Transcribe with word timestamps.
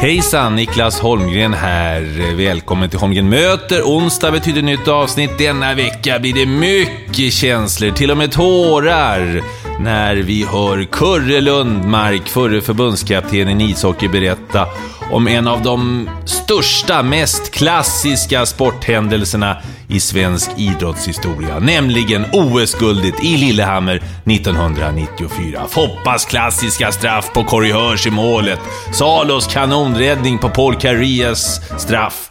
Hejsan, 0.00 0.56
Niklas 0.56 1.00
Holmgren 1.00 1.54
här. 1.54 2.34
Välkommen 2.36 2.90
till 2.90 2.98
Holmgren 2.98 3.28
möter. 3.28 3.82
Onsdag 3.82 4.30
betyder 4.30 4.62
nytt 4.62 4.88
avsnitt. 4.88 5.38
Denna 5.38 5.74
vecka 5.74 6.18
blir 6.18 6.34
det 6.34 6.46
mycket 6.46 7.32
känslor, 7.32 7.90
till 7.90 8.10
och 8.10 8.16
med 8.16 8.32
tårar, 8.32 9.42
när 9.80 10.16
vi 10.16 10.44
hör 10.44 10.84
Kurre 10.84 11.40
Lundmark, 11.40 12.28
förre 12.28 12.60
förbundskaptenen 12.60 13.60
i 13.60 13.70
ishockey, 13.70 14.08
berätta 14.08 14.66
om 15.10 15.28
en 15.28 15.48
av 15.48 15.62
de 15.62 16.08
största, 16.24 17.02
mest 17.02 17.50
klassiska 17.50 18.46
sporthändelserna 18.46 19.56
i 19.88 20.00
svensk 20.00 20.50
idrottshistoria, 20.56 21.58
nämligen 21.58 22.24
OS-guldet 22.32 23.24
i 23.24 23.36
Lillehammer 23.36 23.96
1994. 24.24 25.62
Foppas 25.68 26.24
klassiska 26.24 26.92
straff 26.92 27.32
på 27.32 27.44
Corey 27.44 27.72
Hirsch 27.72 28.06
i 28.06 28.10
målet, 28.10 28.60
Salos 28.92 29.46
kanonräddning 29.46 30.38
på 30.38 30.48
Paul 30.48 30.74
Carrias 30.74 31.60
straff. 31.78 32.30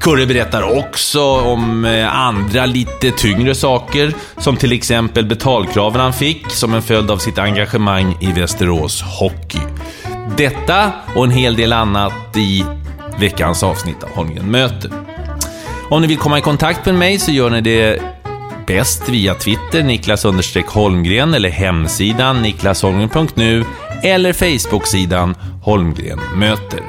Kurre 0.00 0.26
berättar 0.26 0.78
också 0.78 1.22
om 1.22 1.84
eh, 1.84 2.16
andra 2.16 2.66
lite 2.66 3.10
tyngre 3.10 3.54
saker, 3.54 4.12
som 4.38 4.56
till 4.56 4.72
exempel 4.72 5.26
betalkraven 5.26 6.00
han 6.00 6.12
fick 6.12 6.50
som 6.50 6.74
en 6.74 6.82
följd 6.82 7.10
av 7.10 7.18
sitt 7.18 7.38
engagemang 7.38 8.16
i 8.20 8.32
Västerås 8.32 9.02
Hockey. 9.02 9.60
Detta 10.36 10.92
och 11.14 11.24
en 11.24 11.30
hel 11.30 11.56
del 11.56 11.72
annat 11.72 12.36
i 12.36 12.64
veckans 13.18 13.62
avsnitt 13.62 14.02
av 14.02 14.10
Holmgren 14.10 14.50
möter. 14.50 14.90
Om 15.90 16.00
ni 16.00 16.06
vill 16.06 16.18
komma 16.18 16.38
i 16.38 16.42
kontakt 16.42 16.86
med 16.86 16.94
mig 16.94 17.18
så 17.18 17.30
gör 17.30 17.50
ni 17.50 17.60
det 17.60 18.02
bäst 18.66 19.08
via 19.08 19.34
Twitter, 19.34 19.82
Niklas 19.82 20.24
Holmgren 20.66 21.34
eller 21.34 21.50
hemsidan 21.50 22.42
niklasholmgren.nu 22.42 23.64
eller 24.02 24.32
Facebook-sidan 24.32 25.34
Holmgren 25.62 26.20
möter. 26.36 26.80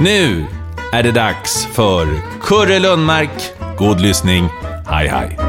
Nu 0.00 0.44
är 0.92 1.02
det 1.02 1.12
dags 1.12 1.66
för 1.72 2.06
Kurre 2.42 2.78
Lundmark. 2.78 3.52
God 3.78 4.00
lyssning. 4.00 4.48
Hej, 4.88 5.08
hej. 5.08 5.47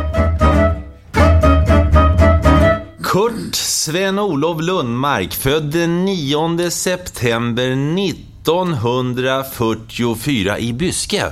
Kurt 3.09 3.55
Sven-Olof 3.55 4.61
Lundmark, 4.61 5.33
född 5.33 5.63
den 5.63 6.05
9 6.05 6.69
september 6.71 7.71
1944 7.71 10.59
i 10.59 10.73
Byske. 10.73 11.23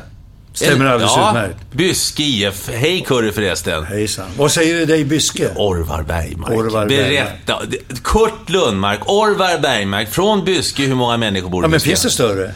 Stämmer 0.53 0.85
alldeles 0.85 1.13
ja, 1.15 1.29
utmärkt. 1.29 1.71
Byske 1.71 2.23
IF. 2.23 2.69
Hej 2.73 3.03
Kurre 3.07 3.31
förresten. 3.31 3.83
Hejsan. 3.83 4.25
Vad 4.37 4.51
säger 4.51 4.79
det 4.79 4.85
dig 4.85 5.05
Byske? 5.05 5.49
Orvar 5.55 6.03
Bergmark. 6.03 6.51
Orvar 6.51 6.85
Bergmark. 6.85 7.45
Berätta. 7.45 7.61
Kurt 8.03 8.49
Lundmark, 8.49 9.09
Orvar 9.09 9.61
Bergmark, 9.61 10.09
från 10.09 10.45
Byske. 10.45 10.83
Hur 10.83 10.95
många 10.95 11.17
människor 11.17 11.49
bor 11.49 11.61
i 11.61 11.63
Ja, 11.63 11.67
men 11.67 11.71
Byske? 11.71 11.89
finns 11.89 12.03
det 12.03 12.11
större? 12.11 12.51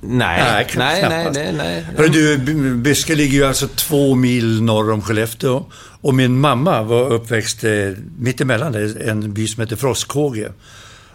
nej, 0.00 0.52
nej, 0.54 0.64
knappast. 0.64 1.34
nej, 1.34 1.52
nej. 1.52 1.86
Hörru 1.96 2.08
du, 2.08 2.38
Byske 2.74 3.14
ligger 3.14 3.38
ju 3.38 3.44
alltså 3.44 3.68
två 3.68 4.14
mil 4.14 4.62
norr 4.62 4.90
om 4.90 5.02
Skellefteå. 5.02 5.64
Och 6.04 6.14
min 6.14 6.40
mamma 6.40 6.82
var 6.82 7.12
uppväxt 7.12 7.64
eh, 7.64 7.70
mittemellan 8.18 8.72
där, 8.72 9.08
en 9.08 9.32
by 9.32 9.46
som 9.46 9.60
heter 9.60 9.76
Frostkåge. 9.76 10.52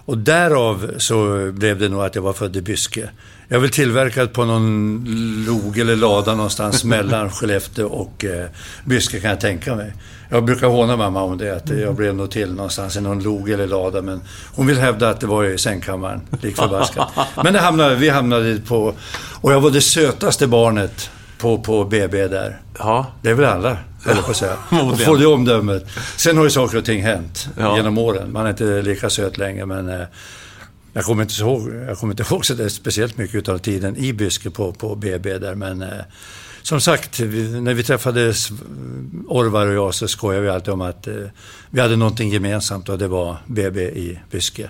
Och 0.06 0.18
därav 0.18 0.92
så 0.98 1.52
blev 1.52 1.80
det 1.80 1.90
nog 1.90 2.02
att 2.02 2.16
jag 2.16 2.22
var 2.22 2.34
född 2.34 2.56
i 2.56 2.62
Byske. 2.62 3.10
Jag 3.48 3.56
är 3.58 3.62
väl 3.62 3.70
tillverkad 3.70 4.34
på 4.34 4.46
någon 4.46 5.06
log 5.48 5.78
eller 5.78 5.96
lada 5.96 6.36
någonstans 6.36 6.84
mellan 6.96 7.32
Skellefteå 7.32 7.88
och 7.88 8.26
eh, 8.26 8.46
Byske 8.86 9.20
kan 9.20 9.30
jag 9.30 9.40
tänka 9.40 9.76
mig. 9.76 9.94
Jag 10.30 10.46
brukar 10.46 10.68
håna 10.68 10.98
mamma 10.98 11.22
om 11.22 11.38
det, 11.38 11.56
att 11.56 11.70
jag 11.70 11.96
blev 11.96 12.16
nog 12.16 12.32
till 12.32 12.54
någonstans 12.54 12.98
i 12.98 13.02
någon 13.02 13.24
log 13.24 13.50
eller 13.50 13.68
lada. 13.68 14.02
Men 14.02 14.22
hon 14.56 14.68
vill 14.68 14.78
hävda 14.78 15.10
att 15.10 15.20
det 15.20 15.28
var 15.28 15.44
i 15.44 15.58
sängkammaren, 15.58 16.22
lik 16.42 16.56
förbaskat. 16.56 17.08
Men 17.44 17.54
det 17.54 17.60
hamnade, 17.60 17.96
vi 17.96 18.10
hamnade 18.10 18.60
på... 18.68 18.94
Och 19.42 19.54
jag 19.54 19.62
var 19.62 19.72
det 19.72 19.82
sötaste 19.82 20.48
barnet 20.48 21.10
på, 21.38 21.58
på 21.58 21.84
BB 21.84 22.28
där. 22.28 22.62
Ja. 22.80 23.06
Det 23.22 23.30
är 23.30 23.34
väl 23.34 23.46
alla, 23.46 23.78
jag 24.06 24.26
på 24.26 24.32
att 24.32 24.38
säga. 24.38 24.58
Och 24.84 25.00
få 25.00 25.16
det 25.16 25.26
omdömet. 25.26 25.86
Sen 26.18 26.38
har 26.38 26.44
ju 26.44 26.50
saker 26.50 26.78
och 26.78 26.86
ting 26.86 27.02
hänt 27.04 27.50
Ja. 27.58 27.78
genom 27.78 27.98
åren. 27.98 28.32
Man 28.32 28.46
är 28.46 28.50
inte 28.50 28.82
lika 28.82 29.10
söt 29.10 29.38
längre, 29.38 29.66
men... 29.66 29.90
Eh, 29.90 30.02
jag 30.94 31.04
kommer 31.04 31.24
inte 31.24 31.42
ihåg, 31.42 31.70
jag 31.88 31.98
kommer 31.98 32.14
inte 32.14 32.24
ihåg 32.34 32.46
så 32.46 32.54
där 32.54 32.70
speciellt 32.70 33.18
mycket 33.18 33.50
av 33.50 33.58
tiden 33.58 33.98
i 33.98 34.14
Byske 34.14 34.50
på, 34.50 34.74
på 34.74 34.96
BB 34.96 35.38
där, 35.38 35.56
men... 35.56 35.82
Eh, 35.82 35.90
som 36.62 36.82
sagt, 36.82 37.20
vi, 37.20 37.62
när 37.62 37.74
vi 37.74 37.84
träffades, 37.84 38.50
Orvar 39.28 39.68
och 39.68 39.74
jag, 39.74 39.94
så 39.94 40.08
skojade 40.08 40.44
vi 40.44 40.50
alltid 40.50 40.74
om 40.74 40.82
att 40.82 41.08
eh, 41.08 41.14
vi 41.70 41.82
hade 41.82 41.96
någonting 41.96 42.30
gemensamt 42.30 42.90
och 42.90 42.98
det 42.98 43.08
var 43.08 43.38
BB 43.46 43.82
i 43.82 44.20
Byske. 44.32 44.70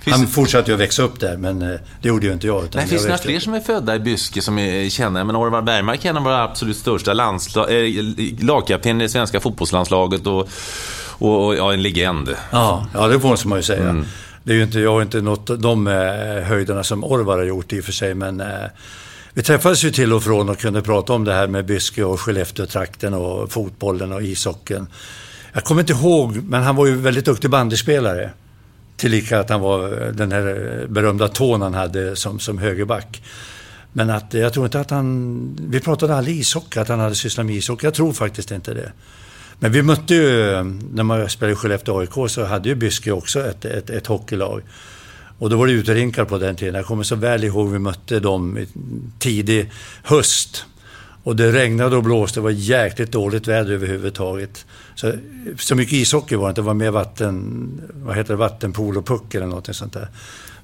Finns 0.00 0.16
Han 0.16 0.26
fortsatte 0.26 0.70
ju 0.70 0.74
att 0.74 0.80
växa 0.80 1.02
upp 1.02 1.20
där, 1.20 1.36
men 1.36 1.62
eh, 1.62 1.80
det 2.02 2.08
gjorde 2.08 2.26
ju 2.26 2.32
inte 2.32 2.46
jag. 2.46 2.64
Utan 2.64 2.78
Nej, 2.80 2.88
finns 2.88 3.02
det 3.02 3.08
några 3.08 3.22
fler 3.22 3.36
upp- 3.36 3.42
som 3.42 3.54
är 3.54 3.60
födda 3.60 3.96
i 3.96 3.98
Byske 4.00 4.42
som 4.42 4.58
är 4.58 4.88
kända? 4.88 5.24
Men 5.24 5.36
Orvar 5.36 5.62
Bergmark 5.62 6.04
är 6.04 6.10
en 6.10 6.16
av 6.16 6.22
våra 6.22 6.42
absolut 6.42 6.76
största 6.76 7.14
landsla- 7.14 7.70
äh, 7.70 8.44
lagkapten 8.44 9.00
i 9.00 9.04
det 9.04 9.08
svenska 9.08 9.40
fotbollslandslaget 9.40 10.26
och, 10.26 10.48
och, 11.08 11.46
och 11.46 11.56
ja, 11.56 11.72
en 11.72 11.82
legend. 11.82 12.36
Ja, 12.50 12.86
ja 12.94 13.08
det 13.08 13.18
måste 13.18 13.48
man 13.48 13.58
ju 13.58 13.62
säga. 13.62 13.88
Mm. 13.88 14.04
Det 14.42 14.52
är 14.52 14.56
ju 14.56 14.62
inte, 14.62 14.80
jag 14.80 14.92
har 14.92 15.02
inte 15.02 15.20
nått 15.20 15.62
de 15.62 15.86
eh, 15.86 15.94
höjderna 16.44 16.84
som 16.84 17.04
Orvar 17.04 17.38
har 17.38 17.44
gjort 17.44 17.72
i 17.72 17.80
och 17.80 17.84
för 17.84 17.92
sig, 17.92 18.14
men 18.14 18.40
eh, 18.40 18.46
vi 19.32 19.42
träffades 19.42 19.84
ju 19.84 19.90
till 19.90 20.12
och 20.12 20.22
från 20.22 20.48
och 20.48 20.58
kunde 20.58 20.82
prata 20.82 21.12
om 21.12 21.24
det 21.24 21.32
här 21.34 21.46
med 21.46 21.64
Byske 21.66 22.04
och 22.04 22.20
Skellefteå-trakten 22.20 23.14
och 23.14 23.52
fotbollen 23.52 24.12
och 24.12 24.22
ishockeyn. 24.22 24.86
Jag 25.52 25.64
kommer 25.64 25.80
inte 25.80 25.92
ihåg, 25.92 26.36
men 26.36 26.62
han 26.62 26.76
var 26.76 26.86
ju 26.86 26.96
väldigt 26.96 27.24
duktig 27.24 27.50
bandyspelare. 27.50 28.30
Tillika 29.00 29.40
att 29.40 29.50
han 29.50 29.60
var 29.60 30.02
eh, 30.02 30.12
den 30.12 30.32
här 30.32 30.78
eh, 30.80 30.88
berömda 30.88 31.28
tån 31.28 31.62
han 31.62 31.74
hade 31.74 32.16
som, 32.16 32.38
som 32.38 32.58
högerback. 32.58 33.22
Men 33.92 34.10
att, 34.10 34.34
eh, 34.34 34.40
jag 34.40 34.52
tror 34.52 34.66
inte 34.66 34.80
att 34.80 34.90
han... 34.90 35.58
Vi 35.68 35.80
pratade 35.80 36.16
aldrig 36.16 36.36
ishockey, 36.36 36.80
att 36.80 36.88
han 36.88 37.00
hade 37.00 37.14
sysslat 37.14 37.46
med 37.46 37.54
ishockey. 37.54 37.86
Jag 37.86 37.94
tror 37.94 38.12
faktiskt 38.12 38.50
inte 38.50 38.74
det. 38.74 38.92
Men 39.58 39.72
vi 39.72 39.82
mötte 39.82 40.14
ju, 40.14 40.24
när 40.92 41.02
man 41.02 41.28
spelade 41.28 41.52
i 41.52 41.56
Skellefteå 41.56 41.98
AIK, 41.98 42.30
så 42.30 42.44
hade 42.44 42.68
ju 42.68 42.74
Byske 42.74 43.12
också 43.12 43.46
ett, 43.46 43.64
ett, 43.64 43.90
ett 43.90 44.06
hockeylag. 44.06 44.62
Och 45.38 45.50
då 45.50 45.56
var 45.56 45.66
det 45.66 45.72
uterinkar 45.72 46.24
på 46.24 46.38
den 46.38 46.56
tiden. 46.56 46.74
Jag 46.74 46.86
kommer 46.86 47.02
så 47.02 47.16
väl 47.16 47.44
ihåg 47.44 47.70
vi 47.72 47.78
mötte 47.78 48.20
dem 48.20 48.66
tidig 49.18 49.70
höst. 50.02 50.64
Och 51.22 51.36
det 51.36 51.52
regnade 51.52 51.96
och 51.96 52.02
blåste, 52.02 52.40
det 52.40 52.44
var 52.44 52.50
jäkligt 52.50 53.12
dåligt 53.12 53.48
väder 53.48 53.72
överhuvudtaget. 53.72 54.66
Så, 54.94 55.12
så 55.58 55.74
mycket 55.74 55.92
ishockey 55.92 56.36
var 56.36 56.46
det 56.46 56.50
inte, 56.50 56.60
det 56.60 56.66
var 56.66 56.74
mer 56.74 56.90
vatten, 56.90 57.68
vad 57.94 58.16
heter 58.16 58.34
det, 58.34 58.36
vattenpolopuck 58.36 59.34
eller 59.34 59.46
något 59.46 59.76
sånt 59.76 59.92
där. 59.92 60.08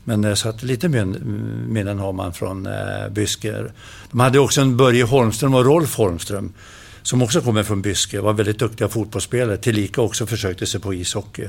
Men 0.04 0.24
eh, 0.24 0.34
så 0.34 0.48
att 0.48 0.62
lite 0.62 0.88
minnen 0.88 1.98
har 1.98 2.12
man 2.12 2.32
från 2.32 2.66
eh, 2.66 3.08
Byske. 3.10 3.64
De 4.10 4.20
hade 4.20 4.38
också 4.38 4.60
en 4.60 4.76
Börje 4.76 5.04
Holmström 5.04 5.54
och 5.54 5.64
Rolf 5.64 5.96
Holmström 5.96 6.52
som 7.02 7.22
också 7.22 7.40
kommer 7.40 7.62
från 7.62 7.82
Byske, 7.82 8.20
var 8.20 8.32
väldigt 8.32 8.58
duktiga 8.58 8.88
fotbollsspelare, 8.88 9.56
tillika 9.56 10.00
också 10.00 10.26
försökte 10.26 10.66
sig 10.66 10.80
på 10.80 10.94
ishockey. 10.94 11.48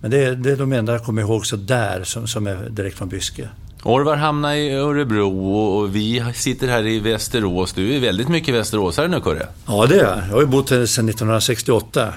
Men 0.00 0.10
det 0.10 0.24
är, 0.24 0.34
det 0.34 0.50
är 0.50 0.56
de 0.56 0.72
enda 0.72 0.92
jag 0.92 1.04
kommer 1.04 1.22
ihåg 1.22 1.46
så 1.46 1.56
där 1.56 2.04
som, 2.04 2.26
som 2.26 2.46
är 2.46 2.68
direkt 2.70 2.98
från 2.98 3.08
Byske. 3.08 3.48
Orvar 3.82 4.16
hamnar 4.16 4.54
i 4.54 4.72
Örebro 4.74 5.48
och- 5.52 5.96
vi 5.96 6.24
sitter 6.34 6.68
här 6.68 6.86
i 6.86 6.98
Västerås. 7.00 7.72
Du 7.72 7.94
är 7.96 8.00
väldigt 8.00 8.28
mycket 8.28 8.54
västeråsare 8.54 9.08
nu, 9.08 9.20
Kurre. 9.20 9.46
Ja, 9.66 9.86
det 9.88 9.94
är 9.94 10.04
jag. 10.04 10.16
Jag 10.28 10.34
har 10.34 10.40
ju 10.40 10.46
bott 10.46 10.70
här 10.70 10.86
sedan 10.86 11.08
1968. 11.08 12.12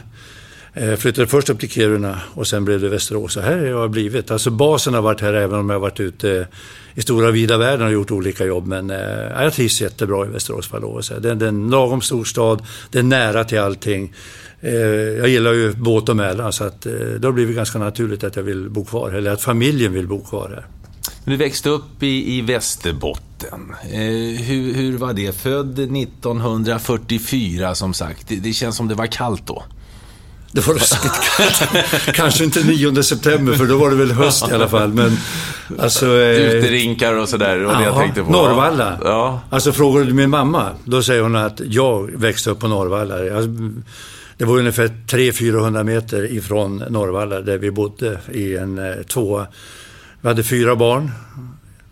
Jag 0.73 0.89
eh, 0.89 0.95
flyttade 0.95 1.27
först 1.27 1.49
upp 1.49 1.59
till 1.59 1.69
Kiruna 1.69 2.19
och 2.33 2.47
sen 2.47 2.65
blev 2.65 2.81
det 2.81 2.89
Västerås. 2.89 3.33
Så 3.33 3.41
här 3.41 3.57
har 3.57 3.65
jag 3.65 3.91
blivit. 3.91 4.31
Alltså 4.31 4.49
basen 4.49 4.93
har 4.93 5.01
varit 5.01 5.21
här 5.21 5.33
även 5.33 5.59
om 5.59 5.69
jag 5.69 5.75
har 5.75 5.81
varit 5.81 5.99
ute 5.99 6.47
i 6.95 7.01
stora 7.01 7.31
vida 7.31 7.57
världen 7.57 7.85
och 7.87 7.93
gjort 7.93 8.11
olika 8.11 8.45
jobb. 8.45 8.67
Men 8.67 8.89
eh, 8.89 8.97
jag 9.43 9.53
trivs 9.53 9.81
jättebra 9.81 10.25
i 10.25 10.29
Västerås 10.29 10.67
får 10.67 10.79
jag 10.79 10.81
lov 10.89 10.97
att 10.97 11.05
säga. 11.05 11.19
Det 11.19 11.29
är 11.31 11.35
det 11.35 11.45
är 11.45 11.49
en 11.49 11.69
lagom 11.69 12.01
stor 12.01 12.23
stad, 12.23 12.61
det 12.91 12.99
är 12.99 13.03
nära 13.03 13.43
till 13.43 13.59
allting. 13.59 14.13
Eh, 14.61 14.73
jag 14.75 15.27
gillar 15.27 15.53
ju 15.53 15.73
båt 15.73 16.09
och 16.09 16.15
Mälaren 16.15 16.53
så 16.53 16.63
att, 16.63 16.85
eh, 16.85 16.91
det 16.93 17.27
har 17.27 17.31
blivit 17.31 17.55
ganska 17.55 17.79
naturligt 17.79 18.23
att 18.23 18.35
jag 18.35 18.43
vill 18.43 18.69
bo 18.69 18.85
kvar. 18.85 19.11
Eller 19.11 19.31
att 19.31 19.41
familjen 19.41 19.93
vill 19.93 20.07
bo 20.07 20.21
kvar 20.25 20.49
här. 20.49 20.65
Du 21.25 21.35
växte 21.37 21.69
upp 21.69 22.03
i, 22.03 22.37
i 22.37 22.41
Västerbotten. 22.41 23.75
Eh, 23.83 23.99
hur, 24.41 24.73
hur 24.73 24.97
var 24.97 25.13
det? 25.13 25.35
Född 25.35 25.79
1944 25.79 27.75
som 27.75 27.93
sagt. 27.93 28.27
Det, 28.27 28.35
det 28.35 28.53
känns 28.53 28.75
som 28.75 28.87
det 28.87 28.95
var 28.95 29.07
kallt 29.07 29.47
då. 29.47 29.63
Det 30.51 30.67
var 30.67 30.73
ruskigt 30.73 31.13
kallt. 31.37 31.69
Kanske 32.15 32.43
inte 32.43 32.63
9 32.63 33.03
september, 33.03 33.53
för 33.53 33.65
då 33.65 33.77
var 33.77 33.89
det 33.89 33.95
väl 33.95 34.11
höst 34.11 34.51
i 34.51 34.53
alla 34.53 34.67
fall. 34.67 34.93
Men 34.93 35.17
alltså... 35.79 36.05
Eh, 36.05 36.57
Uterinkar 36.57 37.13
och 37.13 37.29
sådär, 37.29 37.57
det 37.57 37.65
var 37.65 37.75
det 37.75 37.83
jag 37.83 37.95
tänkte 37.95 38.23
på. 38.23 38.31
Norrvalla. 38.31 38.97
Ja. 39.03 39.41
Alltså 39.49 39.71
frågar 39.71 40.03
du 40.03 40.13
min 40.13 40.29
mamma, 40.29 40.69
då 40.85 41.03
säger 41.03 41.21
hon 41.21 41.35
att 41.35 41.61
jag 41.65 42.11
växte 42.11 42.49
upp 42.49 42.59
på 42.59 42.67
Norrvalla. 42.67 43.15
Det 44.37 44.45
var 44.45 44.57
ungefär 44.57 44.87
300-400 44.87 45.83
meter 45.83 46.31
ifrån 46.31 46.83
Norrvalla, 46.89 47.41
där 47.41 47.57
vi 47.57 47.71
bodde 47.71 48.17
i 48.31 48.57
en 48.57 48.77
eh, 48.77 49.03
tvåa. 49.03 49.47
Vi 50.21 50.27
hade 50.27 50.43
fyra 50.43 50.75
barn 50.75 51.11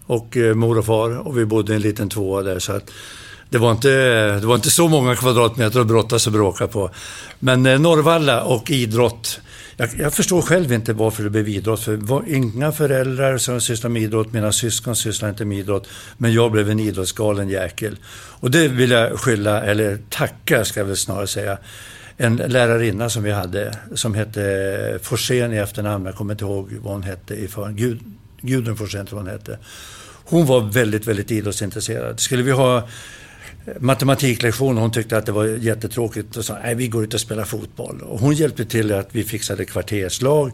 och 0.05 0.37
eh, 0.37 0.55
mor 0.55 0.77
och 0.77 0.85
far 0.85 1.27
och 1.27 1.37
vi 1.37 1.45
bodde 1.45 1.73
i 1.73 1.75
en 1.75 1.81
liten 1.81 2.09
tvåa 2.09 2.43
där. 2.43 2.59
Så 2.59 2.73
att 2.73 2.91
det 3.49 3.57
var 3.57 3.71
inte, 3.71 3.89
det 4.39 4.47
var 4.47 4.55
inte 4.55 4.69
så 4.69 4.87
många 4.87 5.15
kvadratmeter 5.15 5.79
att 5.79 5.87
brottas 5.87 6.27
och 6.27 6.33
bråka 6.33 6.67
på. 6.67 6.91
Men 7.39 7.65
eh, 7.65 7.79
Norrvalla 7.79 8.43
och 8.43 8.71
idrott. 8.71 9.41
Jag, 9.77 9.89
jag, 9.99 10.13
förstår 10.13 10.41
själv 10.41 10.71
inte 10.71 10.93
varför 10.93 11.23
det 11.23 11.29
blev 11.29 11.49
idrott. 11.49 11.79
För 11.79 11.91
det 11.91 12.05
var 12.05 12.23
inga 12.27 12.71
föräldrar 12.71 13.37
som 13.37 13.61
sysslade 13.61 13.93
med 13.93 14.01
idrott, 14.01 14.33
mina 14.33 14.51
syskon 14.51 14.95
sysslade 14.95 15.29
inte 15.29 15.45
med 15.45 15.57
idrott. 15.57 15.87
Men 16.17 16.33
jag 16.33 16.51
blev 16.51 16.69
en 16.69 16.79
idrottsgalen 16.79 17.49
jäkel. 17.49 17.97
Och 18.39 18.51
det 18.51 18.67
vill 18.67 18.91
jag 18.91 19.19
skylla, 19.19 19.63
eller 19.63 19.99
tacka 20.09 20.65
ska 20.65 20.79
jag 20.79 20.87
väl 20.87 20.97
snarare 20.97 21.27
säga, 21.27 21.57
en 22.17 22.35
lärarinna 22.35 23.09
som 23.09 23.23
vi 23.23 23.31
hade 23.31 23.73
som 23.95 24.13
hette 24.13 24.99
Forsén 25.01 25.53
i 25.53 25.57
efternamn. 25.57 26.05
Jag 26.05 26.15
kommer 26.15 26.33
inte 26.33 26.45
ihåg 26.45 26.77
vad 26.81 26.93
hon 26.93 27.03
hette 27.03 27.35
i 27.35 27.47
förnamn. 27.47 27.75
Gud, 27.75 27.99
Gudrun 28.41 28.77
Forsén 28.77 29.05
tror 29.05 29.19
hon 29.19 29.27
hette. 29.27 29.57
Hon 30.23 30.45
var 30.45 30.61
väldigt, 30.61 31.07
väldigt 31.07 31.31
idrottsintresserad. 31.31 32.19
Skulle 32.19 32.43
vi 32.43 32.51
ha 32.51 32.77
eh, 32.77 32.83
matematiklektion 33.79 34.75
och 34.75 34.81
hon 34.81 34.91
tyckte 34.91 35.17
att 35.17 35.25
det 35.25 35.31
var 35.31 35.45
jättetråkigt 35.45 36.37
och 36.37 36.45
sa 36.45 36.57
nej 36.63 36.75
vi 36.75 36.87
går 36.87 37.03
ut 37.03 37.13
och 37.13 37.19
spelar 37.19 37.43
fotboll. 37.43 38.01
Och 38.01 38.19
hon 38.19 38.33
hjälpte 38.33 38.65
till 38.65 38.93
att 38.93 39.07
vi 39.11 39.23
fixade 39.23 39.65
kvarterslag. 39.65 40.51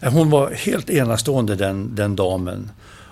Eh, 0.00 0.12
hon 0.12 0.30
var 0.30 0.50
helt 0.50 0.90
enastående 0.90 1.54
den, 1.54 1.94
den 1.94 2.16
damen. 2.16 2.70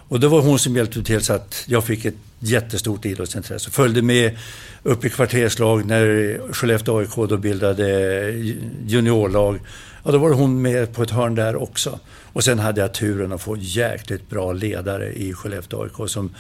Och 0.09 0.21
det 0.21 0.29
var 0.29 0.41
hon 0.41 0.59
som 0.59 0.77
hjälpte 0.77 1.03
till 1.03 1.21
så 1.21 1.33
att 1.33 1.65
jag 1.67 1.85
fick 1.85 2.05
ett 2.05 2.15
jättestort 2.39 3.05
idrottsintresse. 3.05 3.71
Följde 3.71 4.03
med 4.03 4.39
upp 4.83 5.05
i 5.05 5.11
kvarterslag 5.11 5.87
när 5.87 6.53
Skellefteå 6.53 6.99
AIK 6.99 7.15
då 7.17 7.37
bildade 7.37 8.31
juniorlag. 8.87 9.61
Ja, 10.05 10.13
då 10.13 10.19
var 10.19 10.31
hon 10.31 10.63
med 10.63 10.95
på 10.95 11.03
ett 11.03 11.11
hörn 11.11 11.35
där 11.35 11.63
också. 11.63 11.99
Och 12.39 12.45
sen 12.45 12.59
hade 12.59 12.81
jag 12.81 12.95
turen 12.95 13.33
att 13.33 13.43
få 13.43 13.57
jäkligt 13.57 14.31
bra 14.31 14.53
ledare 14.53 15.13
i 15.13 15.33
Skellefteå 15.33 15.83
AIK 15.83 16.11
som 16.11 16.35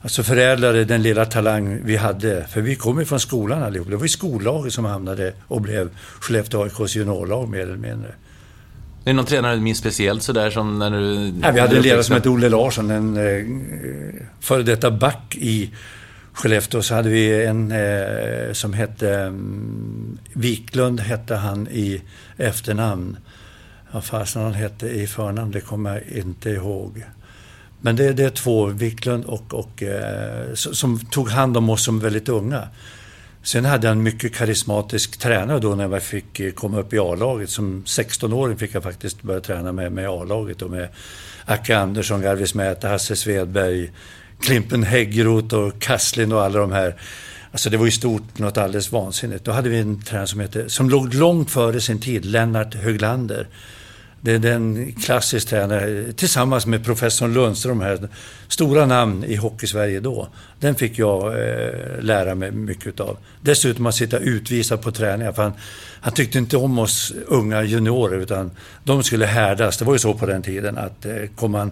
alltså 0.00 0.22
förädlade 0.22 0.84
den 0.84 1.02
lilla 1.02 1.24
talang 1.24 1.80
vi 1.84 1.96
hade. 1.96 2.44
För 2.44 2.60
vi 2.60 2.76
kom 2.76 2.98
ju 2.98 3.04
från 3.04 3.20
skolan 3.20 3.62
allihop. 3.62 3.90
Det 3.90 3.96
var 3.96 4.02
ju 4.02 4.08
skollaget 4.08 4.72
som 4.72 4.84
hamnade 4.84 5.32
och 5.48 5.60
blev 5.60 5.90
Skellefteå 6.20 6.62
AIKs 6.62 6.96
juniorlag 6.96 7.48
mer 7.48 7.60
eller 7.60 7.76
mindre. 7.76 8.08
Är 8.08 8.14
det 9.04 9.12
någon 9.12 9.24
tränare 9.24 9.54
du 9.54 9.60
minns 9.60 9.78
speciellt 9.78 10.22
sådär 10.22 10.50
som 10.50 10.78
när 10.78 10.90
du... 10.90 11.32
Ja, 11.42 11.50
vi 11.50 11.60
hade 11.60 11.76
en 11.76 11.82
ledare 11.82 12.02
som 12.02 12.14
hette 12.14 12.28
Olle 12.28 12.48
Larsson, 12.48 12.90
en 12.90 13.16
eh, 13.16 13.44
före 14.40 14.62
detta 14.62 14.90
back 14.90 15.36
i 15.36 15.74
Skellefteå. 16.32 16.82
Så 16.82 16.94
hade 16.94 17.08
vi 17.08 17.44
en 17.44 17.72
eh, 17.72 18.52
som 18.52 18.72
hette 18.72 19.24
um, 19.24 20.18
Wiklund, 20.32 21.00
hette 21.00 21.34
han 21.34 21.68
i 21.68 22.02
efternamn. 22.36 23.16
Vad 23.92 24.04
fasen 24.04 24.42
han 24.42 24.54
hette 24.54 24.88
i 24.88 25.06
förnamn, 25.06 25.50
det 25.50 25.60
kommer 25.60 25.94
jag 25.94 26.18
inte 26.18 26.50
ihåg. 26.50 27.04
Men 27.80 27.96
det, 27.96 28.12
det 28.12 28.24
är 28.24 28.30
två, 28.30 28.66
Wiklund 28.66 29.24
och, 29.24 29.54
och 29.54 29.82
eh, 29.82 30.54
som 30.54 30.98
tog 30.98 31.28
hand 31.28 31.56
om 31.56 31.70
oss 31.70 31.84
som 31.84 32.00
väldigt 32.00 32.28
unga. 32.28 32.68
Sen 33.42 33.64
hade 33.64 33.86
jag 33.86 33.92
en 33.92 34.02
mycket 34.02 34.34
karismatisk 34.34 35.18
tränare 35.18 35.58
då 35.58 35.74
när 35.74 35.88
jag 35.88 36.02
fick 36.02 36.40
eh, 36.40 36.52
komma 36.52 36.80
upp 36.80 36.92
i 36.92 36.98
A-laget. 36.98 37.50
Som 37.50 37.84
16-åring 37.84 38.56
fick 38.56 38.74
jag 38.74 38.82
faktiskt 38.82 39.22
börja 39.22 39.40
träna 39.40 39.72
med, 39.72 39.92
med 39.92 40.08
A-laget 40.08 40.62
och 40.62 40.70
med 40.70 40.88
Acke 41.44 41.78
Andersson, 41.78 42.20
Garvis 42.20 42.54
Mäta, 42.54 42.88
Hasse 42.88 43.16
Svedberg, 43.16 43.90
Klimpen 44.40 44.82
Häggroth 44.82 45.54
och 45.54 45.80
Kasslin 45.80 46.32
och 46.32 46.42
alla 46.42 46.58
de 46.58 46.72
här. 46.72 46.94
Alltså 47.52 47.70
det 47.70 47.76
var 47.76 47.84
ju 47.84 47.90
stort, 47.90 48.38
något 48.38 48.58
alldeles 48.58 48.92
vansinnigt. 48.92 49.44
Då 49.44 49.52
hade 49.52 49.68
vi 49.68 49.78
en 49.78 50.02
tränare 50.02 50.26
som, 50.26 50.40
hette, 50.40 50.70
som 50.70 50.90
låg 50.90 51.14
långt 51.14 51.50
före 51.50 51.80
sin 51.80 52.00
tid, 52.00 52.24
Lennart 52.24 52.74
Höglander. 52.74 53.48
Det 54.20 54.32
är 54.32 54.38
den 54.38 54.92
klassisk 54.92 55.48
tränare, 55.48 56.12
tillsammans 56.12 56.66
med 56.66 56.84
professor 56.84 57.28
Lundström 57.28 57.80
här, 57.80 58.08
stora 58.48 58.86
namn 58.86 59.24
i 59.24 59.36
Hockeysverige 59.36 60.00
då. 60.00 60.28
Den 60.60 60.74
fick 60.74 60.98
jag 60.98 61.26
eh, 61.26 62.00
lära 62.00 62.34
mig 62.34 62.50
mycket 62.50 63.00
av. 63.00 63.16
Dessutom 63.40 63.86
att 63.86 63.94
sitta 63.94 64.18
utvisad 64.18 64.82
på 64.82 64.92
träningar, 64.92 65.32
för 65.32 65.42
han, 65.42 65.52
han, 66.00 66.12
tyckte 66.12 66.38
inte 66.38 66.56
om 66.56 66.78
oss 66.78 67.12
unga 67.26 67.62
juniorer, 67.62 68.18
utan 68.18 68.50
de 68.84 69.02
skulle 69.02 69.26
härdas. 69.26 69.76
Det 69.76 69.84
var 69.84 69.92
ju 69.92 69.98
så 69.98 70.14
på 70.14 70.26
den 70.26 70.42
tiden 70.42 70.78
att 70.78 71.06
eh, 71.06 71.14
kom 71.36 71.52
man 71.52 71.70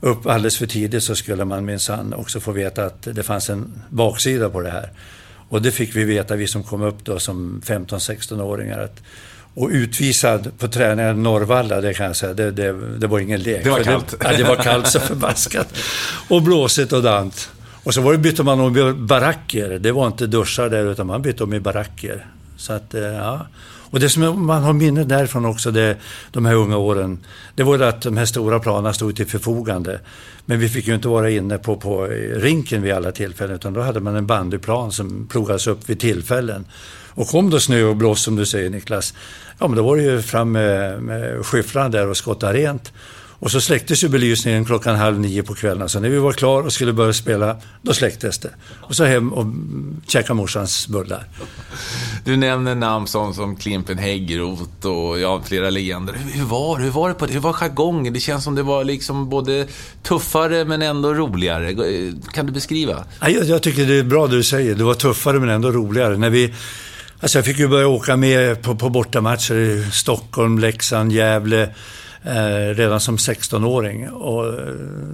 upp 0.00 0.26
alldeles 0.26 0.58
för 0.58 0.66
tidigt 0.66 1.02
så 1.02 1.14
skulle 1.14 1.44
man 1.44 1.64
minsann 1.64 2.14
också 2.14 2.40
få 2.40 2.52
veta 2.52 2.84
att 2.84 3.02
det 3.02 3.22
fanns 3.22 3.50
en 3.50 3.82
baksida 3.88 4.50
på 4.50 4.60
det 4.60 4.70
här. 4.70 4.90
Och 5.48 5.62
det 5.62 5.70
fick 5.70 5.96
vi 5.96 6.04
veta, 6.04 6.36
vi 6.36 6.46
som 6.46 6.62
kom 6.62 6.82
upp 6.82 7.04
då 7.04 7.18
som 7.18 7.62
15-16-åringar, 7.64 8.78
att 8.78 9.02
och 9.54 9.68
utvisad 9.72 10.58
på 10.58 10.68
träningen 10.68 11.22
Norrvalla, 11.22 11.80
det 11.80 11.94
kan 11.94 12.06
jag 12.06 12.16
säga, 12.16 12.34
det, 12.34 12.50
det, 12.50 12.98
det 12.98 13.06
var 13.06 13.18
ingen 13.18 13.42
lek. 13.42 13.64
Det 13.64 13.70
var 13.70 13.82
kallt. 13.82 14.10
Det, 14.10 14.16
ja, 14.20 14.36
det 14.36 14.44
var 14.44 14.56
kallt 14.56 14.86
så 14.86 15.00
förbaskat. 15.00 15.68
Och 16.28 16.42
blåsigt 16.42 16.92
och 16.92 17.02
dant. 17.02 17.50
Och 17.84 17.94
så 17.94 18.00
var 18.00 18.12
det, 18.12 18.18
bytte 18.18 18.42
man 18.42 18.60
om 18.60 18.76
i 18.76 18.92
baracker. 18.92 19.78
Det 19.78 19.92
var 19.92 20.06
inte 20.06 20.26
duschar 20.26 20.68
där, 20.68 20.92
utan 20.92 21.06
man 21.06 21.22
bytte 21.22 21.44
om 21.44 21.54
i 21.54 21.60
baracker. 21.60 22.26
Så 22.56 22.72
att, 22.72 22.94
eh, 22.94 23.02
ja. 23.02 23.46
Och 23.90 24.00
det 24.00 24.08
som 24.08 24.46
man 24.46 24.62
har 24.62 24.72
minne 24.72 25.04
därifrån 25.04 25.44
också, 25.44 25.70
det, 25.70 25.96
de 26.32 26.46
här 26.46 26.54
unga 26.54 26.76
åren, 26.76 27.18
det 27.54 27.62
var 27.62 27.78
att 27.78 28.02
de 28.02 28.16
här 28.16 28.24
stora 28.24 28.60
planerna 28.60 28.92
stod 28.92 29.16
till 29.16 29.26
förfogande. 29.26 30.00
Men 30.44 30.58
vi 30.58 30.68
fick 30.68 30.88
ju 30.88 30.94
inte 30.94 31.08
vara 31.08 31.30
inne 31.30 31.58
på, 31.58 31.76
på 31.76 32.04
rinken 32.34 32.82
vid 32.82 32.92
alla 32.92 33.12
tillfällen, 33.12 33.56
utan 33.56 33.72
då 33.72 33.80
hade 33.80 34.00
man 34.00 34.16
en 34.16 34.26
bandyplan 34.26 34.92
som 34.92 35.26
plogades 35.30 35.66
upp 35.66 35.88
vid 35.88 36.00
tillfällen. 36.00 36.64
Och 37.14 37.28
kom 37.28 37.50
då 37.50 37.60
snö 37.60 37.82
och 37.82 37.96
blåst 37.96 38.24
som 38.24 38.36
du 38.36 38.46
säger 38.46 38.70
Niklas, 38.70 39.14
ja 39.58 39.68
men 39.68 39.76
då 39.76 39.82
var 39.82 39.96
det 39.96 40.02
ju 40.02 40.22
fram 40.22 40.52
med, 40.52 41.02
med 41.02 41.46
skyfflarna 41.46 41.88
där 41.88 42.08
och 42.08 42.16
skotta 42.16 42.52
rent. 42.52 42.92
Och 43.44 43.50
så 43.50 43.60
släcktes 43.60 44.04
ju 44.04 44.08
belysningen 44.08 44.64
klockan 44.64 44.96
halv 44.96 45.20
nio 45.20 45.42
på 45.42 45.54
kvällen. 45.54 45.88
Så 45.88 46.00
när 46.00 46.08
vi 46.08 46.18
var 46.18 46.32
klara 46.32 46.64
och 46.64 46.72
skulle 46.72 46.92
börja 46.92 47.12
spela, 47.12 47.56
då 47.82 47.94
släcktes 47.94 48.38
det. 48.38 48.50
Och 48.80 48.94
så 48.96 49.04
hem 49.04 49.32
och 49.32 49.46
käka 50.06 50.34
morsans 50.34 50.88
bullar. 50.88 51.26
Du 52.24 52.36
nämner 52.36 52.74
namn 52.74 53.06
som, 53.06 53.34
som 53.34 53.56
Klimpen 53.56 53.98
Häggroth 53.98 54.86
och 54.86 55.18
ja, 55.20 55.42
flera 55.44 55.70
legender. 55.70 56.14
Hur, 56.14 56.32
hur, 56.32 56.44
var 56.44 56.78
hur 56.78 56.90
var 56.90 57.08
det 57.08 57.14
på 57.14 57.26
Hur 57.26 57.40
var 57.40 57.52
jargongen? 57.52 58.12
Det 58.12 58.20
känns 58.20 58.44
som 58.44 58.54
det 58.54 58.62
var 58.62 58.84
liksom 58.84 59.28
både 59.28 59.66
tuffare 60.02 60.64
men 60.64 60.82
ändå 60.82 61.14
roligare. 61.14 61.74
Kan 62.32 62.46
du 62.46 62.52
beskriva? 62.52 63.04
Jag, 63.20 63.44
jag 63.44 63.62
tycker 63.62 63.86
det 63.86 63.98
är 63.98 64.02
bra 64.02 64.26
det 64.26 64.36
du 64.36 64.42
säger. 64.42 64.74
Det 64.74 64.84
var 64.84 64.94
tuffare 64.94 65.38
men 65.38 65.48
ändå 65.48 65.70
roligare. 65.70 66.16
När 66.16 66.30
vi 66.30 66.54
Alltså 67.20 67.38
jag 67.38 67.44
fick 67.44 67.58
ju 67.58 67.68
börja 67.68 67.88
åka 67.88 68.16
med 68.16 68.62
på, 68.62 68.74
på 68.74 68.90
bortamatcher 68.90 69.54
i 69.54 69.86
Stockholm, 69.92 70.58
Leksand, 70.58 71.12
Gävle 71.12 71.62
eh, 72.24 72.74
redan 72.74 73.00
som 73.00 73.16
16-åring. 73.16 74.10
Och 74.10 74.46
eh, 74.46 74.54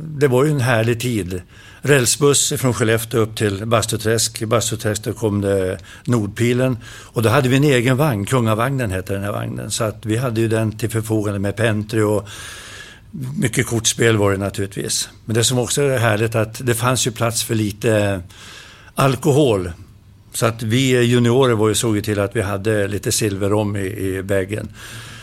det 0.06 0.28
var 0.28 0.44
ju 0.44 0.50
en 0.50 0.60
härlig 0.60 1.00
tid. 1.00 1.42
Rälsbuss 1.82 2.52
från 2.56 2.74
Skellefteå 2.74 3.20
upp 3.20 3.36
till 3.36 3.66
Bastuträsk. 3.66 4.42
I 4.42 4.46
Bastuträsk 4.46 5.04
då 5.04 5.12
kom 5.12 5.40
det 5.40 5.78
Nordpilen. 6.04 6.78
Och 6.86 7.22
då 7.22 7.28
hade 7.28 7.48
vi 7.48 7.56
en 7.56 7.64
egen 7.64 7.96
vagn, 7.96 8.26
Kungavagnen 8.26 8.90
hette 8.90 9.12
den 9.12 9.24
här 9.24 9.32
vagnen. 9.32 9.70
Så 9.70 9.84
att 9.84 10.06
vi 10.06 10.16
hade 10.16 10.40
ju 10.40 10.48
den 10.48 10.72
till 10.72 10.90
förfogande 10.90 11.38
med 11.38 11.56
Pentry 11.56 12.02
och 12.02 12.28
mycket 13.36 13.66
kortspel 13.66 14.16
var 14.16 14.32
det 14.32 14.38
naturligtvis. 14.38 15.08
Men 15.24 15.34
det 15.34 15.44
som 15.44 15.58
också 15.58 15.82
är 15.82 15.98
härligt 15.98 16.34
att 16.34 16.66
det 16.66 16.74
fanns 16.74 17.06
ju 17.06 17.10
plats 17.10 17.44
för 17.44 17.54
lite 17.54 18.22
alkohol 18.94 19.70
så 20.32 20.46
att 20.46 20.62
vi 20.62 21.02
juniorer 21.02 21.54
var 21.54 21.68
ju, 21.68 21.74
såg 21.74 21.96
ju 21.96 22.02
till 22.02 22.20
att 22.20 22.36
vi 22.36 22.42
hade 22.42 22.88
lite 22.88 23.12
silverrom 23.12 23.76
i, 23.76 23.86
i 23.86 24.22
bäggen. 24.22 24.68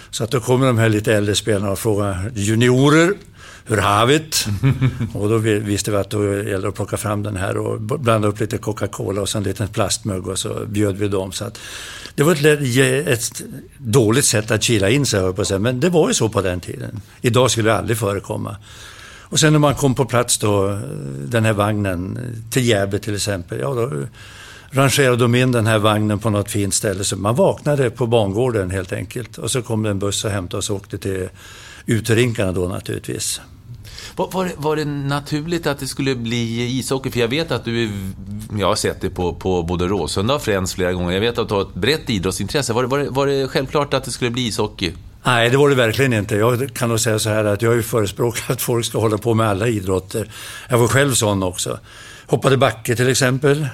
Så 0.10 0.24
att 0.24 0.32
då 0.32 0.40
kommer 0.40 0.68
de 0.68 0.78
här 0.78 0.90
lite 0.90 1.14
äldre 1.14 1.36
spelarna 1.36 1.72
och 1.72 1.80
frågar 1.80 2.32
juniorer, 2.36 3.14
hur 3.66 3.78
har 3.78 4.06
vi 4.06 4.18
det? 4.18 4.48
och 5.14 5.30
då 5.30 5.38
visste 5.38 5.92
vi 5.92 5.98
att 5.98 6.10
då 6.10 6.34
gällde 6.34 6.62
det 6.62 6.68
att 6.68 6.76
plocka 6.76 6.98
fram 6.98 7.24
den 7.24 7.36
här 7.36 7.58
och 7.58 7.82
blanda 7.82 8.28
upp 8.28 8.40
lite 8.40 8.58
Coca-Cola 8.58 9.22
och 9.22 9.30
så 9.30 9.38
en 9.38 9.44
liten 9.44 9.68
plastmugg 9.68 10.28
och 10.28 10.40
så 10.40 10.66
bjöd 10.66 10.98
vi 10.98 11.08
dem. 11.08 11.32
Så 11.32 11.46
att 11.46 11.60
det 12.16 12.24
var 12.24 12.32
ett, 12.34 13.08
ett 13.08 13.44
dåligt 13.78 14.26
sätt 14.26 14.52
att 14.52 14.64
kila 14.64 14.90
in 14.90 15.06
sig, 15.06 15.34
på 15.34 15.46
sig, 15.46 15.60
men 15.60 15.80
det 15.80 15.90
var 15.90 16.08
ju 16.08 16.14
så 16.14 16.30
på 16.30 16.42
den 16.42 16.60
tiden. 16.60 17.02
Idag 17.22 17.52
skulle 17.52 17.70
det 17.70 17.78
aldrig 17.78 17.98
förekomma. 17.98 18.56
Och 19.30 19.40
sen 19.40 19.54
när 19.54 19.60
man 19.60 19.76
kom 19.76 19.96
på 19.96 20.06
plats 20.06 20.38
då, 20.38 20.80
den 21.26 21.46
här 21.46 21.54
vagnen, 21.54 22.20
till 22.50 22.66
Gävle 22.66 23.00
till 23.00 23.16
exempel, 23.16 23.60
ja 23.60 23.74
då 23.74 23.92
rangerade 24.72 25.18
de 25.18 25.36
in 25.36 25.52
den 25.52 25.68
här 25.68 25.80
vagnen 25.80 26.20
på 26.20 26.30
något 26.30 26.52
fint 26.52 26.74
ställe. 26.74 27.04
Så 27.04 27.18
man 27.18 27.36
vaknade 27.36 27.90
på 27.90 28.08
bangården 28.08 28.72
helt 28.72 28.94
enkelt. 28.94 29.38
Och 29.38 29.52
så 29.52 29.62
kom 29.62 29.84
det 29.84 29.90
en 29.90 30.00
buss 30.00 30.26
och 30.26 30.32
hämtade 30.32 30.60
oss 30.60 30.70
och 30.70 30.76
åkte 30.76 30.98
till 30.98 31.30
uterinkarna 31.86 32.52
då 32.52 32.68
naturligtvis. 32.68 33.42
Var, 34.16 34.30
var, 34.32 34.46
det, 34.46 34.52
var 34.58 34.76
det 34.76 34.86
naturligt 34.86 35.68
att 35.68 35.80
det 35.80 35.88
skulle 35.88 36.16
bli 36.16 36.78
ishockey? 36.80 37.12
För 37.12 37.20
jag 37.20 37.28
vet 37.28 37.52
att 37.52 37.66
du, 37.66 37.90
jag 38.60 38.68
har 38.68 38.76
sett 38.76 39.02
det 39.02 39.10
på, 39.10 39.34
på 39.34 39.64
både 39.64 39.88
Råsunda 39.88 40.36
och 40.36 40.42
Friends 40.42 40.74
flera 40.74 40.94
gånger. 40.94 41.14
Jag 41.14 41.22
vet 41.22 41.38
att 41.38 41.50
du 41.50 41.54
har 41.54 41.62
ett 41.62 41.74
brett 41.74 42.10
idrottsintresse. 42.10 42.74
Var, 42.74 42.84
var, 42.84 43.06
var 43.10 43.28
det 43.28 43.48
självklart 43.48 43.94
att 43.94 44.04
det 44.04 44.12
skulle 44.12 44.32
bli 44.32 44.48
ishockey? 44.48 44.94
Nej, 45.24 45.50
det 45.50 45.58
var 45.58 45.70
det 45.70 45.76
verkligen 45.76 46.14
inte. 46.14 46.36
Jag 46.36 46.74
kan 46.74 46.90
nog 46.90 47.00
säga 47.00 47.20
så 47.20 47.30
här 47.30 47.46
att 47.46 47.62
jag 47.62 47.70
har 47.70 47.76
ju 47.76 47.84
förespråkat 47.84 48.50
att 48.50 48.62
folk 48.62 48.86
ska 48.86 49.00
hålla 49.00 49.18
på 49.18 49.34
med 49.34 49.48
alla 49.48 49.68
idrotter. 49.68 50.32
Jag 50.70 50.78
var 50.78 50.88
själv 50.88 51.14
sån 51.14 51.44
också. 51.44 51.80
Hoppade 52.30 52.58
backe 52.58 52.96
till 52.96 53.10
exempel. 53.10 53.62
Eh, 53.62 53.68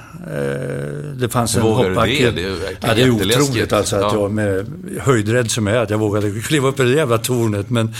det 1.16 1.30
fanns 1.30 1.56
en 1.56 1.62
hoppbacke. 1.62 2.32
Det? 2.32 2.32
Det 2.32 2.44
är, 2.44 2.78
ja, 2.82 2.94
det 2.94 3.02
är 3.02 3.10
otroligt 3.10 3.74
alltså 3.74 3.96
att 3.96 4.14
jag 4.14 4.32
med 4.32 4.72
höjdrädd 5.02 5.52
som 5.52 5.68
jag 5.68 5.76
är, 5.78 5.82
att 5.82 5.90
jag 5.90 5.98
vågade 5.98 6.40
kliva 6.40 6.68
upp 6.68 6.80
i 6.80 6.84
det 6.84 6.90
jävla 6.90 7.18
tornet. 7.18 7.70
Men 7.70 7.94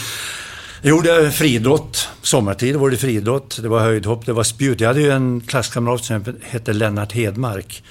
jag 0.82 0.90
gjorde 0.90 1.30
friidrott. 1.30 2.08
Sommartid 2.22 2.76
var 2.76 2.90
det 2.90 2.96
friidrott. 2.96 3.58
Det 3.62 3.68
var 3.68 3.80
höjdhopp, 3.80 4.26
det 4.26 4.32
var 4.32 4.44
spjut. 4.44 4.80
Jag 4.80 4.88
hade 4.88 5.00
ju 5.00 5.10
en 5.10 5.40
klasskamrat 5.40 6.04
som 6.04 6.24
hette 6.42 6.72
Lennart 6.72 7.12
Hedmark. 7.12 7.82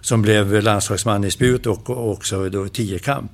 Som 0.00 0.22
blev 0.22 0.62
landslagsman 0.62 1.24
i 1.24 1.30
spjut 1.30 1.66
och 1.66 2.10
också 2.10 2.48
då 2.48 2.68
tiokamp. 2.68 3.32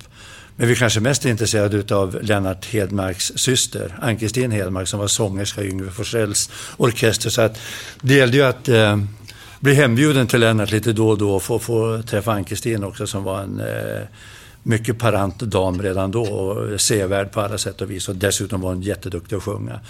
Men 0.61 0.69
vi 0.69 0.75
är 0.75 0.77
kanske 0.79 1.01
mest 1.01 1.25
intresserade 1.25 1.95
av 1.95 2.19
Lennart 2.23 2.67
Hedmarks 2.67 3.33
syster, 3.37 3.99
Ann-Kristin 4.01 4.51
Hedmark, 4.51 4.89
som 4.89 5.01
var 5.01 5.07
sångerska 5.07 5.63
i 5.63 5.69
Yngve 5.69 5.91
Forsells 5.91 6.51
orkester. 6.77 7.31
Så 7.31 7.43
att 7.43 7.59
det 8.01 8.15
gällde 8.15 8.37
ju 8.37 8.43
att 8.43 8.69
eh, 8.69 8.99
bli 9.61 9.75
hembjuden 9.75 10.27
till 10.27 10.41
Lennart 10.41 10.71
lite 10.71 10.93
då 10.93 11.09
och 11.09 11.19
då 11.19 11.35
och 11.35 11.43
få, 11.43 11.59
få 11.59 12.03
träffa 12.03 12.33
Ann-Kristin 12.33 12.85
också 12.85 13.07
som 13.07 13.25
var 13.25 13.43
en 13.43 13.61
eh, 13.61 14.03
mycket 14.63 14.99
parant 14.99 15.39
dam 15.39 15.83
redan 15.83 16.11
då 16.11 16.23
och 16.23 16.81
sevärd 16.81 17.33
på 17.33 17.41
alla 17.41 17.59
sätt 17.59 17.81
och 17.81 17.91
vis. 17.91 18.09
Och 18.09 18.17
dessutom 18.17 18.61
var 18.61 18.69
hon 18.69 18.83
jätteduktig 18.83 19.37
att 19.37 19.43
sjunga. 19.43 19.81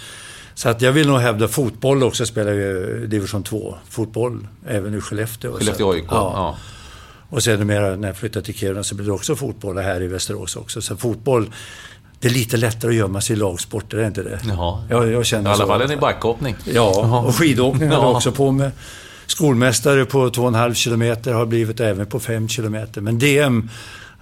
Så 0.53 0.69
att 0.69 0.81
jag 0.81 0.91
vill 0.91 1.07
nog 1.07 1.19
hävda 1.19 1.47
fotboll 1.47 2.03
också, 2.03 2.25
spelar 2.25 2.51
ju 2.51 3.07
division 3.07 3.43
2 3.43 3.75
fotboll, 3.89 4.47
även 4.67 4.97
i 4.97 5.01
Skellefteå. 5.01 5.53
Skellefteå 5.53 5.91
AIK, 5.91 6.05
ja. 6.09 6.33
ja. 6.35 6.57
Och 7.31 7.43
sedermera 7.43 7.95
när 7.95 8.07
jag 8.07 8.17
flyttade 8.17 8.45
till 8.45 8.55
Kiruna 8.55 8.83
så 8.83 8.95
blev 8.95 9.07
det 9.07 9.13
också 9.13 9.35
fotboll 9.35 9.77
här 9.77 10.01
i 10.01 10.07
Västerås 10.07 10.55
också. 10.55 10.81
Så 10.81 10.97
fotboll, 10.97 11.51
det 12.19 12.27
är 12.27 12.31
lite 12.31 12.57
lättare 12.57 12.91
att 12.91 12.97
gömma 12.97 13.21
sig 13.21 13.35
i 13.35 13.39
lagsporter, 13.39 13.97
är 13.97 14.01
det 14.01 14.07
inte 14.07 14.23
det? 14.23 14.39
Jaha. 14.47 14.83
Jag, 14.89 15.11
jag 15.11 15.25
känner 15.25 15.49
I 15.49 15.53
alla 15.53 15.67
fall 15.67 15.81
en 15.81 15.91
i 15.91 15.97
backhoppning. 15.97 16.55
Ja, 16.63 17.23
och 17.27 17.35
skidåkning 17.35 17.89
har 17.89 17.95
jag 17.95 18.15
också 18.15 18.31
på 18.31 18.51
med. 18.51 18.71
Skolmästare 19.25 20.05
på 20.05 20.29
2,5 20.29 20.73
kilometer 20.73 21.33
har 21.33 21.45
blivit 21.45 21.79
även 21.79 22.05
på 22.05 22.19
5 22.19 22.47
kilometer. 22.47 23.01
Men 23.01 23.19
DM, 23.19 23.69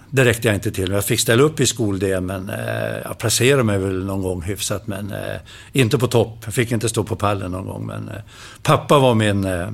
det 0.10 0.26
räckte 0.26 0.48
jag 0.48 0.56
inte 0.56 0.72
till. 0.72 0.92
Jag 0.92 1.06
fick 1.06 1.20
ställa 1.20 1.44
upp 1.44 1.60
i 1.60 1.66
skol-DM, 1.66 2.26
men 2.26 2.50
eh, 2.50 2.98
jag 3.04 3.18
placerade 3.18 3.64
mig 3.64 3.78
väl 3.78 4.06
någon 4.06 4.22
gång 4.22 4.42
hyfsat. 4.42 4.88
Men 4.88 5.12
eh, 5.12 5.38
inte 5.72 5.98
på 5.98 6.08
topp. 6.08 6.38
Jag 6.46 6.54
fick 6.54 6.72
inte 6.72 6.90
stå 6.90 7.04
på 7.04 7.16
pallen 7.16 7.52
någon 7.52 7.66
gång. 7.66 7.86
Men 7.86 8.10
eh, 8.10 8.22
pappa 8.64 9.00
var 9.00 9.16
min 9.16 9.46
eh, 9.46 9.70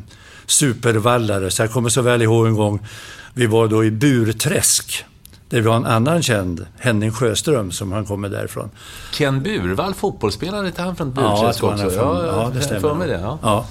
supervallare, 0.45 1.51
så 1.51 1.61
jag 1.61 1.71
kommer 1.71 1.89
så 1.89 2.01
väl 2.01 2.21
ihåg 2.21 2.47
en 2.47 2.55
gång 2.55 2.87
vi 3.35 3.45
var 3.45 3.67
då 3.67 3.85
i 3.85 3.91
Burträsk. 3.91 5.05
Där 5.49 5.61
vi 5.61 5.69
har 5.69 5.75
en 5.75 5.85
annan 5.85 6.23
känd, 6.23 6.65
Henning 6.77 7.11
Sjöström, 7.11 7.71
som 7.71 7.91
han 7.91 8.05
kommer 8.05 8.29
därifrån. 8.29 8.69
Ken 9.13 9.43
Burvall, 9.43 9.93
fotbollsspelare, 9.93 10.67
är 10.67 10.83
han 10.83 10.95
från 10.95 11.13
Burträsk 11.13 11.63
ja, 11.63 11.73
också? 11.73 11.89
Från, 11.89 12.25
ja, 12.25 12.51
det 12.53 12.61
stämmer. 12.61 12.81
För 12.81 12.93
mig 12.93 13.07
det, 13.07 13.19
ja. 13.19 13.39
ja. 13.41 13.65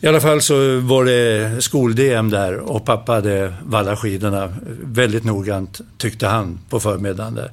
I 0.00 0.06
alla 0.06 0.20
fall 0.20 0.42
så 0.42 0.80
var 0.80 1.04
det 1.04 1.62
skol-DM 1.64 2.30
där 2.30 2.58
och 2.58 2.84
pappa 2.84 3.12
hade 3.12 3.54
vallat 3.62 3.98
skidorna 3.98 4.54
väldigt 4.82 5.24
noggrant, 5.24 5.80
tyckte 5.96 6.26
han, 6.26 6.58
på 6.68 6.80
förmiddagen 6.80 7.34
där. 7.34 7.50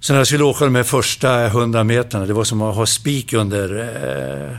Så 0.00 0.12
när 0.12 0.20
jag 0.20 0.26
skulle 0.26 0.44
åka 0.44 0.64
de 0.64 0.74
här 0.74 0.82
första 0.82 1.48
hundra 1.48 1.84
meterna, 1.84 2.26
det 2.26 2.32
var 2.32 2.44
som 2.44 2.62
att 2.62 2.76
ha 2.76 2.86
spik 2.86 3.32
under 3.32 3.80
eh, 3.80 4.58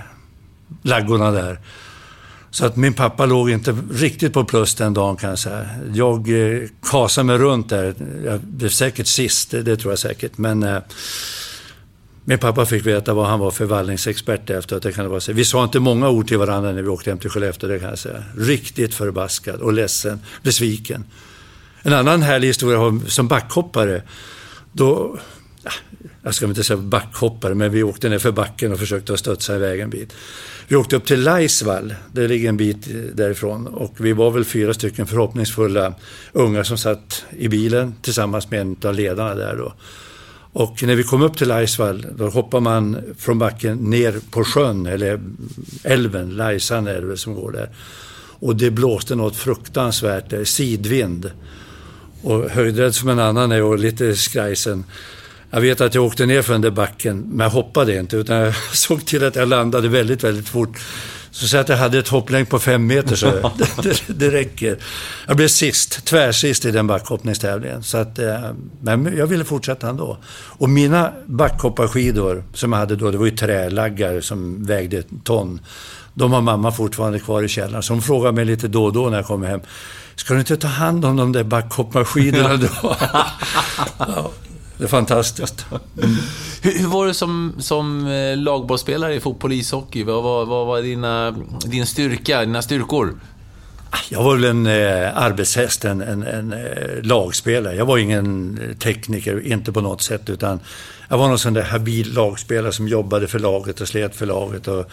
laggorna 0.81 1.31
där. 1.31 1.59
Så 2.53 2.65
att 2.65 2.75
min 2.75 2.93
pappa 2.93 3.25
låg 3.25 3.49
inte 3.49 3.77
riktigt 3.91 4.33
på 4.33 4.43
plus 4.43 4.75
den 4.75 4.93
dagen 4.93 5.15
kan 5.15 5.29
jag 5.29 5.39
säga. 5.39 5.65
Jag 5.93 6.29
eh, 6.29 6.61
kasade 6.91 7.25
mig 7.25 7.37
runt 7.37 7.69
där. 7.69 7.95
Jag 8.25 8.39
blev 8.39 8.69
säkert 8.69 9.07
sist, 9.07 9.51
det, 9.51 9.61
det 9.61 9.77
tror 9.77 9.91
jag 9.91 9.99
säkert. 9.99 10.37
Men 10.37 10.63
eh, 10.63 10.77
min 12.25 12.39
pappa 12.39 12.65
fick 12.65 12.85
veta 12.85 13.13
vad 13.13 13.27
han 13.27 13.39
var 13.39 13.51
för 13.51 13.65
vallningsexpert 13.65 14.49
efteråt. 14.49 14.83
Det 14.83 14.91
kan 14.91 15.09
vara 15.09 15.19
så. 15.19 15.33
Vi 15.33 15.45
sa 15.45 15.63
inte 15.63 15.79
många 15.79 16.09
ord 16.09 16.27
till 16.27 16.37
varandra 16.37 16.71
när 16.71 16.81
vi 16.81 16.87
åkte 16.87 17.09
hem 17.09 17.19
till 17.19 17.29
Skellefteå, 17.29 17.69
det 17.69 17.79
kan 17.79 17.89
jag 17.89 17.99
säga. 17.99 18.23
Riktigt 18.37 18.93
förbaskad 18.93 19.61
och 19.61 19.73
ledsen, 19.73 20.19
besviken. 20.43 21.05
En 21.81 21.93
annan 21.93 22.21
härlig 22.21 22.47
historia 22.47 22.99
som 23.07 23.27
backhoppare. 23.27 24.01
Då, 24.71 25.17
Ah, 25.63 25.71
jag 26.23 26.35
ska 26.35 26.45
inte 26.45 26.63
säga 26.63 26.77
backhoppare, 26.77 27.55
men 27.55 27.71
vi 27.71 27.83
åkte 27.83 28.09
ner 28.09 28.19
för 28.19 28.31
backen 28.31 28.71
och 28.71 28.79
försökte 28.79 29.17
studsa 29.17 29.55
iväg 29.55 29.79
en 29.79 29.89
bit. 29.89 30.13
Vi 30.67 30.75
åkte 30.75 30.95
upp 30.95 31.05
till 31.05 31.23
Laisvall, 31.23 31.95
det 32.11 32.27
ligger 32.27 32.49
en 32.49 32.57
bit 32.57 32.87
därifrån. 33.13 33.67
Och 33.67 33.95
vi 33.97 34.13
var 34.13 34.31
väl 34.31 34.45
fyra 34.45 34.73
stycken 34.73 35.07
förhoppningsfulla 35.07 35.93
unga 36.31 36.63
som 36.63 36.77
satt 36.77 37.25
i 37.37 37.47
bilen 37.47 37.95
tillsammans 38.01 38.51
med 38.51 38.61
en 38.61 38.77
av 38.83 38.93
ledarna 38.93 39.35
där 39.35 39.55
då. 39.55 39.73
Och 40.53 40.83
när 40.83 40.95
vi 40.95 41.03
kom 41.03 41.21
upp 41.21 41.37
till 41.37 41.47
Laisvall, 41.47 42.05
då 42.17 42.29
hoppar 42.29 42.59
man 42.59 42.97
från 43.17 43.39
backen 43.39 43.77
ner 43.77 44.15
på 44.31 44.43
sjön, 44.43 44.85
eller 44.85 45.21
älven, 45.83 46.29
Laisan 46.29 46.87
är 46.87 47.01
det 47.01 47.17
som 47.17 47.35
går 47.35 47.51
där. 47.51 47.69
Och 48.39 48.55
det 48.55 48.71
blåste 48.71 49.15
något 49.15 49.35
fruktansvärt, 49.35 50.33
eh, 50.33 50.43
sidvind. 50.43 51.31
Och 52.21 52.49
höjdrädd 52.49 52.95
som 52.95 53.09
en 53.09 53.19
annan 53.19 53.51
är 53.51 53.63
och 53.63 53.79
lite 53.79 54.15
skrajsen. 54.15 54.83
Jag 55.53 55.61
vet 55.61 55.81
att 55.81 55.95
jag 55.95 56.03
åkte 56.03 56.25
ner 56.25 56.41
för 56.41 56.53
den 56.53 56.61
där 56.61 56.71
backen, 56.71 57.25
men 57.29 57.43
jag 57.43 57.51
hoppade 57.51 57.99
inte 57.99 58.17
utan 58.17 58.37
jag 58.37 58.55
såg 58.73 59.05
till 59.05 59.23
att 59.23 59.35
jag 59.35 59.47
landade 59.47 59.87
väldigt, 59.87 60.23
väldigt 60.23 60.49
fort. 60.49 60.79
Så 61.31 61.47
säg 61.47 61.59
att 61.59 61.69
jag 61.69 61.77
hade 61.77 61.99
ett 61.99 62.07
hopplängd 62.07 62.49
på 62.49 62.59
fem 62.59 62.87
meter, 62.87 63.15
så 63.15 63.25
det, 63.57 63.83
det, 63.83 64.03
det, 64.07 64.29
räcker. 64.31 64.77
Jag 65.27 65.37
blev 65.37 65.47
sist, 65.47 66.05
tvärsist 66.05 66.65
i 66.65 66.71
den 66.71 66.87
backhoppningstävlingen. 66.87 67.83
Så 67.83 67.97
att, 67.97 68.19
eh, 68.19 68.51
men 68.81 69.17
jag 69.17 69.27
ville 69.27 69.45
fortsätta 69.45 69.89
ändå. 69.89 70.17
Och 70.33 70.69
mina 70.69 71.13
backhopparskidor 71.25 72.43
som 72.53 72.71
jag 72.71 72.79
hade 72.79 72.95
då, 72.95 73.11
det 73.11 73.17
var 73.17 73.25
ju 73.25 73.37
trälaggar 73.37 74.21
som 74.21 74.65
vägde 74.65 75.03
ton. 75.23 75.59
De 76.13 76.33
har 76.33 76.41
mamma 76.41 76.71
fortfarande 76.71 77.19
kvar 77.19 77.43
i 77.43 77.47
källaren. 77.47 77.83
Så 77.83 77.93
hon 77.93 78.01
frågar 78.01 78.31
mig 78.31 78.45
lite 78.45 78.67
då 78.67 78.85
och 78.85 78.93
då 78.93 79.09
när 79.09 79.17
jag 79.17 79.25
kommer 79.25 79.47
hem. 79.47 79.61
Ska 80.15 80.33
du 80.33 80.39
inte 80.39 80.57
ta 80.57 80.67
hand 80.67 81.05
om 81.05 81.15
de 81.15 81.31
där 81.31 81.43
backhopparskidorna 81.43 82.57
då? 82.57 82.95
ja, 83.97 84.31
det 84.77 84.83
är 84.83 84.87
fantastiskt. 84.87 85.65
Mm. 85.71 86.15
Hur, 86.61 86.79
hur, 86.79 86.87
var 86.87 87.07
det 87.07 87.13
som, 87.13 87.53
som 87.59 88.07
eh, 88.07 88.37
lagbollspelare 88.37 89.15
i 89.15 89.19
fotboll 89.19 89.51
och 89.51 89.57
ishockey? 89.57 90.03
Vad, 90.03 90.23
vad, 90.23 90.47
vad 90.47 90.67
var 90.67 90.81
dina, 90.81 91.35
din 91.65 91.85
styrka, 91.85 92.39
dina 92.39 92.61
styrkor? 92.61 93.13
Jag 94.09 94.23
var 94.23 94.35
väl 94.35 94.43
en 94.43 94.67
eh, 94.67 95.17
arbetshäst, 95.17 95.85
en, 95.85 96.01
en, 96.01 96.23
en 96.23 96.53
eh, 96.53 97.03
lagspelare. 97.03 97.75
Jag 97.75 97.85
var 97.85 97.97
ingen 97.97 98.59
tekniker, 98.79 99.47
inte 99.47 99.71
på 99.71 99.81
något 99.81 100.01
sätt, 100.01 100.29
utan 100.29 100.59
jag 101.09 101.17
var 101.17 101.27
någon 101.27 101.39
sån 101.39 101.53
där 101.53 101.63
habil 101.63 102.13
lagspelare 102.13 102.71
som 102.71 102.87
jobbade 102.87 103.27
för 103.27 103.39
laget 103.39 103.81
och 103.81 103.87
slet 103.87 104.15
för 104.15 104.25
laget. 104.25 104.67
Och 104.67 104.91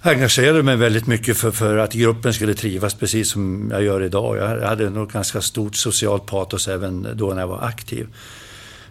engagerade 0.00 0.62
mig 0.62 0.76
väldigt 0.76 1.06
mycket 1.06 1.36
för, 1.36 1.50
för 1.50 1.76
att 1.76 1.92
gruppen 1.92 2.34
skulle 2.34 2.54
trivas, 2.54 2.94
precis 2.94 3.30
som 3.30 3.70
jag 3.72 3.82
gör 3.82 4.02
idag. 4.02 4.36
Jag 4.36 4.68
hade 4.68 4.90
nog 4.90 5.10
ganska 5.10 5.40
stort 5.40 5.76
socialt 5.76 6.26
patos 6.26 6.68
även 6.68 7.08
då 7.14 7.26
när 7.26 7.40
jag 7.40 7.48
var 7.48 7.62
aktiv. 7.62 8.06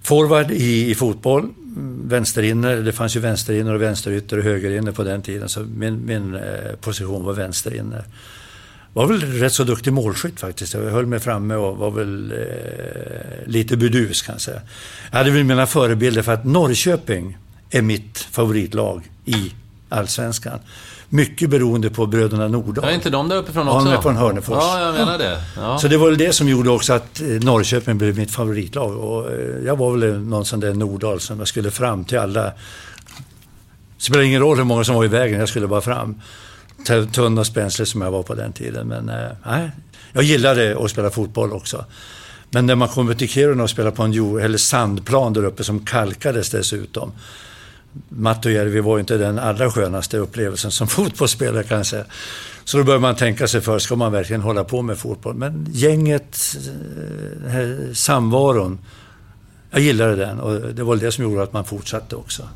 Forward 0.03 0.51
i, 0.51 0.89
i 0.91 0.95
fotboll, 0.95 1.49
vänsterinner, 2.03 2.75
det 2.75 2.91
fanns 2.91 3.15
ju 3.15 3.19
vänsterinner 3.19 3.73
och 3.73 3.81
vänsterytter 3.81 4.37
och 4.37 4.43
högerinner 4.43 4.91
på 4.91 5.03
den 5.03 5.21
tiden, 5.21 5.49
så 5.49 5.59
min, 5.59 6.05
min 6.05 6.35
eh, 6.35 6.75
position 6.81 7.23
var 7.23 7.33
vänsterinner. 7.33 8.03
Var 8.93 9.07
väl 9.07 9.21
rätt 9.21 9.53
så 9.53 9.63
duktig 9.63 9.93
målskytt 9.93 10.39
faktiskt. 10.39 10.73
Jag 10.73 10.81
höll 10.81 11.05
mig 11.05 11.19
framme 11.19 11.55
och 11.55 11.77
var 11.77 11.91
väl 11.91 12.31
eh, 12.31 13.47
lite 13.47 13.77
burdus 13.77 14.21
kan 14.21 14.35
jag 14.35 14.41
säga. 14.41 14.61
Jag 15.11 15.17
hade 15.17 15.31
väl 15.31 15.43
mina 15.43 15.65
förebilder 15.65 16.21
för 16.21 16.33
att 16.33 16.45
Norrköping 16.45 17.37
är 17.69 17.81
mitt 17.81 18.17
favoritlag 18.17 19.09
i 19.25 19.53
Allsvenskan. 19.89 20.59
Mycket 21.13 21.49
beroende 21.49 21.89
på 21.89 22.05
bröderna 22.05 22.47
Nordahl. 22.47 22.85
Ja, 22.85 22.91
inte 22.91 23.09
de 23.09 23.29
där 23.29 23.35
uppifrån 23.35 23.67
också? 23.67 23.87
Ja, 23.87 23.91
de 23.91 23.97
är 23.97 24.01
från 24.01 24.15
Hörnefors. 24.15 24.57
Ja, 24.61 24.85
jag 24.85 24.93
menar 24.93 25.17
det. 25.17 25.41
Ja. 25.55 25.77
Så 25.77 25.87
det 25.87 25.97
var 25.97 26.07
väl 26.09 26.17
det 26.17 26.33
som 26.33 26.49
gjorde 26.49 26.69
också 26.69 26.93
att 26.93 27.21
eh, 27.21 27.27
Norrköping 27.27 27.97
blev 27.97 28.17
mitt 28.17 28.31
favoritlag. 28.31 28.97
Och 28.97 29.31
eh, 29.31 29.65
jag 29.65 29.75
var 29.75 29.97
väl 29.97 30.19
någon 30.19 30.45
sån 30.45 30.59
där 30.59 30.73
Nordahl 30.73 31.19
som 31.19 31.39
jag 31.39 31.47
skulle 31.47 31.71
fram 31.71 32.05
till 32.05 32.17
alla. 32.17 32.43
Det 32.43 32.53
spelar 33.97 34.23
ingen 34.23 34.41
roll 34.41 34.57
hur 34.57 34.63
många 34.63 34.83
som 34.83 34.95
var 34.95 35.05
i 35.05 35.07
vägen, 35.07 35.39
jag 35.39 35.49
skulle 35.49 35.67
bara 35.67 35.81
fram. 35.81 36.21
Tunn 37.11 37.37
och 37.37 37.47
spänslig 37.47 37.87
som 37.87 38.01
jag 38.01 38.11
var 38.11 38.23
på 38.23 38.35
den 38.35 38.53
tiden. 38.53 38.87
Men 38.87 39.09
eh, 39.09 39.29
nej, 39.45 39.71
jag 40.13 40.23
gillade 40.23 40.77
att 40.79 40.91
spela 40.91 41.09
fotboll 41.09 41.53
också. 41.53 41.85
Men 42.49 42.65
när 42.65 42.75
man 42.75 42.87
kommer 42.87 43.13
till 43.13 43.29
Kiruna 43.29 43.63
och 43.63 43.69
spelar 43.69 43.91
på 43.91 44.03
en 44.03 44.11
jord, 44.11 44.41
eller 44.41 44.57
sandplan 44.57 45.33
där 45.33 45.45
uppe 45.45 45.63
som 45.63 45.85
kalkades 45.85 46.49
dessutom. 46.49 47.11
Mattojärvi 48.09 48.79
var 48.79 48.97
ju 48.97 48.99
inte 48.99 49.17
den 49.17 49.39
allra 49.39 49.71
skönaste 49.71 50.17
upplevelsen 50.17 50.71
som 50.71 50.87
fotbollsspelare 50.97 51.63
kan 51.63 51.77
jag 51.77 51.85
säga. 51.85 52.05
Så 52.63 52.77
då 52.77 52.83
börjar 52.83 52.99
man 52.99 53.15
tänka 53.15 53.47
sig 53.47 53.61
för, 53.61 53.79
ska 53.79 53.95
man 53.95 54.11
verkligen 54.11 54.41
hålla 54.41 54.63
på 54.63 54.81
med 54.81 54.97
fotboll? 54.97 55.35
Men 55.35 55.67
gänget, 55.71 56.57
den 57.41 57.51
här 57.51 57.93
samvaron, 57.93 58.79
jag 59.71 59.81
gillade 59.81 60.15
den 60.15 60.39
och 60.39 60.73
det 60.73 60.83
var 60.83 60.95
det 60.95 61.11
som 61.11 61.23
gjorde 61.23 61.43
att 61.43 61.53
man 61.53 61.65
fortsatte 61.65 62.15
också. 62.15 62.47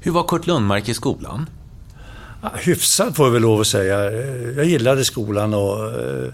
Hur 0.00 0.12
var 0.12 0.22
Kurt 0.22 0.46
Lundmark 0.46 0.88
i 0.88 0.94
skolan? 0.94 1.46
Ja, 2.42 2.52
hyfsat 2.54 3.16
får 3.16 3.26
jag 3.26 3.32
väl 3.32 3.42
lov 3.42 3.60
att 3.60 3.66
säga. 3.66 4.12
Jag 4.56 4.64
gillade 4.64 5.04
skolan 5.04 5.54
och 5.54 6.00
eh, 6.00 6.32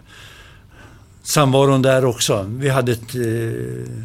samvaron 1.22 1.82
där 1.82 2.04
också. 2.04 2.46
Vi 2.48 2.68
hade 2.68 2.92
ett... 2.92 3.14
Eh, 3.14 4.04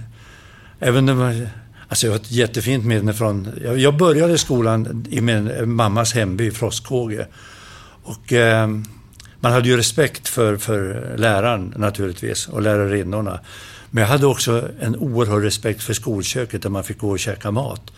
även 0.79 1.06
det 1.06 1.13
var, 1.13 1.50
alltså 1.88 2.08
jag 2.08 2.13
har 2.13 2.20
ett 2.20 2.32
jättefint 2.32 2.86
minne 2.86 3.13
från... 3.13 3.51
Jag, 3.63 3.77
jag 3.77 3.98
började 3.98 4.38
skolan 4.38 5.06
i 5.10 5.22
min 5.22 5.51
eh, 5.51 5.65
mammas 5.65 6.13
hemby, 6.13 6.51
Frostkåge. 6.51 7.27
Och 8.03 8.34
eh, 8.34 8.67
man 9.39 9.51
hade 9.51 9.70
ju 9.70 9.77
respekt 9.77 10.27
för, 10.27 10.58
för 10.58 11.13
läraren 11.17 11.74
naturligtvis 11.77 12.48
och 12.48 12.62
lärarinnorna. 12.62 13.39
Men 13.89 14.01
jag 14.01 14.10
hade 14.10 14.25
också 14.25 14.70
en 14.79 14.96
oerhörd 14.96 15.44
respekt 15.44 15.84
för 15.84 15.94
skolköket 15.94 16.62
där 16.62 16.70
man 16.70 16.84
fick 16.84 16.98
gå 16.98 17.10
och 17.10 17.20
käka 17.20 17.51
mat. 17.51 17.91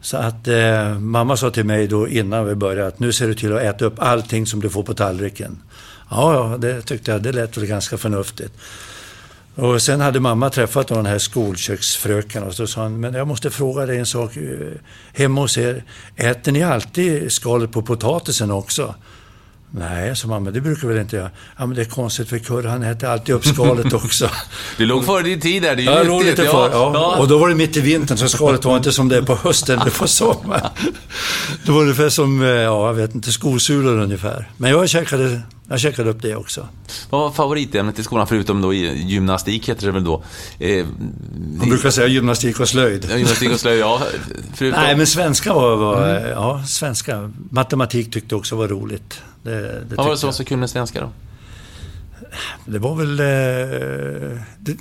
Så 0.00 0.16
att 0.16 0.48
eh, 0.48 0.98
mamma 0.98 1.36
sa 1.36 1.50
till 1.50 1.64
mig 1.64 1.86
då 1.86 2.08
innan 2.08 2.46
vi 2.46 2.54
började 2.54 2.88
att 2.88 2.98
nu 2.98 3.12
ser 3.12 3.28
du 3.28 3.34
till 3.34 3.52
att 3.52 3.62
äta 3.62 3.84
upp 3.84 3.94
allting 3.98 4.46
som 4.46 4.60
du 4.60 4.70
får 4.70 4.82
på 4.82 4.94
tallriken. 4.94 5.62
Ja, 6.10 6.34
ja, 6.34 6.56
det 6.56 6.82
tyckte 6.82 7.12
jag, 7.12 7.22
det 7.22 7.32
lät 7.32 7.56
väl 7.56 7.66
ganska 7.66 7.98
förnuftigt. 7.98 8.52
Och 9.54 9.82
sen 9.82 10.00
hade 10.00 10.20
mamma 10.20 10.50
träffat 10.50 10.88
den 10.88 11.06
här 11.06 11.18
skolköksfröken 11.18 12.42
och 12.42 12.54
så 12.54 12.66
sa 12.66 12.82
han, 12.82 13.00
men 13.00 13.14
jag 13.14 13.28
måste 13.28 13.50
fråga 13.50 13.86
dig 13.86 13.98
en 13.98 14.06
sak. 14.06 14.36
Eh, 14.36 14.42
hemma 15.12 15.40
hos 15.40 15.58
er, 15.58 15.84
äter 16.16 16.52
ni 16.52 16.62
alltid 16.62 17.32
skalet 17.32 17.72
på 17.72 17.82
potatisen 17.82 18.50
också? 18.50 18.94
Nej, 19.74 20.16
sa 20.16 20.28
mamma, 20.28 20.50
det 20.50 20.60
brukar 20.60 20.88
väl 20.88 20.98
inte 20.98 21.16
jag. 21.16 21.30
Ja, 21.56 21.66
men 21.66 21.76
det 21.76 21.82
är 21.82 21.84
konstigt 21.84 22.28
för 22.28 22.38
Kurre, 22.38 22.68
han 22.68 22.82
äter 22.82 23.08
alltid 23.08 23.34
upp 23.34 23.44
skalet 23.46 23.92
också. 24.04 24.30
du 24.76 24.86
låg 24.86 25.04
före 25.04 25.22
din 25.22 25.40
tid 25.40 25.62
där, 25.62 25.76
det 25.76 25.82
är 25.82 26.04
ju 26.04 26.10
ja, 26.10 26.20
lite 26.20 26.36
för, 26.36 26.70
ja. 26.70 26.90
ja. 26.94 27.16
Och 27.18 27.28
då 27.28 27.38
var 27.38 27.48
det 27.48 27.54
mitt 27.54 27.76
i 27.76 27.80
vintern, 27.80 28.18
så 28.18 28.28
skalet 28.28 28.64
var 28.64 28.76
inte 28.76 28.92
som 28.92 29.08
det 29.08 29.16
är 29.16 29.22
på 29.22 29.34
hösten 29.34 29.80
eller 29.80 29.90
på 29.90 30.06
sommaren. 30.06 30.70
Det 31.66 31.72
var 31.72 31.82
ungefär 31.82 32.08
som, 32.08 32.42
eh, 32.42 32.48
ja, 32.48 32.86
jag 32.86 32.94
vet 32.94 33.14
inte, 33.14 33.32
skosulor 33.32 33.98
ungefär. 33.98 34.50
Men 34.56 34.70
jag 34.70 34.88
käkade, 34.88 35.40
jag 35.68 35.80
käkade 35.80 36.10
upp 36.10 36.22
det 36.22 36.36
också. 36.36 36.68
Vad 37.10 37.20
var 37.20 37.30
favoritämnet 37.30 37.98
i 37.98 38.02
skolan, 38.02 38.26
förutom 38.26 38.62
då 38.62 38.74
gymnastik 38.74 39.68
heter 39.68 39.86
det 39.86 39.92
väl 39.92 40.04
då? 40.04 40.24
Eh, 40.58 40.86
Man 41.58 41.68
brukar 41.68 41.90
säga 41.90 42.06
gymnastik 42.06 42.60
och 42.60 42.68
slöjd. 42.68 43.06
Ja, 43.10 43.16
gymnastik 43.16 43.52
och 43.52 43.60
slöjd, 43.60 43.80
ja. 43.80 44.02
Förutom... 44.54 44.80
Nej, 44.80 44.96
men 44.96 45.06
svenska 45.06 45.52
var, 45.54 45.76
var 45.76 46.08
mm. 46.08 46.30
ja, 46.30 46.62
svenska. 46.66 47.30
Matematik 47.50 48.12
tyckte 48.12 48.34
jag 48.34 48.38
också 48.38 48.56
var 48.56 48.68
roligt. 48.68 49.20
Det, 49.42 49.84
det 49.88 49.96
Vad 49.96 50.06
var 50.06 50.10
det 50.10 50.18
som 50.18 50.26
var 50.26 50.32
så 50.32 50.44
kul 50.44 50.58
med 50.58 50.70
svenska 50.70 51.00
då? 51.00 51.10
Det 52.66 52.78
var 52.78 52.94
väl... 52.94 53.20
Eh, 53.20 54.40
det, 54.58 54.76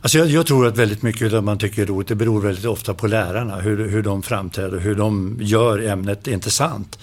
alltså 0.00 0.18
jag, 0.18 0.26
jag, 0.26 0.46
tror 0.46 0.66
att 0.66 0.76
väldigt 0.76 1.02
mycket 1.02 1.32
av 1.32 1.44
man 1.44 1.58
tycker 1.58 1.82
är 1.82 1.86
roligt, 1.86 2.08
det 2.08 2.14
beror 2.14 2.40
väldigt 2.40 2.64
ofta 2.64 2.94
på 2.94 3.06
lärarna. 3.06 3.56
Hur, 3.56 3.88
hur 3.88 4.02
de 4.02 4.22
framträder, 4.22 4.78
hur 4.78 4.94
de 4.94 5.38
gör 5.40 5.78
ämnet 5.78 6.26
intressant. 6.26 6.98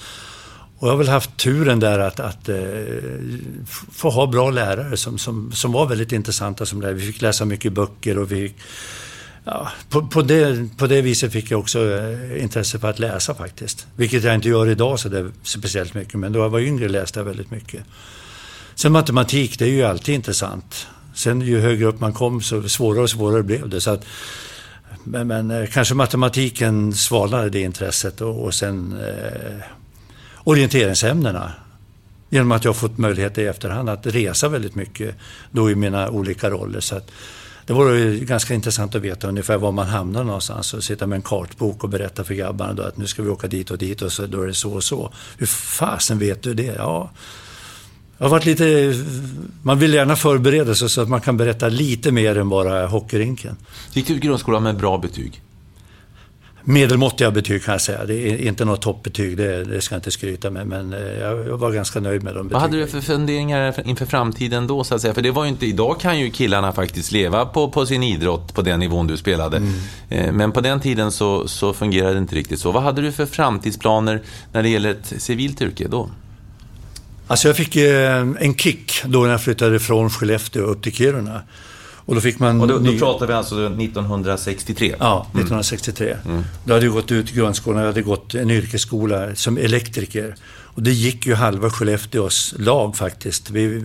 Och 0.77 0.88
jag 0.88 0.91
har 0.91 0.97
väl 0.97 1.09
haft 1.09 1.38
turen 1.38 1.79
där 1.79 2.00
att, 2.00 2.19
att 2.19 2.50
eh, 2.50 2.57
få 3.91 4.09
ha 4.09 4.27
bra 4.27 4.50
lärare 4.50 4.97
som, 4.97 5.17
som, 5.17 5.51
som 5.51 5.71
var 5.71 5.85
väldigt 5.85 6.12
intressanta 6.12 6.65
som 6.65 6.81
lärare. 6.81 6.95
Vi 6.95 7.07
fick 7.07 7.21
läsa 7.21 7.45
mycket 7.45 7.74
böcker 7.74 8.17
och 8.17 8.31
vi 8.31 8.53
Ja, 9.47 9.71
på, 9.89 10.07
på, 10.07 10.21
det, 10.21 10.69
på 10.77 10.87
det 10.87 11.01
viset 11.01 11.31
fick 11.31 11.51
jag 11.51 11.59
också 11.59 11.91
eh, 11.91 12.43
intresse 12.43 12.79
för 12.79 12.89
att 12.89 12.99
läsa 12.99 13.35
faktiskt. 13.35 13.87
Vilket 13.95 14.23
jag 14.23 14.35
inte 14.35 14.49
gör 14.49 14.69
idag 14.69 14.99
så 14.99 15.09
där 15.09 15.31
speciellt 15.43 15.93
mycket, 15.93 16.13
men 16.13 16.33
då 16.33 16.39
jag 16.39 16.49
var 16.49 16.59
yngre 16.59 16.89
läste 16.89 17.19
jag 17.19 17.25
väldigt 17.25 17.51
mycket. 17.51 17.83
Sen 18.75 18.91
matematik, 18.91 19.59
det 19.59 19.65
är 19.65 19.69
ju 19.69 19.83
alltid 19.83 20.15
intressant. 20.15 20.87
Sen 21.13 21.41
ju 21.41 21.59
högre 21.59 21.85
upp 21.85 21.99
man 21.99 22.13
kom 22.13 22.41
så 22.41 22.69
svårare 22.69 23.03
och 23.03 23.09
svårare 23.09 23.43
blev 23.43 23.69
det. 23.69 23.81
Så 23.81 23.91
att, 23.91 24.05
men, 25.03 25.27
men 25.27 25.51
eh, 25.51 25.65
kanske 25.65 25.95
matematiken 25.95 26.93
svalnade 26.93 27.49
det 27.49 27.61
intresset 27.61 28.21
och, 28.21 28.43
och 28.43 28.53
sen 28.53 28.99
eh, 29.01 29.65
orienteringsämnena. 30.43 31.51
Genom 32.29 32.51
att 32.51 32.63
jag 32.63 32.69
har 32.69 32.75
fått 32.75 32.97
möjlighet 32.97 33.37
i 33.37 33.45
efterhand 33.45 33.89
att 33.89 34.05
resa 34.05 34.49
väldigt 34.49 34.75
mycket 34.75 35.15
då 35.51 35.71
i 35.71 35.75
mina 35.75 36.09
olika 36.09 36.49
roller. 36.49 36.79
Så 36.79 36.95
att, 36.95 37.11
det 37.65 37.74
vore 37.74 38.15
ganska 38.15 38.53
intressant 38.53 38.95
att 38.95 39.01
veta 39.01 39.27
ungefär 39.27 39.57
var 39.57 39.72
man 39.72 39.88
hamnar 39.88 40.24
någonstans 40.24 40.74
och 40.74 40.84
sitta 40.84 41.07
med 41.07 41.15
en 41.15 41.22
kartbok 41.22 41.84
och 41.84 41.89
berätta 41.89 42.24
för 42.24 42.34
grabbarna 42.34 42.74
då 42.74 42.84
att 42.84 42.98
nu 42.98 43.07
ska 43.07 43.24
vi 43.24 43.29
åka 43.29 43.48
dit 43.48 43.72
och 43.72 43.77
dit 43.77 44.01
och 44.01 44.12
så, 44.12 44.25
då 44.25 44.41
är 44.41 44.48
det 44.48 44.53
så 44.53 44.74
och 44.74 44.84
så. 44.84 45.13
Hur 45.38 45.45
fasen 45.45 46.20
vet 46.20 46.44
du 46.44 46.53
det? 46.53 46.75
Ja, 46.77 47.11
jag 48.18 48.25
har 48.25 48.29
varit 48.29 48.46
lite, 48.46 48.94
man 49.61 49.79
vill 49.79 49.94
gärna 49.94 50.16
förbereda 50.16 50.75
sig 50.75 50.89
så 50.89 51.01
att 51.01 51.09
man 51.09 51.22
kan 51.22 51.37
berätta 51.37 51.70
lite 51.70 52.11
mer 52.11 52.37
än 52.37 52.50
bara 52.50 52.87
hockeyrinken. 52.87 53.57
Gick 53.94 54.07
du 54.07 54.13
ut 54.13 54.22
grundskolan 54.22 54.63
med 54.63 54.77
bra 54.77 54.98
betyg? 54.98 55.42
Medelmåttiga 56.65 57.31
betyg 57.31 57.63
kan 57.63 57.71
jag 57.71 57.81
säga. 57.81 58.05
Det 58.05 58.13
är 58.13 58.47
inte 58.47 58.65
något 58.65 58.81
toppbetyg, 58.81 59.37
det, 59.37 59.63
det 59.63 59.81
ska 59.81 59.95
jag 59.95 59.99
inte 59.99 60.11
skryta 60.11 60.49
med. 60.49 60.67
Men 60.67 60.93
eh, 60.93 60.99
jag 60.99 61.57
var 61.57 61.71
ganska 61.71 61.99
nöjd 61.99 62.23
med 62.23 62.33
de 62.33 62.47
betygen. 62.47 62.53
Vad 62.53 62.61
hade 62.61 62.77
du 62.77 62.87
för 62.87 63.01
funderingar 63.01 63.81
inför 63.85 64.05
framtiden 64.05 64.67
då, 64.67 64.83
så 64.83 64.95
att 64.95 65.01
säga? 65.01 65.13
För 65.13 65.21
det 65.21 65.31
var 65.31 65.45
inte, 65.45 65.65
idag 65.65 65.99
kan 65.99 66.19
ju 66.19 66.29
killarna 66.29 66.71
faktiskt 66.71 67.11
leva 67.11 67.45
på, 67.45 67.69
på 67.71 67.85
sin 67.85 68.03
idrott 68.03 68.53
på 68.53 68.61
den 68.61 68.79
nivån 68.79 69.07
du 69.07 69.17
spelade. 69.17 69.57
Mm. 69.57 69.73
Eh, 70.09 70.31
men 70.31 70.51
på 70.51 70.61
den 70.61 70.79
tiden 70.79 71.11
så, 71.11 71.47
så 71.47 71.73
fungerade 71.73 72.13
det 72.13 72.19
inte 72.19 72.35
riktigt 72.35 72.59
så. 72.59 72.71
Vad 72.71 72.83
hade 72.83 73.01
du 73.01 73.11
för 73.11 73.25
framtidsplaner 73.25 74.21
när 74.51 74.63
det 74.63 74.69
gäller 74.69 74.91
ett 74.91 75.13
civilt 75.21 75.61
yrke 75.61 75.87
då? 75.87 76.09
Alltså 77.27 77.47
jag 77.47 77.57
fick 77.57 77.75
eh, 77.75 78.19
en 78.19 78.55
kick 78.55 79.03
då 79.05 79.19
när 79.19 79.31
jag 79.31 79.43
flyttade 79.43 79.79
från 79.79 80.09
Skellefteå 80.09 80.63
upp 80.63 80.83
till 80.83 80.93
Kiruna. 80.93 81.41
Och 82.05 82.15
då 82.15 82.22
fick 82.22 82.39
man... 82.39 82.61
Och 82.61 82.68
då, 82.68 82.77
då 82.77 82.98
pratar 82.98 83.27
vi 83.27 83.33
alltså 83.33 83.55
1963? 83.55 84.96
Ja, 85.00 85.27
1963. 85.29 86.11
Mm. 86.11 86.20
mm. 86.25 86.44
Då 86.65 86.74
hade 86.74 86.85
jag 86.85 86.94
gått 86.94 87.11
ut 87.11 87.31
grundskolan, 87.31 87.79
jag 87.79 87.87
hade 87.87 88.01
gått 88.01 88.35
en 88.35 88.51
yrkesskola 88.51 89.35
som 89.35 89.57
elektriker. 89.57 90.35
Och 90.48 90.83
det 90.83 90.91
gick 90.91 91.25
ju 91.25 91.33
halva 91.33 91.70
Skellefteås 91.70 92.53
lag 92.57 92.98
faktiskt, 92.98 93.50
vi, 93.50 93.83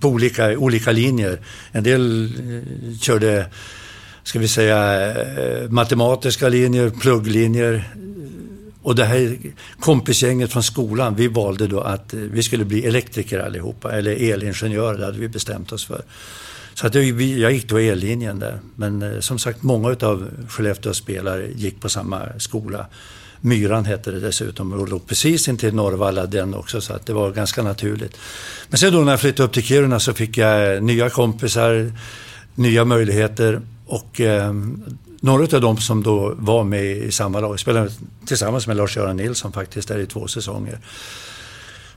på 0.00 0.08
olika, 0.08 0.58
olika 0.58 0.92
linjer. 0.92 1.40
En 1.72 1.84
del 1.84 2.24
eh, 2.24 2.98
körde, 2.98 3.46
ska 4.22 4.38
vi 4.38 4.48
säga, 4.48 5.10
eh, 5.10 5.68
matematiska 5.68 6.48
linjer, 6.48 6.90
plugglinjer. 6.90 7.88
Och 8.82 8.94
det 8.94 9.04
här 9.04 9.38
kompisgänget 9.80 10.52
från 10.52 10.62
skolan, 10.62 11.14
vi 11.14 11.28
valde 11.28 11.66
då 11.66 11.80
att 11.80 12.14
vi 12.14 12.42
skulle 12.42 12.64
bli 12.64 12.86
elektriker 12.86 13.38
allihopa, 13.38 13.92
eller 13.92 14.32
elingenjörer, 14.32 14.98
det 14.98 15.04
hade 15.04 15.18
vi 15.18 15.28
bestämt 15.28 15.72
oss 15.72 15.86
för. 15.86 16.02
Så 16.82 16.88
att 16.88 16.94
jag, 16.94 17.04
jag 17.22 17.52
gick 17.52 17.68
då 17.68 17.80
E-linjen 17.80 18.38
där. 18.38 18.60
Men 18.76 19.02
eh, 19.02 19.20
som 19.20 19.38
sagt, 19.38 19.62
många 19.62 19.88
av 19.88 20.28
Skellefteås 20.48 20.96
spelare 20.96 21.48
gick 21.56 21.80
på 21.80 21.88
samma 21.88 22.22
skola. 22.38 22.86
Myran 23.40 23.84
hette 23.84 24.10
det 24.10 24.20
dessutom 24.20 24.72
och 24.72 24.88
låg 24.88 25.06
precis 25.06 25.48
intill 25.48 25.74
Norrvalla 25.74 26.26
den 26.26 26.54
också 26.54 26.80
så 26.80 26.92
att 26.92 27.06
det 27.06 27.12
var 27.12 27.30
ganska 27.30 27.62
naturligt. 27.62 28.16
Men 28.68 28.78
sen 28.78 28.92
då 28.92 29.00
när 29.00 29.12
jag 29.12 29.20
flyttade 29.20 29.46
upp 29.46 29.52
till 29.52 29.62
Kiruna 29.62 30.00
så 30.00 30.14
fick 30.14 30.38
jag 30.38 30.74
eh, 30.74 30.82
nya 30.82 31.10
kompisar, 31.10 31.92
nya 32.54 32.84
möjligheter 32.84 33.60
och 33.86 34.20
eh, 34.20 34.54
några 35.20 35.56
av 35.56 35.60
dem 35.60 35.76
som 35.76 36.02
då 36.02 36.34
var 36.36 36.64
med 36.64 36.84
i 36.84 37.12
samma 37.12 37.40
lag, 37.40 37.60
spelade 37.60 37.90
tillsammans 38.26 38.66
med 38.66 38.76
Lars-Göran 38.76 39.16
Nilsson 39.16 39.52
faktiskt 39.52 39.88
där 39.88 39.98
i 39.98 40.06
två 40.06 40.28
säsonger. 40.28 40.78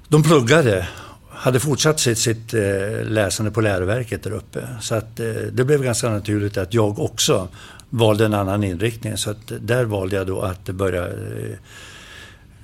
De 0.08 0.24
pluggade 0.24 0.88
hade 1.36 1.60
fortsatt 1.60 2.00
sitt, 2.00 2.18
sitt 2.18 2.54
eh, 2.54 2.62
läsande 3.04 3.52
på 3.52 3.62
läroverket 3.62 4.24
där 4.24 4.32
uppe. 4.32 4.68
Så 4.82 4.96
att 4.96 5.20
eh, 5.20 5.26
det 5.52 5.64
blev 5.64 5.84
ganska 5.84 6.10
naturligt 6.10 6.58
att 6.58 6.74
jag 6.74 7.00
också 7.00 7.48
valde 7.90 8.26
en 8.26 8.34
annan 8.34 8.64
inriktning. 8.64 9.18
Så 9.18 9.30
att 9.30 9.52
eh, 9.52 9.58
där 9.58 9.86
valde 9.86 10.16
jag 10.16 10.28
då 10.28 10.42
att 10.42 10.66
börja 10.66 11.08
eh, 11.08 11.58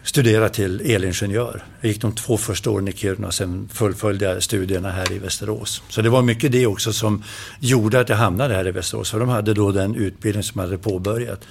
studera 0.03 0.49
till 0.49 0.81
elingenjör. 0.81 1.63
Jag 1.81 1.91
gick 1.91 2.01
de 2.01 2.11
två 2.11 2.37
första 2.37 2.69
åren 2.69 2.87
i 2.87 2.93
Kiruna 2.93 3.27
och 3.27 3.33
sen 3.33 3.69
fullföljde 3.73 4.25
jag 4.25 4.43
studierna 4.43 4.89
här 4.91 5.11
i 5.11 5.19
Västerås. 5.19 5.83
Så 5.89 6.01
det 6.01 6.09
var 6.09 6.21
mycket 6.21 6.51
det 6.51 6.67
också 6.67 6.93
som 6.93 7.23
gjorde 7.59 7.99
att 7.99 8.09
jag 8.09 8.17
hamnade 8.17 8.53
här 8.53 8.67
i 8.67 8.71
Västerås. 8.71 9.11
För 9.11 9.19
de 9.19 9.29
hade 9.29 9.53
då 9.53 9.71
den 9.71 9.95
utbildning 9.95 10.43
som 10.43 10.59
jag 10.59 10.67
hade 10.67 10.77
påbörjat. 10.77 11.41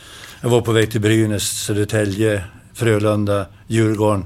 Jag 0.40 0.50
var 0.50 0.60
på 0.60 0.72
väg 0.72 0.90
till 0.90 1.00
Brynäs, 1.00 1.42
Södertälje, 1.42 2.44
Frölunda, 2.74 3.46
Djurgården 3.66 4.24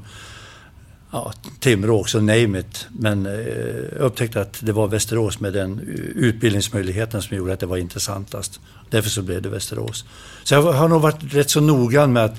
ja, 1.14 1.32
Timrå 1.60 2.00
också, 2.00 2.20
name 2.20 2.58
it. 2.58 2.86
Men 2.90 3.26
eh, 3.26 3.32
jag 3.32 4.00
eh, 4.00 4.06
upptäckte 4.06 4.40
att 4.40 4.56
det 4.60 4.72
var 4.72 4.88
Västerås 4.88 5.40
med 5.40 5.52
den 5.52 5.80
utbildningsmöjligheten 6.14 7.22
som 7.22 7.36
gjorde 7.36 7.52
att 7.52 7.60
det 7.60 7.66
var 7.66 7.76
intressantast. 7.76 8.60
Därför 8.90 9.10
så 9.10 9.22
blev 9.22 9.42
det 9.42 9.48
Västerås. 9.48 10.04
Så 10.44 10.54
jag 10.54 10.62
har 10.62 10.88
nog 10.88 11.02
varit 11.02 11.34
rätt 11.34 11.50
så 11.50 11.60
noggrann 11.60 12.12
med 12.12 12.24
att 12.24 12.36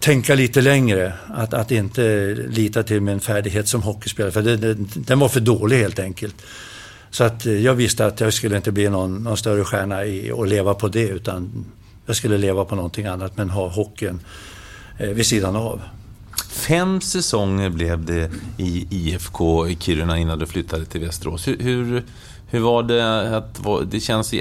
tänka 0.00 0.34
lite 0.34 0.60
längre. 0.60 1.12
Att, 1.28 1.54
att 1.54 1.70
inte 1.70 2.34
lita 2.48 2.82
till 2.82 3.00
min 3.00 3.20
färdighet 3.20 3.68
som 3.68 3.82
hockeyspelare, 3.82 4.32
för 4.32 4.42
det, 4.42 4.56
det, 4.56 4.74
den 4.94 5.18
var 5.18 5.28
för 5.28 5.40
dålig 5.40 5.78
helt 5.78 5.98
enkelt. 5.98 6.36
Så 7.10 7.24
att 7.24 7.46
eh, 7.46 7.52
jag 7.52 7.74
visste 7.74 8.06
att 8.06 8.20
jag 8.20 8.34
skulle 8.34 8.56
inte 8.56 8.72
bli 8.72 8.88
någon, 8.88 9.22
någon 9.22 9.36
större 9.36 9.64
stjärna 9.64 10.04
i, 10.04 10.32
och 10.32 10.46
leva 10.46 10.74
på 10.74 10.88
det, 10.88 11.08
utan 11.08 11.64
jag 12.06 12.16
skulle 12.16 12.38
leva 12.38 12.64
på 12.64 12.74
någonting 12.74 13.06
annat, 13.06 13.36
men 13.36 13.50
ha 13.50 13.68
hockeyn 13.68 14.20
eh, 14.98 15.08
vid 15.08 15.26
sidan 15.26 15.56
av. 15.56 15.80
Fem 16.50 17.00
säsonger 17.00 17.68
blev 17.70 18.04
det 18.04 18.30
i 18.56 18.86
IFK 18.90 19.68
Kiruna 19.80 20.18
innan 20.18 20.38
du 20.38 20.46
flyttade 20.46 20.84
till 20.84 21.00
Västerås. 21.00 21.48
Hur, 21.48 21.56
hur, 21.60 22.04
hur 22.50 22.60
var 22.60 22.82
det 22.82 23.36
att 23.36 23.60
Det 23.90 24.00
känns 24.00 24.34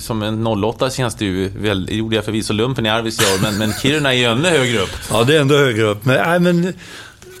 som 0.00 0.22
en 0.22 0.46
08 0.46 0.90
känns 0.90 1.14
det 1.14 1.24
ju 1.24 1.48
väl, 1.48 1.88
gjorde 1.92 2.16
jag 2.16 2.24
förvisso 2.24 2.52
lumpen 2.52 2.86
i 2.86 2.88
Arvidsjaur, 2.88 3.42
men, 3.42 3.58
men 3.58 3.72
Kiruna 3.72 4.14
är 4.14 4.18
ju 4.18 4.24
ännu 4.24 4.48
högre 4.48 4.78
upp. 4.78 4.90
Ja, 5.10 5.24
det 5.24 5.36
är 5.36 5.40
ändå 5.40 5.56
högre 5.56 5.82
upp. 5.82 6.04
Men, 6.04 6.16
nej, 6.16 6.40
men 6.40 6.72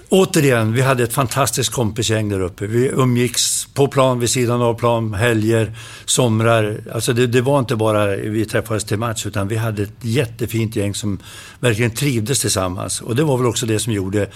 återigen, 0.08 0.72
vi 0.72 0.82
hade 0.82 1.02
ett 1.02 1.12
fantastiskt 1.12 1.70
kompisgäng 1.70 2.28
där 2.28 2.40
uppe. 2.40 2.66
Vi 2.66 2.88
umgicks 2.88 3.57
på 3.78 3.88
plan, 3.88 4.20
vid 4.20 4.30
sidan 4.30 4.62
av 4.62 4.74
plan, 4.74 5.14
helger, 5.14 5.72
somrar. 6.04 6.80
Alltså 6.94 7.12
det, 7.12 7.26
det, 7.26 7.40
var 7.40 7.58
inte 7.58 7.76
bara 7.76 8.06
vi 8.16 8.44
träffades 8.44 8.84
till 8.84 8.98
match, 8.98 9.26
utan 9.26 9.48
vi 9.48 9.56
hade 9.56 9.82
ett 9.82 9.92
jättefint 10.00 10.76
gäng 10.76 10.94
som 10.94 11.18
verkligen 11.60 11.90
trivdes 11.90 12.40
tillsammans. 12.40 13.00
Och 13.00 13.16
det 13.16 13.24
var 13.24 13.36
väl 13.36 13.46
också 13.46 13.66
det 13.66 13.78
som 13.78 13.92
gjorde 13.92 14.28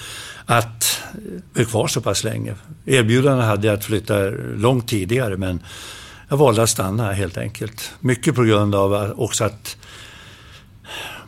att 0.47 1.03
vi 1.53 1.65
var 1.65 1.71
kvar 1.71 1.87
så 1.87 2.01
pass 2.01 2.25
länge. 2.25 2.55
Erbjudanden 2.87 3.47
hade 3.47 3.67
jag 3.67 3.75
att 3.75 3.85
flytta 3.85 4.19
långt 4.57 4.89
tidigare, 4.89 5.37
men 5.37 5.61
jag 6.29 6.37
valde 6.37 6.63
att 6.63 6.71
stanna 6.71 7.13
helt 7.13 7.39
enkelt. 7.39 7.93
Mycket 8.01 8.35
på 8.35 8.43
grund 8.43 8.75
av 8.75 9.15
också 9.17 9.45
att 9.45 9.77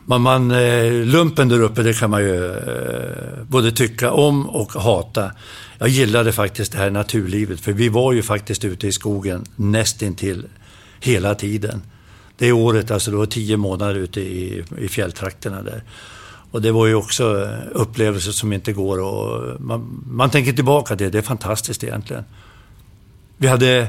man, 0.05 0.21
man, 0.21 0.51
eh, 0.51 0.91
lumpen 0.91 1.49
där 1.49 1.61
uppe, 1.61 1.83
det 1.83 1.99
kan 1.99 2.09
man 2.09 2.21
ju 2.21 2.45
eh, 2.45 3.43
både 3.47 3.71
tycka 3.71 4.11
om 4.11 4.49
och 4.49 4.73
hata. 4.73 5.31
Jag 5.77 5.89
gillade 5.89 6.31
faktiskt 6.31 6.71
det 6.71 6.77
här 6.77 6.89
naturlivet, 6.89 7.59
för 7.59 7.71
vi 7.71 7.89
var 7.89 8.13
ju 8.13 8.23
faktiskt 8.23 8.65
ute 8.65 8.87
i 8.87 8.91
skogen 8.91 9.45
nästintill 9.55 10.47
hela 10.99 11.35
tiden. 11.35 11.81
Det 12.37 12.51
året, 12.51 12.91
alltså 12.91 13.11
det 13.11 13.17
var 13.17 13.25
tio 13.25 13.57
månader 13.57 13.95
ute 13.95 14.21
i, 14.21 14.63
i 14.77 14.87
fjälltrakterna 14.87 15.61
där. 15.61 15.83
Och 16.51 16.61
det 16.61 16.71
var 16.71 16.87
ju 16.87 16.95
också 16.95 17.49
upplevelser 17.71 18.31
som 18.31 18.53
inte 18.53 18.73
går 18.73 18.99
och 18.99 19.61
man, 19.61 20.03
man 20.11 20.29
tänker 20.29 20.53
tillbaka 20.53 20.95
till 20.95 21.05
det, 21.05 21.11
det 21.11 21.17
är 21.17 21.21
fantastiskt 21.21 21.83
egentligen. 21.83 22.23
Vi 23.37 23.47
hade 23.47 23.87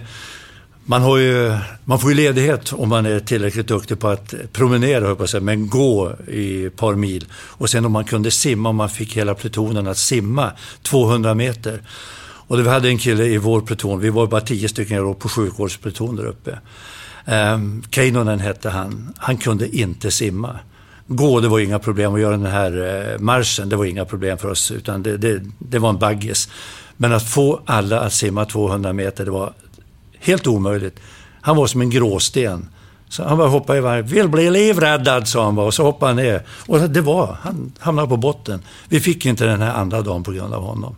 man, 0.86 1.02
har 1.02 1.16
ju, 1.16 1.56
man 1.84 1.98
får 1.98 2.10
ju 2.10 2.16
ledighet 2.16 2.72
om 2.72 2.88
man 2.88 3.06
är 3.06 3.20
tillräckligt 3.20 3.68
duktig 3.68 3.98
på 3.98 4.08
att 4.08 4.34
promenera, 4.52 5.14
på 5.14 5.26
sig, 5.26 5.40
men 5.40 5.68
gå 5.68 6.12
i 6.28 6.64
ett 6.64 6.76
par 6.76 6.94
mil. 6.94 7.26
Och 7.32 7.70
sen 7.70 7.84
om 7.84 7.92
man 7.92 8.04
kunde 8.04 8.30
simma, 8.30 8.68
om 8.68 8.76
man 8.76 8.88
fick 8.90 9.16
hela 9.16 9.34
plutonen 9.34 9.86
att 9.86 9.98
simma 9.98 10.52
200 10.82 11.34
meter. 11.34 11.82
Och 12.48 12.58
vi 12.58 12.68
hade 12.68 12.88
en 12.88 12.98
kille 12.98 13.24
i 13.24 13.38
vår 13.38 13.60
pluton, 13.60 14.00
vi 14.00 14.10
var 14.10 14.26
bara 14.26 14.40
tio 14.40 14.68
stycken 14.68 15.14
på 15.14 15.28
sjukvårdspluton 15.28 16.16
där 16.16 16.26
uppe. 16.26 16.58
Ehm, 17.26 17.54
um, 17.54 17.82
Keinonen 17.90 18.40
hette 18.40 18.70
han. 18.70 19.14
Han 19.16 19.36
kunde 19.36 19.76
inte 19.76 20.10
simma. 20.10 20.58
Gå, 21.06 21.40
det 21.40 21.48
var 21.48 21.58
inga 21.58 21.78
problem. 21.78 22.14
Att 22.14 22.20
göra 22.20 22.36
den 22.36 22.46
här 22.46 23.12
eh, 23.12 23.18
marschen, 23.18 23.68
det 23.68 23.76
var 23.76 23.84
inga 23.84 24.04
problem 24.04 24.38
för 24.38 24.50
oss. 24.50 24.70
Utan 24.70 25.02
det, 25.02 25.16
det, 25.16 25.42
det 25.58 25.78
var 25.78 25.88
en 25.88 25.98
baggis. 25.98 26.48
Men 26.96 27.12
att 27.12 27.30
få 27.30 27.60
alla 27.66 28.00
att 28.00 28.12
simma 28.12 28.44
200 28.44 28.92
meter, 28.92 29.24
det 29.24 29.30
var 29.30 29.52
Helt 30.26 30.46
omöjligt. 30.46 31.00
Han 31.40 31.56
var 31.56 31.66
som 31.66 31.80
en 31.80 31.90
gråsten. 31.90 32.68
Så 33.08 33.24
han 33.24 33.38
bara 33.38 33.48
hoppade 33.48 33.78
iväg. 33.78 34.04
Vill 34.04 34.28
bli 34.28 34.50
livräddad, 34.50 35.28
sa 35.28 35.44
han 35.44 35.54
bara. 35.54 35.66
Och 35.66 35.74
så 35.74 35.82
hoppade 35.82 36.10
han 36.10 36.16
ner. 36.16 36.42
Och 36.66 36.80
det 36.80 37.00
var, 37.00 37.38
han 37.42 37.72
hamnade 37.78 38.08
på 38.08 38.16
botten. 38.16 38.62
Vi 38.88 39.00
fick 39.00 39.26
inte 39.26 39.44
den 39.44 39.62
här 39.62 39.74
andra 39.74 40.02
dagen 40.02 40.22
på 40.22 40.32
grund 40.32 40.54
av 40.54 40.62
honom. 40.62 40.96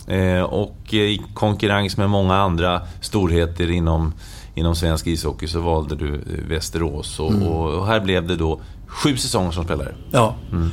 Eh, 0.08 0.42
och 0.42 0.94
i 0.94 1.22
konkurrens 1.34 1.98
med 1.98 2.10
många 2.10 2.36
andra 2.36 2.82
storheter 3.02 3.72
inom 3.72 4.14
inom 4.60 4.76
svensk 4.76 5.08
ishockey 5.08 5.48
så 5.48 5.60
valde 5.60 5.96
du 5.96 6.14
eh, 6.14 6.50
Västerås. 6.50 7.20
Och, 7.20 7.32
mm. 7.32 7.48
och, 7.48 7.88
här 7.88 8.00
blev 8.00 8.28
det 8.28 8.36
då 8.36 8.62
sju 8.88 9.18
säsonger 9.18 9.52
som 9.52 9.64
spelare. 9.64 9.96
Ja. 10.12 10.36
Mm. 10.52 10.70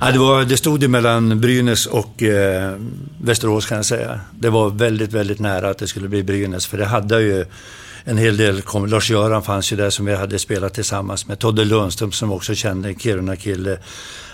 ja 0.00 0.12
det, 0.12 0.18
var, 0.18 0.44
det 0.44 0.56
stod 0.56 0.82
ju 0.82 0.88
mellan 0.88 1.40
Brynäs 1.40 1.86
och 1.86 2.22
eh, 2.22 2.76
Västerås 3.22 3.66
kan 3.66 3.76
jag 3.76 3.86
säga. 3.86 4.20
Det 4.38 4.50
var 4.50 4.70
väldigt, 4.70 5.12
väldigt 5.12 5.40
nära 5.40 5.70
att 5.70 5.78
det 5.78 5.86
skulle 5.86 6.08
bli 6.08 6.22
Brynäs. 6.22 6.66
För 6.66 6.78
det 6.78 6.86
hade 6.86 7.20
ju 7.20 7.44
en 8.04 8.18
hel 8.18 8.36
del, 8.36 8.62
Lars-Göran 8.86 9.42
fanns 9.42 9.72
ju 9.72 9.76
där 9.76 9.90
som 9.90 10.06
vi 10.06 10.14
hade 10.14 10.38
spelat 10.38 10.74
tillsammans 10.74 11.26
med. 11.26 11.38
Todde 11.38 11.64
Lundström 11.64 12.12
som 12.12 12.32
också 12.32 12.54
kände 12.54 12.88
en 12.88 12.98
Kiruna-kille. 12.98 13.78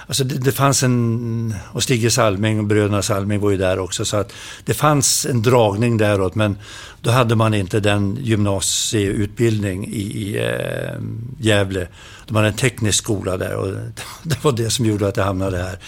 Alltså 0.08 0.24
det, 0.24 0.38
det, 0.38 0.52
fanns 0.52 0.82
en, 0.82 1.54
och 1.72 1.82
Stigge 1.82 2.10
Salming 2.10 2.58
och 2.58 2.64
bröderna 2.64 3.02
Salming 3.02 3.40
var 3.40 3.50
ju 3.50 3.56
där 3.56 3.78
också, 3.78 4.04
så 4.04 4.16
att 4.16 4.32
det 4.64 4.74
fanns 4.74 5.26
en 5.26 5.42
dragning 5.42 5.96
däråt, 5.96 6.34
men 6.34 6.58
då 7.00 7.10
hade 7.10 7.36
man 7.36 7.54
inte 7.54 7.80
den 7.80 8.18
gymnasieutbildning 8.20 9.88
i, 9.88 10.00
i 10.00 10.38
eh, 10.38 11.00
Gävle. 11.40 11.88
De 12.26 12.36
hade 12.36 12.48
en 12.48 12.54
teknisk 12.54 12.98
skola 12.98 13.36
där 13.36 13.54
och 13.54 13.74
det 14.22 14.44
var 14.44 14.52
det 14.52 14.70
som 14.70 14.86
gjorde 14.86 15.08
att 15.08 15.16
jag 15.16 15.24
hamnade 15.24 15.58
här. 15.58 15.78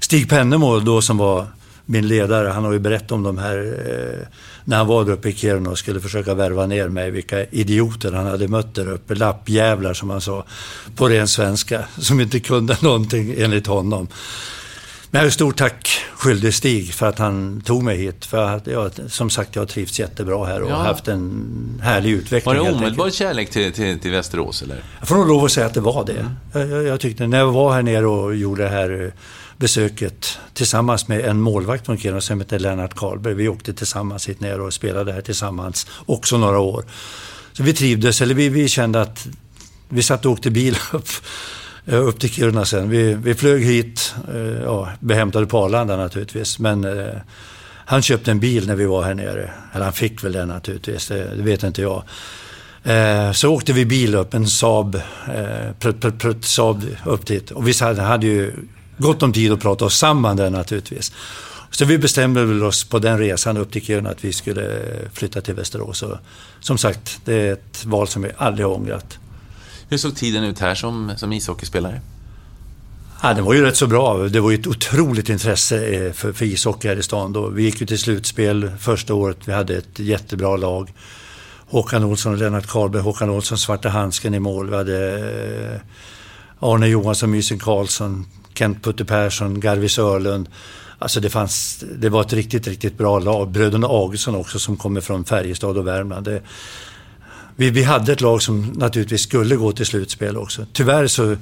Stig 0.00 0.28
Pennemo 0.28 0.80
då 0.80 1.02
som 1.02 1.18
var 1.18 1.46
min 1.84 2.08
ledare, 2.08 2.48
han 2.48 2.64
har 2.64 2.72
ju 2.72 2.78
berättat 2.78 3.12
om 3.12 3.22
de 3.22 3.38
här 3.38 3.78
eh, 3.86 4.26
när 4.64 4.76
han 4.76 4.86
var 4.86 5.04
där 5.04 5.12
uppe 5.12 5.28
i 5.28 5.32
Kiruna 5.32 5.70
och 5.70 5.78
skulle 5.78 6.00
försöka 6.00 6.34
värva 6.34 6.66
ner 6.66 6.88
mig, 6.88 7.10
vilka 7.10 7.44
idioter 7.44 8.12
han 8.12 8.26
hade 8.26 8.48
mött 8.48 8.74
där 8.74 8.92
uppe. 8.92 9.14
Lappjävlar 9.14 9.94
som 9.94 10.10
han 10.10 10.20
sa, 10.20 10.44
på 10.96 11.08
ren 11.08 11.28
svenska, 11.28 11.84
som 11.98 12.20
inte 12.20 12.40
kunde 12.40 12.76
någonting 12.82 13.34
enligt 13.38 13.66
honom. 13.66 14.08
Men 15.12 15.20
jag 15.20 15.26
är 15.26 15.30
stort 15.30 15.56
tack 15.56 16.00
skyldig 16.14 16.54
Stig 16.54 16.94
för 16.94 17.06
att 17.06 17.18
han 17.18 17.60
tog 17.60 17.82
mig 17.82 17.96
hit. 17.96 18.24
För 18.24 18.56
att 18.56 18.66
jag, 18.66 18.90
som 19.08 19.30
sagt, 19.30 19.54
jag 19.54 19.62
har 19.62 19.66
trivts 19.66 20.00
jättebra 20.00 20.46
här 20.46 20.62
och 20.62 20.70
ja. 20.70 20.76
haft 20.76 21.08
en 21.08 21.80
härlig 21.82 22.10
utveckling. 22.10 22.56
Var 22.56 22.64
det 22.64 22.70
omedelbar 22.70 23.10
kärlek 23.10 23.50
till, 23.50 23.72
till, 23.72 23.98
till, 23.98 24.10
Västerås? 24.10 24.62
Eller? 24.62 24.82
Jag 24.98 25.08
får 25.08 25.16
nog 25.16 25.28
lov 25.28 25.44
att 25.44 25.52
säga 25.52 25.66
att 25.66 25.74
det 25.74 25.80
var 25.80 26.04
det. 26.04 26.12
Mm. 26.12 26.32
Jag, 26.52 26.68
jag, 26.68 26.84
jag, 26.84 27.00
tyckte, 27.00 27.26
när 27.26 27.38
jag 27.38 27.52
var 27.52 27.72
här 27.72 27.82
nere 27.82 28.06
och 28.06 28.36
gjorde 28.36 28.62
det 28.62 28.68
här 28.68 29.12
besöket 29.60 30.38
tillsammans 30.54 31.08
med 31.08 31.20
en 31.20 31.40
målvakt 31.40 31.86
från 31.86 31.98
Kiruna 31.98 32.20
som 32.20 32.40
heter 32.40 32.58
Lennart 32.58 32.94
Karlberg. 32.94 33.34
Vi 33.34 33.48
åkte 33.48 33.74
tillsammans 33.74 34.28
hit 34.28 34.40
ner 34.40 34.60
och 34.60 34.74
spelade 34.74 35.12
här 35.12 35.20
tillsammans 35.20 35.86
också 36.06 36.38
några 36.38 36.58
år. 36.58 36.84
Så 37.52 37.62
vi 37.62 37.72
trivdes, 37.72 38.20
eller 38.20 38.34
vi, 38.34 38.48
vi 38.48 38.68
kände 38.68 39.00
att 39.00 39.26
vi 39.88 40.02
satt 40.02 40.26
och 40.26 40.32
åkte 40.32 40.50
bil 40.50 40.76
upp, 40.92 41.08
eh, 41.86 42.06
upp 42.06 42.20
till 42.20 42.30
Kiruna 42.30 42.64
sen. 42.64 42.90
Vi, 42.90 43.14
vi 43.14 43.34
flög 43.34 43.64
hit, 43.64 44.14
eh, 44.34 44.62
ja, 44.62 44.88
behämtade 45.00 45.46
på 45.46 45.58
Arlanda 45.58 45.96
naturligtvis, 45.96 46.58
men 46.58 46.84
eh, 46.84 47.14
han 47.86 48.02
köpte 48.02 48.30
en 48.30 48.40
bil 48.40 48.66
när 48.66 48.76
vi 48.76 48.84
var 48.84 49.02
här 49.02 49.14
nere. 49.14 49.50
Eller 49.74 49.84
han 49.84 49.92
fick 49.92 50.24
väl 50.24 50.32
den 50.32 50.48
naturligtvis, 50.48 51.08
det, 51.08 51.34
det 51.36 51.42
vet 51.42 51.62
inte 51.62 51.82
jag. 51.82 52.02
Eh, 52.82 53.32
så 53.32 53.54
åkte 53.54 53.72
vi 53.72 53.86
bil 53.86 54.14
upp, 54.14 54.34
en 54.34 54.46
Saab, 54.46 54.94
eh, 55.34 55.72
prutt, 55.78 56.00
prutt, 56.00 56.18
prutt, 56.18 56.44
Saab 56.44 56.84
upp 57.04 57.26
dit. 57.26 57.50
Och 57.50 57.68
vi 57.68 57.72
hade, 57.80 58.02
hade 58.02 58.26
ju 58.26 58.52
gott 59.00 59.22
om 59.22 59.32
tid 59.32 59.52
att 59.52 59.60
prata 59.60 59.84
oss 59.84 59.98
samman 59.98 60.36
där 60.36 60.50
naturligtvis. 60.50 61.12
Så 61.70 61.84
vi 61.84 61.98
bestämde 61.98 62.44
väl 62.44 62.64
oss 62.64 62.84
på 62.84 62.98
den 62.98 63.18
resan 63.18 63.56
upp 63.56 63.72
till 63.72 63.82
Kiruna 63.82 64.10
att 64.10 64.24
vi 64.24 64.32
skulle 64.32 64.82
flytta 65.12 65.40
till 65.40 65.54
Västerås. 65.54 66.02
Och 66.02 66.16
som 66.60 66.78
sagt, 66.78 67.20
det 67.24 67.34
är 67.34 67.52
ett 67.52 67.84
val 67.84 68.08
som 68.08 68.22
vi 68.22 68.30
aldrig 68.36 68.66
har 68.66 68.74
ångrat. 68.74 69.18
Hur 69.88 69.98
såg 69.98 70.16
tiden 70.16 70.44
ut 70.44 70.58
här 70.58 70.74
som, 70.74 71.12
som 71.16 71.32
ishockeyspelare? 71.32 72.00
Ja, 73.22 73.34
det 73.34 73.42
var 73.42 73.54
ju 73.54 73.62
rätt 73.62 73.76
så 73.76 73.86
bra. 73.86 74.18
Det 74.18 74.40
var 74.40 74.50
ju 74.50 74.58
ett 74.58 74.66
otroligt 74.66 75.28
intresse 75.28 75.86
eh, 75.86 76.12
för, 76.12 76.32
för 76.32 76.44
ishockey 76.44 76.88
här 76.88 76.96
i 76.96 77.02
stan 77.02 77.32
då. 77.32 77.48
Vi 77.48 77.62
gick 77.62 77.80
ju 77.80 77.86
till 77.86 77.98
slutspel 77.98 78.70
första 78.78 79.14
året. 79.14 79.36
Vi 79.44 79.52
hade 79.52 79.76
ett 79.76 79.98
jättebra 79.98 80.56
lag. 80.56 80.92
Håkan 81.66 82.04
Olsson 82.04 82.32
och 82.32 82.38
Lennart 82.38 82.66
Karlberg. 82.66 83.02
Håkan 83.02 83.30
Olsson, 83.30 83.58
Svarta 83.58 83.88
Handsken 83.88 84.34
i 84.34 84.38
mål. 84.40 84.70
Vi 84.70 84.76
hade 84.76 85.18
eh, 85.74 85.80
Arne 86.58 86.86
Johansson, 86.86 87.30
Mysen 87.30 87.58
Karlsson, 87.58 88.26
Kent 88.60 88.82
Putte 88.82 89.04
Persson, 89.04 89.60
Garvis 89.60 89.98
Örlund. 89.98 90.48
Alltså 90.98 91.20
det, 91.20 91.30
fanns, 91.30 91.84
det 91.98 92.08
var 92.08 92.20
ett 92.20 92.32
riktigt, 92.32 92.66
riktigt 92.66 92.98
bra 92.98 93.18
lag. 93.18 93.50
Bröderna 93.50 93.86
Augustsson 93.86 94.34
också 94.34 94.58
som 94.58 94.76
kommer 94.76 95.00
från 95.00 95.24
Färjestad 95.24 95.78
och 95.78 95.86
Värmland. 95.86 96.24
Det, 96.24 96.42
vi, 97.56 97.70
vi 97.70 97.82
hade 97.82 98.12
ett 98.12 98.20
lag 98.20 98.42
som 98.42 98.62
naturligtvis 98.62 99.22
skulle 99.22 99.56
gå 99.56 99.72
till 99.72 99.86
slutspel 99.86 100.36
också. 100.36 100.66
Tyvärr 100.72 101.06
så 101.06 101.36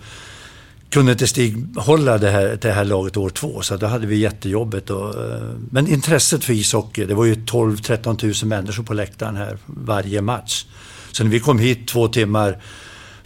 kunde 0.90 1.12
inte 1.12 1.26
Stig 1.26 1.66
hålla 1.76 2.18
det 2.18 2.30
här, 2.30 2.58
det 2.62 2.72
här 2.72 2.84
laget 2.84 3.16
år 3.16 3.30
två, 3.30 3.62
så 3.62 3.76
då 3.76 3.86
hade 3.86 4.06
vi 4.06 4.16
jättejobbet. 4.16 4.90
Och, 4.90 5.24
eh, 5.24 5.42
men 5.70 5.86
intresset 5.86 6.44
för 6.44 6.52
ishockey, 6.52 7.04
det 7.04 7.14
var 7.14 7.24
ju 7.24 7.34
12-13 7.34 8.44
000 8.44 8.48
människor 8.48 8.82
på 8.82 8.94
läktaren 8.94 9.36
här 9.36 9.58
varje 9.66 10.22
match. 10.22 10.66
Så 11.12 11.24
när 11.24 11.30
vi 11.30 11.40
kom 11.40 11.58
hit 11.58 11.88
två 11.88 12.08
timmar 12.08 12.58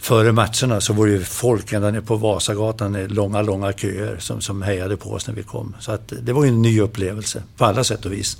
före 0.03 0.31
matcherna 0.31 0.81
så 0.81 0.93
var 0.93 1.05
det 1.05 1.11
ju 1.11 1.23
folk 1.23 1.73
ända 1.73 1.91
ner 1.91 2.01
på 2.01 2.15
Vasagatan, 2.15 3.07
långa, 3.07 3.41
långa 3.41 3.73
köer 3.73 4.17
som, 4.19 4.41
som 4.41 4.61
hejade 4.61 4.97
på 4.97 5.09
oss 5.09 5.27
när 5.27 5.35
vi 5.35 5.43
kom. 5.43 5.75
Så 5.79 5.91
att 5.91 6.13
det 6.21 6.33
var 6.33 6.43
ju 6.43 6.49
en 6.49 6.61
ny 6.61 6.81
upplevelse 6.81 7.43
på 7.57 7.65
alla 7.65 7.83
sätt 7.83 8.05
och 8.05 8.11
vis. 8.13 8.37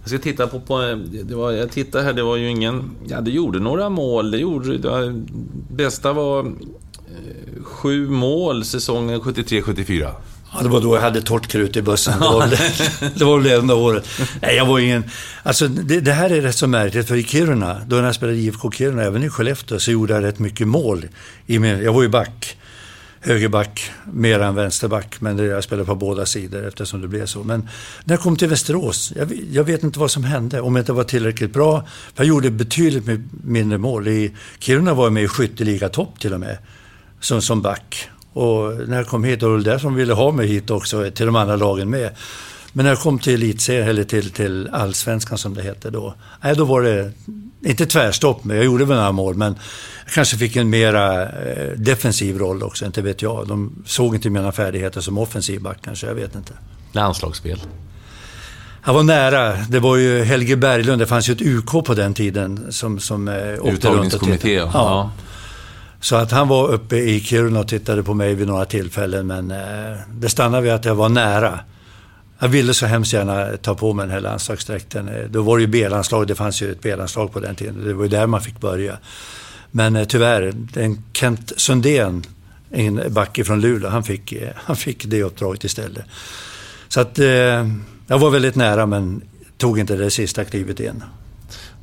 Jag 0.00 0.08
ska 0.08 0.18
titta 0.18 0.46
på, 0.46 0.60
på 0.60 0.80
det 1.24 1.34
var, 1.34 1.52
jag 1.52 1.70
tittar 1.70 2.02
här, 2.02 2.12
det 2.12 2.22
var 2.22 2.36
ju 2.36 2.48
ingen, 2.48 2.90
ja 3.06 3.20
det 3.20 3.30
gjorde 3.30 3.58
några 3.58 3.88
mål, 3.88 4.30
det 4.30 4.38
gjorde, 4.38 4.78
det 4.78 5.22
bästa 5.70 6.12
var 6.12 6.40
eh, 6.40 7.62
sju 7.62 8.08
mål 8.08 8.64
säsongen 8.64 9.20
73-74. 9.20 10.10
Ja, 10.54 10.62
det 10.62 10.68
var 10.68 10.80
då 10.80 10.94
jag 10.94 11.02
hade 11.02 11.22
torrt 11.22 11.46
krut 11.46 11.76
i 11.76 11.82
bussen. 11.82 12.20
Det 12.20 12.26
var 12.26 12.40
väl 12.40 12.50
det, 13.14 13.24
var 13.24 13.38
väl 13.38 13.48
det 13.48 13.56
enda 13.56 13.74
året. 13.74 14.08
Nej, 14.42 14.56
jag 14.56 14.66
var 14.66 14.78
ingen... 14.78 15.04
Alltså, 15.42 15.68
det, 15.68 16.00
det, 16.00 16.12
här 16.12 16.30
är 16.30 16.40
rätt 16.40 16.56
så 16.56 16.66
märkligt, 16.66 17.08
för 17.08 17.16
i 17.16 17.24
Kiruna, 17.24 17.80
då 17.86 17.96
när 17.96 18.04
jag 18.04 18.14
spelade 18.14 18.38
i 18.38 18.46
IFK 18.46 18.70
Kiruna, 18.70 19.02
även 19.02 19.22
i 19.22 19.28
Skellefteå, 19.28 19.78
så 19.78 19.90
gjorde 19.90 20.14
jag 20.14 20.22
rätt 20.22 20.38
mycket 20.38 20.68
mål. 20.68 21.06
I 21.46 21.58
min, 21.58 21.82
jag 21.82 21.92
var 21.92 22.02
ju 22.02 22.08
back 22.08 22.56
högerback 23.24 23.90
mer 24.12 24.40
än 24.40 24.54
vänsterback. 24.54 25.20
Men 25.20 25.36
det, 25.36 25.44
jag 25.44 25.64
spelade 25.64 25.86
på 25.86 25.94
båda 25.94 26.26
sidor 26.26 26.68
eftersom 26.68 27.00
det 27.00 27.08
blev 27.08 27.26
så. 27.26 27.44
Men 27.44 27.68
när 28.04 28.14
jag 28.14 28.20
kom 28.20 28.36
till 28.36 28.48
Västerås, 28.48 29.12
jag, 29.16 29.32
jag 29.50 29.64
vet 29.64 29.82
inte 29.82 29.98
vad 29.98 30.10
som 30.10 30.24
hände. 30.24 30.60
Om 30.60 30.76
jag 30.76 30.82
inte 30.82 30.92
var 30.92 31.04
tillräckligt 31.04 31.52
bra. 31.52 31.86
För 32.14 32.24
jag 32.24 32.28
gjorde 32.28 32.50
betydligt 32.50 33.20
mindre 33.44 33.78
mål. 33.78 34.08
I 34.08 34.32
Kiruna 34.58 34.94
var 34.94 35.04
jag 35.04 35.12
med 35.12 35.22
i 35.22 35.28
skytteliga 35.28 35.88
topp 35.88 36.20
till 36.20 36.34
och 36.34 36.40
med. 36.40 36.58
Som, 37.20 37.42
som 37.42 37.62
back. 37.62 38.10
Och 38.34 38.88
när 38.88 38.96
jag 38.96 39.06
kom 39.06 39.24
hit, 39.24 39.42
och 39.42 39.48
det 39.48 39.56
var 39.56 39.74
det 39.74 39.80
som 39.80 39.94
ville 39.94 40.12
ha 40.12 40.32
mig 40.32 40.46
hit 40.46 40.70
också, 40.70 41.10
till 41.10 41.26
de 41.26 41.36
andra 41.36 41.56
lagen 41.56 41.90
med. 41.90 42.10
Men 42.72 42.84
när 42.84 42.90
jag 42.90 42.98
kom 42.98 43.18
till 43.18 43.34
elitserien, 43.34 43.88
eller 43.88 44.04
till, 44.04 44.30
till 44.30 44.68
allsvenskan 44.72 45.38
som 45.38 45.54
det 45.54 45.62
hette 45.62 45.90
då. 45.90 46.14
Nej, 46.42 46.56
då 46.56 46.64
var 46.64 46.82
det, 46.82 47.12
inte 47.64 47.86
tvärstopp, 47.86 48.44
men 48.44 48.56
jag 48.56 48.66
gjorde 48.66 48.84
väl 48.84 48.96
några 48.96 49.12
mål. 49.12 49.34
Men 49.34 49.56
jag 50.04 50.14
kanske 50.14 50.36
fick 50.36 50.56
en 50.56 50.70
mera 50.70 51.22
eh, 51.22 51.68
defensiv 51.76 52.38
roll 52.38 52.62
också, 52.62 52.86
inte 52.86 53.02
vet 53.02 53.22
jag. 53.22 53.48
De 53.48 53.82
såg 53.86 54.14
inte 54.14 54.30
mina 54.30 54.52
färdigheter 54.52 55.00
som 55.00 55.18
offensiv 55.18 55.62
back 55.62 55.78
kanske, 55.84 56.06
jag 56.06 56.14
vet 56.14 56.34
inte. 56.34 56.52
Landslagsspel? 56.92 57.60
Jag 58.86 58.94
var 58.94 59.02
nära. 59.02 59.56
Det 59.68 59.78
var 59.78 59.96
ju 59.96 60.24
Helge 60.24 60.56
Berglund, 60.56 61.02
det 61.02 61.06
fanns 61.06 61.28
ju 61.28 61.32
ett 61.32 61.42
UK 61.42 61.84
på 61.84 61.94
den 61.94 62.14
tiden 62.14 62.66
som, 62.70 63.00
som 63.00 63.28
eh, 63.28 63.34
åkte 63.60 63.88
runt 63.88 64.14
och 64.14 64.20
tittade. 64.20 64.52
Ja. 64.52 64.70
ja. 64.72 65.10
Så 66.04 66.16
att 66.16 66.30
han 66.30 66.48
var 66.48 66.68
uppe 66.68 66.96
i 66.96 67.20
Kiruna 67.20 67.60
och 67.60 67.68
tittade 67.68 68.02
på 68.02 68.14
mig 68.14 68.34
vid 68.34 68.46
några 68.46 68.64
tillfällen, 68.64 69.26
men 69.26 69.50
eh, 69.50 69.98
det 70.14 70.28
stannade 70.28 70.62
vid 70.62 70.72
att 70.72 70.84
jag 70.84 70.94
var 70.94 71.08
nära. 71.08 71.60
Jag 72.38 72.48
ville 72.48 72.74
så 72.74 72.86
hemskt 72.86 73.12
gärna 73.12 73.56
ta 73.56 73.74
på 73.74 73.92
mig 73.92 74.06
den 74.06 74.12
här 74.12 74.20
landslagsdräkten. 74.20 75.08
Eh, 75.08 75.24
då 75.30 75.42
var 75.42 75.56
det 75.56 75.60
ju 75.60 75.66
B-landslag, 75.66 76.26
det 76.26 76.34
fanns 76.34 76.62
ju 76.62 76.72
ett 76.72 76.82
B-landslag 76.82 77.32
på 77.32 77.40
den 77.40 77.54
tiden. 77.54 77.84
Det 77.84 77.94
var 77.94 78.02
ju 78.02 78.08
där 78.08 78.26
man 78.26 78.40
fick 78.40 78.60
börja. 78.60 78.98
Men 79.70 79.96
eh, 79.96 80.04
tyvärr, 80.04 80.52
den 80.54 81.02
Kent 81.12 81.52
Sundén, 81.56 82.24
en 82.70 83.00
back 83.08 83.40
från 83.44 83.60
Luleå, 83.60 83.90
han 83.90 84.04
fick, 84.04 84.32
eh, 84.32 84.48
han 84.54 84.76
fick 84.76 85.04
det 85.04 85.22
uppdraget 85.22 85.64
istället. 85.64 86.04
Så 86.88 87.00
att 87.00 87.18
eh, 87.18 87.68
jag 88.06 88.18
var 88.18 88.30
väldigt 88.30 88.56
nära 88.56 88.86
men 88.86 89.22
tog 89.56 89.78
inte 89.78 89.96
det 89.96 90.10
sista 90.10 90.44
klivet 90.44 90.80
in. 90.80 91.02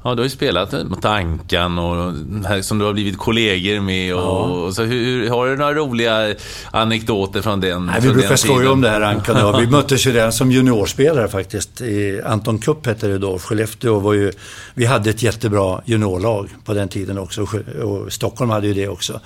Ja, 0.04 0.16
du 0.16 0.20
har 0.20 0.24
ju 0.24 0.30
spelat 0.30 0.90
mot 0.90 1.06
Ankan 1.06 1.80
och 1.80 2.14
här 2.46 2.62
som 2.62 2.80
du 2.80 2.86
har 2.86 2.94
blivit 2.94 3.18
kollegor 3.18 3.80
med. 3.80 4.16
Och, 4.16 4.22
ja. 4.22 4.26
och 4.26 4.74
så 4.74 4.84
hur, 4.84 5.30
har 5.30 5.48
du 5.48 5.58
några 5.58 5.74
roliga 5.74 6.36
anekdoter 6.72 7.42
från 7.42 7.62
den 7.62 7.86
Nej, 7.86 7.96
Vi 7.96 8.08
från 8.08 8.14
brukar 8.18 8.36
skoja 8.36 8.72
om 8.72 8.82
det 8.82 8.90
här 8.90 9.02
Ankan 9.02 9.36
och 9.36 9.42
jag. 9.42 9.62
Vi 9.62 9.68
möttes 9.72 10.08
ju 10.08 10.12
redan 10.12 10.34
som 10.34 10.52
juniorspelare 10.52 11.28
faktiskt. 11.28 11.82
I 11.82 12.22
Anton 12.26 12.58
Cup 12.58 12.86
hette 12.86 13.08
det 13.08 13.18
då. 13.18 13.40
Skellefteå 13.40 14.00
var 14.00 14.14
ju... 14.14 14.32
Vi 14.74 14.86
hade 14.86 15.10
ett 15.10 15.24
jättebra 15.24 15.82
juniorlag 15.86 16.50
på 16.66 16.74
den 16.74 16.88
tiden 16.88 17.18
också. 17.18 17.48
Och 17.82 18.14
Stockholm 18.14 18.52
hade 18.52 18.68
ju 18.68 18.74
det 18.74 18.88
också. 18.88 19.20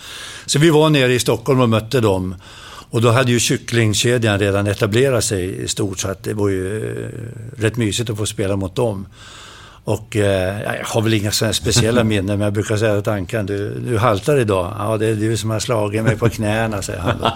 Så 0.45 0.59
vi 0.59 0.69
var 0.69 0.89
nere 0.89 1.13
i 1.13 1.19
Stockholm 1.19 1.59
och 1.59 1.69
mötte 1.69 1.99
dem. 1.99 2.35
Och 2.89 3.01
då 3.01 3.09
hade 3.09 3.31
ju 3.31 3.39
kycklingkedjan 3.39 4.39
redan 4.39 4.67
etablerat 4.67 5.23
sig 5.23 5.63
i 5.63 5.67
stort 5.67 5.99
så 5.99 6.07
att 6.07 6.23
det 6.23 6.33
var 6.33 6.49
ju 6.49 6.77
eh, 6.77 7.61
rätt 7.61 7.77
mysigt 7.77 8.09
att 8.09 8.17
få 8.17 8.25
spela 8.25 8.55
mot 8.55 8.75
dem. 8.75 9.05
Och 9.85 10.15
eh, 10.15 10.61
jag 10.61 10.85
har 10.85 11.01
väl 11.01 11.13
inga 11.13 11.31
sådana 11.31 11.53
speciella 11.53 12.03
minnen, 12.13 12.37
men 12.37 12.41
jag 12.41 12.53
brukar 12.53 12.77
säga 12.77 13.01
till 13.01 13.11
Ankan, 13.11 13.45
du, 13.45 13.79
du 13.79 13.97
haltar 13.97 14.37
idag. 14.37 14.73
Ja, 14.79 14.97
det 14.97 15.05
är 15.05 15.15
du 15.15 15.37
som 15.37 15.49
har 15.49 15.59
slagit 15.59 16.03
mig 16.03 16.17
på 16.17 16.29
knäna, 16.29 16.81
säger 16.81 16.99
han 16.99 17.17
då. 17.19 17.31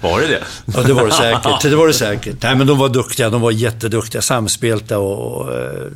Var 0.08 0.20
det 0.20 0.26
det? 0.26 0.42
Ja, 0.74 0.82
det 0.82 0.92
var 0.92 1.06
det 1.06 1.12
säkert. 1.12 1.62
Det 1.70 1.76
var 1.76 1.86
det 1.86 1.94
säkert. 1.94 2.42
Nej, 2.42 2.56
men 2.56 2.66
de 2.66 2.78
var 2.78 2.88
duktiga. 2.88 3.30
De 3.30 3.40
var 3.40 3.50
jätteduktiga, 3.50 4.22
samspelta 4.22 4.98
och, 4.98 5.40
och 5.40 5.54
eh, 5.54 5.86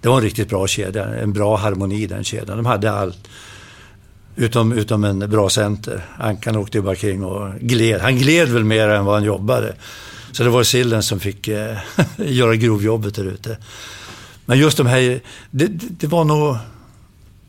det 0.00 0.08
var 0.08 0.16
en 0.16 0.22
riktigt 0.22 0.48
bra 0.48 0.66
kedja. 0.66 1.04
En 1.04 1.32
bra 1.32 1.56
harmoni 1.56 2.02
i 2.02 2.06
den 2.06 2.24
kedjan. 2.24 2.56
De 2.56 2.66
hade 2.66 2.90
allt. 2.92 3.28
Utom, 4.36 4.72
utom 4.72 5.04
en 5.04 5.30
bra 5.30 5.48
center. 5.48 6.06
Ankan 6.18 6.56
åkte 6.56 6.78
ju 6.78 6.82
bara 6.82 6.94
kring 6.94 7.24
och 7.24 7.54
gled. 7.60 8.00
Han 8.00 8.16
gled 8.16 8.48
väl 8.48 8.64
mer 8.64 8.88
än 8.88 9.04
vad 9.04 9.14
han 9.14 9.24
jobbade. 9.24 9.74
Så 10.32 10.42
det 10.42 10.50
var 10.50 10.62
Sillen 10.62 11.02
som 11.02 11.20
fick 11.20 11.48
eh, 11.48 11.76
göra 12.16 12.56
grovjobbet 12.56 13.14
där 13.14 13.24
ute. 13.24 13.56
Men 14.50 14.58
just 14.58 14.76
de 14.76 14.86
här, 14.86 15.20
det, 15.50 15.66
det 16.00 16.06
var 16.06 16.24
nog, 16.24 16.56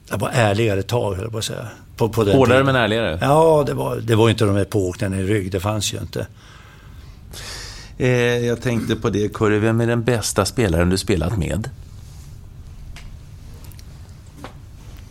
det 0.09 0.17
var 0.17 0.29
ärligare 0.33 0.83
tag 0.83 1.13
höll 1.13 1.23
jag 1.23 1.31
på 1.31 1.37
att 1.37 1.43
säga. 1.43 1.67
På, 1.97 2.09
på 2.09 2.23
den 2.23 2.35
Hårdare 2.35 2.57
tiden. 2.57 2.65
men 2.65 2.75
ärligare? 2.75 3.19
Ja, 3.21 3.63
det 3.67 3.73
var, 3.73 3.97
det 3.97 4.15
var 4.15 4.29
inte 4.29 4.45
de 4.45 4.55
här 4.55 4.63
pååkningarna 4.63 5.21
i 5.21 5.25
rygg, 5.25 5.51
det 5.51 5.59
fanns 5.59 5.93
ju 5.93 5.97
inte. 5.97 6.27
Eh, 7.97 8.09
jag 8.45 8.61
tänkte 8.61 8.95
på 8.95 9.09
det, 9.09 9.33
Kurre, 9.33 9.59
vem 9.59 9.81
är 9.81 9.87
den 9.87 10.03
bästa 10.03 10.45
spelaren 10.45 10.89
du 10.89 10.97
spelat 10.97 11.37
med? 11.37 11.69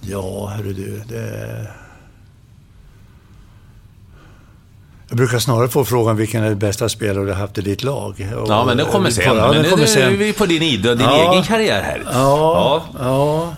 Ja, 0.00 0.52
hörru 0.56 0.72
du, 0.72 1.02
det... 1.08 1.66
Jag 5.10 5.16
brukar 5.16 5.38
snarare 5.38 5.68
få 5.68 5.84
frågan 5.84 6.16
vilken 6.16 6.42
är 6.42 6.48
den 6.48 6.58
bästa 6.58 6.88
spelare 6.88 7.24
du 7.24 7.32
har 7.32 7.38
haft 7.38 7.58
i 7.58 7.60
ditt 7.60 7.82
lag. 7.82 8.10
Och, 8.36 8.48
ja, 8.48 8.64
men 8.64 8.76
det 8.76 8.84
kommer 8.84 9.10
sen. 9.10 9.24
Ja, 9.24 9.52
men 9.52 9.64
kommer 9.64 9.96
nu 9.96 10.00
är 10.00 10.10
vi 10.10 10.32
på 10.32 10.46
din 10.46 10.62
idrott, 10.62 10.98
din 10.98 11.06
ja, 11.06 11.32
egen 11.32 11.44
karriär 11.44 11.82
här. 11.82 12.02
Ja, 12.12 12.12
ja. 12.12 12.84
ja. 12.98 13.54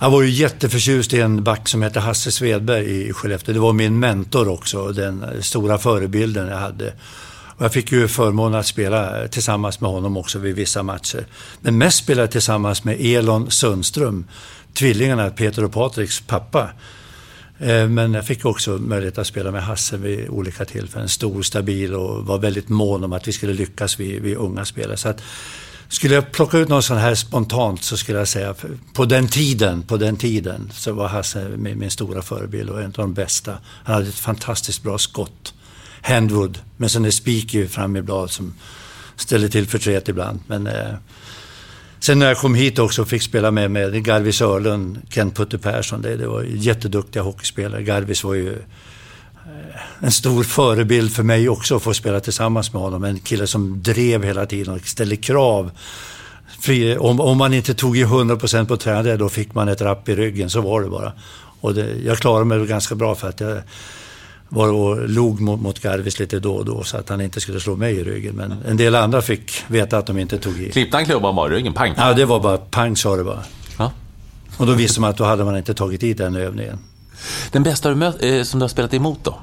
Jag 0.00 0.10
var 0.10 0.22
ju 0.22 0.30
jätteförtjust 0.30 1.14
i 1.14 1.20
en 1.20 1.44
back 1.44 1.68
som 1.68 1.82
hette 1.82 2.00
Hasse 2.00 2.32
Svedberg 2.32 3.08
i 3.08 3.12
Skellefteå. 3.12 3.54
Det 3.54 3.60
var 3.60 3.72
min 3.72 3.98
mentor 3.98 4.48
också, 4.48 4.92
den 4.92 5.24
stora 5.40 5.78
förebilden 5.78 6.48
jag 6.48 6.56
hade. 6.56 6.92
Och 7.56 7.64
jag 7.64 7.72
fick 7.72 7.92
ju 7.92 8.08
förmånen 8.08 8.60
att 8.60 8.66
spela 8.66 9.28
tillsammans 9.28 9.80
med 9.80 9.90
honom 9.90 10.16
också 10.16 10.38
vid 10.38 10.54
vissa 10.54 10.82
matcher. 10.82 11.26
Men 11.60 11.78
mest 11.78 11.98
spelade 11.98 12.22
jag 12.22 12.30
tillsammans 12.30 12.84
med 12.84 13.00
Elon 13.00 13.50
Sundström, 13.50 14.24
tvillingarna 14.74 15.30
Peter 15.30 15.64
och 15.64 15.72
Patriks 15.72 16.20
pappa. 16.20 16.68
Eh, 17.58 17.88
men 17.88 18.14
jag 18.14 18.26
fick 18.26 18.44
också 18.44 18.70
möjlighet 18.70 19.18
att 19.18 19.26
spela 19.26 19.50
med 19.50 19.62
Hasse 19.62 19.96
vid 19.96 20.28
olika 20.28 20.64
tillfällen. 20.64 21.08
Stor, 21.08 21.42
stabil 21.42 21.94
och 21.94 22.26
var 22.26 22.38
väldigt 22.38 22.68
mån 22.68 23.04
om 23.04 23.12
att 23.12 23.28
vi 23.28 23.32
skulle 23.32 23.52
lyckas 23.52 24.00
vid, 24.00 24.22
vid 24.22 24.36
unga 24.36 24.64
spelare. 24.64 24.96
Så 24.96 25.08
att, 25.08 25.22
skulle 25.88 26.14
jag 26.14 26.32
plocka 26.32 26.58
ut 26.58 26.68
någon 26.68 26.82
sån 26.82 26.96
här 26.96 27.14
spontant 27.14 27.82
så 27.82 27.96
skulle 27.96 28.18
jag 28.18 28.28
säga, 28.28 28.54
på 28.94 29.04
den 29.04 29.28
tiden, 29.28 29.82
på 29.82 29.96
den 29.96 30.16
tiden 30.16 30.70
så 30.74 30.92
var 30.92 31.08
Hasse 31.08 31.48
min, 31.56 31.78
min 31.78 31.90
stora 31.90 32.22
förebild 32.22 32.70
och 32.70 32.80
en 32.80 32.86
av 32.86 32.92
de 32.92 33.14
bästa. 33.14 33.58
Han 33.84 33.94
hade 33.94 34.08
ett 34.08 34.14
fantastiskt 34.14 34.82
bra 34.82 34.98
skott. 34.98 35.54
Handwood, 36.02 36.58
med 36.76 36.90
sen 36.90 37.04
är 37.04 37.10
spik 37.10 37.70
fram 37.70 37.96
i 37.96 38.02
blad 38.02 38.30
som 38.30 38.54
ställer 39.16 39.48
till 39.48 39.66
förtret 39.66 40.08
ibland. 40.08 40.40
Men 40.46 40.66
eh, 40.66 40.94
Sen 42.00 42.18
när 42.18 42.26
jag 42.26 42.38
kom 42.38 42.54
hit 42.54 42.78
också 42.78 43.02
och 43.02 43.08
fick 43.08 43.22
spela 43.22 43.50
med, 43.50 43.70
med 43.70 44.04
Garvis 44.04 44.40
Örlund, 44.40 44.98
Kent 45.10 45.36
Putte 45.36 45.58
Persson, 45.58 46.02
det, 46.02 46.16
det 46.16 46.26
var 46.26 46.42
jätteduktiga 46.42 47.22
hockeyspelare. 47.22 47.82
Garvis 47.82 48.24
var 48.24 48.34
ju 48.34 48.52
eh, 48.52 48.54
en 50.00 50.12
stor 50.12 50.42
förebild 50.42 51.12
för 51.12 51.22
mig 51.22 51.48
också 51.48 51.76
att 51.76 51.82
få 51.82 51.94
spela 51.94 52.20
tillsammans 52.20 52.72
med 52.72 52.82
honom. 52.82 53.04
En 53.04 53.18
kille 53.18 53.46
som 53.46 53.82
drev 53.82 54.24
hela 54.24 54.46
tiden 54.46 54.74
och 54.74 54.88
ställde 54.88 55.16
krav. 55.16 55.70
Om, 56.98 57.20
om 57.20 57.38
man 57.38 57.54
inte 57.54 57.74
tog 57.74 57.98
i 57.98 58.04
100% 58.04 58.66
på 58.66 58.76
träning, 58.76 59.18
då 59.18 59.28
fick 59.28 59.54
man 59.54 59.68
ett 59.68 59.80
rapp 59.80 60.08
i 60.08 60.14
ryggen. 60.14 60.50
Så 60.50 60.60
var 60.60 60.80
det 60.80 60.88
bara. 60.88 61.12
Och 61.60 61.74
det, 61.74 61.96
jag 62.04 62.18
klarade 62.18 62.44
mig 62.44 62.66
ganska 62.66 62.94
bra 62.94 63.14
för 63.14 63.28
att 63.28 63.40
jag 63.40 63.62
var 64.48 64.68
och 64.68 65.08
log 65.08 65.40
mot, 65.40 65.60
mot 65.60 65.80
Garvis 65.82 66.18
lite 66.18 66.38
då 66.38 66.54
och 66.54 66.64
då 66.64 66.82
så 66.82 66.96
att 66.96 67.08
han 67.08 67.20
inte 67.20 67.40
skulle 67.40 67.60
slå 67.60 67.76
mig 67.76 67.94
i 67.94 68.04
ryggen. 68.04 68.34
Men 68.34 68.54
en 68.66 68.76
del 68.76 68.94
andra 68.94 69.22
fick 69.22 69.64
veta 69.66 69.98
att 69.98 70.06
de 70.06 70.18
inte 70.18 70.38
tog 70.38 70.60
i. 70.60 70.70
Klippte 70.70 70.96
han 70.96 71.06
klubban 71.06 71.36
bara 71.36 71.52
i 71.52 71.56
ryggen? 71.56 71.72
Pang? 71.72 71.94
Ja, 71.96 72.14
det 72.14 72.24
var 72.24 72.40
bara 72.40 72.58
pang 72.58 72.96
sa 72.96 73.16
det 73.16 73.24
bara. 73.24 73.42
Ja. 73.78 73.92
Och 74.56 74.66
då 74.66 74.72
visste 74.72 75.00
man 75.00 75.10
att 75.10 75.16
då 75.16 75.24
hade 75.24 75.44
man 75.44 75.56
inte 75.56 75.74
tagit 75.74 76.02
i 76.02 76.14
den 76.14 76.36
övningen. 76.36 76.78
Den 77.52 77.62
bästa 77.62 77.88
du 77.88 77.94
mött, 77.94 78.22
eh, 78.22 78.42
som 78.42 78.60
du 78.60 78.64
har 78.64 78.68
spelat 78.68 78.94
emot 78.94 79.18
då? 79.24 79.38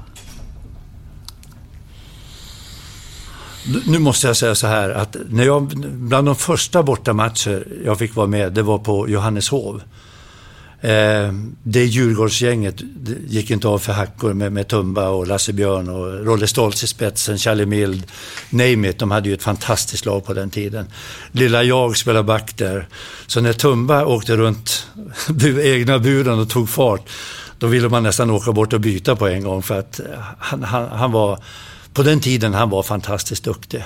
Nu 3.86 3.98
måste 3.98 4.26
jag 4.26 4.36
säga 4.36 4.54
så 4.54 4.66
här 4.66 4.90
att 4.90 5.16
när 5.28 5.44
jag, 5.44 5.66
bland 5.92 6.28
de 6.28 6.36
första 6.36 6.82
bortamatcher 6.82 7.66
jag 7.84 7.98
fick 7.98 8.14
vara 8.14 8.26
med, 8.26 8.52
det 8.52 8.62
var 8.62 8.78
på 8.78 9.08
Johanneshov. 9.08 9.82
Eh, 10.80 11.32
det 11.62 11.84
Djurgårdsgänget 11.84 12.74
det 12.78 13.16
gick 13.26 13.50
inte 13.50 13.68
av 13.68 13.78
för 13.78 13.92
hackor 13.92 14.32
med, 14.32 14.52
med 14.52 14.68
Tumba 14.68 15.08
och 15.08 15.26
Lasse 15.26 15.52
Björn 15.52 15.88
och 15.88 16.26
Rolle 16.26 16.46
Stoltz 16.46 16.84
i 16.84 16.86
spetsen, 16.86 17.38
Charlie 17.38 17.66
Mild, 17.66 18.06
name 18.50 18.88
it. 18.88 18.98
De 18.98 19.10
hade 19.10 19.28
ju 19.28 19.34
ett 19.34 19.42
fantastiskt 19.42 20.06
lag 20.06 20.24
på 20.24 20.34
den 20.34 20.50
tiden. 20.50 20.86
Lilla 21.32 21.62
jag 21.62 21.96
spelade 21.96 22.24
back 22.24 22.56
där. 22.56 22.88
Så 23.26 23.40
när 23.40 23.52
Tumba 23.52 24.04
åkte 24.04 24.36
runt 24.36 24.86
egna 25.62 25.98
buren 25.98 26.38
och 26.38 26.48
tog 26.48 26.68
fart, 26.68 27.08
då 27.58 27.66
ville 27.66 27.88
man 27.88 28.02
nästan 28.02 28.30
åka 28.30 28.52
bort 28.52 28.72
och 28.72 28.80
byta 28.80 29.16
på 29.16 29.28
en 29.28 29.44
gång 29.44 29.62
för 29.62 29.78
att 29.78 30.00
han, 30.38 30.62
han, 30.62 30.88
han 30.88 31.12
var, 31.12 31.38
på 31.92 32.02
den 32.02 32.20
tiden 32.20 32.54
han 32.54 32.70
var 32.70 32.82
fantastiskt 32.82 33.44
duktig. 33.44 33.84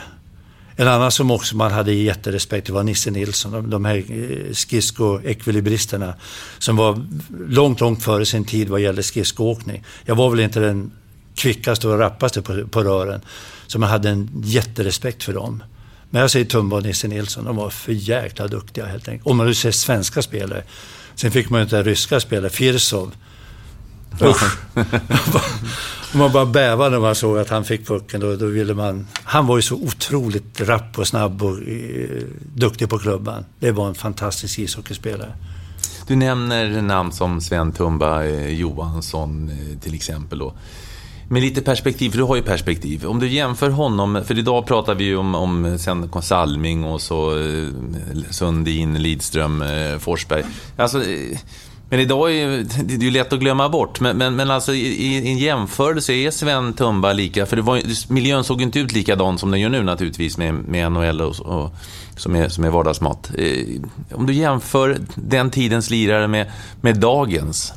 En 0.80 0.88
annan 0.88 1.12
som 1.12 1.30
också 1.30 1.56
man 1.56 1.72
hade 1.72 1.92
jätterespekt 1.92 2.70
var 2.70 2.82
Nisse 2.82 3.10
Nilsson. 3.10 3.52
De, 3.52 3.70
de 3.70 3.84
här 3.84 3.96
eh, 3.96 4.52
skridskoekvilibristerna 4.52 6.14
som 6.58 6.76
var 6.76 7.06
långt, 7.48 7.80
långt 7.80 8.02
före 8.02 8.26
sin 8.26 8.44
tid 8.44 8.68
vad 8.68 8.80
gäller 8.80 9.02
skridskoåkning. 9.02 9.84
Jag 10.04 10.14
var 10.14 10.30
väl 10.30 10.40
inte 10.40 10.60
den 10.60 10.92
kvickaste 11.34 11.88
och 11.88 11.98
rappaste 11.98 12.42
på, 12.42 12.68
på 12.68 12.82
rören. 12.82 13.20
Så 13.66 13.78
man 13.78 13.88
hade 13.88 14.10
en 14.10 14.30
jätterespekt 14.44 15.22
för 15.22 15.32
dem. 15.32 15.62
Men 16.10 16.20
jag 16.20 16.30
säger 16.30 16.46
Tumba 16.46 16.76
och 16.76 16.82
Nisse 16.82 17.08
Nilsson, 17.08 17.44
de 17.44 17.56
var 17.56 17.70
för 17.70 17.92
jäkla 17.92 18.48
duktiga 18.48 18.86
helt 18.86 19.08
enkelt. 19.08 19.26
Om 19.26 19.36
man 19.36 19.46
nu 19.46 19.54
ser 19.54 19.70
svenska 19.70 20.22
spelare. 20.22 20.62
Sen 21.14 21.30
fick 21.30 21.50
man 21.50 21.60
ju 21.60 21.62
inte 21.62 21.82
ryska 21.82 22.20
spelare, 22.20 22.50
Firsov. 22.50 23.12
Usch. 24.22 24.58
man 26.14 26.32
bara 26.32 26.46
bävade 26.46 26.90
när 26.90 27.00
man 27.00 27.14
såg 27.14 27.38
att 27.38 27.50
han 27.50 27.64
fick 27.64 27.86
pucken. 27.86 28.20
Då, 28.20 28.36
då 28.36 28.46
ville 28.46 28.74
man... 28.74 29.06
Han 29.22 29.46
var 29.46 29.56
ju 29.56 29.62
så 29.62 29.74
otroligt 29.74 30.60
rapp 30.60 30.98
och 30.98 31.06
snabb 31.06 31.42
och 31.42 31.58
eh, 31.58 32.22
duktig 32.54 32.88
på 32.88 32.98
klubban. 32.98 33.44
Det 33.58 33.70
var 33.70 33.88
en 33.88 33.94
fantastisk 33.94 34.58
ishockeyspelare. 34.58 35.32
Du 36.10 36.16
nämner 36.16 36.82
namn 36.82 37.12
som 37.12 37.40
Sven 37.40 37.72
Tumba 37.72 38.24
eh, 38.24 38.48
Johansson 38.48 39.50
eh, 39.50 39.78
till 39.78 39.94
exempel. 39.94 40.38
Då. 40.38 40.52
Med 41.28 41.42
lite 41.42 41.62
perspektiv, 41.62 42.10
för 42.10 42.18
du 42.18 42.24
har 42.24 42.36
ju 42.36 42.42
perspektiv. 42.42 43.06
Om 43.06 43.18
du 43.18 43.28
jämför 43.28 43.70
honom, 43.70 44.22
för 44.26 44.38
idag 44.38 44.66
pratar 44.66 44.94
vi 44.94 45.04
ju 45.04 45.16
om, 45.16 45.34
om 45.34 45.78
sen 45.78 46.22
Salming 46.22 46.84
och 46.84 47.00
så 47.00 47.38
eh, 47.38 47.68
Sundin, 48.30 49.02
Lidström, 49.02 49.64
Forsberg. 50.00 50.44
Alltså, 50.76 51.02
men 51.90 52.00
idag 52.00 52.32
är 52.32 52.66
det 52.84 52.94
är 52.94 52.98
ju 52.98 53.10
lätt 53.10 53.32
att 53.32 53.40
glömma 53.40 53.68
bort. 53.68 54.00
Men, 54.00 54.16
men, 54.16 54.36
men 54.36 54.50
alltså 54.50 54.74
i, 54.74 55.16
i 55.16 55.38
jämförelse 55.38 56.12
är 56.12 56.30
Sven 56.30 56.72
Tumba 56.72 57.12
lika, 57.12 57.46
för 57.46 57.56
det 57.56 57.62
var, 57.62 57.82
miljön 58.12 58.44
såg 58.44 58.62
inte 58.62 58.78
ut 58.78 58.92
likadan 58.92 59.38
som 59.38 59.50
den 59.50 59.60
gör 59.60 59.68
nu 59.68 59.82
naturligtvis 59.82 60.38
med, 60.38 60.54
med 60.54 60.92
NHL 60.92 61.20
och, 61.20 61.40
och 61.40 61.74
som, 62.16 62.36
är, 62.36 62.48
som 62.48 62.64
är 62.64 62.70
vardagsmat. 62.70 63.30
Eh, 63.38 63.64
om 64.12 64.26
du 64.26 64.32
jämför 64.32 64.98
den 65.14 65.50
tidens 65.50 65.90
lirare 65.90 66.28
med, 66.28 66.52
med 66.80 66.96
dagens, 66.96 67.72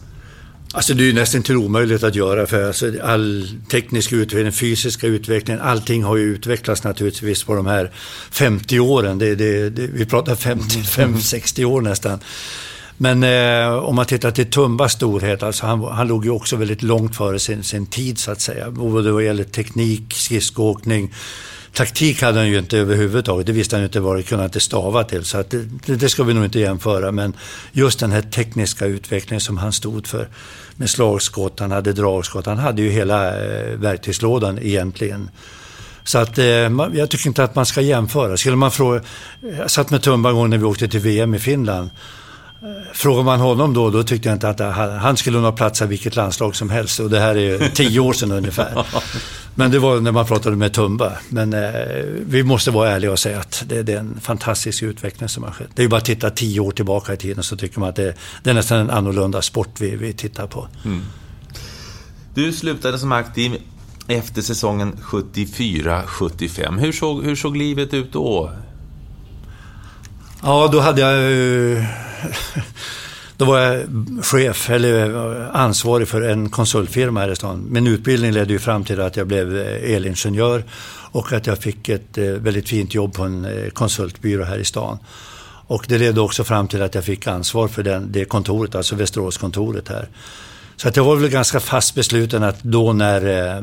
Alltså 0.76 0.94
det 0.94 1.04
är 1.04 1.06
ju 1.06 1.14
nästan 1.14 1.44
till 1.44 1.58
omöjligt 1.58 2.04
att 2.04 2.16
göra 2.16 2.48
för 2.48 2.68
alltså 2.68 2.92
all 3.04 3.48
teknisk 3.72 4.14
utveckling, 4.14 4.52
fysiska 4.52 5.08
utveckling, 5.08 5.58
allting 5.62 6.04
har 6.04 6.18
ju 6.18 6.24
utvecklats 6.24 6.84
naturligtvis 6.84 7.44
på 7.44 7.56
de 7.56 7.66
här 7.66 7.92
50 8.32 8.80
åren. 8.80 9.18
Det, 9.18 9.36
det, 9.36 9.70
det, 9.70 9.88
vi 9.88 10.06
pratar 10.06 10.36
55-60 10.36 11.64
år 11.66 11.82
nästan. 11.82 12.20
Men 12.98 13.24
eh, 13.24 13.74
om 13.74 13.96
man 13.96 14.06
tittar 14.06 14.32
till 14.32 14.50
Tumbas 14.50 14.94
storhet, 14.94 15.44
alltså 15.44 15.66
han, 15.66 15.84
han 15.84 16.08
låg 16.08 16.26
ju 16.26 16.32
också 16.32 16.56
väldigt 16.56 16.82
långt 16.82 17.16
före 17.16 17.40
sin, 17.40 17.64
sin 17.64 17.86
tid 17.86 18.18
så 18.18 18.32
att 18.32 18.42
säga. 18.42 18.72
Både 18.72 19.12
vad 19.12 19.24
gäller 19.24 19.44
teknik, 19.44 20.14
skridskoåkning, 20.14 21.14
taktik 21.74 22.22
hade 22.22 22.38
han 22.40 22.48
ju 22.48 22.60
inte 22.60 22.78
överhuvudtaget. 22.78 23.48
Det 23.48 23.54
visste 23.54 23.76
han 23.76 23.82
ju 23.82 23.86
inte 23.86 24.00
vad 24.00 24.18
det 24.18 24.24
kunde 24.24 24.46
inte 24.46 24.60
stava 24.60 25.04
till. 25.04 25.26
Så 25.26 25.38
att 25.38 25.50
det, 25.50 25.96
det, 25.96 26.10
ska 26.10 26.24
vi 26.24 26.34
nog 26.34 26.46
inte 26.46 26.60
jämföra. 26.60 27.12
Men 27.12 27.34
just 27.72 28.00
den 28.00 28.12
här 28.12 28.22
tekniska 28.22 28.86
utvecklingen 28.86 29.42
som 29.42 29.58
han 29.58 29.74
stod 29.74 30.08
för. 30.08 30.28
Med 30.76 30.90
slagskott, 30.90 31.60
han 31.60 31.72
hade 31.72 31.94
dragskott. 31.94 32.46
Han 32.46 32.58
hade 32.58 32.82
ju 32.82 32.90
hela 32.90 33.46
eh, 33.46 33.78
verktygslådan 33.78 34.60
egentligen. 34.60 35.30
Så 36.04 36.18
att 36.18 36.38
eh, 36.38 36.46
jag 36.94 37.10
tycker 37.10 37.28
inte 37.28 37.44
att 37.44 37.56
man 37.56 37.66
ska 37.66 37.82
jämföra. 37.82 38.38
Skulle 38.38 38.56
man 38.56 38.72
fråga, 38.72 39.02
jag 39.58 39.72
satt 39.72 39.90
med 39.90 40.02
Tumba 40.02 40.30
en 40.30 40.36
gång 40.36 40.50
när 40.50 40.58
vi 40.58 40.64
åkte 40.64 40.88
till 40.88 41.00
VM 41.00 41.36
i 41.36 41.40
Finland. 41.40 41.90
Frågar 42.94 43.24
man 43.24 43.40
honom 43.40 43.74
då, 43.74 43.90
då 43.90 44.04
tyckte 44.04 44.30
jag 44.30 44.36
inte 44.36 44.50
att 44.50 44.60
han 45.02 45.18
skulle 45.18 45.40
nog 45.40 45.56
platsa 45.56 45.86
vilket 45.86 46.16
landslag 46.16 46.56
som 46.56 46.70
helst. 46.70 47.00
Och 47.00 47.10
det 47.10 47.20
här 47.20 47.38
är 47.38 47.70
tio 47.70 48.00
år 48.00 48.14
sedan 48.14 48.32
ungefär. 48.32 48.86
Men 49.56 49.72
det 49.72 49.80
var 49.80 50.00
när 50.00 50.12
man 50.12 50.26
pratade 50.26 50.56
med 50.56 50.74
Tumba. 50.74 51.12
Men 51.30 51.54
eh, 51.54 51.72
vi 52.26 52.44
måste 52.44 52.72
vara 52.72 52.90
ärliga 52.90 53.12
och 53.12 53.20
säga 53.20 53.40
att 53.40 53.64
det, 53.68 53.84
det, 53.84 53.94
är 53.94 54.00
en 54.00 54.20
fantastisk 54.22 54.84
utveckling 54.84 55.30
som 55.30 55.44
har 55.44 55.52
skett. 55.52 55.70
Det 55.76 55.82
är 55.82 55.84
ju 55.84 55.90
bara 55.90 55.98
att 55.98 56.06
titta 56.06 56.30
tio 56.30 56.60
år 56.60 56.72
tillbaka 56.72 57.14
i 57.14 57.18
tiden 57.18 57.44
så 57.44 57.58
tycker 57.58 57.80
man 57.80 57.90
att 57.90 57.96
det, 57.96 58.16
det 58.44 58.50
är 58.50 58.54
nästan 58.54 58.78
en 58.80 58.90
annorlunda 58.90 59.42
sport 59.42 59.70
vi, 59.80 59.96
vi 59.96 60.14
tittar 60.14 60.48
på. 60.48 60.68
Mm. 60.86 61.02
Du 62.34 62.54
slutade 62.54 63.00
som 63.00 63.12
aktiv 63.12 63.58
efter 64.08 64.42
säsongen 64.42 64.98
74-75. 65.04 66.80
Hur 66.80 66.92
såg, 66.92 67.24
hur 67.24 67.36
såg 67.36 67.58
livet 67.58 67.94
ut 67.94 68.14
då? 68.14 68.52
Ja, 70.44 70.70
då 70.72 70.80
hade 70.80 71.02
jag 71.02 71.86
Då 73.38 73.46
var 73.46 73.60
jag 73.60 73.86
chef, 74.22 74.70
eller 74.70 75.10
eh, 75.42 75.56
ansvarig 75.56 76.08
för 76.08 76.22
en 76.22 76.50
konsultfirma 76.50 77.20
här 77.20 77.32
i 77.32 77.36
stan. 77.36 77.66
Min 77.70 77.88
utbildning 77.88 78.32
ledde 78.32 78.54
ju 78.54 78.60
fram 78.60 78.84
till 78.84 79.02
att 79.02 79.18
jag 79.18 79.28
blev 79.28 79.58
eh, 79.58 79.94
elingenjör 79.96 80.64
och 81.12 81.34
att 81.34 81.48
jag 81.48 81.58
fick 81.58 81.90
ett 81.90 82.18
eh, 82.18 82.26
väldigt 82.26 82.70
fint 82.70 82.94
jobb 82.94 83.14
på 83.14 83.24
en 83.24 83.48
konsultbyrå 83.74 84.44
här 84.44 84.58
i 84.58 84.66
stan. 84.66 84.98
Och 85.68 85.86
det 85.88 85.98
ledde 85.98 86.22
också 86.22 86.44
fram 86.44 86.68
till 86.68 86.82
att 86.82 86.96
jag 86.96 87.04
fick 87.04 87.28
ansvar 87.28 87.68
för 87.68 87.84
den, 87.84 88.12
det 88.12 88.26
kontoret, 88.26 88.76
alltså 88.76 88.96
Västeråskontoret 88.96 89.90
här. 89.90 90.08
Så 90.76 90.88
att 90.88 90.96
jag 90.96 91.04
var 91.04 91.16
väl 91.16 91.30
ganska 91.30 91.60
fast 91.60 91.96
besluten 91.96 92.44
att 92.44 92.64
då 92.64 92.94
när 92.94 93.56
eh, 93.56 93.62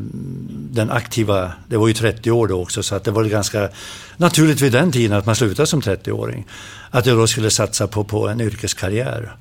den 0.71 0.91
aktiva, 0.91 1.53
det 1.69 1.77
var 1.77 1.89
ju 1.89 1.95
30 1.95 2.31
år 2.31 2.47
då 2.47 2.63
också, 2.63 2.83
så 2.83 2.95
att 2.95 3.05
det 3.05 3.11
var 3.11 3.25
ganska 3.25 3.69
naturligt 4.17 4.61
vid 4.61 4.73
den 4.73 4.93
tiden 4.93 5.19
att 5.19 5.27
man 5.27 5.37
slutade 5.37 5.67
som 5.67 5.81
30-åring. 5.81 6.47
Att 6.91 7.07
jag 7.07 7.17
då 7.17 7.27
skulle 7.27 7.51
satsa 7.51 7.87
på, 7.87 8.05
på 8.05 8.29
en 8.29 8.41
yrkeskarriär. 8.41 9.37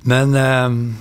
Men 0.00 0.34
eh, 0.34 0.96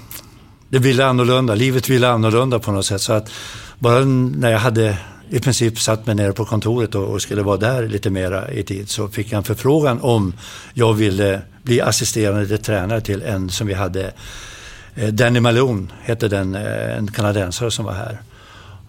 det 0.70 0.80
ville 0.80 1.06
annorlunda, 1.06 1.56
livet 1.56 1.90
ville 1.90 2.10
annorlunda 2.10 2.60
på 2.60 2.72
något 2.72 2.86
sätt. 2.86 3.02
Så 3.02 3.14
att 3.14 3.32
bara 3.80 4.06
när 4.06 4.52
jag 4.52 4.60
hade 4.60 4.98
i 5.30 5.40
princip 5.40 5.80
satt 5.80 6.06
mig 6.06 6.16
nere 6.16 6.34
på 6.34 6.46
kontoret 6.46 6.96
och, 6.96 7.04
och 7.04 7.22
skulle 7.22 7.42
vara 7.42 7.58
där 7.58 7.88
lite 7.88 8.10
mera 8.10 8.52
i 8.52 8.64
tid 8.64 8.90
så 8.90 9.08
fick 9.08 9.32
jag 9.32 9.38
en 9.38 9.44
förfrågan 9.44 10.00
om 10.02 10.34
jag 10.74 10.94
ville 10.94 11.42
bli 11.64 11.82
assisterande 11.82 12.58
tränare 12.58 13.02
till 13.02 13.22
en 13.22 13.50
som 13.50 13.68
vi 13.68 13.74
hade 13.74 14.14
Eh, 14.96 15.08
Danny 15.08 15.40
Malone 15.40 15.88
hette 16.02 16.28
den, 16.28 16.56
eh, 16.56 16.98
en 16.98 17.12
kanadensare 17.12 17.72
som 17.72 17.86
var 17.86 17.94
här. 17.94 18.22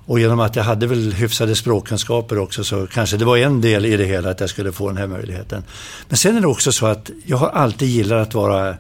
Och 0.06 0.20
genom 0.20 0.40
att 0.40 0.56
jag 0.56 0.64
hade 0.64 0.86
väl 0.86 1.12
hyfsade 1.12 1.56
språkkunskaper 1.56 2.38
också 2.38 2.64
så 2.64 2.86
kanske 2.86 3.16
det 3.16 3.24
var 3.24 3.36
en 3.36 3.60
del 3.60 3.86
i 3.86 3.96
det 3.96 4.04
hela 4.04 4.30
att 4.30 4.40
jag 4.40 4.50
skulle 4.50 4.72
få 4.72 4.88
den 4.88 4.96
här 4.96 5.06
möjligheten. 5.06 5.62
Men 6.08 6.16
sen 6.16 6.36
är 6.36 6.40
det 6.40 6.46
också 6.46 6.72
så 6.72 6.86
att 6.86 7.10
jag 7.24 7.36
har 7.36 7.48
alltid 7.48 7.88
gillat 7.88 8.28
att 8.28 8.34
vara 8.34 8.76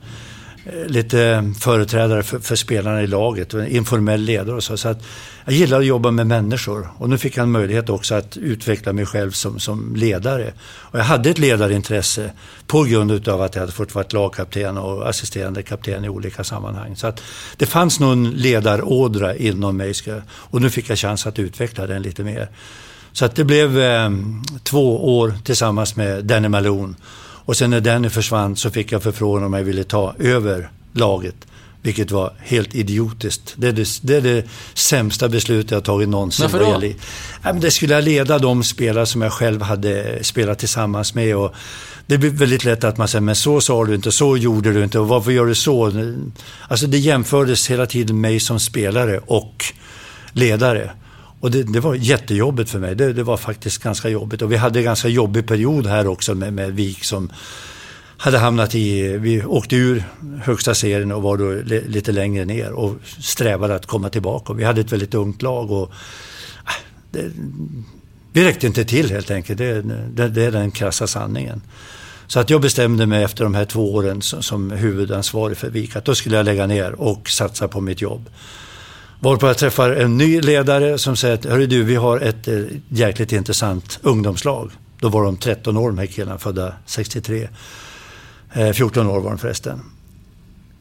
Eh, 0.66 0.86
lite 0.86 1.22
eh, 1.22 1.52
företrädare 1.60 2.22
för, 2.22 2.38
för, 2.38 2.56
spelarna 2.56 3.02
i 3.02 3.06
laget, 3.06 3.54
informell 3.54 4.20
ledare 4.20 4.56
och 4.56 4.64
så. 4.64 4.76
så 4.76 4.88
att 4.88 5.02
jag 5.44 5.54
gillar 5.54 5.78
att 5.78 5.86
jobba 5.86 6.10
med 6.10 6.26
människor 6.26 6.88
och 6.98 7.10
nu 7.10 7.18
fick 7.18 7.36
jag 7.36 7.42
en 7.42 7.50
möjlighet 7.50 7.88
också 7.88 8.14
att 8.14 8.36
utveckla 8.36 8.92
mig 8.92 9.06
själv 9.06 9.30
som, 9.30 9.58
som 9.58 9.96
ledare. 9.96 10.52
Och 10.68 10.98
jag 10.98 11.04
hade 11.04 11.30
ett 11.30 11.38
ledarintresse 11.38 12.30
på 12.66 12.82
grund 12.82 13.28
av 13.28 13.42
att 13.42 13.54
jag 13.54 13.62
hade 13.62 13.72
fått 13.72 13.94
vara 13.94 14.06
lagkapten 14.10 14.78
och 14.78 15.08
assisterande 15.08 15.62
kapten 15.62 16.04
i 16.04 16.08
olika 16.08 16.44
sammanhang. 16.44 16.96
Så 16.96 17.06
att 17.06 17.22
det 17.56 17.66
fanns 17.66 18.00
någon 18.00 18.30
ledarådra 18.30 19.36
inom 19.36 19.76
mig 19.76 19.94
och 20.26 20.60
nu 20.60 20.70
fick 20.70 20.90
jag 20.90 20.98
chans 20.98 21.26
att 21.26 21.38
utveckla 21.38 21.86
den 21.86 22.02
lite 22.02 22.24
mer. 22.24 22.48
Så 23.12 23.24
att 23.24 23.36
det 23.36 23.44
blev 23.44 23.80
eh, 23.80 24.10
två 24.62 25.18
år 25.18 25.34
tillsammans 25.44 25.96
med 25.96 26.24
Danny 26.24 26.48
Malone 26.48 26.94
och 27.46 27.56
sen 27.56 27.70
när 27.70 27.80
Danny 27.80 28.08
försvann 28.08 28.56
så 28.56 28.70
fick 28.70 28.92
jag 28.92 29.02
förfrågan 29.02 29.44
om 29.44 29.52
jag 29.52 29.62
ville 29.62 29.84
ta 29.84 30.14
över 30.18 30.70
laget. 30.92 31.34
Vilket 31.82 32.10
var 32.10 32.32
helt 32.38 32.74
idiotiskt. 32.74 33.54
Det 33.56 33.68
är 33.68 33.72
det, 33.72 33.88
det, 34.02 34.16
är 34.16 34.20
det 34.20 34.44
sämsta 34.74 35.28
beslutet 35.28 35.70
jag 35.70 35.84
tagit 35.84 36.08
någonsin. 36.08 36.42
Varför 36.42 36.58
då? 36.58 36.92
Ja, 37.42 37.52
det 37.52 37.70
skulle 37.70 37.94
jag 37.94 38.04
leda 38.04 38.38
de 38.38 38.64
spelare 38.64 39.06
som 39.06 39.22
jag 39.22 39.32
själv 39.32 39.62
hade 39.62 40.24
spelat 40.24 40.58
tillsammans 40.58 41.14
med. 41.14 41.36
Och 41.36 41.54
det 42.06 42.18
blir 42.18 42.30
väldigt 42.30 42.64
lätt 42.64 42.84
att 42.84 42.98
man 42.98 43.08
säger, 43.08 43.22
men 43.22 43.36
så 43.36 43.60
sa 43.60 43.84
du 43.84 43.94
inte, 43.94 44.12
så 44.12 44.36
gjorde 44.36 44.72
du 44.72 44.84
inte 44.84 44.98
och 44.98 45.08
varför 45.08 45.30
gör 45.30 45.46
du 45.46 45.54
så? 45.54 45.92
Alltså 46.68 46.86
det 46.86 46.98
jämfördes 46.98 47.70
hela 47.70 47.86
tiden 47.86 48.20
mig 48.20 48.40
som 48.40 48.60
spelare 48.60 49.20
och 49.26 49.64
ledare. 50.32 50.90
Och 51.46 51.52
det, 51.52 51.62
det, 51.62 51.80
var 51.80 51.94
jättejobbigt 51.94 52.70
för 52.70 52.78
mig. 52.78 52.94
Det, 52.94 53.12
det, 53.12 53.22
var 53.22 53.36
faktiskt 53.36 53.82
ganska 53.82 54.08
jobbigt. 54.08 54.42
Och 54.42 54.52
vi 54.52 54.56
hade 54.56 54.78
en 54.78 54.84
ganska 54.84 55.08
jobbig 55.08 55.46
period 55.46 55.86
här 55.86 56.06
också 56.06 56.34
med, 56.34 56.52
med 56.52 56.72
Vik 56.72 57.04
som 57.04 57.32
hade 58.16 58.38
hamnat 58.38 58.74
i, 58.74 59.16
vi 59.16 59.44
åkte 59.44 59.76
ur 59.76 60.04
högsta 60.42 60.74
serien 60.74 61.12
och 61.12 61.22
var 61.22 61.36
då 61.36 61.62
lite 61.88 62.12
längre 62.12 62.44
ner 62.44 62.72
och 62.72 62.96
strävade 63.20 63.74
att 63.74 63.86
komma 63.86 64.08
tillbaka. 64.08 64.52
Och 64.52 64.60
vi 64.60 64.64
hade 64.64 64.80
ett 64.80 64.92
väldigt 64.92 65.14
ungt 65.14 65.42
lag 65.42 65.70
och 65.70 65.90
äh, 66.66 66.72
det, 67.10 67.30
vi 68.32 68.44
räckte 68.44 68.66
inte 68.66 68.84
till 68.84 69.10
helt 69.10 69.30
enkelt. 69.30 69.58
Det, 69.58 69.82
det, 70.14 70.28
det, 70.28 70.44
är 70.44 70.52
den 70.52 70.70
krassa 70.70 71.06
sanningen. 71.06 71.62
Så 72.26 72.40
att 72.40 72.50
jag 72.50 72.60
bestämde 72.60 73.06
mig 73.06 73.24
efter 73.24 73.44
de 73.44 73.54
här 73.54 73.64
två 73.64 73.94
åren 73.94 74.22
som, 74.22 74.42
som 74.42 74.70
huvudansvarig 74.70 75.56
för 75.56 75.70
Vik 75.70 75.96
att 75.96 76.04
då 76.04 76.14
skulle 76.14 76.36
jag 76.36 76.44
lägga 76.44 76.66
ner 76.66 76.92
och 76.92 77.28
satsa 77.28 77.68
på 77.68 77.80
mitt 77.80 78.00
jobb. 78.00 78.28
Varpå 79.20 79.46
jag 79.46 79.58
träffar 79.58 79.90
en 79.90 80.16
ny 80.16 80.40
ledare 80.40 80.98
som 80.98 81.16
säger 81.16 81.34
att 81.34 81.44
Hörru 81.44 81.66
du, 81.66 81.82
vi 81.82 81.96
har 81.96 82.20
ett 82.20 82.48
eh, 82.48 82.62
jäkligt 82.88 83.32
intressant 83.32 83.98
ungdomslag. 84.02 84.70
Då 85.00 85.08
var 85.08 85.24
de 85.24 85.36
13 85.36 85.76
år 85.76 85.88
de 85.88 85.98
här 85.98 86.06
killarna, 86.06 86.38
födda 86.38 86.72
63. 86.86 87.48
Eh, 88.52 88.72
14 88.72 89.06
år 89.06 89.20
var 89.20 89.30
de 89.30 89.38
förresten. 89.38 89.80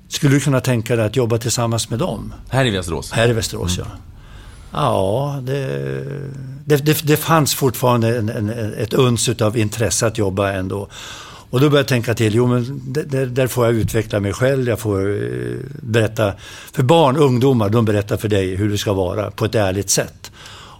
Skulle 0.07 0.35
du 0.35 0.39
kunna 0.39 0.59
tänka 0.61 0.95
dig 0.95 1.05
att 1.05 1.15
jobba 1.15 1.37
tillsammans 1.37 1.89
med 1.89 1.99
dem? 1.99 2.33
Här 2.49 2.65
i 2.65 2.69
Västerås? 2.69 3.11
Här 3.11 3.29
i 3.29 3.33
Västerås, 3.33 3.77
mm. 3.77 3.89
ja. 3.91 3.97
Ja, 4.71 5.39
det, 5.43 6.05
det, 6.65 6.85
det, 6.85 7.07
det 7.07 7.17
fanns 7.17 7.55
fortfarande 7.55 8.17
en, 8.17 8.29
en, 8.29 8.73
ett 8.73 8.93
uns 8.93 9.29
av 9.29 9.57
intresse 9.57 10.07
att 10.07 10.17
jobba 10.17 10.51
ändå. 10.51 10.87
Och 11.55 11.61
då 11.61 11.69
började 11.69 11.79
jag 11.79 11.87
tänka 11.87 12.13
till, 12.13 12.35
jo 12.35 12.47
men 12.47 12.81
där, 12.85 13.25
där 13.25 13.47
får 13.47 13.65
jag 13.65 13.75
utveckla 13.75 14.19
mig 14.19 14.33
själv, 14.33 14.67
jag 14.67 14.79
får 14.79 15.23
eh, 15.23 15.57
berätta, 15.81 16.33
för 16.73 16.83
barn, 16.83 17.17
ungdomar, 17.17 17.69
de 17.69 17.85
berättar 17.85 18.17
för 18.17 18.27
dig 18.27 18.55
hur 18.55 18.69
du 18.69 18.77
ska 18.77 18.93
vara 18.93 19.31
på 19.31 19.45
ett 19.45 19.55
ärligt 19.55 19.89
sätt. 19.89 20.31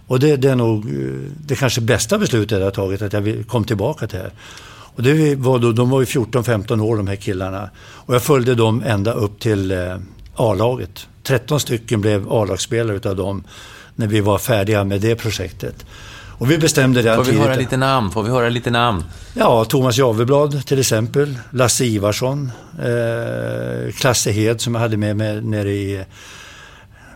Och 0.06 0.20
det, 0.20 0.36
det 0.36 0.50
är 0.50 0.56
nog 0.56 0.86
eh, 0.86 1.30
det 1.46 1.54
kanske 1.54 1.80
bästa 1.80 2.18
beslutet 2.18 2.58
jag 2.58 2.66
har 2.66 2.70
tagit, 2.70 3.02
att 3.02 3.12
jag 3.12 3.44
kom 3.48 3.64
tillbaka 3.64 4.06
till 4.06 4.18
det 4.18 4.22
här. 4.22 4.32
Och 4.68 5.02
det 5.02 5.34
var 5.34 5.58
då, 5.58 5.72
de 5.72 5.90
var 5.90 6.00
ju 6.00 6.06
14-15 6.06 6.80
år 6.80 6.96
de 6.96 7.06
här 7.06 7.16
killarna. 7.16 7.70
Och 7.78 8.14
jag 8.14 8.22
följde 8.22 8.54
dem 8.54 8.82
ända 8.86 9.12
upp 9.12 9.40
till 9.40 9.70
eh, 9.70 9.96
A-laget. 10.34 11.08
13 11.22 11.60
stycken 11.60 12.00
blev 12.00 12.32
A-lagsspelare 12.32 12.96
utav 12.96 13.16
dem 13.16 13.44
när 13.94 14.06
vi 14.06 14.20
var 14.20 14.38
färdiga 14.38 14.84
med 14.84 15.00
det 15.00 15.16
projektet. 15.16 15.86
Och 16.38 16.50
vi 16.50 16.58
bestämde 16.58 17.02
det 17.02 17.16
Får 17.16 17.24
vi 17.24 17.38
höra 17.38 17.54
lite 17.54 17.76
namn? 17.76 18.10
Får 18.10 18.22
vi 18.22 18.30
höra 18.30 18.48
lite 18.48 18.70
namn? 18.70 19.04
Ja, 19.34 19.64
Thomas 19.64 19.98
Javeblad 19.98 20.66
till 20.66 20.80
exempel. 20.80 21.38
Lasse 21.50 21.84
Ivarsson. 21.84 22.52
Eh, 22.78 23.92
Klasse 23.92 24.30
Hed 24.30 24.60
som 24.60 24.74
jag 24.74 24.82
hade 24.82 24.96
med 24.96 25.16
mig 25.16 25.40
nere 25.40 25.70
i 25.70 26.04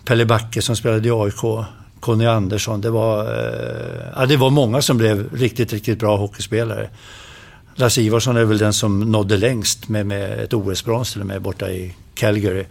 Pelle 0.04 0.26
Backe 0.26 0.62
som 0.62 0.76
spelade 0.76 1.08
i 1.08 1.10
AIK. 1.10 1.66
Conny 2.00 2.26
Andersson. 2.26 2.80
Det 2.80 2.90
var, 2.90 3.24
eh, 3.24 4.06
ja, 4.16 4.26
det 4.26 4.36
var 4.36 4.50
många 4.50 4.82
som 4.82 4.98
blev 4.98 5.34
riktigt, 5.34 5.72
riktigt 5.72 5.98
bra 5.98 6.16
hockeyspelare. 6.16 6.88
Lasse 7.74 8.02
Ivarsson 8.02 8.36
är 8.36 8.44
väl 8.44 8.58
den 8.58 8.72
som 8.72 9.00
nådde 9.00 9.36
längst 9.36 9.88
med, 9.88 10.06
med 10.06 10.40
ett 10.40 10.52
OS-brons 10.52 11.12
till 11.12 11.20
och 11.20 11.26
med 11.26 11.42
borta 11.42 11.70
i 11.70 11.94
Calgary. 12.14 12.64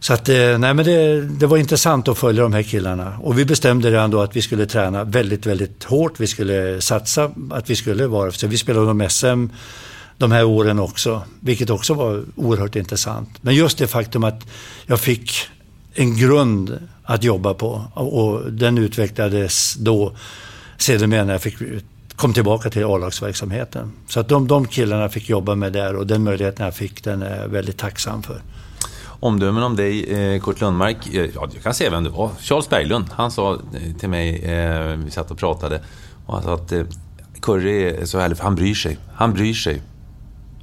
Så 0.00 0.12
att, 0.12 0.28
eh, 0.28 0.58
nej 0.58 0.74
men 0.74 0.84
det, 0.84 1.22
det, 1.22 1.46
var 1.46 1.56
intressant 1.56 2.08
att 2.08 2.18
följa 2.18 2.42
de 2.42 2.52
här 2.52 2.62
killarna. 2.62 3.18
Och 3.22 3.38
vi 3.38 3.44
bestämde 3.44 3.90
redan 3.90 4.10
då 4.10 4.20
att 4.20 4.36
vi 4.36 4.42
skulle 4.42 4.66
träna 4.66 5.04
väldigt, 5.04 5.46
väldigt 5.46 5.84
hårt. 5.84 6.20
Vi 6.20 6.26
skulle 6.26 6.80
satsa, 6.80 7.30
att 7.50 7.70
vi 7.70 7.76
skulle 7.76 8.06
vara, 8.06 8.32
så 8.32 8.46
vi 8.46 8.58
spelade 8.58 8.90
om 8.90 9.08
SM 9.10 9.46
de 10.18 10.32
här 10.32 10.44
åren 10.44 10.78
också. 10.78 11.22
Vilket 11.40 11.70
också 11.70 11.94
var 11.94 12.24
oerhört 12.36 12.76
intressant. 12.76 13.28
Men 13.40 13.54
just 13.54 13.78
det 13.78 13.86
faktum 13.86 14.24
att 14.24 14.46
jag 14.86 15.00
fick 15.00 15.32
en 15.94 16.16
grund 16.16 16.78
att 17.04 17.24
jobba 17.24 17.54
på. 17.54 17.82
Och 17.94 18.52
den 18.52 18.78
utvecklades 18.78 19.74
då 19.74 20.16
sedermera 20.76 21.24
när 21.24 21.32
jag 21.32 21.42
fick, 21.42 21.56
kom 22.16 22.34
tillbaka 22.34 22.70
till 22.70 22.84
A-lagsverksamheten. 22.84 23.92
Så 24.08 24.20
att 24.20 24.28
de, 24.28 24.46
de 24.48 24.66
killarna 24.66 25.08
fick 25.08 25.28
jobba 25.28 25.54
med 25.54 25.72
där 25.72 25.96
och 25.96 26.06
den 26.06 26.24
möjligheten 26.24 26.64
jag 26.64 26.74
fick 26.74 27.04
den 27.04 27.22
är 27.22 27.40
jag 27.40 27.48
väldigt 27.48 27.78
tacksam 27.78 28.22
för. 28.22 28.40
Omdömen 29.20 29.62
om 29.62 29.76
dig, 29.76 30.04
eh, 30.04 30.40
Kurt 30.40 30.60
Lundmark. 30.60 31.14
Eh, 31.14 31.24
ja, 31.34 31.48
jag 31.54 31.62
kan 31.62 31.74
säga 31.74 31.90
vem 31.90 32.04
du 32.04 32.10
var. 32.10 32.30
Charles 32.40 32.68
Berglund. 32.68 33.06
Han 33.12 33.30
sa 33.30 33.54
eh, 33.54 33.96
till 33.98 34.08
mig, 34.08 34.40
vi 35.04 35.10
satt 35.10 35.30
och 35.30 35.38
pratade, 35.38 35.80
och 36.26 36.34
han 36.34 36.42
sa 36.42 36.54
att 36.54 36.72
Kurre 37.42 37.70
är 37.70 38.04
så 38.04 38.18
härlig 38.18 38.36
för 38.36 38.44
han 38.44 38.54
bryr 38.54 38.74
sig. 38.74 38.98
Han 39.14 39.32
bryr 39.32 39.54
sig. 39.54 39.82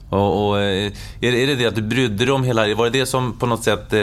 Och, 0.10 0.48
och, 0.48 0.60
är, 0.62 0.92
är 1.22 1.48
det 1.48 1.56
det 1.56 1.66
att 1.66 1.76
du 1.76 1.82
brydde 1.82 2.26
dig 2.26 2.32
om 2.32 2.44
hela... 2.44 2.76
Var 2.76 2.90
det 2.90 3.00
det 3.00 3.06
som 3.06 3.34
på 3.34 3.46
något 3.46 3.64
sätt... 3.64 3.94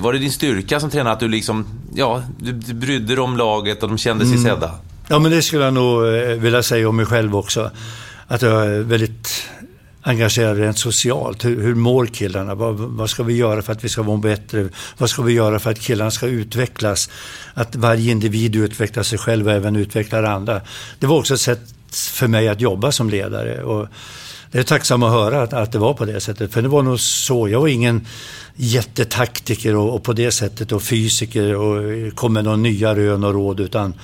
Var 0.00 0.12
det 0.12 0.18
din 0.18 0.32
styrka 0.32 0.80
som 0.80 0.90
tränare? 0.90 1.12
Att 1.12 1.20
du 1.20 1.28
liksom... 1.28 1.66
Ja, 1.94 2.22
du, 2.38 2.52
du 2.52 2.74
brydde 2.74 3.14
dig 3.14 3.18
om 3.18 3.36
laget 3.36 3.82
och 3.82 3.88
de 3.88 3.98
kände 3.98 4.24
sig 4.24 4.36
mm. 4.36 4.44
sedda? 4.44 4.70
Ja, 5.08 5.18
men 5.18 5.30
det 5.30 5.42
skulle 5.42 5.64
jag 5.64 5.74
nog 5.74 6.02
vilja 6.40 6.62
säga 6.62 6.88
om 6.88 6.96
mig 6.96 7.06
själv 7.06 7.36
också. 7.36 7.70
Att 8.26 8.42
jag 8.42 8.66
är 8.66 8.80
väldigt 8.80 9.48
engagerade 10.06 10.60
rent 10.60 10.78
socialt. 10.78 11.44
Hur, 11.44 11.62
hur 11.62 11.74
mår 11.74 12.06
killarna? 12.06 12.54
Vad, 12.54 12.74
vad, 12.74 13.10
ska 13.10 13.22
vi 13.22 13.36
göra 13.36 13.62
för 13.62 13.72
att 13.72 13.84
vi 13.84 13.88
ska 13.88 14.02
må 14.02 14.16
bättre? 14.16 14.68
Vad 14.98 15.10
ska 15.10 15.22
vi 15.22 15.32
göra 15.32 15.58
för 15.58 15.70
att 15.70 15.80
killarna 15.80 16.10
ska 16.10 16.26
utvecklas? 16.26 17.10
Att 17.54 17.76
varje 17.76 18.10
individ 18.10 18.56
utvecklar 18.56 19.02
sig 19.02 19.18
själv 19.18 19.46
och 19.46 19.52
även 19.52 19.76
utvecklar 19.76 20.22
andra. 20.22 20.60
Det 20.98 21.06
var 21.06 21.18
också 21.18 21.34
ett 21.34 21.40
sätt 21.40 21.60
för 21.92 22.28
mig 22.28 22.48
att 22.48 22.60
jobba 22.60 22.92
som 22.92 23.10
ledare. 23.10 23.62
Och 23.62 23.88
det 24.50 24.58
är 24.58 24.62
tacksam 24.62 25.02
att 25.02 25.12
höra 25.12 25.42
att, 25.42 25.52
att 25.52 25.72
det 25.72 25.78
var 25.78 25.94
på 25.94 26.04
det 26.04 26.20
sättet. 26.20 26.52
För 26.52 26.62
det 26.62 26.68
var 26.68 26.82
nog 26.82 27.00
så. 27.00 27.48
Jag 27.48 27.60
var 27.60 27.68
ingen 27.68 28.06
jättetaktiker 28.54 29.76
och, 29.76 29.94
och 29.94 30.02
på 30.02 30.12
det 30.12 30.30
sättet 30.30 30.72
och 30.72 30.82
fysiker 30.82 31.54
och 31.54 32.14
kom 32.14 32.32
med 32.32 32.44
några 32.44 32.56
nya 32.56 32.94
rön 32.94 33.24
och 33.24 33.34
råd. 33.34 33.60
Utan 33.60 33.94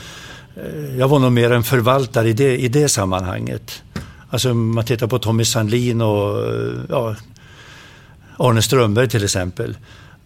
eh, 0.56 0.98
jag 0.98 1.08
var 1.08 1.18
nog 1.18 1.32
mer 1.32 1.52
en 1.52 1.62
förvaltare 1.62 2.28
i 2.28 2.32
det, 2.32 2.58
i 2.58 2.68
det 2.68 2.88
sammanhanget. 2.88 3.82
Alltså 4.30 4.54
man 4.54 4.84
tittar 4.84 5.06
på 5.06 5.18
Tommy 5.18 5.44
Sandlin 5.44 6.00
och 6.00 6.44
ja, 6.88 7.16
Arne 8.36 8.62
Strömberg 8.62 9.08
till 9.08 9.24
exempel. 9.24 9.76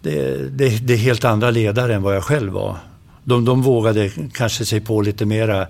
Det, 0.03 0.51
det, 0.51 0.87
det, 0.87 0.95
är 0.95 0.99
helt 0.99 1.25
andra 1.25 1.51
ledare 1.51 1.95
än 1.95 2.03
vad 2.03 2.17
jag 2.17 2.25
själv 2.25 2.53
var. 2.53 2.77
De, 3.25 3.45
de 3.45 3.63
vågade 3.63 4.11
kanske 4.33 4.65
sig 4.65 4.81
på 4.81 5.03
lite 5.03 5.27
mera 5.27 5.67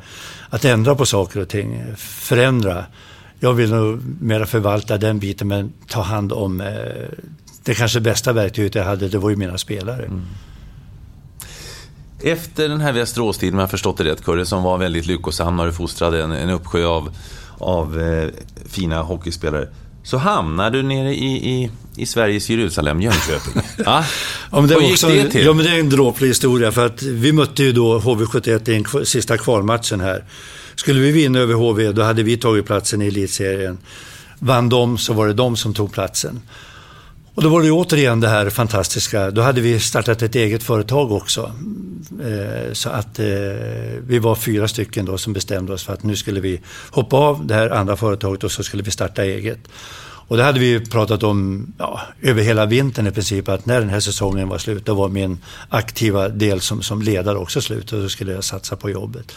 att 0.50 0.64
ändra 0.64 0.94
på 0.94 1.06
saker 1.06 1.40
och 1.40 1.48
ting, 1.48 1.82
förändra. 1.96 2.84
Jag 3.40 3.52
vill 3.52 3.70
nog 3.70 4.02
mera 4.20 4.46
förvalta 4.46 4.98
den 4.98 5.18
biten 5.18 5.48
men 5.48 5.72
ta 5.88 6.02
hand 6.02 6.32
om 6.32 6.60
eh, 6.60 6.66
det 7.64 7.74
kanske 7.74 8.00
bästa 8.00 8.32
verktyget 8.32 8.74
jag 8.74 8.84
hade, 8.84 9.08
det 9.08 9.18
var 9.18 9.30
ju 9.30 9.36
mina 9.36 9.58
spelare. 9.58 10.04
Mm. 10.04 10.22
Efter 12.20 12.68
den 12.68 12.80
här 12.80 12.92
Västeråstiden, 12.92 13.54
om 13.54 13.60
jag 13.60 13.70
förstått 13.70 13.96
det 13.96 14.04
rätt, 14.04 14.24
Kurre, 14.24 14.46
som 14.46 14.62
var 14.62 14.78
väldigt 14.78 15.06
lyckosam 15.06 15.56
när 15.56 15.66
du 15.66 15.72
fostrade 15.72 16.22
en, 16.22 16.32
en 16.32 16.50
uppsjö 16.50 16.86
av 16.86 17.16
av 17.58 18.00
eh, 18.00 18.28
fina 18.66 19.02
hockeyspelare. 19.02 19.68
Så 20.04 20.16
hamnar 20.16 20.70
du 20.70 20.82
nere 20.82 21.14
i, 21.14 21.50
i, 21.50 21.70
i 21.96 22.06
Sveriges 22.06 22.50
Jerusalem, 22.50 23.00
Jönköping. 23.00 23.62
ja. 23.84 24.04
men 24.50 24.66
det 24.66 24.74
gick 24.74 24.92
också, 24.92 25.08
det 25.08 25.30
till? 25.30 25.44
Ja, 25.44 25.52
men 25.52 25.64
det 25.64 25.70
är 25.70 25.80
en 25.80 25.90
dråplig 25.90 26.28
historia. 26.28 26.72
För 26.72 26.86
att 26.86 27.02
vi 27.02 27.32
mötte 27.32 27.62
ju 27.62 27.72
då 27.72 27.98
HV71 27.98 28.70
i 28.70 28.82
den 28.82 29.06
sista 29.06 29.38
kvalmatchen 29.38 30.00
här. 30.00 30.24
Skulle 30.74 31.00
vi 31.00 31.12
vinna 31.12 31.38
över 31.38 31.54
HV, 31.54 31.92
då 31.92 32.02
hade 32.02 32.22
vi 32.22 32.36
tagit 32.36 32.66
platsen 32.66 33.02
i 33.02 33.06
elitserien. 33.06 33.78
Vann 34.38 34.68
de, 34.68 34.98
så 34.98 35.12
var 35.12 35.26
det 35.26 35.32
de 35.32 35.56
som 35.56 35.74
tog 35.74 35.92
platsen. 35.92 36.40
Och 37.34 37.42
då 37.42 37.48
var 37.48 37.62
det 37.62 37.70
återigen 37.70 38.20
det 38.20 38.28
här 38.28 38.50
fantastiska. 38.50 39.30
Då 39.30 39.42
hade 39.42 39.60
vi 39.60 39.80
startat 39.80 40.22
ett 40.22 40.34
eget 40.34 40.62
företag 40.62 41.12
också. 41.12 41.52
Eh, 42.22 42.72
så 42.72 42.90
att 42.90 43.18
eh, 43.18 43.26
vi 44.06 44.18
var 44.18 44.34
fyra 44.34 44.68
stycken 44.68 45.04
då 45.04 45.18
som 45.18 45.32
bestämde 45.32 45.72
oss 45.72 45.84
för 45.84 45.92
att 45.92 46.02
nu 46.02 46.16
skulle 46.16 46.40
vi 46.40 46.60
hoppa 46.90 47.16
av 47.16 47.46
det 47.46 47.54
här 47.54 47.70
andra 47.70 47.96
företaget 47.96 48.44
och 48.44 48.52
så 48.52 48.62
skulle 48.62 48.82
vi 48.82 48.90
starta 48.90 49.24
eget. 49.24 49.58
Och 50.26 50.36
det 50.36 50.42
hade 50.42 50.60
vi 50.60 50.80
pratat 50.80 51.22
om 51.22 51.66
ja, 51.78 52.00
över 52.22 52.42
hela 52.42 52.66
vintern 52.66 53.06
i 53.06 53.10
princip, 53.10 53.48
att 53.48 53.66
när 53.66 53.80
den 53.80 53.90
här 53.90 54.00
säsongen 54.00 54.48
var 54.48 54.58
slut, 54.58 54.86
då 54.86 54.94
var 54.94 55.08
min 55.08 55.38
aktiva 55.68 56.28
del 56.28 56.60
som, 56.60 56.82
som 56.82 57.02
ledare 57.02 57.38
också 57.38 57.60
slut 57.60 57.92
och 57.92 58.02
då 58.02 58.08
skulle 58.08 58.32
jag 58.32 58.44
satsa 58.44 58.76
på 58.76 58.90
jobbet. 58.90 59.32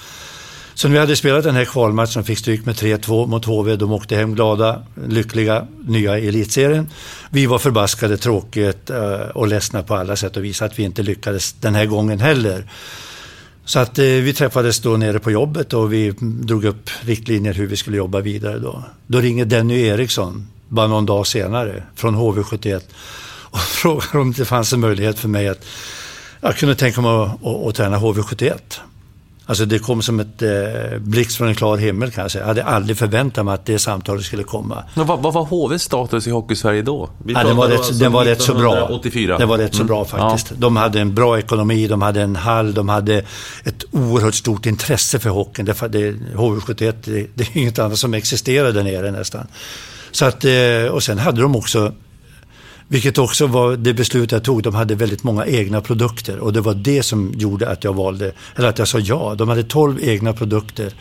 Så 0.77 0.87
när 0.87 0.93
vi 0.93 0.99
hade 0.99 1.15
spelat 1.15 1.43
den 1.43 1.55
här 1.55 1.65
kvalmatchen 1.65 2.19
och 2.19 2.25
fick 2.25 2.39
stryk 2.39 2.65
med 2.65 2.75
3-2 2.75 3.27
mot 3.27 3.45
HV, 3.45 3.75
de 3.75 3.91
åkte 3.91 4.15
hem 4.15 4.35
glada, 4.35 4.83
lyckliga, 5.07 5.67
nya 5.87 6.19
i 6.19 6.27
elitserien. 6.27 6.89
Vi 7.29 7.45
var 7.45 7.59
förbaskade, 7.59 8.17
tråkigt 8.17 8.89
eh, 8.89 9.13
och 9.13 9.47
ledsna 9.47 9.83
på 9.83 9.95
alla 9.95 10.15
sätt 10.15 10.37
och 10.37 10.43
vis 10.43 10.61
att 10.61 10.79
vi 10.79 10.83
inte 10.83 11.03
lyckades 11.03 11.53
den 11.53 11.75
här 11.75 11.85
gången 11.85 12.19
heller. 12.19 12.65
Så 13.65 13.79
att 13.79 13.99
eh, 13.99 14.05
vi 14.05 14.33
träffades 14.33 14.79
då 14.79 14.97
nere 14.97 15.19
på 15.19 15.31
jobbet 15.31 15.73
och 15.73 15.93
vi 15.93 16.13
drog 16.19 16.65
upp 16.65 16.89
riktlinjer 17.01 17.53
hur 17.53 17.67
vi 17.67 17.77
skulle 17.77 17.97
jobba 17.97 18.19
vidare 18.19 18.59
då. 18.59 18.83
Då 19.07 19.19
ringer 19.19 19.45
Denny 19.45 19.81
Eriksson, 19.81 20.47
bara 20.67 20.87
någon 20.87 21.05
dag 21.05 21.27
senare, 21.27 21.83
från 21.95 22.15
HV71 22.15 22.81
och 23.27 23.59
frågar 23.59 24.19
om 24.19 24.31
det 24.31 24.45
fanns 24.45 24.73
en 24.73 24.79
möjlighet 24.79 25.19
för 25.19 25.29
mig 25.29 25.47
att 25.47 25.65
jag 26.41 26.57
kunde 26.57 26.75
tänka 26.75 27.01
mig 27.01 27.11
att, 27.11 27.45
att, 27.45 27.67
att 27.67 27.75
träna 27.75 27.97
HV71. 27.97 28.79
Alltså 29.49 29.65
det 29.65 29.79
kom 29.79 30.01
som 30.01 30.19
ett 30.19 30.41
eh, 30.41 30.49
blixt 30.99 31.37
från 31.37 31.47
en 31.47 31.55
klar 31.55 31.77
himmel 31.77 32.11
kan 32.11 32.21
jag 32.21 32.31
säga. 32.31 32.41
Jag 32.41 32.47
hade 32.47 32.63
aldrig 32.63 32.97
förväntat 32.97 33.45
mig 33.45 33.53
att 33.53 33.65
det 33.65 33.79
samtalet 33.79 34.25
skulle 34.25 34.43
komma. 34.43 34.83
Men 34.93 35.07
vad, 35.07 35.21
vad 35.21 35.33
var 35.33 35.45
HVs 35.45 35.83
status 35.83 36.27
i 36.27 36.31
Hockeysverige 36.31 36.81
då? 36.81 37.09
ja, 37.25 37.43
den 37.43 37.55
var, 37.55 37.67
rätt, 37.67 37.77
alltså 37.77 37.93
den 37.93 38.11
var 38.11 38.25
rätt 38.25 38.41
så 38.41 38.53
bra. 38.53 38.87
84. 38.91 39.37
Den 39.37 39.47
var 39.47 39.57
rätt 39.57 39.75
så 39.75 39.83
bra 39.83 39.97
mm. 39.97 40.07
faktiskt. 40.07 40.51
Ja. 40.51 40.55
De 40.59 40.75
hade 40.75 40.99
en 40.99 41.15
bra 41.15 41.39
ekonomi, 41.39 41.87
de 41.87 42.01
hade 42.01 42.21
en 42.21 42.35
hall, 42.35 42.73
de 42.73 42.89
hade 42.89 43.17
ett 43.63 43.83
oerhört 43.91 44.35
stort 44.35 44.65
intresse 44.65 45.19
för 45.19 45.29
hockeyn. 45.29 45.65
Det, 45.65 45.87
det, 45.87 46.11
HV71, 46.35 46.93
det, 47.03 47.27
det 47.35 47.43
är 47.43 47.57
inget 47.57 47.79
annat 47.79 47.97
som 47.97 48.13
existerar 48.13 48.71
där 48.71 48.83
nere 48.83 49.11
nästan. 49.11 49.47
Så 50.11 50.25
att, 50.25 50.45
eh, 50.45 50.91
och 50.91 51.03
sen 51.03 51.17
hade 51.17 51.41
de 51.41 51.55
också 51.55 51.93
vilket 52.87 53.17
också 53.17 53.47
var 53.47 53.77
det 53.77 53.93
beslut 53.93 54.31
jag 54.31 54.43
tog. 54.43 54.63
De 54.63 54.75
hade 54.75 54.95
väldigt 54.95 55.23
många 55.23 55.45
egna 55.45 55.81
produkter 55.81 56.39
och 56.39 56.53
det 56.53 56.61
var 56.61 56.73
det 56.73 57.03
som 57.03 57.33
gjorde 57.35 57.69
att 57.69 57.83
jag 57.83 57.93
valde, 57.93 58.31
eller 58.55 58.67
att 58.67 58.79
jag 58.79 58.87
sa 58.87 58.99
ja. 58.99 59.35
De 59.37 59.49
hade 59.49 59.63
12 59.63 59.99
egna 60.01 60.33
produkter. 60.33 60.93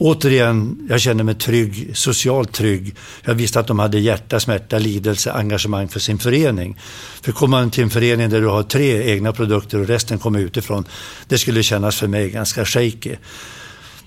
Återigen, 0.00 0.86
jag 0.90 1.00
kände 1.00 1.24
mig 1.24 1.34
trygg, 1.34 1.90
socialt 1.94 2.52
trygg. 2.52 2.94
Jag 3.24 3.34
visste 3.34 3.60
att 3.60 3.66
de 3.66 3.78
hade 3.78 3.98
hjärta, 3.98 4.40
smärta, 4.40 4.78
lidelse, 4.78 5.32
engagemang 5.32 5.88
för 5.88 6.00
sin 6.00 6.18
förening. 6.18 6.76
För 7.22 7.32
kommer 7.32 7.58
man 7.58 7.70
till 7.70 7.84
en 7.84 7.90
förening 7.90 8.30
där 8.30 8.40
du 8.40 8.46
har 8.46 8.62
tre 8.62 9.12
egna 9.12 9.32
produkter 9.32 9.80
och 9.80 9.86
resten 9.86 10.18
kommer 10.18 10.38
utifrån, 10.38 10.84
det 11.28 11.38
skulle 11.38 11.62
kännas 11.62 11.96
för 11.96 12.06
mig 12.06 12.30
ganska 12.30 12.64
shaky. 12.64 13.16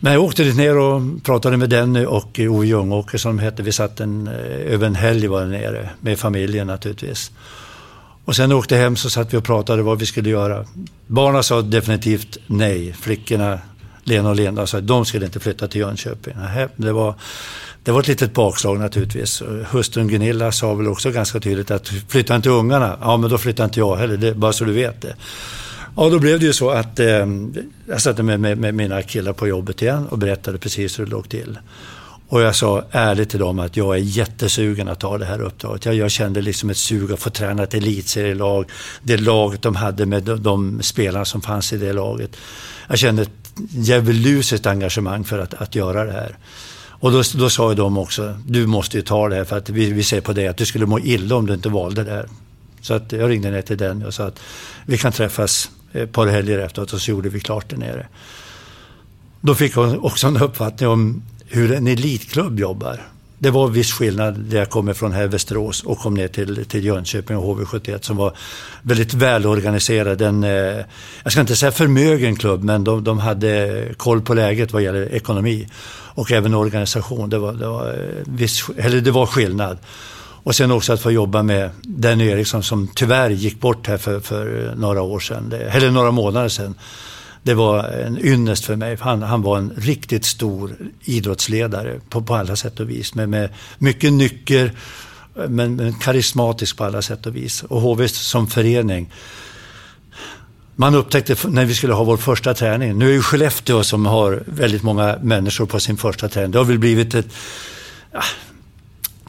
Men 0.04 0.14
jag 0.14 0.24
åkte 0.24 0.43
dit 0.43 0.58
ner 0.58 0.78
och 0.78 1.02
pratade 1.24 1.58
med 1.58 1.70
Denny 1.70 2.06
och 2.06 2.39
eh, 2.39 2.54
Ove 2.54 2.68
Ljungåker 2.68 3.18
som 3.18 3.38
de 3.38 3.43
hette. 3.43 3.64
Vi 3.64 3.72
satt 3.72 3.99
en, 3.99 4.28
eh, 4.28 4.74
över 4.74 4.88
en 4.88 4.95
helg 4.95 5.28
var 5.28 5.45
nere 5.45 5.89
med 5.99 6.20
familjen 6.20 6.68
naturligtvis. 6.68 7.32
Och 8.26 8.36
sen 8.36 8.52
åkte 8.52 8.76
hem 8.76 8.95
så 8.95 9.10
satt 9.10 9.34
vi 9.34 9.38
och 9.38 9.43
pratade 9.43 9.82
vad 9.82 9.99
vi 9.99 10.06
skulle 10.06 10.30
göra. 10.30 10.66
Barnen 11.08 11.43
sa 11.43 11.62
definitivt 11.62 12.38
nej. 12.47 12.93
Flickorna 12.93 13.60
Lena 14.04 14.30
och 14.30 14.36
Linda 14.36 14.68
sa 14.68 14.78
att 14.78 14.88
de 14.88 15.06
skulle 15.06 15.26
inte 15.26 15.39
flytta 15.39 15.68
till 15.68 15.82
Jönköping. 15.82 16.34
Det 16.76 16.91
var, 16.91 17.16
det 17.84 17.91
var 17.91 17.99
ett 17.99 18.08
litet 18.08 18.34
bakslag 18.34 18.80
naturligtvis. 18.80 19.43
Hustrun 19.72 20.08
Gunilla 20.08 20.52
sa 20.52 20.74
väl 20.74 20.88
också 20.88 21.12
ganska 21.12 21.39
tydligt 21.39 21.72
att 21.72 21.88
flytta 22.08 22.36
inte 22.36 22.49
ungarna. 22.49 22.97
Ja, 23.02 23.18
men 23.18 23.30
då 23.30 23.38
flyttar 23.38 23.64
inte 23.64 23.80
jag 23.80 23.95
heller, 23.95 24.18
det, 24.18 24.34
bara 24.34 24.54
så 24.54 24.66
du 24.66 24.74
vet 24.74 25.02
det. 25.02 25.16
Ja, 25.96 26.10
då 26.10 26.20
blev 26.20 26.39
det 26.39 26.46
ju 26.46 26.54
så 26.54 26.70
att 26.70 27.00
eh, 27.00 27.26
jag 27.88 28.02
satte 28.02 28.24
mig 28.24 28.38
med, 28.38 28.58
med, 28.58 28.74
mina 28.76 29.02
killar 29.02 29.34
på 29.34 29.48
jobbet 29.48 29.82
igen 29.82 30.08
och 30.08 30.18
berättade 30.18 30.58
precis 30.58 31.00
hur 31.00 31.06
det 31.06 31.12
låg 31.12 31.30
till. 31.30 31.60
Och 32.28 32.42
jag 32.42 32.56
sa 32.56 32.84
ärligt 32.92 33.30
till 33.30 33.39
dem 33.39 33.60
att 33.60 33.78
jag 33.78 33.96
är 33.96 34.00
jättesugen 34.00 34.88
att 34.88 35.00
ta 35.00 35.18
det 35.18 35.26
här 35.26 35.42
uppdraget. 35.42 35.86
Jag, 35.86 35.96
jag 35.96 36.12
kände 36.12 36.42
liksom 36.42 36.70
ett 36.70 36.78
sug 36.78 37.12
att 37.12 37.20
få 37.20 37.30
träna 37.30 37.64
ett 37.64 37.74
elitserielag. 37.74 38.66
Det 39.04 39.18
laget 39.18 39.62
de 39.62 39.76
hade 39.76 40.06
med 40.06 40.24
de, 40.24 40.44
de 40.44 40.82
spelarna 40.82 41.26
som 41.26 41.42
fanns 41.42 41.74
i 41.74 41.78
det 41.78 41.94
laget. 41.94 42.38
Jag 42.88 43.00
kände 43.00 43.22
ett 43.22 43.54
djävulusiskt 43.70 44.66
engagemang 44.66 45.24
för 45.24 45.39
att, 45.39 45.54
att 45.54 45.76
göra 45.76 46.04
det 46.04 46.12
här. 46.12 46.38
Och 47.02 47.12
då, 47.12 47.24
då 47.36 47.50
sa 47.50 47.70
ju 47.70 47.76
de 47.76 47.98
också, 47.98 48.38
du 48.46 48.68
måste 48.68 48.98
ju 48.98 49.04
ta 49.04 49.30
det 49.30 49.36
här 49.36 49.44
för 49.44 49.58
att 49.58 49.70
vi, 49.70 49.92
vi 49.92 50.04
ser 50.04 50.22
på 50.22 50.34
dig 50.34 50.48
att 50.48 50.58
du 50.58 50.66
skulle 50.66 50.86
må 50.86 51.00
illa 51.00 51.36
om 51.36 51.48
du 51.48 51.54
inte 51.54 51.70
valde 51.70 52.04
det 52.04 52.12
här. 52.12 52.28
Så 52.82 52.94
att 52.94 53.12
jag 53.12 53.30
ringde 53.30 53.52
ner 53.52 53.62
till 53.62 53.78
den 53.78 54.06
och 54.06 54.14
sa 54.14 54.26
att 54.26 54.39
vi 54.86 54.98
kan 54.98 55.12
träffas 55.12 55.70
Eh, 55.92 56.02
ett 56.02 56.12
par 56.12 56.28
helger 56.28 56.60
efteråt 56.60 56.94
och 56.94 57.02
så 57.02 57.12
gjorde 57.12 57.30
vi 57.30 57.39
klart 57.39 57.70
det 57.70 57.78
nere. 57.78 58.08
Då 59.42 59.56
fick 59.56 59.76
hon 59.76 60.00
också 60.00 60.28
en 60.28 60.38
uppfattning 60.38 60.89
om 60.89 61.24
hur 61.48 61.72
en 61.72 61.88
elitklubb 61.88 62.60
jobbar. 62.60 63.02
Det 63.38 63.50
var 63.50 63.68
viss 63.68 63.92
skillnad 63.92 64.39
där 64.39 64.58
jag 64.58 64.70
kom 64.70 64.89
ifrån 64.89 65.12
här 65.12 65.28
Västerås 65.28 65.84
och 65.84 66.00
kom 66.00 66.14
ner 66.14 66.28
till, 66.28 66.66
till 66.66 66.86
Jönköping 66.86 67.38
och 67.38 67.58
HV71 67.58 68.02
som 68.02 68.18
var 68.18 68.34
väldigt 68.82 69.14
välorganiserad. 69.14 70.22
En, 70.22 70.44
eh, 70.44 70.86
jag 71.24 71.32
ska 71.32 71.42
inte 71.42 71.56
säga 71.56 71.72
förmögen 71.72 72.36
klubb, 72.36 72.64
men 72.64 72.84
de, 72.84 73.04
de 73.04 73.20
hade 73.20 73.86
koll 73.98 74.22
på 74.22 74.34
läget 74.34 74.74
vad 74.74 74.82
gäller 74.82 75.14
ekonomi 75.14 75.68
och 76.14 76.32
även 76.32 76.54
organisation. 76.54 77.30
Det 77.30 77.38
var, 77.38 77.54
det 77.54 77.68
var, 77.68 77.88
eh, 77.88 78.24
viss, 78.26 78.70
eller 78.78 79.02
det 79.02 79.12
var 79.12 79.26
skillnad. 79.26 79.78
Och 80.44 80.56
sen 80.56 80.72
också 80.72 80.94
att 80.94 81.02
få 81.02 81.12
jobba 81.12 81.44
med 81.44 81.70
Danny 81.82 82.28
Eriksson 82.28 82.64
som 82.64 82.88
tyvärr 82.96 83.30
gick 83.30 83.60
bort 83.60 83.88
här 83.88 83.98
för, 83.98 84.20
för 84.20 84.74
några 84.78 85.02
år 85.02 85.20
sedan, 85.20 85.54
eller 85.72 85.92
några 85.92 86.12
månader 86.12 86.50
sedan. 86.50 86.76
Det 87.44 87.54
var 87.54 87.84
en 87.84 88.26
ynnest 88.26 88.66
för 88.66 88.76
mig. 88.76 88.98
Han, 89.00 89.22
han 89.22 89.42
var 89.42 89.58
en 89.58 89.74
riktigt 89.78 90.26
stor 90.26 90.76
idrottsledare 91.04 92.00
på, 92.10 92.22
på 92.22 92.36
alla 92.36 92.56
sätt 92.56 92.80
och 92.80 92.89
vis. 92.89 93.16
Med, 93.16 93.30
med 93.30 93.50
mycket 93.78 94.14
nycker, 94.14 94.72
men, 95.48 95.76
men 95.76 95.94
karismatisk 95.94 96.78
på 96.78 96.84
alla 96.84 97.02
sätt 97.02 97.26
och 97.26 97.36
vis. 97.36 97.64
Och 97.64 97.82
HV 97.82 98.08
som 98.08 98.48
förening 98.48 99.10
man 100.76 100.96
upptäckte 100.96 101.36
när 101.48 101.66
vi 101.66 101.76
skulle 101.76 101.94
ha 101.94 102.04
vår 102.04 102.18
första 102.18 102.54
träning. 102.54 102.98
Nu 102.98 103.10
är 103.10 103.14
ju 103.14 103.22
Skellefteå 103.22 103.84
som 103.84 104.06
har 104.06 104.44
väldigt 104.46 104.84
många 104.84 105.18
människor 105.22 105.66
på 105.66 105.80
sin 105.80 105.98
första 105.98 106.30
träning. 106.30 106.52
Det 106.52 106.58
har 106.58 106.66
väl 106.66 106.80
blivit 106.80 107.16
ett 107.16 107.28
ah, 108.12 108.24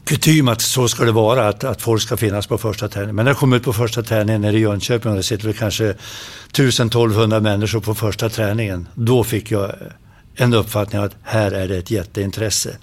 kutym 0.05 0.47
att 0.47 0.61
så 0.61 0.87
ska 0.87 1.03
det 1.03 1.11
vara, 1.11 1.47
att, 1.47 1.63
att 1.63 1.81
folk 1.81 2.01
ska 2.01 2.17
finnas 2.17 2.47
på 2.47 2.57
första 2.57 2.87
träningen. 2.87 3.15
Men 3.15 3.25
när 3.25 3.31
jag 3.31 3.37
kom 3.37 3.53
ut 3.53 3.63
på 3.63 3.73
första 3.73 4.03
träningen 4.03 4.41
nere 4.41 4.57
i 4.57 4.59
Jönköping 4.59 5.11
och 5.11 5.17
det 5.17 5.23
sitter 5.23 5.45
väl 5.45 5.53
kanske 5.53 5.95
1000-1200 6.51 7.39
människor 7.39 7.79
på 7.79 7.95
första 7.95 8.29
träningen. 8.29 8.87
Då 8.95 9.23
fick 9.23 9.51
jag 9.51 9.75
en 10.35 10.53
uppfattning 10.53 11.01
att 11.01 11.15
här 11.23 11.51
är 11.51 11.67
det 11.67 11.77
ett 11.77 11.91
jätteintresse. 11.91 12.77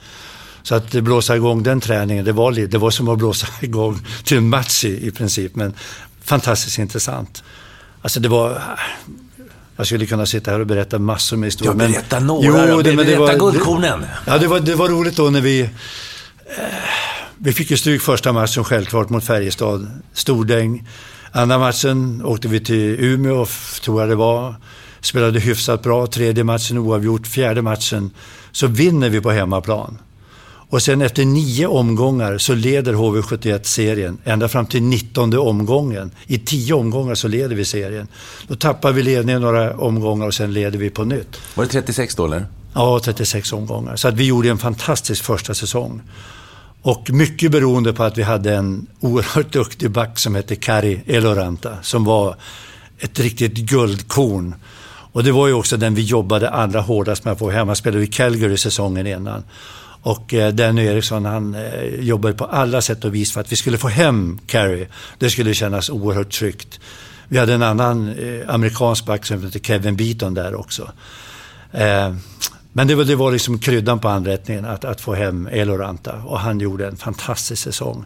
Så 0.62 0.74
att 0.74 0.90
blåsa 0.90 1.36
igång 1.36 1.62
den 1.62 1.80
träningen, 1.80 2.24
det 2.24 2.32
var, 2.32 2.52
det 2.52 2.78
var 2.78 2.90
som 2.90 3.08
att 3.08 3.18
blåsa 3.18 3.46
igång 3.60 4.06
till 4.24 4.36
en 4.36 4.48
match 4.48 4.84
i, 4.84 5.06
i 5.06 5.10
princip. 5.10 5.56
Men 5.56 5.74
fantastiskt 6.24 6.78
intressant. 6.78 7.42
Alltså 8.02 8.20
det 8.20 8.28
var... 8.28 8.62
Jag 9.76 9.86
skulle 9.86 10.06
kunna 10.06 10.26
sitta 10.26 10.50
här 10.50 10.60
och 10.60 10.66
berätta 10.66 10.98
massor 10.98 11.36
med 11.36 11.46
historier. 11.46 11.72
Ja, 11.72 11.88
berätta 11.88 12.20
några 12.20 12.46
jo, 12.46 12.76
då. 12.76 12.82
Det, 12.82 12.96
berätta 12.96 13.18
var, 13.18 13.38
guldkornen. 13.38 14.04
Ja, 14.26 14.38
det 14.38 14.46
var, 14.46 14.60
det 14.60 14.74
var 14.74 14.88
roligt 14.88 15.16
då 15.16 15.30
när 15.30 15.40
vi... 15.40 15.60
Eh, 15.60 15.68
vi 17.43 17.53
fick 17.53 17.70
ju 17.70 17.76
stryk 17.76 18.03
första 18.03 18.32
matchen 18.32 18.64
självklart 18.64 19.11
mot 19.11 19.24
Färjestad. 19.24 19.91
Stordäng. 20.12 20.88
Andra 21.32 21.59
matchen 21.59 22.22
åkte 22.24 22.49
vi 22.49 22.61
till 22.61 22.97
Umeå, 23.01 23.47
tror 23.84 24.01
jag 24.01 24.09
det 24.09 24.14
var. 24.14 24.55
Spelade 25.01 25.41
hyfsat 25.41 25.82
bra. 25.82 26.07
Tredje 26.07 26.45
matchen 26.45 26.78
oavgjort. 26.78 27.26
Fjärde 27.26 27.62
matchen 27.62 28.11
så 28.53 28.66
vinner 28.66 29.09
vi 29.09 29.20
på 29.20 29.30
hemmaplan. 29.30 29.99
Och 30.70 30.82
sen 30.82 31.03
efter 31.03 31.24
nio 31.24 31.66
omgångar 31.66 32.38
så 32.38 32.55
leder 32.55 32.95
HV71 32.95 33.62
serien 33.62 34.18
ända 34.24 34.49
fram 34.49 34.66
till 34.66 34.82
19 34.82 35.38
omgången. 35.38 36.11
I 36.26 36.38
tio 36.38 36.74
omgångar 36.74 37.14
så 37.14 37.28
leder 37.28 37.57
vi 37.57 37.64
serien. 37.64 38.09
Då 38.49 38.55
tappar 38.55 38.93
vi 38.93 39.03
ledningen 39.03 39.43
några 39.43 39.76
omgångar 39.76 40.26
och 40.26 40.34
sen 40.34 40.53
leder 40.53 40.78
vi 40.78 40.91
på 40.91 41.05
nytt. 41.05 41.41
Var 41.55 41.64
det 41.64 41.70
36 41.70 42.14
då 42.14 42.24
eller? 42.24 42.47
Ja, 42.74 43.01
36 43.05 43.53
omgångar. 43.53 43.97
Så 43.97 44.09
att 44.09 44.14
vi 44.14 44.26
gjorde 44.26 44.51
en 44.51 44.59
fantastisk 44.59 45.24
första 45.24 45.55
säsong. 45.55 46.03
Och 46.83 47.11
mycket 47.11 47.53
beroende 47.53 47.93
på 47.93 48.05
att 48.05 48.18
vi 48.18 48.22
hade 48.22 48.55
en 48.55 48.87
oerhört 49.01 49.53
duktig 49.53 49.91
back 49.91 50.18
som 50.18 50.35
hette 50.35 50.57
Kari 50.57 51.03
Eloranta 51.07 51.76
som 51.83 52.05
var 52.05 52.37
ett 52.99 53.20
riktigt 53.20 53.55
guldkorn. 53.55 54.55
Och 55.12 55.24
det 55.24 55.33
var 55.33 55.47
ju 55.47 55.53
också 55.53 55.76
den 55.76 55.95
vi 55.95 56.03
jobbade 56.03 56.51
allra 56.51 56.81
hårdast 56.81 57.24
med 57.24 57.33
att 57.33 57.39
få 57.39 57.51
hem. 57.51 57.66
Han 57.66 57.76
spelade 57.76 58.05
i 58.05 58.07
Calgary 58.07 58.57
säsongen 58.57 59.07
innan. 59.07 59.45
Och 60.03 60.35
eh, 60.35 60.53
Danny 60.53 60.87
Eriksson 60.87 61.24
han 61.24 61.55
eh, 61.55 61.85
jobbade 62.01 62.35
på 62.35 62.45
alla 62.45 62.81
sätt 62.81 63.05
och 63.05 63.14
vis 63.14 63.33
för 63.33 63.41
att 63.41 63.53
vi 63.53 63.57
skulle 63.57 63.78
få 63.78 63.89
hem 63.89 64.39
Carey. 64.47 64.87
Det 65.18 65.31
skulle 65.31 65.55
kännas 65.55 65.91
oerhört 65.91 66.31
tryggt. 66.31 66.81
Vi 67.28 67.39
hade 67.39 67.55
en 67.55 67.62
annan 67.62 68.09
eh, 68.09 68.55
amerikansk 68.55 69.07
back 69.07 69.26
som 69.26 69.45
hette 69.45 69.59
Kevin 69.59 69.97
Beaton 69.97 70.35
där 70.35 70.55
också. 70.55 70.93
Eh, 71.72 72.14
men 72.72 72.86
det 72.88 72.94
var, 72.94 73.04
det 73.04 73.16
var 73.16 73.32
liksom 73.32 73.58
kryddan 73.58 73.98
på 73.98 74.08
anrättningen 74.08 74.64
att, 74.64 74.84
att 74.84 75.00
få 75.00 75.14
hem 75.14 75.48
Eloranta 75.52 76.22
och 76.24 76.40
han 76.40 76.60
gjorde 76.60 76.86
en 76.86 76.96
fantastisk 76.96 77.62
säsong. 77.62 78.04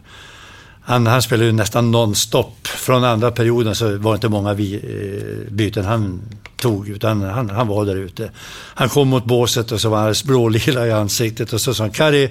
Han, 0.87 1.07
han 1.07 1.21
spelade 1.21 1.45
ju 1.45 1.51
nästan 1.51 1.91
nonstop. 1.91 2.67
Från 2.67 3.03
andra 3.03 3.31
perioden 3.31 3.75
så 3.75 3.97
var 3.97 4.11
det 4.11 4.15
inte 4.15 4.29
många 4.29 4.53
vi, 4.53 4.75
eh, 4.75 5.53
byten 5.53 5.85
han 5.85 6.21
tog, 6.57 6.89
utan 6.89 7.21
han, 7.21 7.49
han 7.49 7.67
var 7.67 7.85
där 7.85 7.95
ute. 7.95 8.31
Han 8.75 8.89
kom 8.89 9.07
mot 9.07 9.25
båset 9.25 9.71
och 9.71 9.81
så 9.81 9.89
var 9.89 9.97
han 9.97 10.13
blålila 10.25 10.87
i 10.87 10.91
ansiktet 10.91 11.53
och 11.53 11.61
så 11.61 11.73
sa 11.73 11.83
han 11.83 11.91
Kari, 11.91 12.29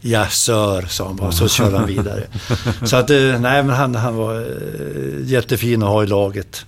ja 0.00 0.26
sir, 0.26 0.86
sa 0.88 1.06
han 1.06 1.16
bara. 1.16 1.32
Så 1.32 1.48
körde 1.48 1.78
han 1.78 1.86
vidare. 1.86 2.22
så 2.84 2.96
att, 2.96 3.10
eh, 3.10 3.16
nej 3.18 3.62
men 3.62 3.70
han, 3.70 3.94
han 3.94 4.16
var 4.16 4.34
eh, 4.34 5.24
jättefin 5.24 5.82
att 5.82 5.88
ha 5.88 6.02
i 6.02 6.06
laget. 6.06 6.66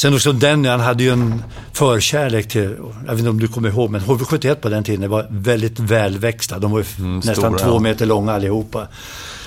Sen 0.00 0.14
också 0.14 0.32
Denny, 0.32 0.68
han 0.68 0.80
hade 0.80 1.02
ju 1.02 1.10
en 1.10 1.42
förkärlek 1.72 2.48
till, 2.48 2.76
jag 3.06 3.10
vet 3.10 3.18
inte 3.18 3.30
om 3.30 3.40
du 3.40 3.48
kommer 3.48 3.68
ihåg, 3.68 3.90
men 3.90 4.00
HV71 4.00 4.54
på 4.54 4.68
den 4.68 4.84
tiden 4.84 5.10
var 5.10 5.26
väldigt 5.30 5.78
välväxta. 5.78 6.58
De 6.58 6.70
var 6.70 6.84
mm, 6.98 7.16
nästan 7.16 7.34
stora, 7.34 7.58
två 7.58 7.78
meter 7.78 8.06
långa 8.06 8.32
allihopa. 8.32 8.88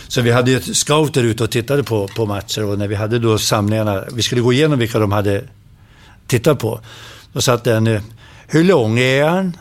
Så 0.08 0.22
vi 0.22 0.32
hade 0.32 0.52
ju 0.52 0.62
scouter 0.62 1.24
ute 1.24 1.44
och 1.44 1.52
tittade 1.52 1.84
på, 1.84 2.08
på 2.08 2.26
matcher 2.26 2.64
och 2.64 2.80
när 2.80 2.88
vi 2.88 2.96
hade 2.96 3.20
då 3.20 3.38
samlingarna, 3.38 4.04
vi 4.14 4.22
skulle 4.22 4.42
gå 4.42 4.54
igenom 4.54 4.80
vilka 4.80 5.00
de 5.00 5.12
hade 5.12 5.44
tittat 6.28 6.60
på. 6.60 6.80
Då 7.34 7.42
satt 7.42 7.64
den, 7.64 8.00
hur 8.48 8.64
lång 8.64 9.00
är 9.00 9.28
han? 9.28 9.58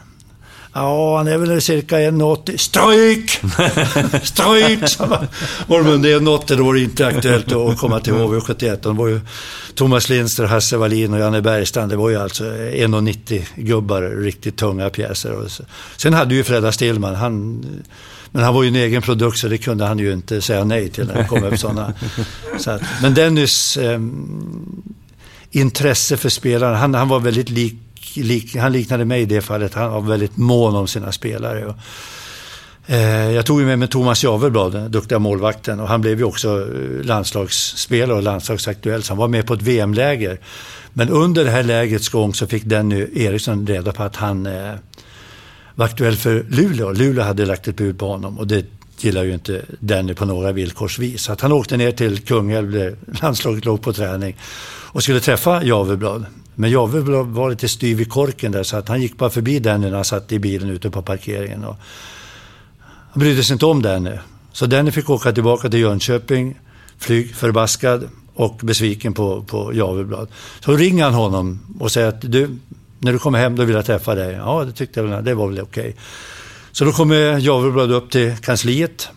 Ja, 0.72 1.16
han 1.16 1.26
är 1.26 1.38
väl 1.38 1.60
cirka 1.60 1.96
1,80. 1.96 2.56
Stryk! 2.56 3.30
Stryk! 4.22 4.98
Men 5.68 6.02
det 6.02 6.12
är 6.12 6.20
1,80 6.20 6.56
då 6.56 6.64
var 6.64 6.74
det 6.74 6.80
inte 6.80 7.06
aktuellt 7.06 7.52
att 7.52 7.78
komma 7.78 8.00
till 8.00 8.12
HV71. 8.12 8.78
De 8.82 8.96
var 8.96 9.08
ju 9.08 9.20
Thomas 9.74 10.08
Lindster, 10.08 10.44
Hasse 10.44 10.76
Wallin 10.76 11.14
och 11.14 11.20
Janne 11.20 11.40
Bergstrand. 11.40 11.92
Det 11.92 11.96
var 11.96 12.10
ju 12.10 12.16
alltså 12.16 12.44
1,90 12.44 13.42
gubbar, 13.56 14.02
riktigt 14.02 14.56
tunga 14.56 14.90
pjäser. 14.90 15.36
Sen 15.96 16.14
hade 16.14 16.34
ju 16.34 16.44
Fredda 16.44 16.72
Stillman, 16.72 17.14
han 17.14 17.64
men 18.32 18.44
han 18.44 18.54
var 18.54 18.62
ju 18.62 18.68
en 18.68 18.76
egen 18.76 19.02
produkt 19.02 19.38
så 19.38 19.48
det 19.48 19.58
kunde 19.58 19.84
han 19.84 19.98
ju 19.98 20.12
inte 20.12 20.42
säga 20.42 20.64
nej 20.64 20.88
till 20.88 21.06
när 21.06 21.14
det 21.14 21.24
kom 21.24 21.44
upp 21.44 21.58
sådana. 21.58 21.94
Så 22.58 22.70
att, 22.70 22.82
men 23.02 23.14
Dennis 23.14 23.76
eh, 23.76 24.00
intresse 25.50 26.16
för 26.16 26.28
spelarna, 26.28 26.76
han, 26.76 26.94
han 26.94 27.08
var 27.08 27.20
väldigt 27.20 27.50
lik, 27.50 27.74
lik, 28.16 28.56
han 28.56 28.72
liknade 28.72 29.04
mig 29.04 29.22
i 29.22 29.24
det 29.24 29.40
fallet. 29.40 29.74
Han 29.74 29.92
var 29.92 30.00
väldigt 30.00 30.36
mån 30.36 30.76
om 30.76 30.88
sina 30.88 31.12
spelare. 31.12 31.66
Och, 31.66 31.76
eh, 32.86 33.30
jag 33.30 33.46
tog 33.46 33.60
ju 33.60 33.66
med 33.66 33.78
mig 33.78 33.88
Thomas 33.88 34.24
Javelblad, 34.24 34.72
den 34.72 34.90
duktiga 34.90 35.18
målvakten, 35.18 35.80
och 35.80 35.88
han 35.88 36.00
blev 36.00 36.18
ju 36.18 36.24
också 36.24 36.60
eh, 36.60 37.04
landslagsspelare 37.04 38.16
och 38.16 38.22
landslagsaktuell, 38.22 39.02
så 39.02 39.12
han 39.12 39.18
var 39.18 39.28
med 39.28 39.46
på 39.46 39.54
ett 39.54 39.62
VM-läger. 39.62 40.38
Men 40.92 41.08
under 41.08 41.44
det 41.44 41.50
här 41.50 41.62
lägrets 41.62 42.08
gång 42.08 42.34
så 42.34 42.46
fick 42.46 42.64
Denny 42.64 43.06
Eriksson 43.14 43.66
reda 43.66 43.92
på 43.92 44.02
att 44.02 44.16
han 44.16 44.46
eh, 44.46 44.74
var 45.74 45.84
aktuell 45.84 46.16
för 46.16 46.46
Luleå. 46.48 46.92
Luleå 46.92 47.24
hade 47.24 47.46
lagt 47.46 47.68
ett 47.68 47.76
bud 47.76 47.98
på 47.98 48.08
honom 48.08 48.38
och 48.38 48.46
det 48.46 48.66
gillar 48.98 49.24
ju 49.24 49.34
inte 49.34 49.62
Danny 49.80 50.14
på 50.14 50.24
några 50.24 50.52
villkorsvis. 50.52 51.22
Så 51.22 51.32
att 51.32 51.40
han 51.40 51.52
åkte 51.52 51.76
ner 51.76 51.92
till 51.92 52.18
Kungälv, 52.18 52.72
där 52.72 52.96
landslaget 53.22 53.64
låg 53.64 53.82
på 53.82 53.92
träning 53.92 54.36
och 54.92 55.02
skulle 55.02 55.20
träffa 55.20 55.64
Javeblad. 55.64 56.24
Men 56.54 56.70
Javeblad 56.70 57.26
var 57.26 57.50
lite 57.50 57.68
styv 57.68 58.00
i 58.00 58.04
korken 58.04 58.52
där 58.52 58.62
så 58.62 58.76
att 58.76 58.88
han 58.88 59.02
gick 59.02 59.16
bara 59.16 59.30
förbi 59.30 59.58
Danny 59.58 59.86
när 59.86 59.96
han 59.96 60.04
satt 60.04 60.32
i 60.32 60.38
bilen 60.38 60.70
ute 60.70 60.90
på 60.90 61.02
parkeringen. 61.02 61.64
Och 61.64 61.76
han 62.80 63.20
brydde 63.20 63.44
sig 63.44 63.52
inte 63.52 63.66
om 63.66 63.82
Danny. 63.82 64.18
Så 64.52 64.66
Danny 64.66 64.90
fick 64.90 65.10
åka 65.10 65.32
tillbaka 65.32 65.68
till 65.68 65.80
Jönköping, 65.80 66.58
flyg 66.98 67.34
förbaskad 67.34 68.08
och 68.34 68.60
besviken 68.62 69.14
på, 69.14 69.42
på 69.42 69.74
Javeblad. 69.74 70.28
Så 70.60 70.76
ringer 70.76 71.04
han 71.04 71.14
honom 71.14 71.60
och 71.80 71.92
säger 71.92 72.08
att 72.08 72.20
du, 72.20 72.58
När 72.98 73.12
du 73.12 73.18
kommer 73.18 73.38
hem 73.38 73.56
då 73.56 73.64
vill 73.64 73.76
jag 73.76 73.86
träffa 73.86 74.14
dig. 74.14 74.34
Ja, 74.34 74.64
det 74.64 74.72
tyckte 74.72 75.00
jag 75.00 75.06
väl, 75.06 75.24
det 75.24 75.34
var 75.34 75.48
väl 75.48 75.60
okej. 75.60 75.82
Okay. 75.82 75.92
Så 76.72 76.84
då 76.84 76.92
kommer 76.92 77.38
Javeblad 77.38 77.92
upp 77.92 78.10
till 78.10 78.36
kansliet 78.36 79.08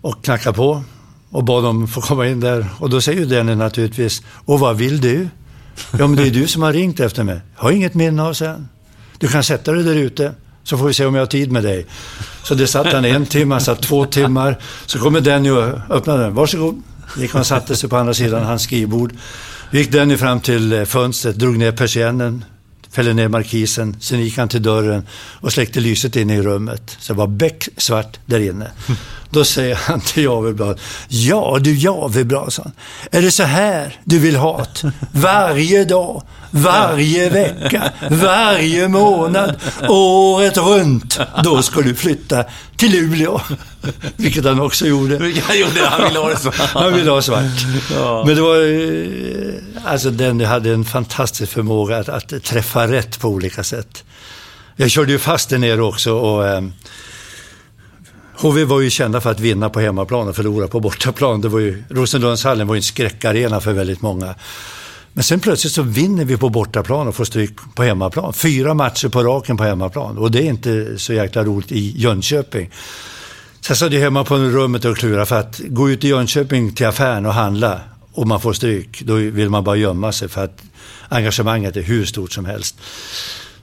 och 0.00 0.24
knackar 0.24 0.52
på 0.52 0.84
och 1.30 1.44
bad 1.44 1.64
dem 1.64 1.88
få 1.88 2.00
komma 2.00 2.28
in 2.28 2.40
där. 2.40 2.66
Och 2.78 2.90
då 2.90 3.00
säger 3.00 3.20
Danny 3.20 3.34
Denny 3.34 3.54
naturligtvis, 3.54 4.22
och 4.44 4.60
vad 4.60 4.76
vill 4.76 5.00
du? 5.00 5.28
Ja, 5.98 6.06
men 6.06 6.16
det 6.16 6.22
är 6.22 6.30
du 6.30 6.46
som 6.46 6.62
har 6.62 6.72
ringt 6.72 7.00
efter 7.00 7.24
mig. 7.24 7.40
Jag 7.56 7.62
har 7.62 7.70
inget 7.70 7.94
minne 7.94 8.22
av 8.22 8.34
sen. 8.34 8.68
Du 9.18 9.28
kan 9.28 9.44
sätta 9.44 9.72
dig 9.72 9.84
där 9.84 9.94
ute, 9.94 10.34
så 10.64 10.78
får 10.78 10.86
vi 10.86 10.94
se 10.94 11.06
om 11.06 11.14
jag 11.14 11.22
har 11.22 11.26
tid 11.26 11.52
med 11.52 11.62
dig. 11.62 11.86
Så 12.42 12.54
det 12.54 12.66
satt 12.66 12.92
han 12.92 13.04
en 13.04 13.26
timme, 13.26 13.54
han 13.54 13.60
satt 13.60 13.82
två 13.82 14.04
timmar. 14.04 14.58
Så 14.86 14.98
kommer 14.98 15.20
Denny 15.20 15.50
och 15.50 15.90
öppnade 15.90 16.22
den. 16.22 16.34
Varsågod. 16.34 16.82
Gick 17.16 17.34
och 17.34 17.46
satte 17.46 17.76
sig 17.76 17.88
på 17.88 17.96
andra 17.96 18.14
sidan 18.14 18.44
hans 18.44 18.62
skrivbord. 18.62 19.12
gick 19.70 19.92
Denny 19.92 20.16
fram 20.16 20.40
till 20.40 20.72
eh, 20.72 20.84
fönstret, 20.84 21.36
drog 21.36 21.58
ner 21.58 21.72
persiennen, 21.72 22.44
fällde 22.90 23.14
ner 23.14 23.28
markisen. 23.28 23.96
Sen 24.00 24.20
gick 24.20 24.38
han 24.38 24.48
till 24.48 24.62
dörren 24.62 25.06
och 25.12 25.52
släckte 25.52 25.80
lyset 25.80 26.16
inne 26.16 26.36
i 26.36 26.42
rummet. 26.42 26.96
Så 27.00 27.12
det 27.12 27.18
var 27.18 27.26
becksvart 27.26 28.18
där 28.26 28.40
inne. 28.40 28.70
Då 29.32 29.44
säger 29.44 29.74
han 29.74 30.00
till 30.00 30.24
Javeblad, 30.24 30.80
ja 31.08 31.58
du 31.60 31.74
Javeblad, 31.74 32.54
är 33.10 33.22
det 33.22 33.30
så 33.30 33.42
här 33.42 33.96
du 34.04 34.18
vill 34.18 34.36
ha 34.36 34.66
det? 34.82 34.92
Varje 35.12 35.84
dag, 35.84 36.22
varje 36.50 37.28
vecka, 37.28 37.92
varje 38.10 38.88
månad, 38.88 39.56
året 39.88 40.56
runt. 40.56 41.20
Då 41.44 41.62
ska 41.62 41.80
du 41.80 41.94
flytta 41.94 42.44
till 42.76 42.92
Luleå. 42.92 43.40
Vilket 44.16 44.44
han 44.44 44.60
också 44.60 44.86
gjorde. 44.86 45.18
Vilket 45.18 45.44
han 45.44 45.58
gjorde, 45.58 45.86
han 45.86 46.04
ville 46.04 46.18
ha 46.18 46.28
det 46.28 46.36
svart. 46.36 46.54
Han 46.60 46.94
ville 46.94 47.10
ha 47.10 47.22
svart. 47.22 47.66
Ja. 47.94 48.24
Men 48.26 48.36
det 48.36 48.42
var, 48.42 48.56
eh, 48.56 49.90
alltså 49.92 50.10
den 50.10 50.40
hade 50.40 50.70
en 50.70 50.84
fantastisk 50.84 51.52
förmåga 51.52 51.96
att, 51.96 52.08
att 52.08 52.44
träffa 52.44 52.88
rätt 52.88 53.20
på 53.20 53.28
olika 53.28 53.64
sätt. 53.64 54.04
Jag 54.76 54.90
körde 54.90 55.12
ju 55.12 55.18
fast 55.18 55.48
där 55.48 55.58
nere 55.58 55.82
också 55.82 56.12
och 56.12 56.46
eh, 56.46 56.62
HV 58.42 58.64
var 58.64 58.80
ju 58.80 58.90
kända 58.90 59.20
för 59.20 59.30
att 59.30 59.40
vinna 59.40 59.70
på 59.70 59.80
hemmaplan 59.80 60.28
och 60.28 60.36
förlora 60.36 60.68
på 60.68 60.80
bortaplan. 60.80 61.40
Det 61.40 61.48
var 61.48 61.60
ju, 61.60 61.82
Rosenlundshallen 61.88 62.66
var 62.66 62.74
ju 62.74 62.78
en 62.78 62.82
skräckarena 62.82 63.60
för 63.60 63.72
väldigt 63.72 64.02
många. 64.02 64.34
Men 65.12 65.24
sen 65.24 65.40
plötsligt 65.40 65.72
så 65.72 65.82
vinner 65.82 66.24
vi 66.24 66.36
på 66.36 66.48
bortaplan 66.48 67.08
och 67.08 67.14
får 67.14 67.24
stryk 67.24 67.50
på 67.74 67.82
hemmaplan. 67.82 68.32
Fyra 68.32 68.74
matcher 68.74 69.08
på 69.08 69.22
raken 69.22 69.56
på 69.56 69.64
hemmaplan. 69.64 70.18
Och 70.18 70.30
det 70.30 70.38
är 70.38 70.48
inte 70.48 70.98
så 70.98 71.12
jäkla 71.12 71.44
roligt 71.44 71.72
i 71.72 71.94
Jönköping. 71.96 72.70
Sen 73.60 73.76
satt 73.76 73.92
jag 73.92 74.00
hemma 74.00 74.24
på 74.24 74.36
rummet 74.36 74.84
och 74.84 74.96
klurade 74.96 75.26
för 75.26 75.40
att 75.40 75.58
gå 75.58 75.90
ut 75.90 76.04
i 76.04 76.08
Jönköping 76.08 76.74
till 76.74 76.86
affären 76.86 77.26
och 77.26 77.34
handla 77.34 77.80
och 78.12 78.26
man 78.26 78.40
får 78.40 78.52
stryk, 78.52 79.02
då 79.02 79.14
vill 79.14 79.50
man 79.50 79.64
bara 79.64 79.76
gömma 79.76 80.12
sig 80.12 80.28
för 80.28 80.44
att 80.44 80.62
engagemanget 81.08 81.76
är 81.76 81.82
hur 81.82 82.04
stort 82.04 82.32
som 82.32 82.44
helst. 82.44 82.76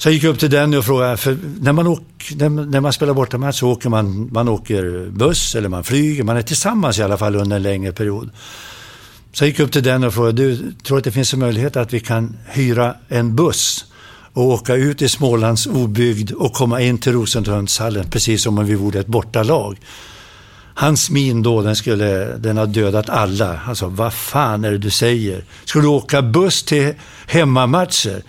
Så 0.01 0.07
jag 0.07 0.13
gick 0.13 0.23
upp 0.23 0.39
till 0.39 0.49
Denny 0.49 0.77
och 0.77 0.85
frågade, 0.85 1.17
för 1.17 1.37
när 1.61 1.73
man, 1.73 1.87
åker, 1.87 2.35
när, 2.35 2.49
när 2.49 2.81
man 2.81 2.93
spelar 2.93 3.13
bortamatch 3.13 3.59
så 3.59 3.69
åker 3.69 3.89
man, 3.89 4.29
man 4.33 4.49
åker 4.49 5.09
buss 5.09 5.55
eller 5.55 5.69
man 5.69 5.83
flyger, 5.83 6.23
man 6.23 6.37
är 6.37 6.41
tillsammans 6.41 6.99
i 6.99 7.03
alla 7.03 7.17
fall 7.17 7.35
under 7.35 7.55
en 7.55 7.63
längre 7.63 7.91
period. 7.91 8.29
Så 9.33 9.43
jag 9.43 9.49
gick 9.49 9.59
upp 9.59 9.71
till 9.71 9.83
Denny 9.83 10.07
och 10.07 10.13
frågade, 10.13 10.43
du 10.43 10.73
tror 10.83 10.97
att 10.97 11.03
det 11.03 11.11
finns 11.11 11.33
en 11.33 11.39
möjlighet 11.39 11.77
att 11.77 11.93
vi 11.93 11.99
kan 11.99 12.37
hyra 12.45 12.95
en 13.07 13.35
buss 13.35 13.85
och 14.33 14.43
åka 14.43 14.75
ut 14.75 15.01
i 15.01 15.09
Smålands 15.09 15.67
obygd 15.67 16.31
och 16.31 16.53
komma 16.53 16.81
in 16.81 16.97
till 16.97 17.13
Rosenlundshallen 17.13 18.09
precis 18.09 18.43
som 18.43 18.57
om 18.57 18.65
vi 18.65 18.75
vore 18.75 18.99
ett 18.99 19.07
bortalag. 19.07 19.77
Hans 20.73 21.09
min 21.09 21.43
då, 21.43 21.61
den, 21.61 21.75
skulle, 21.75 22.37
den 22.37 22.57
har 22.57 22.65
dödat 22.65 23.09
alla. 23.09 23.55
Han 23.55 23.75
sa, 23.75 23.87
vad 23.87 24.13
fan 24.13 24.65
är 24.65 24.71
det 24.71 24.77
du 24.77 24.89
säger? 24.89 25.43
Ska 25.65 25.79
du 25.79 25.87
åka 25.87 26.21
buss 26.21 26.63
till 26.63 26.93
hemmamatcher? 27.27 28.23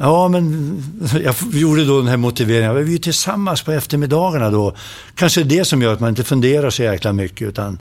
Ja, 0.00 0.28
men 0.28 0.82
jag 1.24 1.34
gjorde 1.52 1.84
då 1.84 1.98
den 1.98 2.08
här 2.08 2.16
motiveringen. 2.16 2.74
Vi 2.74 2.82
är 2.82 2.86
ju 2.86 2.98
tillsammans 2.98 3.62
på 3.62 3.72
eftermiddagarna 3.72 4.50
då. 4.50 4.74
Kanske 5.14 5.42
det 5.42 5.64
som 5.64 5.82
gör 5.82 5.92
att 5.92 6.00
man 6.00 6.08
inte 6.08 6.24
funderar 6.24 6.70
så 6.70 6.82
jäkla 6.82 7.12
mycket 7.12 7.48
utan 7.48 7.78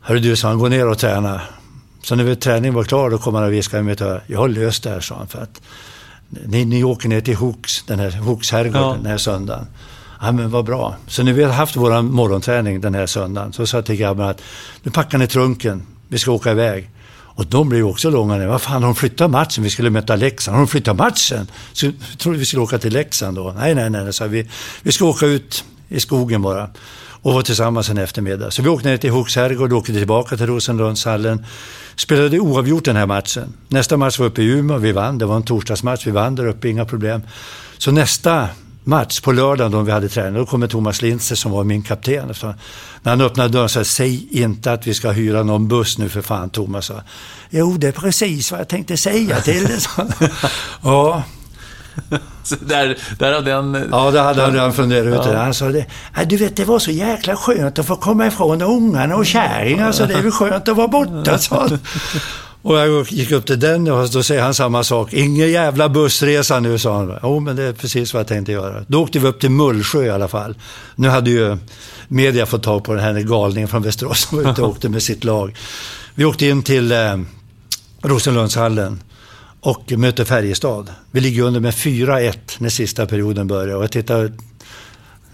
Hörru 0.00 0.18
du, 0.18 0.36
sa 0.36 0.48
han, 0.48 0.58
gå 0.58 0.68
ner 0.68 0.88
och 0.88 0.98
träna. 0.98 1.40
Så 2.02 2.14
när 2.14 2.34
träningen 2.34 2.74
var 2.74 2.84
klar 2.84 3.10
då 3.10 3.18
kom 3.18 3.34
han 3.34 3.44
och 3.44 3.52
viskade 3.52 3.82
mig 3.82 3.96
jag 4.26 4.38
har 4.38 4.48
löst 4.48 4.82
det 4.82 4.90
här, 4.90 5.00
sa 5.00 5.14
han. 5.14 5.26
För 5.26 5.42
att 5.42 5.60
ni, 6.28 6.64
ni 6.64 6.84
åker 6.84 7.08
ner 7.08 7.20
till 7.20 7.36
Hooks, 7.36 7.84
den 7.86 7.98
här 7.98 8.10
Hooks 8.10 8.52
herrgården 8.52 8.88
ja. 8.88 8.94
den 8.94 9.06
här 9.06 9.18
söndagen. 9.18 9.66
Ja, 10.20 10.32
men 10.32 10.50
vad 10.50 10.64
bra. 10.64 10.96
Så 11.06 11.22
när 11.22 11.32
vi 11.32 11.42
har 11.42 11.52
haft 11.52 11.76
vår 11.76 12.02
morgonträning 12.02 12.80
den 12.80 12.94
här 12.94 13.06
söndagen 13.06 13.52
så 13.52 13.66
sa 13.66 13.76
jag 13.76 13.86
till 13.86 13.96
grabbarna 13.96 14.30
att 14.30 14.42
nu 14.82 14.90
packar 14.90 15.18
ni 15.18 15.26
trunken, 15.26 15.86
vi 16.08 16.18
ska 16.18 16.32
åka 16.32 16.50
iväg. 16.50 16.90
Och 17.34 17.46
de 17.46 17.68
blev 17.68 17.86
också 17.86 18.10
långa. 18.10 18.48
Vad 18.48 18.62
fan, 18.62 18.82
har 18.82 18.88
de 18.88 18.94
flyttat 18.94 19.30
matchen? 19.30 19.64
Vi 19.64 19.70
skulle 19.70 19.90
möta 19.90 20.16
Leksand. 20.16 20.54
Har 20.54 20.62
de 20.64 20.68
flyttat 20.68 20.96
matchen? 20.96 21.46
Så 21.72 21.86
jag 21.86 21.94
trodde 22.18 22.38
vi 22.38 22.44
skulle 22.44 22.62
åka 22.62 22.78
till 22.78 22.92
Leksand 22.92 23.36
då. 23.36 23.54
Nej, 23.58 23.74
nej, 23.74 23.90
nej, 23.90 24.12
så 24.12 24.26
vi. 24.26 24.48
Vi 24.82 24.92
ska 24.92 25.04
åka 25.04 25.26
ut 25.26 25.64
i 25.88 26.00
skogen 26.00 26.42
bara 26.42 26.70
och 27.24 27.32
vara 27.32 27.42
tillsammans 27.42 27.90
en 27.90 27.98
eftermiddag. 27.98 28.50
Så 28.50 28.62
vi 28.62 28.68
åkte 28.68 28.88
ner 28.88 28.96
till 28.96 29.10
Hooks 29.10 29.36
herrgård, 29.36 29.72
åkte 29.72 29.92
tillbaka 29.92 30.36
till 30.36 30.46
Rosenlundshallen. 30.46 31.46
Spelade 31.96 32.38
oavgjort 32.40 32.84
den 32.84 32.96
här 32.96 33.06
matchen. 33.06 33.54
Nästa 33.68 33.96
match 33.96 34.18
var 34.18 34.26
uppe 34.26 34.42
i 34.42 34.46
Umeå, 34.46 34.78
vi 34.78 34.92
vann. 34.92 35.18
Det 35.18 35.26
var 35.26 35.36
en 35.36 35.42
torsdagsmatch, 35.42 36.06
vi 36.06 36.10
vann 36.10 36.34
där 36.34 36.46
uppe, 36.46 36.68
inga 36.68 36.84
problem. 36.84 37.22
Så 37.78 37.90
nästa 37.90 38.48
match 38.84 39.20
på 39.20 39.32
lördagen 39.32 39.72
då 39.72 39.82
vi 39.82 39.92
hade 39.92 40.08
träning, 40.08 40.34
då 40.34 40.46
kommer 40.46 40.66
Thomas 40.66 41.02
Lindster 41.02 41.36
som 41.36 41.52
var 41.52 41.64
min 41.64 41.82
kapten. 41.82 42.34
Så 42.34 42.54
när 43.02 43.12
han 43.12 43.20
öppnade 43.20 43.48
dörren 43.48 43.68
sa 43.68 43.84
säg 43.84 44.28
inte 44.30 44.72
att 44.72 44.86
vi 44.86 44.94
ska 44.94 45.10
hyra 45.10 45.42
någon 45.42 45.68
buss 45.68 45.98
nu 45.98 46.08
för 46.08 46.22
fan 46.22 46.50
Thomas. 46.50 46.86
Så, 46.86 47.00
jo, 47.50 47.76
det 47.78 47.88
är 47.88 47.92
precis 47.92 48.50
vad 48.50 48.60
jag 48.60 48.68
tänkte 48.68 48.96
säga 48.96 49.40
till 49.40 49.64
dig. 49.64 49.78
ja, 50.82 51.22
Så 52.42 52.54
där, 52.60 52.98
där 53.18 53.40
den... 53.40 53.88
Ja, 53.92 54.10
det 54.10 54.20
hade 54.20 54.42
han 54.42 54.52
redan 54.52 54.72
funderat 54.72 55.06
ut. 55.06 55.32
Ja. 55.32 55.38
Han 55.38 55.54
sa 55.54 55.68
det, 55.68 55.86
du 56.26 56.36
vet, 56.36 56.56
det 56.56 56.64
var 56.64 56.78
så 56.78 56.90
jäkla 56.90 57.36
skönt 57.36 57.78
att 57.78 57.86
få 57.86 57.96
komma 57.96 58.26
ifrån 58.26 58.62
ungarna 58.62 59.16
och 59.16 59.26
kärringarna, 59.26 59.92
så 59.92 60.06
det 60.06 60.14
är 60.14 60.22
väl 60.22 60.32
skönt 60.32 60.68
att 60.68 60.76
vara 60.76 60.88
borta, 60.88 61.38
sa 61.38 61.68
Och 62.64 62.78
jag 62.78 63.12
gick 63.12 63.30
upp 63.30 63.46
till 63.46 63.60
den 63.60 63.90
och 63.90 64.10
då 64.10 64.22
säger 64.22 64.42
han 64.42 64.54
samma 64.54 64.84
sak. 64.84 65.12
Ingen 65.12 65.50
jävla 65.50 65.88
bussresa 65.88 66.60
nu, 66.60 66.78
sa 66.78 66.96
han. 66.96 67.18
Jo, 67.22 67.40
men 67.40 67.56
det 67.56 67.62
är 67.62 67.72
precis 67.72 68.14
vad 68.14 68.20
jag 68.20 68.26
tänkte 68.26 68.52
göra. 68.52 68.84
Då 68.88 69.02
åkte 69.02 69.18
vi 69.18 69.28
upp 69.28 69.40
till 69.40 69.50
Mullsjö 69.50 70.04
i 70.04 70.10
alla 70.10 70.28
fall. 70.28 70.54
Nu 70.96 71.08
hade 71.08 71.30
ju 71.30 71.56
media 72.08 72.46
fått 72.46 72.62
tag 72.62 72.84
på 72.84 72.94
den 72.94 73.04
här 73.04 73.20
galningen 73.20 73.68
från 73.68 73.82
Västerås 73.82 74.20
som 74.20 74.42
var 74.42 74.52
ute 74.52 74.62
och 74.62 74.68
åkte 74.70 74.88
med 74.88 75.02
sitt 75.02 75.24
lag. 75.24 75.56
Vi 76.14 76.24
åkte 76.24 76.46
in 76.46 76.62
till 76.62 76.92
eh, 76.92 77.16
Rosenlundshallen 78.02 79.02
och 79.60 79.92
möter 79.92 80.24
Färjestad. 80.24 80.90
Vi 81.10 81.20
ligger 81.20 81.42
under 81.42 81.60
med 81.60 81.74
4-1 81.74 82.32
när 82.58 82.68
sista 82.68 83.06
perioden 83.06 83.46
börjar. 83.46 83.76
Och 83.76 83.82
jag 83.82 83.92
tittar 83.92 84.32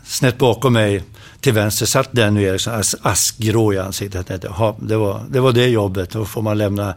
snett 0.05 0.39
bakom 0.39 0.73
mig 0.73 1.03
till 1.41 1.53
vänster 1.53 1.87
satt 1.87 2.09
Denny 2.13 2.43
Eriksson, 2.43 2.83
askgrå 3.03 3.75
i 3.75 3.79
ansiktet. 3.79 4.27
det, 4.27 4.49
var, 4.97 5.25
det 5.31 5.41
var 5.41 5.53
det 5.53 5.67
jobbet. 5.67 6.11
Då 6.11 6.25
får 6.25 6.43
man 6.43 6.59
lämna 6.59 6.95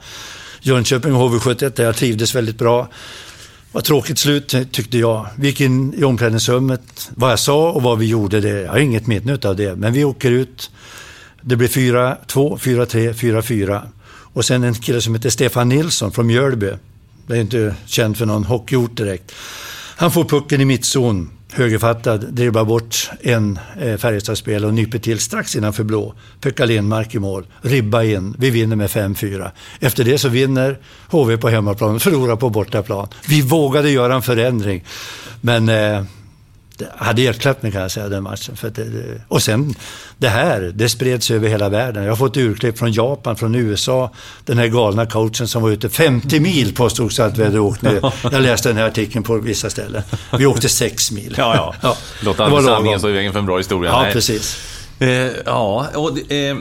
Jönköping 0.62 1.14
HV71 1.14 1.74
där 1.76 1.84
jag 1.84 1.96
trivdes 1.96 2.36
väldigt 2.36 2.58
bra. 2.58 2.82
Det 2.82 3.76
var 3.76 3.82
tråkigt 3.82 4.20
slut 4.20 4.56
tyckte 4.72 4.98
jag. 4.98 5.28
Vi 5.36 5.48
gick 5.48 5.62
in 5.62 5.94
i 5.94 6.04
omklädningsrummet. 6.04 7.12
Vad 7.16 7.32
jag 7.32 7.40
sa 7.40 7.72
och 7.72 7.82
vad 7.82 8.00
vi 8.00 8.06
gjorde, 8.06 8.42
det, 8.42 8.62
jag 8.62 8.72
har 8.72 8.80
inget 8.80 9.08
minne 9.08 9.38
av 9.44 9.56
det. 9.56 9.76
Men 9.76 9.94
vi 9.94 10.04
åker 10.04 10.32
ut. 10.32 10.72
Det 11.42 11.56
blir 11.56 11.68
4-2, 11.68 12.18
4-3, 12.58 13.14
4-4. 13.14 13.82
Och 14.06 14.46
sen 14.46 14.64
en 14.64 14.74
kille 14.74 15.02
som 15.02 15.16
heter 15.16 15.30
Stefan 15.30 15.70
Nilsson 15.70 16.12
från 16.12 16.28
Mjölby 16.28 16.72
det 17.28 17.38
är 17.38 17.42
inte 17.42 17.76
känt 17.86 18.18
för 18.18 18.26
någon 18.26 18.44
hockeyort 18.44 18.98
direkt. 18.98 19.32
Han 19.96 20.12
får 20.12 20.24
pucken 20.24 20.62
i 20.62 20.66
mittzon, 20.66 21.30
högerfattad, 21.54 22.34
dribblar 22.34 22.66
bort 22.66 23.10
en 23.22 23.60
eh, 23.80 23.98
Färjestadsspelare 23.98 24.68
och 24.68 24.74
nyper 24.74 25.00
till 25.00 25.20
strax 25.20 25.56
innanför 25.56 25.84
blå. 25.84 26.14
Pekka 26.42 26.66
Lindmark 26.66 27.16
i 27.16 27.20
mål, 27.20 27.46
ribba 27.62 28.04
in. 28.04 28.36
Vi 28.38 28.50
vinner 28.50 28.76
med 28.76 28.90
5-4. 28.90 29.52
Efter 29.80 30.04
det 30.04 30.18
så 30.18 30.30
vinner 30.30 30.80
HV 31.10 31.38
på 31.38 31.50
hemmaplan, 31.50 32.00
förlorar 32.00 32.36
på 32.36 32.50
bortaplan. 32.50 33.08
Vi 33.30 33.42
vågade 33.42 33.90
göra 33.90 34.16
en 34.16 34.22
förändring. 34.22 34.84
Men 35.42 35.70
eh, 35.70 36.04
hade 36.98 37.22
hjälpt 37.22 37.64
mig 37.64 37.72
kan 37.72 37.82
jag 37.82 37.92
säga, 37.92 38.10
den 38.10 38.24
matchen. 38.24 38.56
För 38.56 38.70
det, 38.70 39.22
och 39.28 39.42
sen 39.42 39.76
det 40.18 40.28
här, 40.28 40.72
det 40.76 40.90
spreds 40.90 41.32
över 41.32 41.50
hela 41.50 41.70
världen. 41.70 42.04
Jag 42.04 42.12
har 42.12 42.18
fått 42.18 42.38
urklipp 42.38 42.78
från 42.78 42.92
Japan, 42.92 43.36
från 43.36 43.56
USA. 43.56 44.12
Den 44.46 44.58
här 44.58 44.68
galna 44.68 45.06
coachen 45.06 45.48
som 45.48 45.62
var 45.62 45.70
ute 45.70 45.90
50 45.90 46.40
mil 46.40 46.76
påstods 46.76 47.20
att 47.20 47.38
vi 47.38 47.44
hade 47.44 47.60
åkt 47.60 47.82
ner. 47.82 48.14
Jag 48.32 48.42
läste 48.42 48.70
den 48.70 48.78
här 48.78 48.88
artikeln 48.88 49.24
på 49.24 49.38
vissa 49.38 49.70
ställen. 49.70 50.04
Vi 50.38 50.46
åkte 50.46 50.70
6 50.70 51.12
mil. 51.12 51.36
Ja, 51.38 51.56
ja. 51.56 51.76
ja. 51.82 51.98
Låt 52.22 52.40
aldrig 52.40 52.64
sanningen 52.64 53.00
stå 53.00 53.10
i 53.10 53.14
vägen 53.14 53.32
för 53.32 53.40
en 53.40 53.46
bra 53.46 53.58
historia. 53.58 53.92
Ja, 53.92 54.02
Nej. 54.02 54.14
precis. 54.14 54.58
Eh, 55.00 55.08
ja, 55.46 55.88
och 55.96 56.32
eh, 56.32 56.58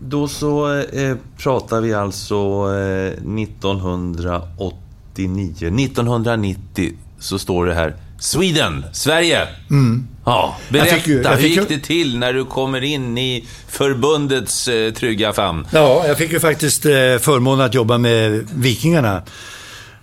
då 0.00 0.28
så 0.28 0.78
eh, 0.78 1.16
pratar 1.38 1.80
vi 1.80 1.94
alltså 1.94 2.66
1989. 2.68 5.54
Eh, 5.60 5.74
1990 5.74 6.92
så 7.18 7.38
står 7.38 7.66
det 7.66 7.74
här 7.74 7.96
Sweden, 8.20 8.84
Sverige. 8.92 9.48
Mm. 9.70 10.08
Ja, 10.24 10.56
berätta, 10.68 11.10
ju, 11.10 11.28
hur 11.28 11.48
gick 11.48 11.68
det 11.68 11.78
till 11.78 12.18
när 12.18 12.32
du 12.32 12.44
kommer 12.44 12.84
in 12.84 13.18
i 13.18 13.44
förbundets 13.68 14.68
eh, 14.68 14.92
trygga 14.92 15.32
famn? 15.32 15.66
Ja, 15.72 16.06
jag 16.06 16.18
fick 16.18 16.32
ju 16.32 16.40
faktiskt 16.40 16.86
eh, 16.86 16.90
förmånen 17.20 17.66
att 17.66 17.74
jobba 17.74 17.98
med 17.98 18.48
Vikingarna. 18.54 19.22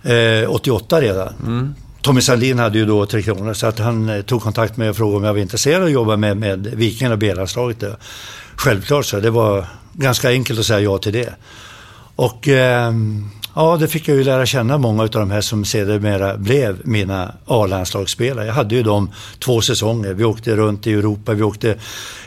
Eh, 0.02 0.50
88 0.50 1.00
redan. 1.00 1.34
Mm. 1.46 1.74
Tommy 2.02 2.20
Sandin 2.20 2.58
hade 2.58 2.78
ju 2.78 2.86
då 2.86 3.06
Tre 3.06 3.22
Kronor 3.22 3.54
så 3.54 3.66
att 3.66 3.78
han 3.78 4.08
eh, 4.08 4.22
tog 4.22 4.42
kontakt 4.42 4.76
med 4.76 4.78
mig 4.78 4.90
och 4.90 4.96
frågade 4.96 5.16
om 5.16 5.24
jag 5.24 5.32
var 5.32 5.40
intresserad 5.40 5.80
av 5.80 5.86
att 5.86 5.92
jobba 5.92 6.16
med, 6.16 6.36
med 6.36 6.66
Vikingarna 6.66 7.12
och 7.12 7.18
B-landslaget. 7.18 7.84
Självklart 8.56 9.06
så, 9.06 9.20
det 9.20 9.30
var 9.30 9.66
ganska 9.92 10.30
enkelt 10.30 10.60
att 10.60 10.66
säga 10.66 10.80
ja 10.80 10.98
till 10.98 11.12
det. 11.12 11.34
Och 12.16 12.48
eh, 12.48 12.92
ja, 13.58 13.76
det 13.76 13.88
fick 13.88 14.08
jag 14.08 14.16
ju 14.16 14.24
lära 14.24 14.46
känna 14.46 14.78
många 14.78 15.02
av 15.02 15.08
de 15.08 15.30
här 15.30 15.40
som 15.40 15.64
sedermera 15.64 16.36
blev 16.36 16.80
mina 16.84 17.34
A-landslagsspelare. 17.46 18.46
Jag 18.46 18.54
hade 18.54 18.74
ju 18.74 18.82
dem 18.82 19.10
två 19.38 19.60
säsonger. 19.60 20.14
Vi 20.14 20.24
åkte 20.24 20.56
runt 20.56 20.86
i 20.86 20.92
Europa. 20.92 21.32
Vi 21.32 21.42
åkte, 21.42 21.78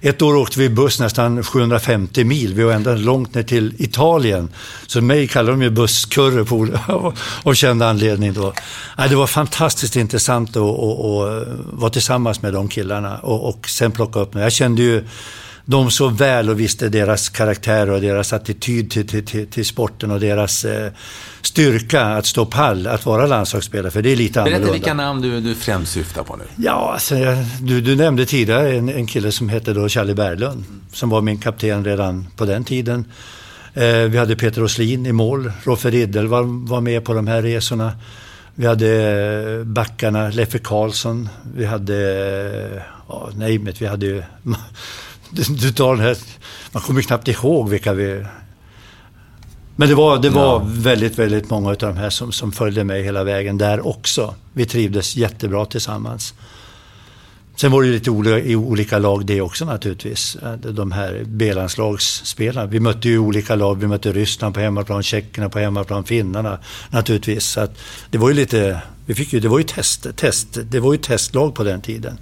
ett 0.01 0.21
år 0.21 0.35
åkte 0.35 0.59
vi 0.59 0.69
buss 0.69 0.99
nästan 0.99 1.43
750 1.43 2.23
mil. 2.23 2.53
Vi 2.53 2.63
var 2.63 2.73
ända 2.73 2.95
långt 2.95 3.35
ner 3.35 3.43
till 3.43 3.73
Italien. 3.77 4.49
Så 4.87 5.01
mig 5.01 5.27
kallade 5.27 5.51
de 5.51 5.61
ju 5.61 5.69
busskurre 5.69 6.45
på, 6.45 6.67
av 7.43 7.53
känd 7.53 7.83
anledning 7.83 8.33
då. 8.33 8.53
Ja, 8.97 9.07
det 9.07 9.15
var 9.15 9.27
fantastiskt 9.27 9.95
intressant 9.95 10.49
att, 10.49 10.63
att 10.63 11.47
vara 11.73 11.89
tillsammans 11.91 12.41
med 12.41 12.53
de 12.53 12.67
killarna 12.67 13.17
och, 13.17 13.49
och 13.49 13.69
sen 13.69 13.91
plocka 13.91 14.19
upp 14.19 14.33
mig. 14.33 14.43
Jag 14.43 14.51
kände 14.51 14.81
ju 14.81 15.03
de 15.65 15.91
så 15.91 16.07
väl 16.07 16.49
och 16.49 16.59
visste 16.59 16.89
deras 16.89 17.29
karaktär 17.29 17.89
och 17.89 18.01
deras 18.01 18.33
attityd 18.33 18.91
till, 18.91 19.07
till, 19.07 19.25
till, 19.25 19.47
till 19.47 19.65
sporten 19.65 20.11
och 20.11 20.19
deras 20.19 20.65
eh, 20.65 20.91
styrka 21.41 22.01
att 22.01 22.25
stå 22.25 22.45
pall, 22.45 22.87
att 22.87 23.05
vara 23.05 23.25
landslagsspelare, 23.25 23.91
för 23.91 24.01
det 24.01 24.11
är 24.11 24.15
lite 24.15 24.33
Berätta 24.33 24.41
annorlunda. 24.41 24.71
Berätta 24.71 24.73
vilka 24.73 24.93
namn 24.93 25.21
du, 25.21 25.41
du 25.41 25.55
främst 25.55 25.91
syftar 25.91 26.23
på 26.23 26.35
nu. 26.35 26.43
Ja, 26.55 26.91
alltså, 26.93 27.15
du, 27.61 27.81
du 27.81 27.95
nämnde 27.95 28.25
tidigare 28.25 28.71
en, 28.71 28.89
en 28.89 29.07
kille 29.07 29.31
som 29.31 29.49
hette 29.49 29.73
då 29.73 29.89
Charlie 29.89 30.13
Berglund, 30.13 30.63
som 30.93 31.09
var 31.09 31.21
min 31.21 31.37
kapten 31.37 31.85
redan 31.85 32.27
på 32.35 32.45
den 32.45 32.63
tiden. 32.63 33.05
Eh, 33.73 33.97
vi 33.97 34.17
hade 34.17 34.35
Peter 34.35 34.63
Åslin 34.63 35.05
i 35.05 35.11
mål, 35.11 35.51
Roffe 35.63 35.89
Riddel 35.89 36.27
var, 36.27 36.67
var 36.69 36.81
med 36.81 37.03
på 37.03 37.13
de 37.13 37.27
här 37.27 37.41
resorna. 37.41 37.91
Vi 38.55 38.67
hade 38.67 38.89
eh, 39.59 39.65
backarna 39.65 40.29
Leffe 40.29 40.59
Karlsson, 40.59 41.29
vi 41.55 41.65
hade, 41.65 41.95
eh, 42.75 42.81
ja, 43.07 43.29
nej, 43.35 43.57
vi 43.57 43.85
hade 43.85 44.05
ju 44.05 44.23
du, 45.31 45.71
tar 45.71 45.95
den 45.95 46.05
här, 46.05 46.17
man 46.71 46.83
kommer 46.83 47.01
knappt 47.01 47.27
ihåg 47.27 47.69
vilka 47.69 47.93
vi... 47.93 48.25
Men 49.75 49.89
det 49.89 49.95
var, 49.95 50.19
det 50.19 50.29
var 50.29 50.43
ja. 50.43 50.67
väldigt, 50.67 51.19
väldigt 51.19 51.49
många 51.49 51.69
av 51.69 51.77
de 51.77 51.97
här 51.97 52.09
som, 52.09 52.31
som 52.31 52.51
följde 52.51 52.83
med 52.83 53.03
hela 53.03 53.23
vägen 53.23 53.57
där 53.57 53.87
också. 53.87 54.35
Vi 54.53 54.65
trivdes 54.65 55.15
jättebra 55.15 55.65
tillsammans. 55.65 56.33
Sen 57.55 57.71
var 57.71 57.83
det 57.83 57.89
lite 57.89 58.11
olika, 58.11 58.39
i 58.39 58.55
olika 58.55 58.97
lag 58.97 59.25
det 59.25 59.41
också 59.41 59.65
naturligtvis. 59.65 60.37
De 60.63 60.91
här 60.91 61.23
B-landslagsspelarna. 61.25 62.67
Vi 62.67 62.79
mötte 62.79 63.09
ju 63.09 63.19
olika 63.19 63.55
lag. 63.55 63.79
Vi 63.79 63.87
mötte 63.87 64.11
Ryssland 64.11 64.53
på 64.53 64.59
hemmaplan, 64.59 65.03
Tjeckerna 65.03 65.49
på 65.49 65.59
hemmaplan, 65.59 66.03
finnarna 66.03 66.59
naturligtvis. 66.89 67.45
Så 67.45 67.67
det 68.09 68.17
var 68.17 68.29
ju 68.29 68.35
lite, 68.35 68.81
vi 69.05 69.15
fick 69.15 69.33
ju, 69.33 69.39
det 69.39 69.47
var 69.47 69.57
ju 69.57 69.63
test, 69.63 70.07
test, 70.15 70.47
det 70.61 70.79
var 70.79 70.93
ju 70.93 70.97
testlag 70.97 71.55
på 71.55 71.63
den 71.63 71.81
tiden. 71.81 72.17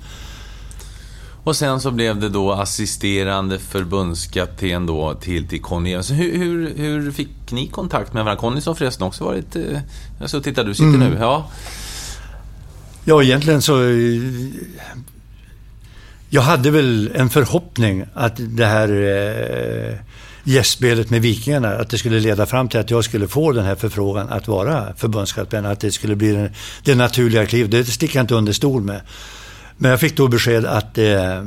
Och 1.50 1.56
sen 1.56 1.82
så 1.82 1.92
blev 1.92 2.20
det 2.20 2.30
då 2.30 2.52
assisterande 2.52 3.60
förbundskapten 3.60 4.86
då 4.86 5.14
till, 5.14 5.48
till 5.48 5.62
Conny 5.62 5.92
Evensson. 5.92 6.16
Hur, 6.16 6.38
hur, 6.38 6.74
hur 6.78 7.12
fick 7.12 7.30
ni 7.50 7.68
kontakt 7.68 8.14
med 8.14 8.26
varandra? 8.26 8.42
Conny 8.42 8.62
som 8.62 8.76
förresten 8.76 9.08
också 9.08 9.24
varit... 9.24 9.56
Eh, 9.56 9.80
alltså 10.22 10.42
titta, 10.42 10.64
du 10.64 10.74
sitter 10.74 10.88
mm. 10.88 11.00
nu. 11.00 11.18
Ja. 11.20 11.52
ja, 13.06 13.24
egentligen 13.24 13.62
så... 13.62 13.82
Jag 16.30 16.42
hade 16.42 16.72
väl 16.72 17.12
en 17.16 17.30
förhoppning 17.30 18.06
att 18.14 18.36
det 18.38 18.66
här 18.66 18.90
eh, 18.90 19.96
gästspelet 20.44 21.10
med 21.10 21.22
Vikingarna, 21.22 21.70
att 21.70 21.90
det 21.90 21.98
skulle 21.98 22.20
leda 22.20 22.46
fram 22.46 22.70
till 22.70 22.80
att 22.80 22.92
jag 22.92 23.04
skulle 23.04 23.28
få 23.28 23.52
den 23.52 23.66
här 23.66 23.76
förfrågan 23.76 24.30
att 24.30 24.48
vara 24.48 24.94
förbundskapten. 24.98 25.66
Att 25.66 25.80
det 25.80 25.92
skulle 25.92 26.16
bli 26.16 26.32
det, 26.32 26.52
det 26.84 26.96
naturliga 26.96 27.46
klivet. 27.46 27.72
Det 27.72 27.86
sticker 27.86 28.16
jag 28.16 28.24
inte 28.24 28.36
under 28.36 28.54
stol 28.54 28.82
med. 28.82 29.02
Men 29.82 29.92
jag 29.92 30.00
fick 30.00 30.18
då 30.18 30.28
besked 30.28 30.66
att 30.66 30.98
eh, 30.98 31.44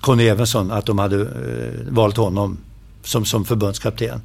Conny 0.00 0.26
Evensson, 0.28 0.70
att 0.70 0.86
de 0.86 0.98
hade 0.98 1.20
eh, 1.20 1.92
valt 1.92 2.16
honom 2.16 2.58
som, 3.02 3.24
som 3.24 3.44
förbundskapten. 3.44 4.20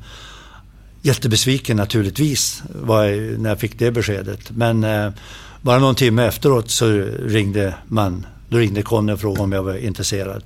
Jättebesviken 1.01 1.78
naturligtvis 1.78 2.64
var 2.82 3.03
jag, 3.03 3.39
när 3.39 3.49
jag 3.49 3.59
fick 3.59 3.80
det 3.80 3.91
beskedet. 3.91 4.51
Men 4.51 4.84
eh, 4.84 5.12
bara 5.62 5.80
någon 5.80 5.95
timme 5.95 6.26
efteråt 6.26 6.70
så 6.70 6.88
ringde 7.26 7.76
man, 7.88 8.26
då 8.49 8.57
ringde 8.57 8.82
Conny 8.82 9.14
och 9.14 9.20
frågade 9.20 9.43
om 9.43 9.51
jag 9.51 9.64
var 9.64 9.76
intresserad. 9.76 10.43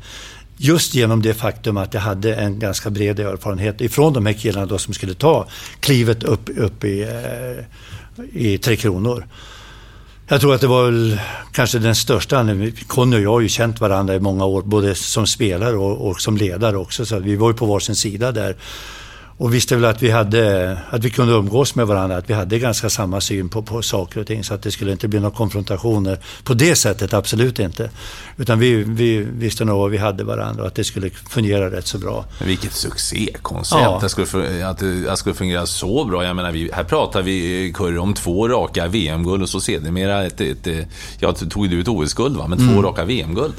Just 0.58 0.96
genom 0.96 1.22
det 1.22 1.34
faktum 1.34 1.78
att 1.78 1.94
jag 1.94 2.02
hade 2.02 2.36
en 2.36 2.60
ganska 2.60 2.90
bred 2.90 3.20
erfarenhet 3.20 3.82
ifrån 3.82 4.14
de 4.14 4.26
här 4.26 4.34
killarna 4.34 4.66
då 4.66 4.78
som 4.78 4.94
skulle 4.94 5.14
ta 5.14 5.48
klivet 5.80 6.24
upp, 6.24 6.50
upp 6.58 6.84
i, 6.84 7.02
eh, 7.02 7.66
i 8.34 8.58
Tre 8.58 8.76
Kronor. 8.76 9.26
Jag 10.28 10.42
tror 10.42 10.56
att 10.56 10.62
det 10.62 10.68
var 10.68 10.86
väl 10.86 11.20
kanske 11.52 11.80
den 11.80 11.96
största 11.96 12.38
anledningen. 12.38 12.76
Conny 12.88 13.18
och 13.18 13.22
jag 13.22 13.32
har 13.32 13.42
ju 13.42 13.50
känt 13.50 13.82
varandra 13.82 14.16
i 14.16 14.20
många 14.20 14.46
år, 14.46 14.62
både 14.62 14.96
som 14.96 15.28
spelare 15.28 15.76
och, 15.78 16.10
och 16.10 16.22
som 16.22 16.38
ledare 16.38 16.78
också. 16.78 17.06
Så 17.06 17.20
vi 17.20 17.36
var 17.36 17.50
ju 17.50 17.58
på 17.58 17.66
varsin 17.66 17.96
sida 17.96 18.32
där. 18.32 18.56
Och 19.38 19.54
visste 19.54 19.76
väl 19.76 19.86
att 19.86 20.02
vi, 20.02 20.12
hade, 20.12 20.78
att 20.90 21.04
vi 21.04 21.10
kunde 21.10 21.34
umgås 21.34 21.76
med 21.76 21.88
varandra, 21.88 22.18
att 22.18 22.30
vi 22.30 22.34
hade 22.34 22.60
ganska 22.60 22.90
samma 22.90 23.22
syn 23.22 23.50
på, 23.50 23.62
på 23.62 23.82
saker 23.82 24.20
och 24.20 24.28
ting. 24.28 24.44
Så 24.44 24.54
att 24.54 24.62
det 24.62 24.72
skulle 24.72 24.92
inte 24.92 25.08
bli 25.08 25.20
några 25.20 25.36
konfrontationer 25.36 26.20
på 26.44 26.54
det 26.54 26.76
sättet, 26.76 27.14
absolut 27.14 27.60
inte. 27.60 27.90
Utan 28.38 28.60
vi, 28.60 28.84
vi 28.84 29.18
visste 29.18 29.66
nog 29.66 29.80
vad 29.80 29.92
vi 29.92 29.98
hade 29.98 30.24
varandra 30.24 30.62
och 30.62 30.68
att 30.68 30.76
det 30.76 30.84
skulle 30.84 31.10
fungera 31.10 31.72
rätt 31.72 31.88
så 31.88 31.98
bra. 31.98 32.26
Men 32.40 32.48
vilket 32.48 32.74
succékoncept! 32.74 33.82
Ja. 33.82 34.10
Skulle, 34.10 34.68
att 34.68 34.80
det 34.80 35.18
skulle 35.18 35.36
fungera 35.36 35.66
så 35.66 36.06
bra. 36.06 36.24
Jag 36.24 36.36
menar, 36.36 36.52
vi, 36.52 36.70
här 36.74 36.84
pratar 36.84 37.22
vi, 37.22 37.72
Kurre, 37.76 38.00
om 38.00 38.14
två 38.14 38.48
raka 38.48 38.88
VM-guld 38.88 39.44
och 39.44 39.50
så 39.50 39.60
sedermera 39.60 40.24
ett, 40.24 40.42
ett, 40.42 40.68
ett... 40.68 40.88
Jag 41.20 41.50
tog 41.50 41.70
du 41.70 41.82
ett 41.82 41.88
OS-guld? 41.88 42.38
Men 42.50 42.58
två 42.58 42.64
mm. 42.64 42.82
raka 42.82 43.06
VM-guld. 43.06 43.54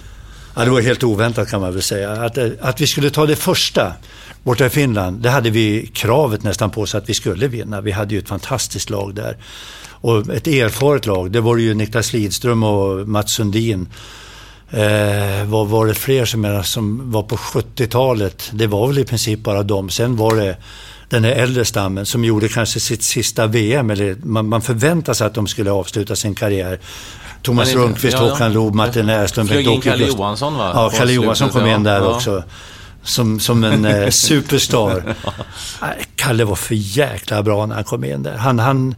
Ja, 0.57 0.65
det 0.65 0.71
var 0.71 0.81
helt 0.81 1.05
oväntat 1.05 1.51
kan 1.51 1.61
man 1.61 1.73
väl 1.73 1.83
säga. 1.83 2.11
Att, 2.11 2.39
att 2.61 2.81
vi 2.81 2.87
skulle 2.87 3.11
ta 3.11 3.27
det 3.27 3.37
första 3.37 3.93
borta 4.47 4.67
i 4.67 4.71
Finland, 4.71 5.21
det 5.21 5.31
hade 5.31 5.51
vi 5.51 5.91
kravet 5.95 6.43
nästan 6.43 6.71
på 6.71 6.81
oss 6.81 6.95
att 6.95 7.09
vi 7.09 7.15
skulle 7.15 7.49
vinna. 7.49 7.81
Vi 7.81 7.93
hade 7.93 8.15
ju 8.15 8.21
ett 8.21 8.29
fantastiskt 8.29 8.91
lag 8.91 9.15
där. 9.15 9.37
Och 9.89 10.35
ett 10.35 10.47
erfaret 10.47 11.07
lag, 11.07 11.31
det 11.31 11.41
var 11.41 11.57
ju 11.57 11.75
Niklas 11.75 12.13
Lidström 12.13 12.63
och 12.63 13.09
Mats 13.09 13.33
Sundin. 13.33 13.89
Eh, 14.71 15.45
vad 15.47 15.69
var 15.69 15.87
det 15.87 15.95
fler 15.95 16.25
som, 16.25 16.63
som 16.65 17.13
var 17.13 17.23
på 17.23 17.37
70-talet? 17.37 18.51
Det 18.53 18.67
var 18.67 18.87
väl 18.87 18.99
i 18.99 19.05
princip 19.05 19.41
bara 19.41 19.63
dem. 19.63 19.91
Sen 19.91 20.17
var 20.17 20.37
det 20.37 20.57
den 21.09 21.25
här 21.25 21.33
äldre 21.33 21.65
stammen 21.65 22.07
som 22.07 22.25
gjorde 22.25 22.49
kanske 22.49 22.81
sitt 22.81 23.03
sista 23.03 23.47
VM. 23.47 23.91
Eller 23.91 24.17
man, 24.23 24.49
man 24.49 24.63
förväntade 24.63 25.15
sig 25.15 25.27
att 25.27 25.35
de 25.35 25.47
skulle 25.47 25.71
avsluta 25.71 26.17
sin 26.17 26.35
karriär. 26.35 26.81
Thomas 27.43 27.75
Rundqvist, 27.75 28.17
ja, 28.17 28.29
Håkan 28.29 28.53
Loob, 28.53 28.75
Martin 28.75 29.07
Näslund, 29.07 29.49
Bengt 29.49 29.67
in 29.67 29.81
Kalle 29.81 30.07
Johansson 30.07 30.55
va? 30.55 30.71
Ja, 30.75 30.91
Kalle 30.97 31.13
Johansson 31.13 31.49
kom 31.49 31.67
in 31.67 31.83
där 31.83 32.01
ja. 32.01 32.15
också. 32.15 32.43
Som, 33.07 33.41
som 33.41 33.65
en 33.65 33.85
eh, 33.85 34.09
superstar. 34.11 35.15
Kalle 36.17 36.45
var 36.45 36.57
för 36.57 36.75
jäkla 36.75 37.43
bra 37.43 37.67
när 37.67 37.75
han 37.75 37.85
kom 37.85 38.05
in 38.05 38.23
där. 38.23 38.37
Han, 38.37 38.59
han, 38.59 38.95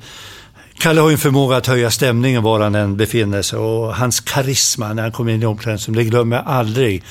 Kalle 0.78 1.00
har 1.00 1.08
ju 1.08 1.12
en 1.12 1.18
förmåga 1.18 1.56
att 1.56 1.66
höja 1.66 1.90
stämningen 1.90 2.42
var 2.42 2.60
han 2.60 2.74
än 2.74 2.96
befinner 2.96 3.42
sig 3.42 3.58
och 3.58 3.96
hans 3.96 4.20
karisma 4.20 4.92
när 4.92 5.02
han 5.02 5.12
kom 5.12 5.28
in 5.28 5.42
i 5.42 5.46
omklädningsrummet, 5.46 6.04
det 6.04 6.10
glömmer 6.10 6.36
jag 6.36 6.46
aldrig. 6.46 7.02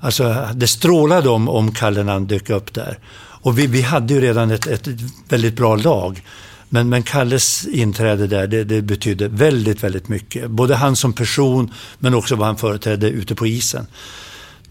Alltså, 0.00 0.48
det 0.54 0.66
strålade 0.66 1.28
om, 1.28 1.48
om 1.48 1.74
Kalle 1.74 2.02
när 2.02 2.12
han 2.12 2.26
dök 2.26 2.50
upp 2.50 2.74
där. 2.74 2.98
Och 3.42 3.58
vi, 3.58 3.66
vi 3.66 3.82
hade 3.82 4.14
ju 4.14 4.20
redan 4.20 4.50
ett, 4.50 4.66
ett 4.66 4.88
väldigt 5.28 5.56
bra 5.56 5.76
lag. 5.76 6.22
Men, 6.68 6.88
men 6.88 7.02
Kalles 7.02 7.66
inträde 7.66 8.26
där, 8.26 8.46
det, 8.46 8.64
det 8.64 8.82
betydde 8.82 9.28
väldigt, 9.28 9.84
väldigt 9.84 10.08
mycket. 10.08 10.50
Både 10.50 10.74
han 10.74 10.96
som 10.96 11.12
person, 11.12 11.72
men 11.98 12.14
också 12.14 12.36
vad 12.36 12.46
han 12.46 12.56
företrädde 12.56 13.08
ute 13.08 13.34
på 13.34 13.46
isen. 13.46 13.86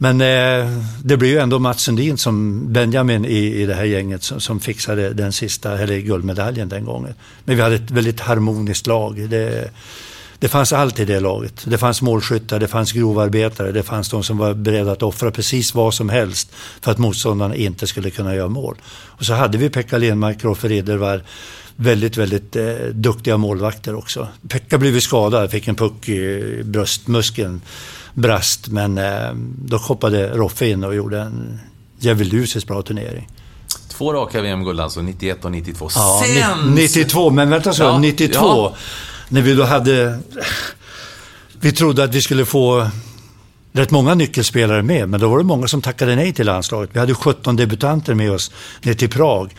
Men 0.04 0.22
eh, 0.22 0.78
det 1.04 1.18
blev 1.18 1.32
ju 1.32 1.38
ändå 1.38 1.60
Mats 1.60 1.82
Sundin 1.82 2.18
som 2.18 2.66
Benjamin 2.74 3.26
i, 3.26 3.62
i 3.62 3.66
det 3.66 3.74
här 3.74 3.84
gänget 3.84 4.24
som, 4.24 4.39
som 4.39 4.60
fixade 4.60 5.14
den 5.14 5.32
sista, 5.32 5.80
eller 5.80 5.97
guldmedaljen 5.97 6.70
den 6.70 6.86
gången. 6.86 7.14
Men 7.45 7.56
vi 7.56 7.62
hade 7.62 7.76
ett 7.76 7.91
väldigt 7.91 8.20
harmoniskt 8.20 8.88
lag. 8.88 9.30
Det, 9.30 9.72
det 10.39 10.47
fanns 10.47 10.74
allt 10.74 10.99
i 10.99 11.06
det 11.06 11.20
laget. 11.20 11.64
Det 11.66 11.78
fanns 11.78 12.02
målskyttar, 12.02 12.60
det 12.60 12.68
fanns 12.68 12.91
grovarbetare, 12.91 13.72
det 13.72 13.84
fanns 13.84 14.10
de 14.10 14.24
som 14.24 14.38
var 14.38 14.54
beredda 14.54 14.91
att 14.91 15.04
offra 15.04 15.32
precis 15.32 15.74
vad 15.74 15.93
som 15.93 16.10
helst 16.10 16.52
för 16.82 16.91
att 16.91 16.97
motståndarna 16.97 17.56
inte 17.56 17.88
skulle 17.88 18.10
kunna 18.10 18.36
göra 18.36 18.49
mål. 18.49 18.76
Och 18.91 19.26
så 19.26 19.34
hade 19.34 19.58
vi 19.58 19.70
Pekka 19.70 19.97
Lenmark, 19.97 20.43
Roffe 20.43 20.68
Riddervall, 20.68 21.24
väldigt, 21.76 22.18
väldigt 22.18 22.56
eh, 22.56 22.74
duktiga 22.93 23.38
målvakter 23.38 23.95
också. 23.95 24.28
Pekka 24.47 24.78
blev 24.78 24.99
skadad, 24.99 25.52
fick 25.52 25.68
en 25.68 25.76
puck 25.76 26.10
i 26.10 26.62
bröstmuskeln, 26.64 27.62
brast, 28.14 28.68
men 28.68 28.97
eh, 28.97 29.34
då 29.66 29.78
hoppade 29.78 30.28
Roffe 30.28 30.68
in 30.68 30.84
och 30.84 30.95
gjorde 30.95 31.20
en 31.20 31.59
djävulusiskt 31.99 32.68
bra 32.68 32.82
turnering. 32.82 33.30
Två 33.88 34.14
raka 34.14 34.41
VM-guld 34.41 34.80
alltså, 34.80 35.01
91 35.01 35.45
och 35.45 35.51
92. 35.51 35.89
Ja, 35.95 36.24
Sen... 36.26 36.76
92, 36.76 37.30
men 37.30 37.49
vänta 37.49 37.74
så, 37.74 37.84
ja, 37.84 37.99
92. 37.99 38.38
Ja. 38.39 38.76
När 39.30 39.41
vi 39.41 39.53
då 39.53 39.64
hade... 39.64 40.20
Vi 41.62 41.72
trodde 41.72 42.03
att 42.03 42.16
vi 42.16 42.22
skulle 42.22 42.45
få 42.45 42.88
rätt 43.72 43.91
många 43.91 44.14
nyckelspelare 44.14 44.84
med, 44.84 45.09
men 45.09 45.20
då 45.20 45.30
var 45.30 45.38
det 45.38 45.43
många 45.43 45.68
som 45.68 45.82
tackade 45.82 46.16
nej 46.16 46.34
till 46.34 46.45
landslaget. 46.45 46.89
Vi 46.93 46.99
hade 46.99 47.14
17 47.14 47.55
debutanter 47.55 48.14
med 48.14 48.32
oss 48.32 48.51
ner 48.82 48.93
till 48.93 49.09
Prag. 49.09 49.55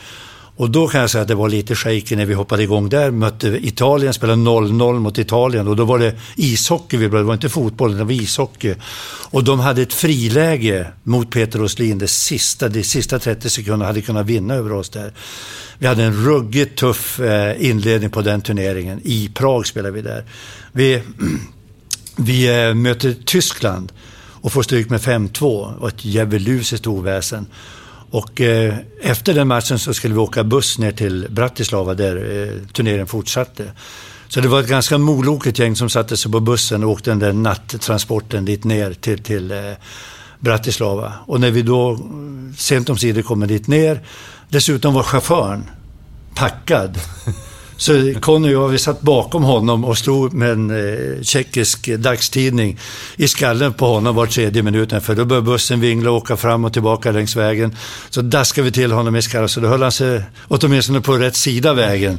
Och 0.57 0.71
då 0.71 0.89
kan 0.89 1.01
jag 1.01 1.11
säga 1.11 1.23
att 1.23 1.29
det 1.29 1.35
var 1.35 1.49
lite 1.49 1.75
shaky 1.75 2.17
när 2.17 2.27
vi 2.27 2.35
hoppade 2.35 2.63
igång 2.63 2.89
där. 2.89 3.11
Mötte 3.11 3.49
Italien, 3.63 4.15
spelade 4.15 4.43
0-0 4.43 4.99
mot 4.99 5.19
Italien 5.19 5.69
och 5.69 5.77
då 5.77 5.85
var 5.85 5.99
det 5.99 6.15
ishockey 6.37 6.97
vi 6.97 7.09
det 7.09 7.23
var 7.23 7.35
inte 7.35 7.49
fotboll, 7.49 7.97
det 7.97 8.05
var 8.05 8.13
ishockey. 8.13 8.75
Och 9.31 9.45
de 9.45 9.61
hade 9.61 9.83
ett 9.83 9.93
friläge 9.93 10.87
mot 11.03 11.31
Peter 11.31 11.63
Åslin, 11.63 11.99
det 11.99 12.09
sista, 12.09 12.69
de 12.69 12.83
sista 12.83 13.19
30 13.19 13.51
sekunderna 13.51 13.85
hade 13.85 14.01
kunnat 14.01 14.27
vinna 14.27 14.55
över 14.55 14.73
oss 14.73 14.91
där. 14.91 15.13
Vi 15.79 15.87
hade 15.87 16.05
en 16.05 16.25
ruggigt 16.25 16.79
tuff 16.79 17.21
eh, 17.21 17.69
inledning 17.69 18.11
på 18.11 18.23
den 18.23 18.41
turneringen. 18.41 19.01
I 19.05 19.31
Prag 19.35 19.67
spelade 19.67 19.95
vi 19.95 20.03
där. 20.03 20.25
Vi, 20.73 21.03
vi 22.17 22.67
eh, 22.69 22.75
möter 22.75 23.15
Tyskland 23.25 23.93
och 24.43 24.53
får 24.53 24.63
stryk 24.63 24.91
med 24.91 25.01
5-2. 25.01 25.75
Det 25.75 25.81
var 25.81 25.89
ett 25.89 26.05
djävulusiskt 26.05 26.87
oväsen. 26.87 27.47
Och 28.13 28.41
eh, 28.41 28.75
efter 29.01 29.35
den 29.35 29.49
matchen 29.49 29.79
så 29.79 29.95
skulle 29.95 30.15
vi 30.15 30.21
åka 30.21 30.45
buss 30.45 30.79
ner 30.79 30.93
till 30.93 31.27
Bratislava 31.31 31.95
där 31.95 32.17
eh, 32.17 32.73
turneringen 32.73 33.07
fortsatte. 33.07 33.73
Så 34.29 34.41
det 34.41 34.49
var 34.49 34.61
ett 34.61 34.69
ganska 34.69 34.99
molokigt 34.99 35.59
gäng 35.59 35.77
som 35.77 35.91
satte 35.91 36.17
sig 36.17 36.33
på 36.33 36.41
bussen 36.41 36.85
och 36.85 36.91
åkte 36.91 37.11
den 37.11 37.19
där 37.19 37.33
nattransporten 37.33 38.45
dit 38.45 38.65
ner 38.65 38.93
till, 38.93 39.23
till 39.23 39.51
eh, 39.51 39.59
Bratislava. 40.41 41.13
Och 41.27 41.41
när 41.41 41.51
vi 41.51 41.63
då 41.63 41.99
sent 42.57 42.91
om 42.91 42.99
sidor 42.99 43.23
kommer 43.23 43.47
dit 43.47 43.67
ner, 43.67 44.01
dessutom 44.49 44.95
var 44.95 45.03
chauffören 45.03 45.71
packad. 46.35 46.99
Så 47.83 48.15
Conny 48.21 48.49
och 48.49 48.53
jag, 48.53 48.69
vi 48.69 48.79
satt 48.79 49.01
bakom 49.01 49.43
honom 49.43 49.85
och 49.85 49.99
stod 49.99 50.33
med 50.33 50.51
en 50.51 50.71
eh, 50.71 51.23
tjeckisk 51.23 51.89
dagstidning 51.99 52.79
i 53.17 53.29
skallen 53.29 53.73
på 53.73 53.87
honom 53.87 54.15
var 54.15 54.27
tredje 54.27 54.63
minut. 54.63 54.93
För 55.03 55.15
då 55.15 55.25
började 55.25 55.45
bussen 55.45 55.81
vingla 55.81 56.11
och 56.11 56.17
åka 56.17 56.37
fram 56.37 56.65
och 56.65 56.73
tillbaka 56.73 57.13
längs 57.13 57.37
vägen. 57.37 57.77
Så 58.11 58.23
daskade 58.23 58.65
vi 58.65 58.73
till 58.73 58.93
honom 58.93 59.17
i 59.17 59.23
skallen, 59.23 59.49
så 59.49 59.61
då 59.61 59.69
höll 59.69 59.83
han 59.83 59.93
sig 59.93 60.23
åtminstone 60.49 61.01
på 61.01 61.13
rätt 61.13 61.37
sida 61.37 61.73
vägen. 61.75 62.19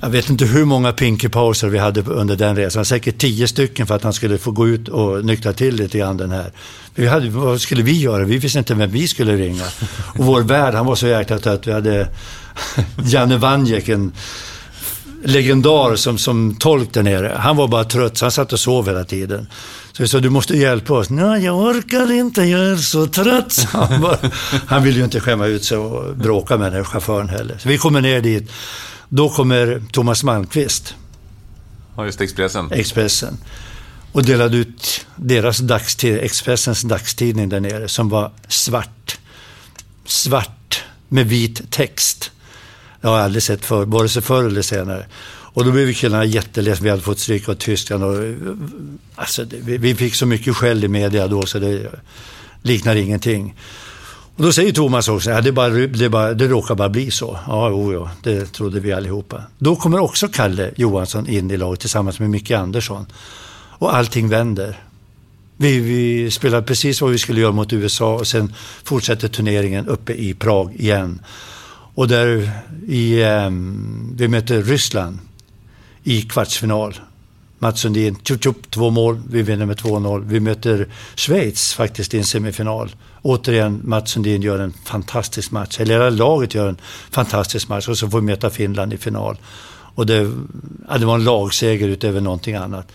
Jag 0.00 0.10
vet 0.10 0.30
inte 0.30 0.44
hur 0.44 0.64
många 0.64 0.92
pinky-pauser 0.92 1.68
vi 1.68 1.78
hade 1.78 2.00
under 2.00 2.36
den 2.36 2.56
resan. 2.56 2.84
Säkert 2.84 3.18
tio 3.18 3.48
stycken 3.48 3.86
för 3.86 3.94
att 3.94 4.02
han 4.02 4.12
skulle 4.12 4.38
få 4.38 4.50
gå 4.50 4.68
ut 4.68 4.88
och 4.88 5.24
nyktra 5.24 5.52
till 5.52 5.76
lite 5.76 5.98
grann 5.98 6.16
den 6.16 6.30
här. 6.30 6.52
Vi 6.94 7.06
hade, 7.06 7.30
vad 7.30 7.60
skulle 7.60 7.82
vi 7.82 8.00
göra? 8.00 8.24
Vi 8.24 8.38
visste 8.38 8.58
inte 8.58 8.74
vem 8.74 8.90
vi 8.90 9.08
skulle 9.08 9.36
ringa. 9.36 9.64
Och 10.18 10.24
vår 10.24 10.40
värd, 10.40 10.74
han 10.74 10.86
var 10.86 10.94
så 10.94 11.06
jäkla 11.06 11.38
trött. 11.38 11.66
Vi 11.66 11.72
hade 11.72 12.08
Janne 13.04 13.36
Wanjek, 13.36 13.88
en 13.88 14.12
legendar 15.24 15.96
som, 15.96 16.18
som 16.18 16.54
tolk 16.54 16.94
där 16.94 17.02
nere. 17.02 17.36
Han 17.38 17.56
var 17.56 17.68
bara 17.68 17.84
trött, 17.84 18.18
så 18.18 18.24
han 18.24 18.32
satt 18.32 18.52
och 18.52 18.60
sov 18.60 18.86
hela 18.86 19.04
tiden. 19.04 19.46
Så 19.92 20.02
vi 20.02 20.08
sa, 20.08 20.20
du 20.20 20.30
måste 20.30 20.56
hjälpa 20.56 20.94
oss. 20.94 21.10
Nej, 21.10 21.44
jag 21.44 21.58
orkar 21.58 22.12
inte, 22.12 22.42
jag 22.42 22.60
är 22.60 22.76
så 22.76 23.06
trött. 23.06 23.68
Han, 23.72 24.00
bara, 24.00 24.18
han 24.66 24.82
vill 24.82 24.96
ju 24.96 25.04
inte 25.04 25.20
skämma 25.20 25.46
ut 25.46 25.64
sig 25.64 25.78
och 25.78 26.16
bråka 26.16 26.56
med 26.56 26.72
den 26.72 26.84
chauffören 26.84 27.28
heller. 27.28 27.58
Så 27.58 27.68
vi 27.68 27.78
kommer 27.78 28.00
ner 28.00 28.20
dit. 28.20 28.50
Då 29.08 29.28
kommer 29.28 29.82
Thomas 29.92 30.24
Malmqvist. 30.24 30.94
Ja, 31.96 32.06
just 32.06 32.20
Expressen. 32.20 32.72
Expressen. 32.72 33.38
Och 34.12 34.24
delade 34.24 34.56
ut 34.56 35.06
deras 35.16 35.58
dagstidning, 35.58 36.24
Expressens 36.24 36.82
dagstidning 36.82 37.48
där 37.48 37.60
nere, 37.60 37.88
som 37.88 38.08
var 38.08 38.32
svart. 38.48 39.18
Svart 40.04 40.84
med 41.08 41.26
vit 41.26 41.70
text. 41.70 42.30
Det 43.00 43.08
har 43.08 43.16
jag 43.16 43.24
aldrig 43.24 43.42
sett 43.42 43.64
för, 43.64 43.84
vare 43.84 44.08
sig 44.08 44.22
förr 44.22 44.44
eller 44.44 44.62
senare. 44.62 45.06
Och 45.52 45.64
då 45.64 45.72
blev 45.72 45.86
vi 45.86 45.94
killarna 45.94 46.24
jätteledsna. 46.24 46.84
Vi 46.84 46.90
hade 46.90 47.02
fått 47.02 47.18
stryk 47.18 47.48
av 47.48 47.54
Tyskland. 47.54 48.04
Och, 48.04 48.16
alltså, 49.14 49.44
vi, 49.50 49.78
vi 49.78 49.94
fick 49.94 50.14
så 50.14 50.26
mycket 50.26 50.56
skäll 50.56 50.84
i 50.84 50.88
media 50.88 51.26
då 51.26 51.46
så 51.46 51.58
det 51.58 51.90
liknar 52.62 52.96
ingenting. 52.96 53.54
Och 54.36 54.42
då 54.42 54.52
säger 54.52 54.72
Thomas 54.72 55.08
också, 55.08 55.30
ja, 55.30 55.40
det, 55.40 55.52
bara, 55.52 55.68
det, 55.68 56.08
bara, 56.08 56.34
det 56.34 56.48
råkar 56.48 56.74
bara 56.74 56.88
bli 56.88 57.10
så. 57.10 57.38
Ja, 57.46 57.68
jo, 57.70 57.92
jo, 57.92 58.08
det 58.22 58.52
trodde 58.52 58.80
vi 58.80 58.92
allihopa. 58.92 59.42
Då 59.58 59.76
kommer 59.76 59.98
också 59.98 60.28
Kalle 60.28 60.70
Johansson 60.76 61.28
in 61.28 61.50
i 61.50 61.56
laget 61.56 61.80
tillsammans 61.80 62.20
med 62.20 62.30
Micke 62.30 62.50
Andersson. 62.50 63.06
Och 63.78 63.96
allting 63.96 64.28
vänder. 64.28 64.80
Vi, 65.56 65.80
vi 65.80 66.30
spelade 66.30 66.62
precis 66.62 67.00
vad 67.00 67.10
vi 67.10 67.18
skulle 67.18 67.40
göra 67.40 67.52
mot 67.52 67.72
USA 67.72 68.14
och 68.14 68.26
sen 68.26 68.54
fortsätter 68.84 69.28
turneringen 69.28 69.88
uppe 69.88 70.12
i 70.12 70.34
Prag 70.34 70.74
igen. 70.76 71.20
Och 71.94 72.08
där 72.08 72.50
i, 72.88 73.24
um, 73.24 74.14
vi 74.16 74.28
möter 74.28 74.62
Ryssland 74.62 75.18
i 76.04 76.22
kvartsfinal. 76.22 77.00
Mats 77.58 77.80
Sundin, 77.80 78.16
tjup, 78.24 78.44
tjup, 78.44 78.70
två 78.70 78.90
mål, 78.90 79.20
vi 79.30 79.42
vinner 79.42 79.66
med 79.66 79.76
2-0. 79.76 80.24
Vi 80.26 80.40
möter 80.40 80.88
Schweiz 81.16 81.74
faktiskt 81.74 82.14
i 82.14 82.18
en 82.18 82.24
semifinal. 82.24 82.90
Återigen, 83.22 83.80
Mats 83.84 84.10
Sundin 84.10 84.42
gör 84.42 84.58
en 84.58 84.72
fantastisk 84.84 85.50
match. 85.50 85.78
Hela 85.78 86.10
laget 86.10 86.54
gör 86.54 86.68
en 86.68 86.76
fantastisk 87.10 87.68
match 87.68 87.88
och 87.88 87.98
så 87.98 88.10
får 88.10 88.20
vi 88.20 88.26
möta 88.26 88.50
Finland 88.50 88.92
i 88.92 88.96
final. 88.96 89.36
Och 89.94 90.06
det, 90.06 90.32
ja, 90.88 90.98
det 90.98 91.06
var 91.06 91.14
en 91.14 91.24
lagseger 91.24 91.88
utöver 91.88 92.20
någonting 92.20 92.54
annat. 92.54 92.92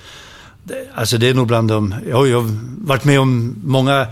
Det, 0.64 0.88
alltså 0.96 1.18
det 1.18 1.30
är 1.30 1.34
nog 1.34 1.48
bland 1.48 1.68
de... 1.68 1.96
Jag 2.10 2.18
har 2.18 2.26
ju 2.26 2.42
varit 2.78 3.04
med 3.04 3.20
om 3.20 3.56
många 3.64 4.08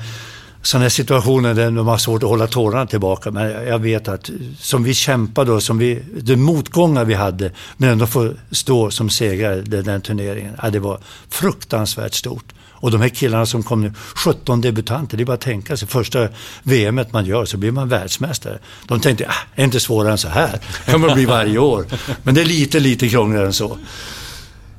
sådana 0.63 0.89
situationer 0.89 1.53
där 1.53 1.71
de 1.71 1.87
har 1.87 1.97
svårt 1.97 2.23
att 2.23 2.29
hålla 2.29 2.47
tårarna 2.47 2.85
tillbaka. 2.85 3.31
Men 3.31 3.67
jag 3.67 3.79
vet 3.79 4.07
att 4.07 4.29
som 4.59 4.83
vi 4.83 4.93
kämpade 4.93 5.51
och 5.51 5.63
som 5.63 5.77
vi, 5.77 6.03
de 6.21 6.35
motgångar 6.35 7.05
vi 7.05 7.13
hade, 7.13 7.51
men 7.77 7.89
ändå 7.89 8.07
få 8.07 8.33
stå 8.51 8.91
som 8.91 9.09
segrare 9.09 9.61
den, 9.61 9.83
den 9.83 10.01
turneringen. 10.01 10.55
Ja, 10.61 10.69
det 10.69 10.79
var 10.79 10.99
fruktansvärt 11.29 12.13
stort. 12.13 12.45
Och 12.83 12.91
de 12.91 13.01
här 13.01 13.09
killarna 13.09 13.45
som 13.45 13.63
kom 13.63 13.81
nu, 13.81 13.93
17 14.15 14.61
debutanter, 14.61 15.17
det 15.17 15.23
är 15.23 15.25
bara 15.25 15.33
att 15.33 15.41
tänka 15.41 15.77
sig. 15.77 15.87
Första 15.87 16.27
VMet 16.63 17.13
man 17.13 17.25
gör 17.25 17.45
så 17.45 17.57
blir 17.57 17.71
man 17.71 17.89
världsmästare. 17.89 18.59
De 18.87 18.99
tänkte, 18.99 19.27
ah, 19.27 19.33
är 19.55 19.63
inte 19.63 19.79
svårare 19.79 20.11
än 20.11 20.17
så 20.17 20.27
här. 20.27 20.59
Det 20.85 20.91
kan 20.91 21.01
man 21.01 21.13
bli 21.13 21.25
varje 21.25 21.57
år. 21.57 21.85
Men 22.23 22.35
det 22.35 22.41
är 22.41 22.45
lite, 22.45 22.79
lite 22.79 23.09
krångligare 23.09 23.45
än 23.45 23.53
så. 23.53 23.77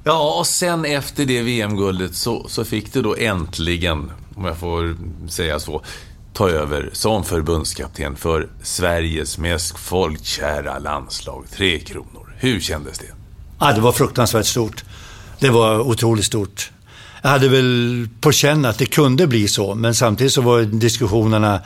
Ja, 0.05 0.39
och 0.39 0.47
sen 0.47 0.85
efter 0.85 1.25
det 1.25 1.43
VM-guldet 1.43 2.15
så, 2.15 2.47
så 2.49 2.65
fick 2.65 2.93
du 2.93 3.03
då 3.03 3.17
äntligen 3.17 4.11
om 4.35 4.45
jag 4.45 4.57
får 4.57 4.97
säga 5.29 5.61
så, 5.61 5.83
ta 6.33 6.51
över 6.51 6.91
som 6.93 7.25
förbundskapten 7.25 8.17
för 8.17 8.49
Sveriges 8.63 9.39
mest 9.39 9.79
folkkära 9.79 10.79
landslag, 10.79 11.45
Tre 11.57 11.79
Kronor. 11.79 12.37
Hur 12.37 12.61
kändes 12.61 12.99
det? 12.99 13.13
Ja, 13.61 13.73
det 13.73 13.81
var 13.81 13.93
fruktansvärt 13.93 14.47
stort. 14.47 14.85
Det 15.39 15.51
var 15.51 15.81
otroligt 15.81 16.25
stort. 16.25 16.71
Jag 17.23 17.31
hade 17.31 17.49
väl 17.49 18.09
på 18.21 18.33
känn 18.33 18.65
att 18.65 18.79
det 18.79 18.87
kunde 18.87 19.27
bli 19.27 19.49
så, 19.49 19.75
men 19.75 19.95
samtidigt 19.95 20.33
så 20.33 20.41
var 20.41 20.63
diskussionerna 20.63 21.61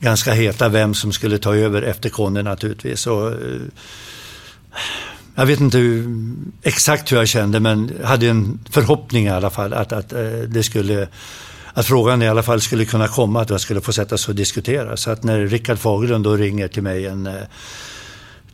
ganska 0.00 0.32
heta 0.32 0.68
vem 0.68 0.94
som 0.94 1.12
skulle 1.12 1.38
ta 1.38 1.54
över 1.54 1.82
efter 1.82 2.08
Conny 2.08 2.42
naturligtvis. 2.42 3.06
Och, 3.06 3.32
eh, 3.32 3.60
jag 5.34 5.46
vet 5.46 5.60
inte 5.60 5.78
hur, 5.78 6.26
exakt 6.62 7.12
hur 7.12 7.16
jag 7.16 7.28
kände, 7.28 7.60
men 7.60 7.92
hade 8.04 8.28
en 8.28 8.60
förhoppning 8.70 9.26
i 9.26 9.30
alla 9.30 9.50
fall 9.50 9.72
att, 9.72 9.92
att 9.92 10.12
eh, 10.12 10.20
det 10.48 10.62
skulle 10.62 11.08
att 11.80 11.86
frågan 11.86 12.22
i 12.22 12.28
alla 12.28 12.42
fall 12.42 12.60
skulle 12.60 12.84
kunna 12.84 13.08
komma, 13.08 13.40
att 13.40 13.50
jag 13.50 13.60
skulle 13.60 13.80
få 13.80 13.92
sätta 13.92 14.18
sig 14.18 14.32
och 14.32 14.36
diskutera. 14.36 14.96
Så 14.96 15.10
att 15.10 15.22
när 15.22 15.46
Rickard 15.46 15.78
Fagerlund 15.78 16.24
då 16.24 16.36
ringer 16.36 16.68
till 16.68 16.82
mig 16.82 17.06
en 17.06 17.26
eh, 17.26 17.34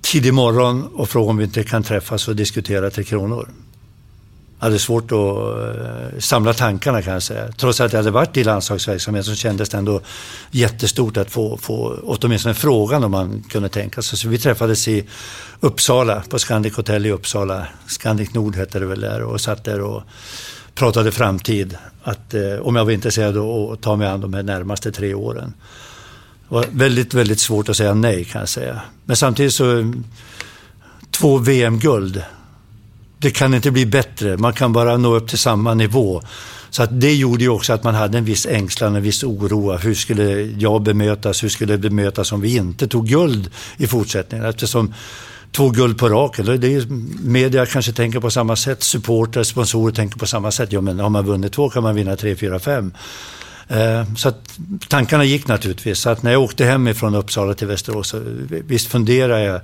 tidig 0.00 0.34
morgon 0.34 0.88
och 0.94 1.08
frågar 1.08 1.30
om 1.30 1.36
vi 1.36 1.44
inte 1.44 1.62
kan 1.62 1.82
träffas 1.82 2.28
och 2.28 2.36
diskutera 2.36 2.90
Tre 2.90 3.04
Kronor. 3.04 3.48
Jag 4.58 4.64
hade 4.66 4.78
svårt 4.78 5.12
att 5.12 5.18
eh, 5.18 6.18
samla 6.18 6.54
tankarna 6.54 7.02
kan 7.02 7.12
jag 7.12 7.22
säga. 7.22 7.52
Trots 7.52 7.80
att 7.80 7.92
jag 7.92 7.98
hade 7.98 8.10
varit 8.10 8.36
i 8.36 8.44
landslagsverksamhet 8.44 9.26
så 9.26 9.34
kändes 9.34 9.68
det 9.68 9.78
ändå 9.78 10.00
jättestort 10.50 11.16
att 11.16 11.30
få, 11.30 11.56
få 11.56 11.98
åtminstone 12.04 12.54
frågan 12.54 13.04
om 13.04 13.10
man 13.10 13.44
kunde 13.50 13.68
tänka 13.68 14.02
sig. 14.02 14.18
Så 14.18 14.28
vi 14.28 14.38
träffades 14.38 14.88
i 14.88 15.08
Uppsala, 15.60 16.22
på 16.28 16.38
Scandic 16.38 16.76
Hotel 16.76 17.06
i 17.06 17.10
Uppsala. 17.10 17.66
Scandic 17.86 18.34
Nord 18.34 18.56
hette 18.56 18.78
det 18.78 18.86
väl 18.86 19.00
där 19.00 19.22
och 19.22 19.40
satt 19.40 19.64
där 19.64 19.80
och 19.80 20.02
pratade 20.76 21.12
framtid. 21.12 21.76
Att, 22.02 22.34
eh, 22.34 22.58
om 22.62 22.76
jag 22.76 22.84
var 22.84 22.92
intresserad 22.92 23.36
av 23.36 23.72
att 23.72 23.80
ta 23.80 23.96
mig 23.96 24.08
an 24.08 24.20
de 24.20 24.34
här 24.34 24.42
närmaste 24.42 24.92
tre 24.92 25.14
åren. 25.14 25.54
Det 26.48 26.54
var 26.54 26.66
väldigt, 26.70 27.14
väldigt 27.14 27.40
svårt 27.40 27.68
att 27.68 27.76
säga 27.76 27.94
nej 27.94 28.24
kan 28.24 28.40
jag 28.40 28.48
säga. 28.48 28.80
Men 29.04 29.16
samtidigt 29.16 29.54
så, 29.54 29.92
två 31.10 31.38
VM-guld. 31.38 32.22
Det 33.18 33.30
kan 33.30 33.54
inte 33.54 33.70
bli 33.70 33.86
bättre. 33.86 34.36
Man 34.36 34.52
kan 34.52 34.72
bara 34.72 34.96
nå 34.96 35.14
upp 35.14 35.28
till 35.28 35.38
samma 35.38 35.74
nivå. 35.74 36.22
Så 36.70 36.82
att 36.82 37.00
det 37.00 37.14
gjorde 37.14 37.44
ju 37.44 37.50
också 37.50 37.72
att 37.72 37.84
man 37.84 37.94
hade 37.94 38.18
en 38.18 38.24
viss 38.24 38.46
ängslan, 38.46 38.96
en 38.96 39.02
viss 39.02 39.24
oro. 39.24 39.76
Hur 39.76 39.94
skulle 39.94 40.42
jag 40.42 40.82
bemötas? 40.82 41.44
Hur 41.44 41.48
skulle 41.48 41.72
det 41.72 41.78
bemötas 41.78 42.32
om 42.32 42.40
vi 42.40 42.56
inte 42.56 42.88
tog 42.88 43.08
guld 43.08 43.50
i 43.76 43.86
fortsättningen? 43.86 44.46
Eftersom 44.46 44.94
två 45.52 45.70
guld 45.70 45.98
på 45.98 46.08
raken. 46.08 46.60
Det 46.60 46.74
är, 46.74 46.86
media 47.26 47.66
kanske 47.66 47.92
tänker 47.92 48.20
på 48.20 48.30
samma 48.30 48.56
sätt, 48.56 48.82
supportrar, 48.82 49.42
sponsorer 49.42 49.94
tänker 49.94 50.18
på 50.18 50.26
samma 50.26 50.50
sätt. 50.50 50.72
Ja, 50.72 50.80
men 50.80 51.00
har 51.00 51.10
man 51.10 51.26
vunnit 51.26 51.52
två 51.52 51.70
kan 51.70 51.82
man 51.82 51.94
vinna 51.94 52.16
tre, 52.16 52.36
fyra, 52.36 52.58
fem. 52.58 52.92
Eh, 53.68 54.14
så 54.16 54.28
att 54.28 54.58
tankarna 54.88 55.24
gick 55.24 55.48
naturligtvis. 55.48 55.98
Så 55.98 56.10
att 56.10 56.22
när 56.22 56.32
jag 56.32 56.42
åkte 56.42 56.64
hem 56.64 56.88
ifrån 56.88 57.14
Uppsala 57.14 57.54
till 57.54 57.66
Västerås 57.66 58.08
så 58.08 58.20
visst 58.48 58.88
funderade 58.88 59.44
jag. 59.44 59.60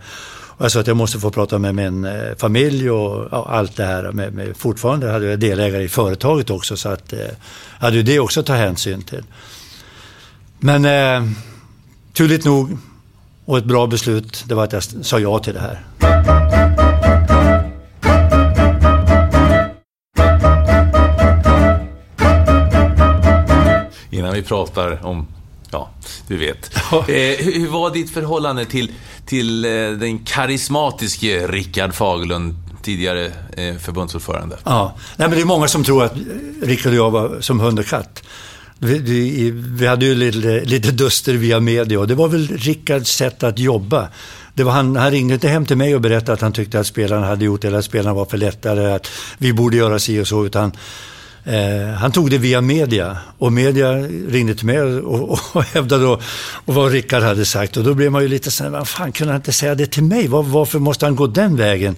Och 0.56 0.64
jag 0.64 0.72
sa 0.72 0.80
att 0.80 0.86
jag 0.86 0.96
måste 0.96 1.18
få 1.18 1.30
prata 1.30 1.58
med 1.58 1.74
min 1.74 2.04
eh, 2.04 2.36
familj 2.38 2.90
och 2.90 3.28
ja, 3.30 3.46
allt 3.50 3.76
det 3.76 3.84
här. 3.84 4.12
Med, 4.12 4.34
med, 4.34 4.56
fortfarande 4.56 5.10
hade 5.10 5.26
jag 5.26 5.38
delägare 5.38 5.82
i 5.82 5.88
företaget 5.88 6.50
också 6.50 6.76
så 6.76 6.88
att 6.88 7.12
jag 7.12 7.28
hade 7.78 7.96
ju 7.96 8.02
det 8.02 8.18
också 8.18 8.40
att 8.40 8.46
ta 8.46 8.54
hänsyn 8.54 9.02
till. 9.02 9.24
Men 10.58 10.84
eh, 10.84 11.30
turligt 12.12 12.44
nog 12.44 12.78
och 13.44 13.58
ett 13.58 13.64
bra 13.64 13.86
beslut, 13.86 14.44
det 14.46 14.54
var 14.54 14.64
att 14.64 14.72
jag 14.72 14.82
sa 14.82 15.18
ja 15.18 15.38
till 15.38 15.54
det 15.54 15.60
här. 15.60 15.80
Innan 24.10 24.34
vi 24.34 24.42
pratar 24.42 25.06
om, 25.06 25.26
ja, 25.70 25.90
du 26.28 26.36
vet. 26.36 26.70
Eh, 26.92 27.44
hur, 27.44 27.68
var 27.68 27.90
ditt 27.90 28.10
förhållande 28.10 28.64
till, 28.64 28.92
till 29.26 29.64
eh, 29.64 29.70
den 29.70 30.18
karismatiske 30.18 31.46
Rickard 31.46 31.94
Fagerlund, 31.94 32.54
tidigare 32.82 33.26
eh, 33.56 33.76
förbundsordförande? 33.76 34.58
Ja, 34.64 34.94
Nej, 35.16 35.28
men 35.28 35.36
det 35.36 35.42
är 35.42 35.46
många 35.46 35.68
som 35.68 35.84
tror 35.84 36.04
att 36.04 36.14
Rickard 36.62 36.92
och 36.92 36.98
jag 36.98 37.10
var 37.10 37.40
som 37.40 37.60
hund 37.60 37.78
och 37.78 37.86
katt. 37.86 38.22
Vi, 38.84 38.98
vi, 38.98 39.50
vi, 39.50 39.86
hade 39.86 40.06
ju 40.06 40.14
lite, 40.14 40.60
lite 40.64 40.90
duster 40.90 41.34
via 41.34 41.60
media 41.60 42.00
och 42.00 42.08
det 42.08 42.14
var 42.14 42.28
väl 42.28 42.48
Rickards 42.48 43.10
sätt 43.10 43.42
att 43.42 43.58
jobba. 43.58 44.08
Det 44.54 44.62
var 44.64 44.72
han, 44.72 44.96
han 44.96 45.10
ringde 45.10 45.34
inte 45.34 45.48
hem 45.48 45.66
till 45.66 45.76
mig 45.76 45.94
och 45.94 46.00
berättade 46.00 46.32
att 46.32 46.40
han 46.40 46.52
tyckte 46.52 46.80
att 46.80 46.86
spelarna 46.86 47.26
hade 47.26 47.44
gjort 47.44 47.62
det, 47.62 47.68
eller 47.68 47.78
att 47.78 47.84
spelarna 47.84 48.14
var 48.14 48.24
för 48.24 48.38
lättare, 48.38 48.92
att 48.92 49.10
vi 49.38 49.52
borde 49.52 49.76
göra 49.76 49.98
si 49.98 50.20
och 50.20 50.28
så, 50.28 50.46
utan 50.46 50.72
eh, 51.44 51.94
han 51.94 52.12
tog 52.12 52.30
det 52.30 52.38
via 52.38 52.60
media 52.60 53.18
och 53.38 53.52
media 53.52 53.92
ringde 54.28 54.54
till 54.54 54.66
mig 54.66 54.80
och, 54.80 55.30
och, 55.30 55.38
och 55.52 55.64
hävdade 55.74 56.04
då, 56.04 56.20
och 56.64 56.74
vad 56.74 56.92
Rickard 56.92 57.22
hade 57.22 57.44
sagt 57.44 57.76
och 57.76 57.84
då 57.84 57.94
blev 57.94 58.12
man 58.12 58.22
ju 58.22 58.28
lite 58.28 58.50
så 58.50 58.64
här, 58.64 58.70
vad 58.70 58.88
fan 58.88 59.12
kunde 59.12 59.32
han 59.32 59.40
inte 59.40 59.52
säga 59.52 59.74
det 59.74 59.86
till 59.86 60.04
mig? 60.04 60.28
Var, 60.28 60.42
varför 60.42 60.78
måste 60.78 61.06
han 61.06 61.16
gå 61.16 61.26
den 61.26 61.56
vägen? 61.56 61.96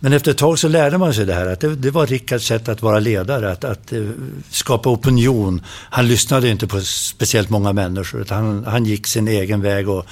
Men 0.00 0.12
efter 0.12 0.30
ett 0.30 0.38
tag 0.38 0.58
så 0.58 0.68
lärde 0.68 0.98
man 0.98 1.14
sig 1.14 1.26
det 1.26 1.34
här, 1.34 1.46
att 1.46 1.60
det, 1.60 1.74
det 1.76 1.90
var 1.90 2.06
Rickards 2.06 2.46
sätt 2.46 2.68
att 2.68 2.82
vara 2.82 2.98
ledare, 2.98 3.52
att, 3.52 3.64
att 3.64 3.92
eh, 3.92 4.02
skapa 4.50 4.90
opinion. 4.90 5.62
Han 5.68 6.08
lyssnade 6.08 6.48
inte 6.48 6.66
på 6.66 6.80
speciellt 6.80 7.50
många 7.50 7.72
människor, 7.72 8.20
utan 8.20 8.44
han, 8.44 8.64
han 8.64 8.84
gick 8.84 9.06
sin 9.06 9.28
egen 9.28 9.62
väg. 9.62 9.88
Och, 9.88 10.06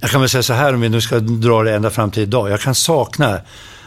jag 0.00 0.10
kan 0.10 0.20
väl 0.20 0.30
säga 0.30 0.42
så 0.42 0.52
här, 0.52 0.74
om 0.74 0.80
vi 0.80 0.88
nu 0.88 1.00
ska 1.00 1.18
dra 1.18 1.62
det 1.62 1.74
ända 1.74 1.90
fram 1.90 2.10
till 2.10 2.22
idag. 2.22 2.50
Jag 2.50 2.60
kan 2.60 2.74
sakna 2.74 3.40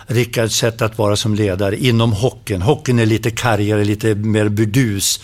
Rickards 0.07 0.55
sätt 0.55 0.81
att 0.81 0.97
vara 0.97 1.15
som 1.15 1.35
ledare 1.35 1.77
inom 1.77 2.13
hockeyn. 2.13 2.61
Hockeyn 2.61 2.99
är 2.99 3.05
lite 3.05 3.31
kargare, 3.31 3.83
lite 3.83 4.15
mer 4.15 4.49
burdus. 4.49 5.19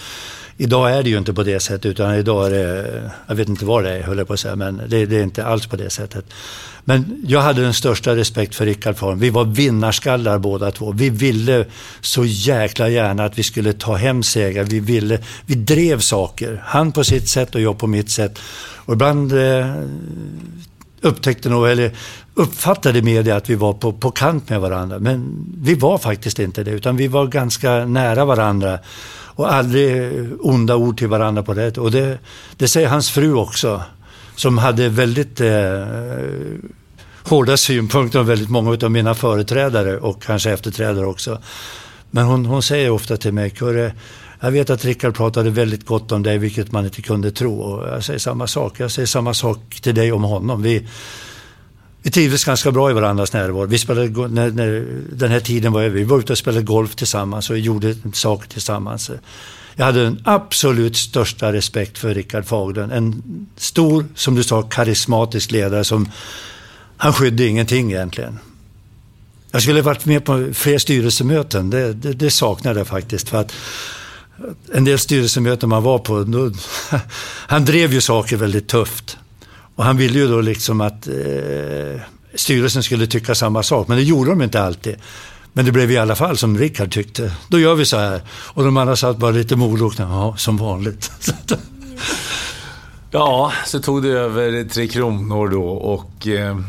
Idag 0.58 0.98
är 0.98 1.04
det 1.04 1.10
ju 1.10 1.18
inte 1.18 1.34
på 1.34 1.44
det 1.44 1.60
sättet, 1.60 1.86
utan 1.86 2.16
idag 2.16 2.46
är 2.46 2.50
det, 2.50 3.12
jag 3.28 3.36
vet 3.36 3.50
inte 3.50 3.66
vad 3.66 3.84
det 3.84 3.92
är, 3.92 4.04
höll 4.04 4.18
jag 4.18 4.28
på 4.28 4.34
att 4.34 4.40
säga, 4.40 4.56
men 4.56 4.82
det, 4.88 5.06
det 5.06 5.18
är 5.18 5.24
inte 5.24 5.46
alls 5.46 5.68
på 5.68 5.76
det 5.76 5.90
sättet. 5.90 6.26
Men 6.84 7.24
jag 7.28 7.42
hade 7.42 7.62
den 7.62 7.74
största 7.74 8.16
respekt 8.16 8.56
för 8.56 8.66
Rickard 8.66 8.98
Form. 8.98 9.20
Vi 9.20 9.30
var 9.30 9.46
vinnarskallar 9.46 10.40
båda 10.40 10.72
två. 10.72 10.92
Vi 10.92 11.10
ville 11.10 11.66
så 12.02 12.26
jäkla 12.26 12.90
gärna 12.90 13.26
att 13.26 13.38
vi 13.38 13.44
skulle 13.44 13.74
ta 13.74 13.96
hem 13.96 14.24
segrar. 14.24 14.64
Vi, 14.64 14.80
ville, 14.80 15.20
vi 15.46 15.56
drev 15.56 16.00
saker. 16.00 16.64
Han 16.66 16.92
på 16.92 17.04
sitt 17.04 17.30
sätt 17.30 17.56
och 17.56 17.62
jag 17.62 17.78
på 17.78 17.88
mitt 17.88 18.10
sätt. 18.10 18.40
Och 18.76 18.94
ibland 18.94 19.34
eh, 19.34 19.76
upptäckte 21.02 21.50
nog, 21.50 21.70
eller 21.70 21.92
uppfattade 22.34 23.02
media 23.02 23.36
att 23.36 23.50
vi 23.50 23.56
var 23.56 23.74
på, 23.74 23.94
på 23.94 24.12
kant 24.12 24.50
med 24.50 24.62
varandra. 24.62 25.00
Men 25.00 25.46
vi 25.62 25.76
var 25.76 25.98
faktiskt 25.98 26.40
inte 26.40 26.64
det, 26.64 26.72
utan 26.72 26.98
vi 26.98 27.08
var 27.08 27.28
ganska 27.28 27.86
nära 27.86 28.26
varandra. 28.26 28.80
Och 29.36 29.54
aldrig 29.54 30.12
onda 30.40 30.76
ord 30.76 30.98
till 30.98 31.08
varandra 31.08 31.44
på 31.44 31.54
det. 31.54 31.78
Och 31.78 31.92
det, 31.92 32.20
det 32.58 32.68
säger 32.68 32.88
hans 32.88 33.12
fru 33.12 33.34
också 33.34 33.82
som 34.36 34.58
hade 34.58 34.90
väldigt 34.90 35.42
eh, 35.42 35.86
hårda 37.24 37.58
synpunkter 37.58 38.20
om 38.20 38.28
väldigt 38.28 38.50
många 38.50 38.78
av 38.84 38.92
mina 38.92 39.16
företrädare 39.16 39.98
och 39.98 40.24
kanske 40.24 40.52
efterträdare 40.52 41.06
också. 41.06 41.42
Men 42.12 42.26
hon, 42.26 42.46
hon 42.46 42.64
säger 42.64 42.90
ofta 42.90 43.18
till 43.18 43.34
mig, 43.34 43.50
Kurre, 43.50 43.94
jag 44.40 44.52
vet 44.52 44.70
att 44.70 44.86
Rickard 44.86 45.16
pratade 45.16 45.50
väldigt 45.50 45.86
gott 45.86 46.12
om 46.12 46.24
dig, 46.24 46.38
vilket 46.38 46.72
man 46.72 46.86
inte 46.86 47.02
kunde 47.02 47.32
tro. 47.32 47.60
Och 47.60 47.88
jag 47.88 48.04
säger 48.04 48.20
samma 48.20 48.48
sak. 48.48 48.80
Jag 48.80 48.92
säger 48.92 49.06
samma 49.06 49.34
sak 49.34 49.80
till 49.82 49.96
dig 49.96 50.12
om 50.12 50.24
honom. 50.24 50.62
Vi, 50.62 50.88
vi 52.06 52.12
trivdes 52.12 52.46
ganska 52.46 52.72
bra 52.72 52.92
i 52.92 52.94
varandras 52.94 53.34
närvaro. 53.34 53.66
Vi 53.66 53.78
spelade, 53.78 54.28
när, 54.28 54.52
när 54.52 54.88
den 55.12 55.32
här 55.32 55.40
tiden 55.40 55.72
var 55.74 55.82
över, 55.84 55.96
vi 55.96 56.04
var 56.04 56.20
ute 56.20 56.32
och 56.32 56.38
spelade 56.38 56.66
golf 56.66 56.96
tillsammans 56.96 57.50
och 57.50 57.60
gjorde 57.60 57.96
saker 58.14 58.50
tillsammans. 58.50 59.12
Jag 59.76 59.86
hade 59.86 60.04
den 60.04 60.22
absolut 60.24 60.98
största 60.98 61.54
respekt 61.54 61.98
för 61.98 62.14
Rickard 62.14 62.46
Fagerlund. 62.46 62.92
En 62.92 63.24
stor, 63.58 64.06
som 64.16 64.36
du 64.36 64.44
sa, 64.44 64.62
karismatisk 64.62 65.52
ledare 65.52 65.84
som 65.84 66.12
han 66.98 67.14
skydde 67.14 67.48
ingenting 67.48 67.92
egentligen. 67.92 68.40
Jag 69.52 69.62
skulle 69.62 69.82
varit 69.82 70.06
med 70.06 70.26
på 70.26 70.50
fler 70.54 70.78
styrelsemöten, 70.78 71.70
det, 71.70 71.94
det, 71.94 72.14
det 72.14 72.32
saknade 72.32 72.80
jag 72.80 72.88
faktiskt. 72.88 73.30
För 73.30 73.38
att 73.38 73.54
en 74.74 74.84
del 74.84 75.00
styrelsemöten 75.00 75.70
man 75.70 75.84
var 75.84 76.00
på, 76.00 76.24
då, 76.24 76.52
han 77.48 77.66
drev 77.66 77.94
ju 77.94 78.02
saker 78.02 78.38
väldigt 78.38 78.68
tufft. 78.68 79.18
Och 79.76 79.84
han 79.84 79.98
ville 79.98 80.20
ju 80.20 80.28
då 80.28 80.42
liksom 80.42 80.82
att 80.82 81.08
eh, 81.08 82.02
styrelsen 82.36 82.84
skulle 82.84 83.08
tycka 83.08 83.36
samma 83.36 83.64
sak, 83.64 83.88
men 83.88 83.98
det 83.98 84.04
gjorde 84.04 84.30
de 84.30 84.42
inte 84.42 84.62
alltid. 84.62 84.96
Men 85.54 85.66
det 85.66 85.72
blev 85.72 85.92
i 85.92 85.98
alla 85.98 86.16
fall 86.16 86.38
som 86.38 86.58
Rickard 86.58 86.92
tyckte. 86.92 87.32
Då 87.48 87.60
gör 87.60 87.76
vi 87.76 87.86
så 87.86 87.98
här. 87.98 88.22
Och 88.30 88.64
de 88.64 88.78
andra 88.78 88.96
satt 88.96 89.18
bara 89.18 89.32
lite 89.32 89.56
molokna. 89.56 90.06
Ja, 90.10 90.36
som 90.38 90.58
vanligt. 90.58 91.12
ja, 93.12 93.52
så 93.66 93.80
tog 93.80 94.04
det 94.04 94.10
över 94.10 94.64
Tre 94.64 94.88
Kronor 94.88 95.48
då 95.50 95.68
och 95.68 96.28
eh, 96.28 96.60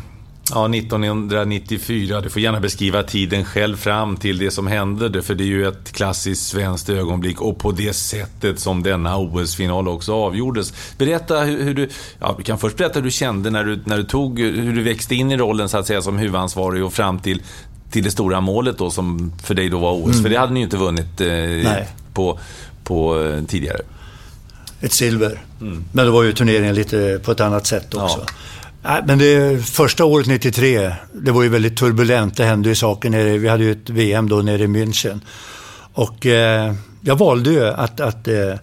ja, 0.51 0.75
1994. 0.75 2.21
Du 2.21 2.31
får 2.31 2.43
gärna 2.43 2.61
beskriva 2.61 3.03
tiden 3.03 3.45
själv 3.45 3.77
fram 3.77 4.17
till 4.17 4.39
det 4.39 4.51
som 4.51 4.67
hände. 4.67 5.23
För 5.23 5.35
det 5.35 5.45
är 5.45 5.47
ju 5.47 5.69
ett 5.69 5.93
klassiskt 5.93 6.47
svenskt 6.47 6.89
ögonblick 6.89 7.41
och 7.41 7.59
på 7.59 7.73
det 7.73 7.93
sättet 7.93 8.61
som 8.61 8.83
denna 8.83 9.19
OS-final 9.19 9.89
också 9.89 10.15
avgjordes. 10.15 10.73
Berätta 10.99 11.41
hur, 11.41 11.63
hur, 11.63 11.75
du... 11.75 11.89
Ja, 12.21 12.35
vi 12.39 12.45
kan 12.45 12.59
först 12.59 12.77
berätta 12.77 12.95
hur 12.95 13.05
du 13.05 13.11
kände 13.11 13.51
när 13.51 13.65
du, 13.65 13.81
när 13.85 13.97
du 13.97 14.05
tog... 14.05 14.41
Hur 14.41 14.75
du 14.75 14.83
växte 14.83 15.15
in 15.15 15.31
i 15.31 15.37
rollen 15.37 15.69
så 15.69 15.79
att 15.79 15.87
säga 15.87 16.03
som 16.03 16.19
huvudansvarig 16.19 16.85
och 16.85 16.93
fram 16.93 17.19
till 17.19 17.43
till 17.91 18.05
det 18.05 18.11
stora 18.11 18.41
målet 18.41 18.79
då 18.79 18.91
som 18.91 19.33
för 19.43 19.55
dig 19.55 19.69
då 19.69 19.79
var 19.79 19.93
OS. 19.93 20.07
Mm. 20.07 20.23
För 20.23 20.31
det 20.31 20.37
hade 20.37 20.53
ni 20.53 20.61
ju 20.61 20.65
inte 20.65 20.77
vunnit 20.77 21.21
eh, 21.21 21.73
på, 22.13 22.39
på 22.85 23.23
eh, 23.23 23.45
tidigare. 23.45 23.81
Ett 24.81 24.93
silver. 24.93 25.41
Mm. 25.61 25.85
Men 25.93 26.07
då 26.07 26.13
var 26.13 26.23
ju 26.23 26.33
turneringen 26.33 26.75
lite 26.75 27.21
på 27.25 27.33
ett 27.33 27.41
annat 27.41 27.67
sätt 27.67 27.95
också. 27.95 28.19
Ja. 28.27 28.33
Men 29.07 29.19
det 29.19 29.67
första 29.67 30.05
året 30.05 30.27
93, 30.27 30.93
det 31.13 31.31
var 31.31 31.43
ju 31.43 31.49
väldigt 31.49 31.77
turbulent. 31.77 32.37
Det 32.37 32.45
hände 32.45 32.69
ju 32.69 32.75
saker 32.75 33.11
nere, 33.11 33.39
vi 33.39 33.49
hade 33.49 33.65
ju 33.65 33.73
ett 33.73 33.91
VM 33.91 34.29
då 34.29 34.37
nere 34.37 34.63
i 34.63 34.67
München. 34.67 35.21
Och 35.93 36.27
eh, 36.27 36.75
jag 37.01 37.17
valde 37.17 37.51
ju 37.51 37.67
att, 37.67 38.01
att 38.01 38.29
eh, 38.29 38.55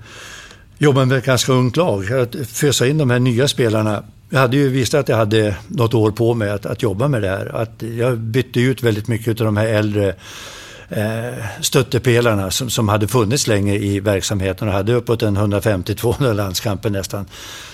jobba 0.77 1.05
med 1.05 1.17
ett 1.17 1.25
ganska 1.25 1.51
ungt 1.51 1.77
lag. 1.77 2.13
Att 2.13 2.35
fösa 2.47 2.87
in 2.87 2.97
de 2.97 3.09
här 3.09 3.19
nya 3.19 3.47
spelarna 3.47 4.03
jag 4.33 4.39
hade 4.39 4.57
ju 4.57 4.69
visat 4.69 4.99
att 4.99 5.09
jag 5.09 5.17
hade 5.17 5.55
något 5.67 5.93
år 5.93 6.11
på 6.11 6.33
mig 6.33 6.49
att, 6.49 6.65
att 6.65 6.81
jobba 6.81 7.07
med 7.07 7.21
det 7.21 7.29
här. 7.29 7.55
Att 7.55 7.83
jag 7.97 8.17
bytte 8.17 8.59
ut 8.59 8.83
väldigt 8.83 9.07
mycket 9.07 9.41
av 9.41 9.45
de 9.45 9.57
här 9.57 9.67
äldre 9.67 10.15
stöttepelarna 11.61 12.51
som, 12.51 12.69
som 12.69 12.89
hade 12.89 13.07
funnits 13.07 13.47
länge 13.47 13.75
i 13.75 13.99
verksamheten 13.99 14.67
och 14.67 14.73
hade 14.73 14.93
uppåt 14.93 15.21
en 15.21 15.37
150-200 15.37 16.33
landskamper 16.33 16.89
nästan. 16.89 17.25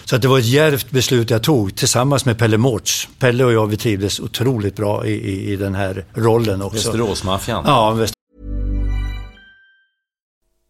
Så 0.05 0.15
att 0.15 0.21
det 0.21 0.27
var 0.27 0.39
ett 0.39 0.45
djärvt 0.45 0.91
beslut 0.91 1.29
jag 1.29 1.43
tog 1.43 1.75
tillsammans 1.75 2.25
med 2.25 2.37
Pelle 2.37 2.57
Mårts. 2.57 3.09
Pelle 3.19 3.43
och 3.43 3.53
jag 3.53 3.67
vi 3.67 3.77
trivdes 3.77 4.19
otroligt 4.19 4.75
bra 4.75 5.05
i, 5.05 5.11
i, 5.11 5.51
i 5.51 5.55
den 5.55 5.75
här 5.75 6.05
rollen 6.13 6.61
också. 6.61 6.75
Västeråsmaffian. 6.75 7.63
Ja, 7.67 7.91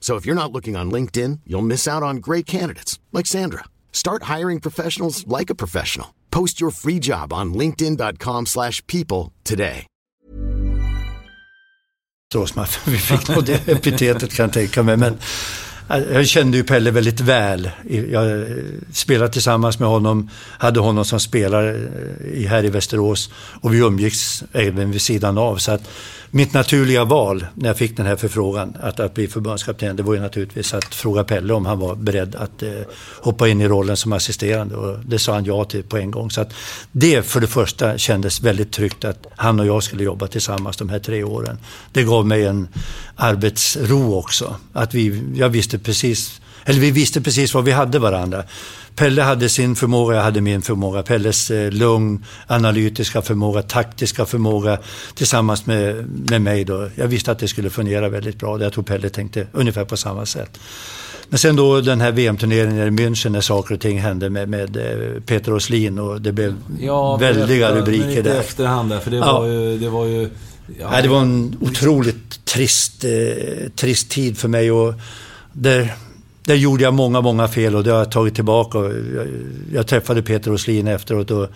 So 0.00 0.16
if 0.16 0.24
you're 0.24 0.42
not 0.42 0.52
looking 0.52 0.76
on 0.76 0.90
LinkedIn, 0.92 1.40
you'll 1.46 1.62
miss 1.66 1.88
out 1.88 2.04
on 2.04 2.16
great 2.16 2.46
candidates 2.46 3.00
like 3.12 3.26
Sandra. 3.26 3.64
Start 3.92 4.24
hiring 4.34 4.60
professionals 4.60 5.26
like 5.26 5.50
a 5.50 5.56
professional. 5.56 6.14
Post 6.30 6.60
your 6.60 6.70
free 6.70 7.00
job 7.00 7.32
on 7.32 7.54
linkedin.com/people 7.54 9.32
today. 9.42 9.86
Så 12.32 12.46
som 12.46 12.66
vi 12.84 12.98
fick 12.98 13.26
på 13.26 13.40
det 13.40 13.68
epitetet 13.68 14.34
kan 14.34 14.44
jag 14.44 14.52
tänka 14.52 14.82
mig. 14.82 14.96
Men 14.96 15.18
eh, 15.90 15.98
jag 16.12 16.26
kände 16.26 16.56
ju 16.56 16.64
Pelle 16.64 16.90
väldigt 16.90 17.20
väl. 17.20 17.70
Jag 18.10 18.40
eh, 18.40 18.46
spelade 18.92 19.32
tillsammans 19.32 19.78
med 19.78 19.88
honom, 19.88 20.30
hade 20.58 20.80
honom 20.80 21.04
som 21.04 21.20
spelare 21.20 21.88
eh, 22.34 22.48
här 22.48 22.64
i 22.64 22.70
Västerås 22.70 23.30
och 23.60 23.74
vi 23.74 23.78
umgicks 23.78 24.44
även 24.52 24.90
vid 24.90 25.02
sidan 25.02 25.38
av. 25.38 25.56
Så 25.56 25.72
att 25.72 25.88
mitt 26.30 26.52
naturliga 26.52 27.04
val 27.04 27.46
när 27.54 27.68
jag 27.68 27.76
fick 27.76 27.96
den 27.96 28.06
här 28.06 28.16
förfrågan 28.16 28.76
att, 28.80 29.00
att 29.00 29.14
bli 29.14 29.28
förbundskapten, 29.28 29.96
det 29.96 30.02
var 30.02 30.14
ju 30.14 30.20
naturligtvis 30.20 30.74
att 30.74 30.94
fråga 30.94 31.24
Pelle 31.24 31.54
om 31.54 31.66
han 31.66 31.78
var 31.78 31.94
beredd 31.94 32.34
att 32.34 32.62
eh, 32.62 32.70
hoppa 33.20 33.48
in 33.48 33.60
i 33.60 33.68
rollen 33.68 33.96
som 33.96 34.12
assisterande 34.12 34.76
och 34.76 34.98
det 35.04 35.18
sa 35.18 35.34
han 35.34 35.44
ja 35.44 35.64
till 35.64 35.82
på 35.82 35.96
en 35.96 36.10
gång. 36.10 36.30
Så 36.30 36.40
att 36.40 36.52
det 36.92 37.22
för 37.22 37.40
det 37.40 37.46
första 37.46 37.98
kändes 37.98 38.40
väldigt 38.40 38.72
tryggt 38.72 39.04
att 39.04 39.26
han 39.36 39.60
och 39.60 39.66
jag 39.66 39.82
skulle 39.82 40.04
jobba 40.04 40.26
tillsammans 40.26 40.76
de 40.76 40.88
här 40.88 40.98
tre 40.98 41.24
åren. 41.24 41.58
Det 41.92 42.02
gav 42.02 42.26
mig 42.26 42.44
en 42.44 42.68
arbetsro 43.16 44.14
också. 44.14 44.56
Att 44.72 44.94
vi, 44.94 45.22
jag 45.34 45.48
visste 45.48 45.78
precis, 45.78 46.40
eller 46.64 46.80
vi 46.80 46.90
visste 46.90 47.20
precis 47.20 47.54
vad 47.54 47.64
vi 47.64 47.72
hade 47.72 47.98
varandra. 47.98 48.44
Pelle 48.96 49.22
hade 49.22 49.48
sin 49.48 49.76
förmåga, 49.76 50.16
jag 50.16 50.22
hade 50.22 50.40
min 50.40 50.62
förmåga. 50.62 51.02
Pelles 51.02 51.50
eh, 51.50 51.70
lugn, 51.70 52.24
analytiska 52.46 53.22
förmåga, 53.22 53.62
taktiska 53.62 54.26
förmåga 54.26 54.78
tillsammans 55.14 55.66
med, 55.66 56.04
med 56.30 56.42
mig. 56.42 56.64
Då. 56.64 56.88
Jag 56.94 57.06
visste 57.08 57.32
att 57.32 57.38
det 57.38 57.48
skulle 57.48 57.70
fungera 57.70 58.08
väldigt 58.08 58.38
bra. 58.38 58.62
Jag 58.62 58.72
tror 58.72 58.84
Pelle 58.84 59.08
tänkte 59.08 59.46
ungefär 59.52 59.84
på 59.84 59.96
samma 59.96 60.26
sätt. 60.26 60.58
Men 61.28 61.38
sen 61.38 61.56
då 61.56 61.80
den 61.80 62.00
här 62.00 62.12
VM-turneringen 62.12 62.86
i 62.88 62.90
München 63.02 63.28
när 63.30 63.40
saker 63.40 63.74
och 63.74 63.80
ting 63.80 64.00
hände 64.00 64.30
med, 64.30 64.48
med 64.48 64.76
eh, 64.76 65.20
Peter 65.22 65.52
Åslin 65.54 65.98
och 65.98 66.20
det 66.22 66.32
blev 66.32 66.54
Ja, 66.80 67.16
väldiga 67.16 67.68
efter, 67.68 67.80
rubriker 67.80 68.22
där. 68.22 68.40
efterhand 68.40 68.90
där, 68.90 68.98
för 69.00 69.10
det 69.10 69.16
Ja. 69.16 69.38
var 69.40 69.46
ju... 69.46 69.78
Det 69.78 69.88
var 69.88 70.04
ju 70.06 70.30
ja, 70.80 70.90
Nej, 70.90 71.02
det 71.02 71.08
var 71.08 71.20
en 71.20 71.56
otroligt 71.60 72.44
trist, 72.44 73.04
eh, 73.04 73.10
trist 73.76 74.08
tid 74.10 74.38
för 74.38 74.48
mig. 74.48 74.70
Och 74.72 74.94
där, 75.52 75.94
där 76.46 76.54
gjorde 76.54 76.82
jag 76.84 76.94
många, 76.94 77.20
många 77.20 77.48
fel 77.48 77.74
och 77.76 77.84
det 77.84 77.90
har 77.90 77.98
jag 77.98 78.10
tagit 78.10 78.34
tillbaka. 78.34 78.78
Och 78.78 78.84
Jag, 78.92 79.26
jag 79.74 79.86
träffade 79.86 80.22
Peter 80.22 80.52
Åslin 80.52 80.86
efteråt 80.86 81.30
och 81.30 81.48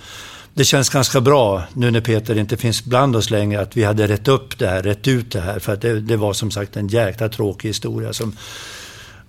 det 0.55 0.64
känns 0.64 0.88
ganska 0.88 1.20
bra 1.20 1.62
nu 1.74 1.91
när 1.91 2.01
Peter 2.01 2.38
inte 2.38 2.57
finns 2.57 2.84
bland 2.84 3.16
oss 3.16 3.30
längre 3.30 3.61
att 3.61 3.76
vi 3.76 3.84
hade 3.84 4.07
rätt 4.07 4.28
upp 4.28 4.59
det 4.59 4.66
här, 4.66 4.82
rätt 4.82 5.09
ut 5.09 5.32
det 5.32 5.41
här. 5.41 5.59
För 5.59 5.72
att 5.72 5.80
det, 5.80 6.01
det 6.01 6.16
var 6.16 6.32
som 6.32 6.51
sagt 6.51 6.76
en 6.76 6.88
jäkla 6.88 7.28
tråkig 7.28 7.68
historia. 7.68 8.12
Som, 8.12 8.36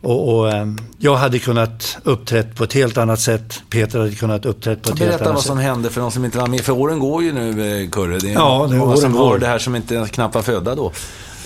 och, 0.01 0.35
och, 0.39 0.49
eh, 0.51 0.65
jag 0.97 1.15
hade 1.15 1.39
kunnat 1.39 1.97
uppträtt 2.03 2.55
på 2.55 2.63
ett 2.63 2.73
helt 2.73 2.97
annat 2.97 3.19
sätt. 3.19 3.61
Peter 3.69 3.99
hade 3.99 4.11
kunnat 4.15 4.45
uppträtt 4.45 4.81
på 4.81 4.89
ett 4.89 4.99
helt 4.99 5.11
Berätta 5.11 5.23
annat 5.23 5.33
vad 5.35 5.43
sätt. 5.43 5.47
som 5.47 5.57
hände 5.57 5.89
för 5.89 6.01
de 6.01 6.11
som 6.11 6.25
inte 6.25 6.37
var 6.37 6.47
med. 6.47 6.61
För 6.61 6.73
åren 6.73 6.99
går 6.99 7.23
ju 7.23 7.31
nu, 7.33 7.81
eh, 7.83 7.89
Kurre. 7.89 8.17
Det 8.19 8.29
är 8.29 8.33
Ja, 8.33 8.67
det- 8.71 8.79
åren 8.79 9.11
går. 9.11 9.37
det 9.37 9.47
här 9.47 9.59
som 9.59 9.75
inte 9.75 10.07
knappt 10.11 10.35
var 10.35 10.41
födda 10.41 10.75
då. 10.75 10.91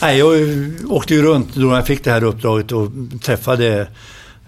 Nej, 0.01 0.17
jag 0.17 0.31
åkte 0.91 1.13
ju 1.13 1.21
runt 1.21 1.55
då 1.55 1.71
jag 1.71 1.87
fick 1.87 2.03
det 2.03 2.11
här 2.11 2.23
uppdraget 2.23 2.71
och 2.71 2.91
träffade, 3.21 3.87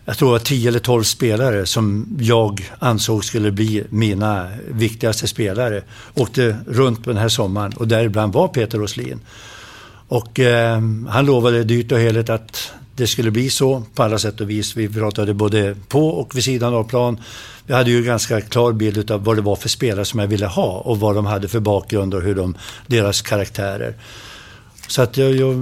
jag 0.05 0.17
tror 0.17 0.27
det 0.27 0.31
var 0.31 0.39
10 0.39 0.69
eller 0.69 0.79
12 0.79 1.03
spelare 1.03 1.65
som 1.65 2.17
jag 2.19 2.71
ansåg 2.79 3.25
skulle 3.25 3.51
bli 3.51 3.83
mina 3.89 4.47
viktigaste 4.67 5.27
spelare. 5.27 5.83
Åkte 6.13 6.57
runt 6.67 7.03
på 7.03 7.09
den 7.09 7.19
här 7.19 7.29
sommaren 7.29 7.73
och 7.73 7.87
däribland 7.87 8.33
var 8.33 8.47
Peter 8.47 8.81
Åslin. 8.81 9.19
Och 10.07 10.39
eh, 10.39 10.81
han 11.09 11.25
lovade 11.25 11.63
dyrt 11.63 11.91
och 11.91 11.99
heligt 11.99 12.29
att 12.29 12.71
det 12.95 13.07
skulle 13.07 13.31
bli 13.31 13.49
så 13.49 13.83
på 13.95 14.03
alla 14.03 14.19
sätt 14.19 14.41
och 14.41 14.49
vis. 14.49 14.75
Vi 14.75 14.89
pratade 14.89 15.33
både 15.33 15.75
på 15.87 16.07
och 16.07 16.35
vid 16.35 16.43
sidan 16.43 16.73
av 16.73 16.83
plan. 16.83 17.21
Vi 17.65 17.73
hade 17.73 17.91
ju 17.91 18.03
ganska 18.03 18.41
klar 18.41 18.71
bild 18.71 19.11
av 19.11 19.23
vad 19.23 19.35
det 19.35 19.41
var 19.41 19.55
för 19.55 19.69
spelare 19.69 20.05
som 20.05 20.19
jag 20.19 20.27
ville 20.27 20.45
ha 20.45 20.79
och 20.79 20.99
vad 20.99 21.15
de 21.15 21.25
hade 21.25 21.47
för 21.47 21.59
bakgrund 21.59 22.13
och 22.13 22.21
hur 22.21 22.35
de, 22.35 22.57
deras 22.87 23.21
karaktärer. 23.21 23.93
Så 24.87 25.01
att 25.01 25.17
jag, 25.17 25.35
jag 25.35 25.55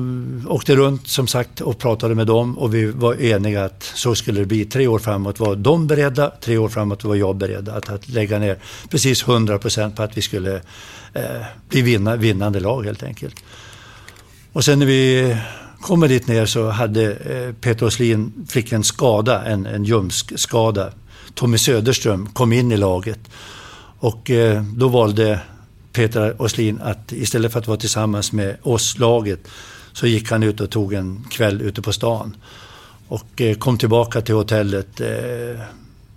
åkte 0.47 0.75
runt 0.75 1.07
som 1.07 1.27
sagt 1.27 1.61
och 1.61 1.77
pratade 1.77 2.15
med 2.15 2.27
dem 2.27 2.57
och 2.57 2.73
vi 2.73 2.85
var 2.85 3.21
eniga 3.21 3.65
att 3.65 3.83
så 3.83 4.15
skulle 4.15 4.39
det 4.39 4.45
bli. 4.45 4.65
Tre 4.65 4.87
år 4.87 4.99
framåt 4.99 5.39
var 5.39 5.55
de 5.55 5.87
beredda, 5.87 6.31
tre 6.41 6.57
år 6.57 6.69
framåt 6.69 7.03
var 7.03 7.15
jag 7.15 7.35
beredd 7.35 7.69
att, 7.69 7.89
att 7.89 8.09
lägga 8.09 8.39
ner 8.39 8.59
precis 8.89 9.27
100 9.27 9.59
procent 9.59 9.95
på 9.95 10.03
att 10.03 10.17
vi 10.17 10.21
skulle 10.21 10.55
eh, 11.13 11.23
bli 11.69 11.81
vinna, 11.81 12.15
vinnande 12.15 12.59
lag 12.59 12.85
helt 12.85 13.03
enkelt. 13.03 13.35
Och 14.53 14.65
sen 14.65 14.79
när 14.79 14.85
vi 14.85 15.37
kommer 15.81 16.07
dit 16.07 16.27
ner 16.27 16.45
så 16.45 16.69
hade 16.69 17.13
eh, 17.13 17.53
Peter 17.53 17.85
Åslin 17.85 18.45
fick 18.49 18.71
en 18.71 18.83
skada, 18.83 19.45
en, 19.45 19.65
en 19.65 19.83
ljumskskada. 19.83 20.89
Tommy 21.33 21.57
Söderström 21.57 22.27
kom 22.27 22.53
in 22.53 22.71
i 22.71 22.77
laget 22.77 23.19
och 23.99 24.31
eh, 24.31 24.63
då 24.63 24.87
valde 24.87 25.39
Peter 25.95 26.41
Åslin 26.41 26.79
att 26.81 27.11
istället 27.11 27.51
för 27.51 27.59
att 27.59 27.67
vara 27.67 27.77
tillsammans 27.77 28.31
med 28.31 28.57
oss, 28.61 28.99
laget, 28.99 29.47
så 29.93 30.07
gick 30.07 30.31
han 30.31 30.43
ut 30.43 30.61
och 30.61 30.69
tog 30.69 30.93
en 30.93 31.25
kväll 31.29 31.61
ute 31.61 31.81
på 31.81 31.93
stan. 31.93 32.35
Och 33.07 33.41
eh, 33.41 33.57
kom 33.57 33.77
tillbaka 33.77 34.21
till 34.21 34.35
hotellet 34.35 35.01
eh, 35.01 35.59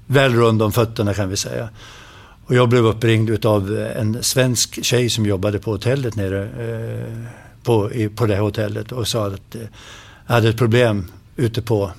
väl 0.07 0.35
rund 0.35 0.62
om 0.62 0.72
fötterna 0.72 1.14
kan 1.14 1.29
vi 1.29 1.37
säga. 1.37 1.68
Och 2.47 2.55
jag 2.55 2.68
blev 2.68 2.87
uppringd 2.87 3.47
av 3.47 3.79
eh, 3.79 4.01
en 4.01 4.22
svensk 4.22 4.85
tjej 4.85 5.11
som 5.11 5.26
jobbade 5.26 5.59
på 5.59 5.70
hotellet 5.70 6.16
nere 6.16 6.45
eh, 6.45 7.33
på, 7.62 7.93
i, 7.93 8.09
på 8.09 8.26
det 8.26 8.35
här 8.35 8.43
hotellet 8.43 8.93
och 8.93 9.09
sa 9.09 9.26
att 9.26 9.55
eh, 9.55 9.61
jag 10.26 10.35
hade 10.35 10.49
ett 10.49 10.59
problem 10.59 11.12
ute 11.37 11.62
på, 11.62 11.91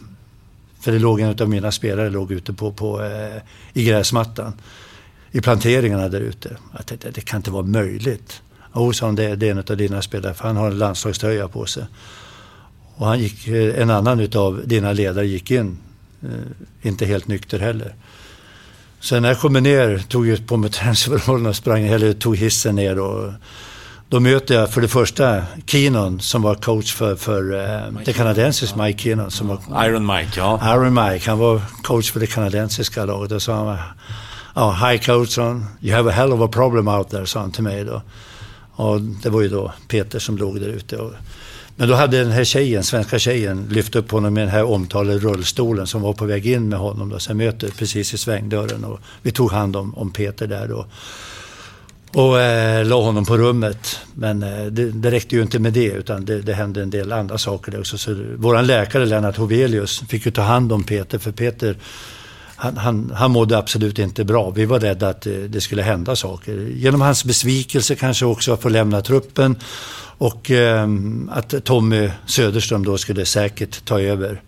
för 0.81 0.91
det 0.91 0.99
låg 0.99 1.19
en 1.19 1.41
av 1.41 1.49
mina 1.49 1.71
spelare 1.71 2.09
låg 2.09 2.31
ute 2.31 2.53
på, 2.53 2.71
på 2.71 3.03
eh, 3.03 3.41
i 3.73 3.83
gräsmattan 3.83 4.53
i 5.31 5.41
planteringarna 5.41 6.09
där 6.09 6.21
ute. 6.21 6.57
Jag 6.77 6.85
tänkte, 6.85 7.11
det 7.11 7.21
kan 7.21 7.37
inte 7.37 7.51
vara 7.51 7.63
möjligt. 7.63 8.41
Jo, 8.75 8.93
sa 8.93 9.05
hon, 9.05 9.15
det, 9.15 9.35
det 9.35 9.47
är 9.47 9.51
en 9.51 9.57
av 9.57 9.77
dina 9.77 10.01
spelare, 10.01 10.33
för 10.33 10.47
han 10.47 10.57
har 10.57 10.67
en 10.67 10.77
landslagströja 10.77 11.47
på 11.47 11.65
sig. 11.65 11.83
Och 12.95 13.07
han 13.07 13.19
gick, 13.19 13.47
eh, 13.47 13.81
en 13.81 13.89
annan 13.89 14.19
utav 14.19 14.61
dina 14.65 14.93
ledare 14.93 15.27
gick 15.27 15.51
in, 15.51 15.77
eh, 16.23 16.29
inte 16.81 17.05
helt 17.05 17.27
nykter 17.27 17.59
heller. 17.59 17.95
Sen 18.99 19.21
när 19.21 19.29
jag 19.29 19.39
kommer 19.39 19.61
ner, 19.61 19.97
tog 19.97 20.27
jag 20.27 20.47
på 20.47 20.57
mig 20.57 20.69
träningsoverallen 20.71 21.45
och 21.45 21.55
sprang, 21.55 21.83
eller 21.83 22.13
tog 22.13 22.37
hissen 22.37 22.75
ner 22.75 22.99
och 22.99 23.33
då 24.09 24.19
möter 24.19 24.55
jag 24.55 24.73
för 24.73 24.81
det 24.81 24.87
första 24.87 25.43
Keenan 25.65 26.19
som 26.19 26.41
var 26.41 26.55
coach 26.55 26.93
för, 26.93 27.15
för 27.15 27.53
eh, 27.53 27.93
det 28.05 28.13
kanadensiska 28.13 28.83
Mike 28.83 28.99
Keenan. 28.99 29.31
Som 29.31 29.47
var, 29.47 29.85
Iron 29.85 30.05
Mike, 30.05 30.31
ja. 30.35 30.59
Aaron 30.61 30.93
Mike, 30.93 31.29
han 31.29 31.39
var 31.39 31.61
coach 31.83 32.11
för 32.11 32.19
det 32.19 32.27
kanadensiska 32.27 33.05
laget. 33.05 33.31
Och 33.31 33.41
sa 33.41 33.65
han, 33.65 33.77
ja, 34.55 34.71
hi 34.71 34.97
coach, 34.97 35.29
son. 35.29 35.65
you 35.81 35.95
have 35.95 36.09
a 36.09 36.13
hell 36.13 36.33
of 36.33 36.41
a 36.41 36.47
problem 36.47 36.87
out 36.87 37.09
there, 37.09 37.25
sa 37.25 37.39
han 37.39 37.51
till 37.51 37.63
mig 37.63 37.83
då. 37.83 38.01
Och 38.71 39.01
det 39.01 39.29
var 39.29 39.41
ju 39.41 39.49
då 39.49 39.73
Peter 39.87 40.19
som 40.19 40.37
låg 40.37 40.59
där 40.61 40.67
ute. 40.67 40.97
Och, 40.97 41.11
men 41.75 41.89
då 41.89 41.95
hade 41.95 42.19
den 42.19 42.31
här 42.31 42.43
tjejen, 42.43 42.83
svenska 42.83 43.19
tjejen, 43.19 43.67
lyft 43.69 43.95
upp 43.95 44.11
honom 44.11 44.33
med 44.33 44.43
den 44.43 44.49
här 44.49 44.63
omtalade 44.63 45.19
rullstolen 45.19 45.87
som 45.87 46.01
var 46.01 46.13
på 46.13 46.25
väg 46.25 46.47
in 46.47 46.69
med 46.69 46.79
honom. 46.79 47.09
Då. 47.09 47.19
Så 47.19 47.29
jag 47.29 47.37
möter 47.37 47.71
precis 47.71 48.13
i 48.13 48.17
svängdörren 48.17 48.83
och 48.83 48.99
vi 49.21 49.31
tog 49.31 49.51
hand 49.51 49.75
om, 49.75 49.97
om 49.97 50.11
Peter 50.11 50.47
där 50.47 50.67
då. 50.67 50.85
Och 52.13 52.41
eh, 52.41 52.85
la 52.85 53.01
honom 53.01 53.25
på 53.25 53.37
rummet. 53.37 53.99
Men 54.13 54.43
eh, 54.43 54.65
det, 54.65 54.91
det 54.91 55.11
räckte 55.11 55.35
ju 55.35 55.41
inte 55.41 55.59
med 55.59 55.73
det 55.73 55.91
utan 55.91 56.25
det, 56.25 56.41
det 56.41 56.53
hände 56.53 56.81
en 56.81 56.89
del 56.89 57.11
andra 57.11 57.37
saker 57.37 57.71
där 57.71 57.79
också. 57.79 57.97
Så 57.97 58.15
våran 58.35 58.67
läkare 58.67 59.05
Lennart 59.05 59.37
Hovelius 59.37 59.99
fick 59.99 60.25
ju 60.25 60.31
ta 60.31 60.41
hand 60.41 60.71
om 60.71 60.83
Peter 60.83 61.17
för 61.17 61.31
Peter 61.31 61.75
han, 62.59 62.77
han, 62.77 63.11
han 63.15 63.31
mådde 63.31 63.57
absolut 63.57 63.99
inte 63.99 64.23
bra. 64.23 64.49
Vi 64.49 64.65
var 64.65 64.79
rädda 64.79 65.09
att 65.09 65.27
eh, 65.27 65.33
det, 65.33 65.61
skulle 65.61 65.81
hända 65.81 66.15
saker. 66.15 66.57
Genom 66.75 67.01
hans 67.01 67.25
besvikelse 67.25 67.95
kanske 67.95 68.25
också 68.25 68.53
att 68.53 68.61
få 68.61 68.69
lämna 68.69 69.01
truppen 69.01 69.55
och 70.17 70.51
eh, 70.51 70.87
att 71.29 71.65
Tommy 71.65 72.09
Söderström 72.25 72.85
då 72.85 72.97
skulle 72.97 73.25
säkert 73.25 73.85
ta 73.85 74.01
över. 74.01 74.41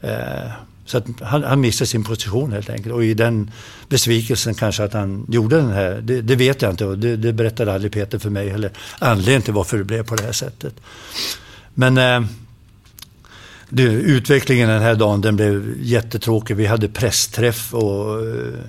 Eh, 0.00 0.50
så 0.86 0.98
att 0.98 1.06
han, 1.22 1.44
han 1.44 1.60
missade 1.60 1.86
sin 1.86 2.04
position 2.04 2.52
helt 2.52 2.70
enkelt. 2.70 2.94
Och 2.94 3.04
i 3.04 3.14
den 3.14 3.50
besvikelsen 3.88 4.54
kanske 4.54 4.84
att 4.84 4.92
han 4.92 5.26
gjorde 5.28 5.56
den 5.56 5.72
här, 5.72 6.00
det, 6.02 6.20
det 6.20 6.36
vet 6.36 6.62
jag 6.62 6.70
inte 6.70 6.86
och 6.86 6.98
det, 6.98 7.16
det 7.16 7.32
berättade 7.32 7.72
aldrig 7.72 7.92
Peter 7.92 8.18
för 8.18 8.30
mig 8.30 8.48
heller. 8.48 8.70
Anledningen 8.98 9.42
till 9.42 9.54
varför 9.54 9.78
det 9.78 9.84
blev 9.84 10.06
på 10.06 10.14
det 10.14 10.22
här 10.22 10.32
sättet. 10.32 10.74
Men 11.74 11.98
eh, 11.98 12.28
det, 13.68 13.82
utvecklingen 13.82 14.68
den 14.68 14.82
här 14.82 14.94
dagen 14.94 15.20
den 15.20 15.36
blev 15.36 15.74
jättetråkig. 15.80 16.56
Vi 16.56 16.66
hade 16.66 16.88
pressträff 16.88 17.74
och 17.74 18.26
eh, 18.26 18.64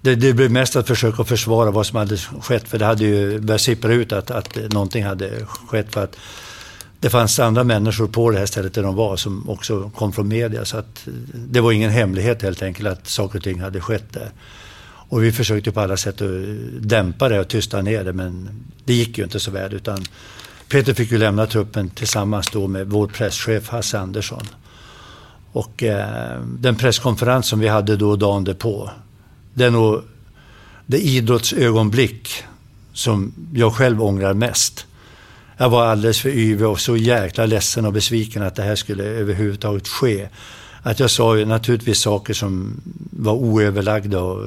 det, 0.00 0.14
det, 0.14 0.32
blev 0.32 0.50
mest 0.50 0.76
att 0.76 0.86
försöka 0.86 1.24
försvara 1.24 1.70
vad 1.70 1.86
som 1.86 1.96
hade 1.96 2.16
skett. 2.16 2.68
För 2.68 2.78
det 2.78 2.84
hade 2.84 3.04
ju 3.04 3.40
börjat 3.40 3.60
sippra 3.60 3.92
ut 3.92 4.12
att, 4.12 4.30
att 4.30 4.56
någonting 4.72 5.04
hade 5.04 5.46
skett. 5.46 5.86
För 5.92 6.04
att 6.04 6.16
det 7.00 7.10
fanns 7.10 7.38
andra 7.38 7.64
människor 7.64 8.06
på 8.06 8.30
det 8.30 8.38
här 8.38 8.46
stället 8.46 8.74
där 8.74 8.82
de 8.82 8.94
var 8.94 9.16
som 9.16 9.48
också 9.48 9.90
kom 9.90 10.12
från 10.12 10.28
media. 10.28 10.64
Så 10.64 10.76
att 10.76 11.06
det 11.34 11.60
var 11.60 11.72
ingen 11.72 11.90
hemlighet 11.90 12.42
helt 12.42 12.62
enkelt 12.62 12.88
att 12.88 13.08
saker 13.08 13.38
och 13.38 13.44
ting 13.44 13.60
hade 13.60 13.80
skett 13.80 14.12
där. 14.12 14.30
Och 15.10 15.24
vi 15.24 15.32
försökte 15.32 15.72
på 15.72 15.80
alla 15.80 15.96
sätt 15.96 16.22
att 16.22 16.30
dämpa 16.80 17.28
det 17.28 17.40
och 17.40 17.48
tysta 17.48 17.82
ner 17.82 18.04
det 18.04 18.12
men 18.12 18.48
det 18.84 18.94
gick 18.94 19.18
ju 19.18 19.24
inte 19.24 19.40
så 19.40 19.50
väl. 19.50 19.74
Utan 19.74 20.04
Peter 20.68 20.94
fick 20.94 21.12
ju 21.12 21.18
lämna 21.18 21.46
truppen 21.46 21.90
tillsammans 21.90 22.50
då 22.52 22.66
med 22.66 22.86
vår 22.86 23.06
presschef 23.06 23.68
Hasse 23.68 23.98
Andersson. 23.98 24.42
Och 25.52 25.82
eh, 25.82 26.40
den 26.44 26.76
presskonferens 26.76 27.46
som 27.46 27.60
vi 27.60 27.68
hade 27.68 27.96
då 27.96 28.16
dagen 28.16 28.44
därpå, 28.44 28.90
det 29.54 29.64
är 29.64 29.70
nog 29.70 30.02
det 30.86 30.98
idrottsögonblick 30.98 32.44
som 32.92 33.32
jag 33.54 33.74
själv 33.74 34.02
ångrar 34.02 34.34
mest. 34.34 34.86
Jag 35.56 35.70
var 35.70 35.86
alldeles 35.86 36.20
för 36.20 36.28
yvig 36.28 36.66
och 36.66 36.80
så 36.80 36.96
jäkla 36.96 37.46
ledsen 37.46 37.84
och 37.84 37.92
besviken 37.92 38.42
att 38.42 38.54
det 38.54 38.62
här 38.62 38.76
skulle 38.76 39.04
överhuvudtaget 39.04 39.88
ske. 39.88 40.28
Att 40.88 41.00
jag 41.00 41.10
sa 41.10 41.36
ju 41.36 41.44
naturligtvis 41.44 42.00
saker 42.00 42.34
som 42.34 42.80
var 43.10 43.32
oöverlagda 43.32 44.22
och 44.22 44.44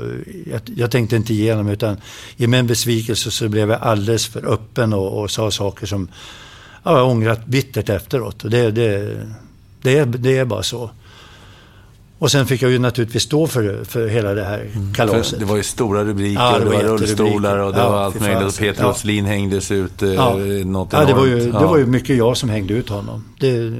jag, 0.51 0.61
jag 0.75 0.91
tänkte 0.91 1.15
inte 1.15 1.33
igenom 1.33 1.67
utan 1.67 1.97
i 2.37 2.47
min 2.47 2.67
besvikelse 2.67 3.31
så 3.31 3.49
blev 3.49 3.69
jag 3.69 3.81
alldeles 3.81 4.27
för 4.27 4.53
öppen 4.53 4.93
och, 4.93 5.21
och 5.21 5.31
sa 5.31 5.51
saker 5.51 5.85
som 5.85 6.07
ja, 6.83 6.97
jag 6.97 7.07
ångrat 7.07 7.45
bittert 7.45 7.89
efteråt. 7.89 8.43
Och 8.43 8.49
det, 8.49 8.71
det, 8.71 9.17
det, 9.81 9.97
är, 9.97 10.05
det 10.05 10.37
är 10.37 10.45
bara 10.45 10.63
så. 10.63 10.89
Och 12.19 12.31
sen 12.31 12.45
fick 12.45 12.61
jag 12.61 12.71
ju 12.71 12.79
naturligtvis 12.79 13.23
stå 13.23 13.47
för, 13.47 13.83
för 13.83 14.07
hela 14.07 14.33
det 14.33 14.43
här 14.43 14.69
mm. 14.73 14.93
kalaset. 14.93 15.39
det 15.39 15.45
var 15.45 15.57
ju 15.57 15.63
stora 15.63 16.03
rubriker, 16.03 16.41
ja, 16.41 16.59
det, 16.59 16.65
var, 16.65 16.71
det 16.71 16.77
var 16.77 16.97
rullstolar 16.97 17.57
och 17.57 17.73
det 17.73 17.79
ja, 17.79 17.89
var 17.89 18.01
allt 18.01 18.19
möjligt. 18.19 18.47
Och 18.47 18.57
Peter 18.57 18.83
ja. 18.83 18.89
Åslin 18.89 19.25
hängdes 19.25 19.71
ut. 19.71 20.01
Eh, 20.01 20.13
ja. 20.13 20.35
Något 20.65 20.93
ja, 20.93 21.05
det 21.05 21.13
var, 21.13 21.25
ju, 21.25 21.51
det 21.51 21.65
var 21.65 21.77
ju 21.77 21.85
mycket 21.85 22.17
jag 22.17 22.37
som 22.37 22.49
hängde 22.49 22.73
ut 22.73 22.89
honom. 22.89 23.23
Det, 23.39 23.73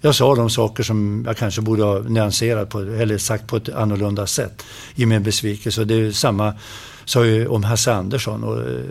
jag 0.00 0.14
sa 0.14 0.34
de 0.34 0.50
saker 0.50 0.82
som 0.82 1.24
jag 1.26 1.36
kanske 1.36 1.60
borde 1.60 1.82
ha 1.82 1.98
nyanserat 1.98 2.70
på, 2.70 2.80
eller 2.80 3.18
sagt 3.18 3.46
på 3.46 3.56
ett 3.56 3.68
annorlunda 3.68 4.26
sätt 4.26 4.64
i 4.94 5.06
min 5.06 5.22
besvikelse. 5.22 5.84
Det 5.84 5.94
är 5.94 6.12
samma 6.12 6.54
sa 7.04 7.24
ju 7.24 7.46
om 7.46 7.64
Hasse 7.64 7.92
Andersson. 7.92 8.44
Och, 8.44 8.60
eh, 8.60 8.84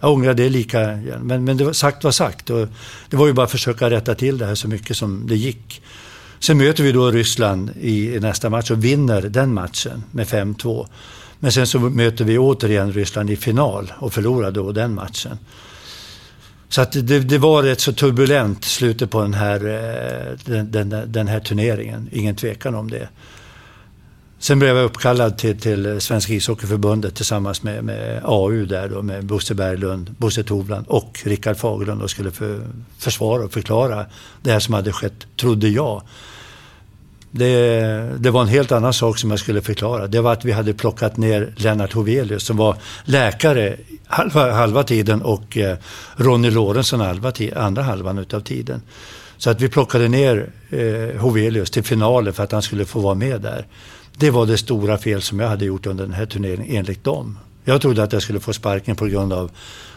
jag 0.00 0.12
ångrar 0.12 0.34
det 0.34 0.48
lika 0.48 0.78
men, 1.20 1.44
men 1.44 1.56
det 1.56 1.64
var, 1.64 1.72
sagt 1.72 2.04
var 2.04 2.10
sagt. 2.10 2.50
Och 2.50 2.68
det 3.10 3.16
var 3.16 3.26
ju 3.26 3.32
bara 3.32 3.44
att 3.44 3.50
försöka 3.50 3.90
rätta 3.90 4.14
till 4.14 4.38
det 4.38 4.46
här 4.46 4.54
så 4.54 4.68
mycket 4.68 4.96
som 4.96 5.26
det 5.26 5.36
gick. 5.36 5.82
Sen 6.38 6.58
möter 6.58 6.84
vi 6.84 6.92
då 6.92 7.10
Ryssland 7.10 7.70
i, 7.80 8.14
i 8.14 8.20
nästa 8.20 8.50
match 8.50 8.70
och 8.70 8.84
vinner 8.84 9.22
den 9.22 9.54
matchen 9.54 10.04
med 10.10 10.26
5-2. 10.26 10.86
Men 11.38 11.52
sen 11.52 11.66
så 11.66 11.78
möter 11.78 12.24
vi 12.24 12.38
återigen 12.38 12.92
Ryssland 12.92 13.30
i 13.30 13.36
final 13.36 13.92
och 13.98 14.12
förlorar 14.12 14.50
då 14.50 14.72
den 14.72 14.94
matchen. 14.94 15.38
Så 16.74 16.80
att 16.80 16.92
det, 16.92 17.20
det 17.20 17.38
var 17.38 17.62
rätt 17.62 17.80
så 17.80 17.92
turbulent 17.92 18.64
slutet 18.64 19.10
på 19.10 19.22
den 19.22 19.34
här, 19.34 19.66
eh, 19.66 20.38
den, 20.44 20.70
den, 20.70 21.12
den, 21.12 21.28
här 21.28 21.40
turneringen. 21.40 22.08
Ingen 22.12 22.36
tvekan 22.36 22.74
om 22.74 22.90
det. 22.90 23.08
Sen 24.38 24.58
blev 24.58 24.76
jag 24.76 24.84
uppkallad 24.84 25.38
till, 25.38 25.60
till 25.60 26.00
Svenska 26.00 26.32
ishockeyförbundet 26.32 27.14
tillsammans 27.14 27.62
med, 27.62 27.84
med 27.84 28.20
AU 28.24 28.66
där 28.66 28.88
då 28.88 29.02
med 29.02 29.24
Bosse 29.24 29.54
Berglund, 29.54 30.14
Bosse 30.18 30.42
Tovland 30.42 30.86
och 30.86 31.20
Rickard 31.24 31.56
Fagerlund 31.56 32.02
och 32.02 32.10
skulle 32.10 32.30
för, 32.30 32.60
försvara 32.98 33.44
och 33.44 33.52
förklara 33.52 34.06
det 34.42 34.50
här 34.50 34.60
som 34.60 34.74
hade 34.74 34.92
skett, 34.92 35.26
trodde 35.36 35.68
jag. 35.68 36.02
Det, 37.36 38.18
det, 38.18 38.30
var 38.30 38.42
en 38.42 38.48
helt 38.48 38.72
annan 38.72 38.92
sak 38.92 39.18
som 39.18 39.30
jag 39.30 39.38
skulle 39.38 39.62
förklara. 39.62 40.06
Det 40.06 40.20
var 40.20 40.32
att 40.32 40.44
vi 40.44 40.52
hade 40.52 40.74
plockat 40.74 41.16
ner 41.16 41.54
Lennart 41.56 41.92
Hovelius 41.92 42.42
som 42.42 42.56
var 42.56 42.76
läkare 43.04 43.76
halva, 44.06 44.52
halva 44.52 44.82
tiden 44.82 45.22
och 45.22 45.56
eh, 45.58 45.76
Ronny 46.16 46.50
Lorentzon 46.50 47.00
halva, 47.00 47.32
andra 47.56 47.82
halvan 47.82 48.18
utav 48.18 48.40
tiden. 48.40 48.82
Så 49.36 49.50
att 49.50 49.60
vi 49.60 49.68
plockade 49.68 50.08
ner 50.08 50.50
eh, 50.70 51.20
Hovelius 51.20 51.70
till 51.70 51.84
finalen 51.84 52.32
för 52.32 52.42
att 52.42 52.52
han 52.52 52.62
skulle 52.62 52.84
få 52.84 53.00
vara 53.00 53.14
med 53.14 53.40
där. 53.40 53.66
Det 54.16 54.30
var 54.30 54.46
det 54.46 54.58
stora 54.58 54.98
fel 54.98 55.22
som 55.22 55.40
jag 55.40 55.48
hade 55.48 55.64
gjort 55.64 55.86
under 55.86 56.04
den 56.04 56.14
här 56.14 56.26
turneringen 56.26 56.76
enligt 56.76 57.04
dem. 57.04 57.38
Jag 57.64 57.80
trodde 57.80 58.02
att 58.02 58.12
jag 58.12 58.22
skulle 58.22 58.40
få 58.40 58.52
sparken 58.52 58.96
på 58.96 59.06
grund 59.06 59.32
av 59.32 59.50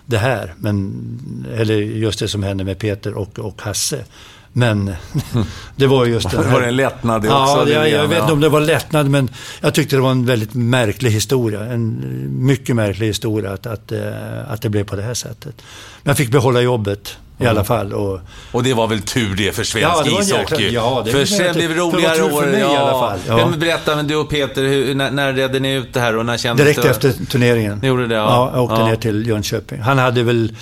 det 0.05 0.17
här, 0.17 0.53
men, 0.57 1.45
eller 1.55 1.75
just 1.75 2.19
det 2.19 2.27
som 2.27 2.43
hände 2.43 2.63
med 2.63 2.79
Peter 2.79 3.13
och, 3.13 3.39
och 3.39 3.61
Hasse. 3.61 4.03
Men 4.53 4.95
det 5.75 5.87
var 5.87 6.05
just 6.05 6.31
det 6.31 6.37
här. 6.37 6.51
Var 6.51 6.61
det 6.61 6.67
en 6.67 6.75
lättnad 6.75 7.21
det 7.21 7.29
också? 7.29 7.69
Ja, 7.69 7.87
jag, 7.87 7.89
jag 7.89 8.07
vet 8.07 8.19
inte 8.19 8.33
om 8.33 8.39
det 8.39 8.49
var 8.49 8.61
lättnad, 8.61 9.09
men 9.09 9.29
jag 9.61 9.73
tyckte 9.73 9.95
det 9.95 10.01
var 10.01 10.11
en 10.11 10.25
väldigt 10.25 10.53
märklig 10.53 11.11
historia. 11.11 11.63
En 11.63 12.03
mycket 12.45 12.75
märklig 12.75 13.07
historia 13.07 13.51
att, 13.51 13.65
att, 13.65 13.91
eh, 13.91 13.99
att 14.47 14.61
det 14.61 14.69
blev 14.69 14.83
på 14.83 14.95
det 14.95 15.01
här 15.01 15.13
sättet. 15.13 15.55
Men 16.03 16.09
jag 16.09 16.17
fick 16.17 16.31
behålla 16.31 16.61
jobbet 16.61 17.17
i 17.39 17.45
alla 17.45 17.63
fall. 17.63 17.93
Och, 17.93 18.19
och 18.51 18.63
det 18.63 18.73
var 18.73 18.87
väl 18.87 19.01
tur 19.01 19.35
det 19.35 19.55
för 19.55 19.63
svensk 19.63 19.87
ja, 19.87 20.03
det 20.03 20.23
ishockey? 20.23 20.69
Ja, 20.69 21.01
det 21.05 21.11
för 21.11 21.25
sen 21.25 21.55
blev 21.55 21.69
det 21.69 21.75
roligare 21.75 22.23
år. 22.23 22.41
För 22.41 22.51
mig 22.51 22.59
ja. 22.59 22.73
i 22.73 22.77
alla 22.77 22.91
fall. 22.91 23.19
Ja. 23.27 23.49
Men 23.49 23.59
berätta, 23.59 23.95
men 23.95 24.07
du 24.07 24.15
och 24.15 24.29
Peter, 24.29 24.63
hur, 24.63 24.95
när, 24.95 25.11
när 25.11 25.33
redde 25.33 25.59
ni 25.59 25.73
ut 25.73 25.93
det 25.93 25.99
här 25.99 26.17
och 26.17 26.25
när 26.25 26.37
kändes 26.37 26.65
Direkt 26.65 26.81
det? 26.81 26.89
efter 26.89 27.25
turneringen. 27.25 27.79
Ni 27.81 27.87
gjorde 27.87 28.07
det? 28.07 28.15
Ja. 28.15 28.21
ja 28.21 28.51
jag 28.53 28.63
åkte 28.63 28.83
ner 28.83 28.95
till 28.95 29.27
Jönköping. 29.27 29.81
Han 29.81 29.97
hade 29.97 30.23
väl 30.23 30.55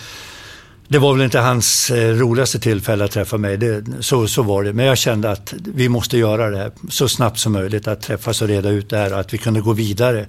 det 0.88 0.98
var 0.98 1.14
väl 1.14 1.22
inte 1.22 1.40
hans 1.40 1.92
eh, 1.92 2.16
roligaste 2.16 2.60
tillfälle 2.60 3.06
att 3.06 3.12
träffa 3.12 3.38
mig, 3.38 3.58
det, 3.58 3.86
så, 4.00 4.28
så 4.28 4.44
var 4.44 4.64
det. 4.64 4.74
Men 4.74 4.86
jag 4.86 4.98
kände 4.98 5.32
att 5.32 5.54
vi 5.66 5.90
måste 5.90 6.18
göra 6.18 6.50
det 6.50 6.58
här 6.58 6.72
så 6.90 7.08
snabbt 7.08 7.40
som 7.40 7.54
möjligt, 7.54 7.88
att 7.88 8.02
träffas 8.02 8.42
och 8.42 8.48
reda 8.48 8.70
ut 8.70 8.90
det 8.90 8.98
här 8.98 9.14
och 9.14 9.20
att 9.20 9.34
vi 9.34 9.38
kunde 9.38 9.62
gå 9.62 9.74
vidare. 9.74 10.26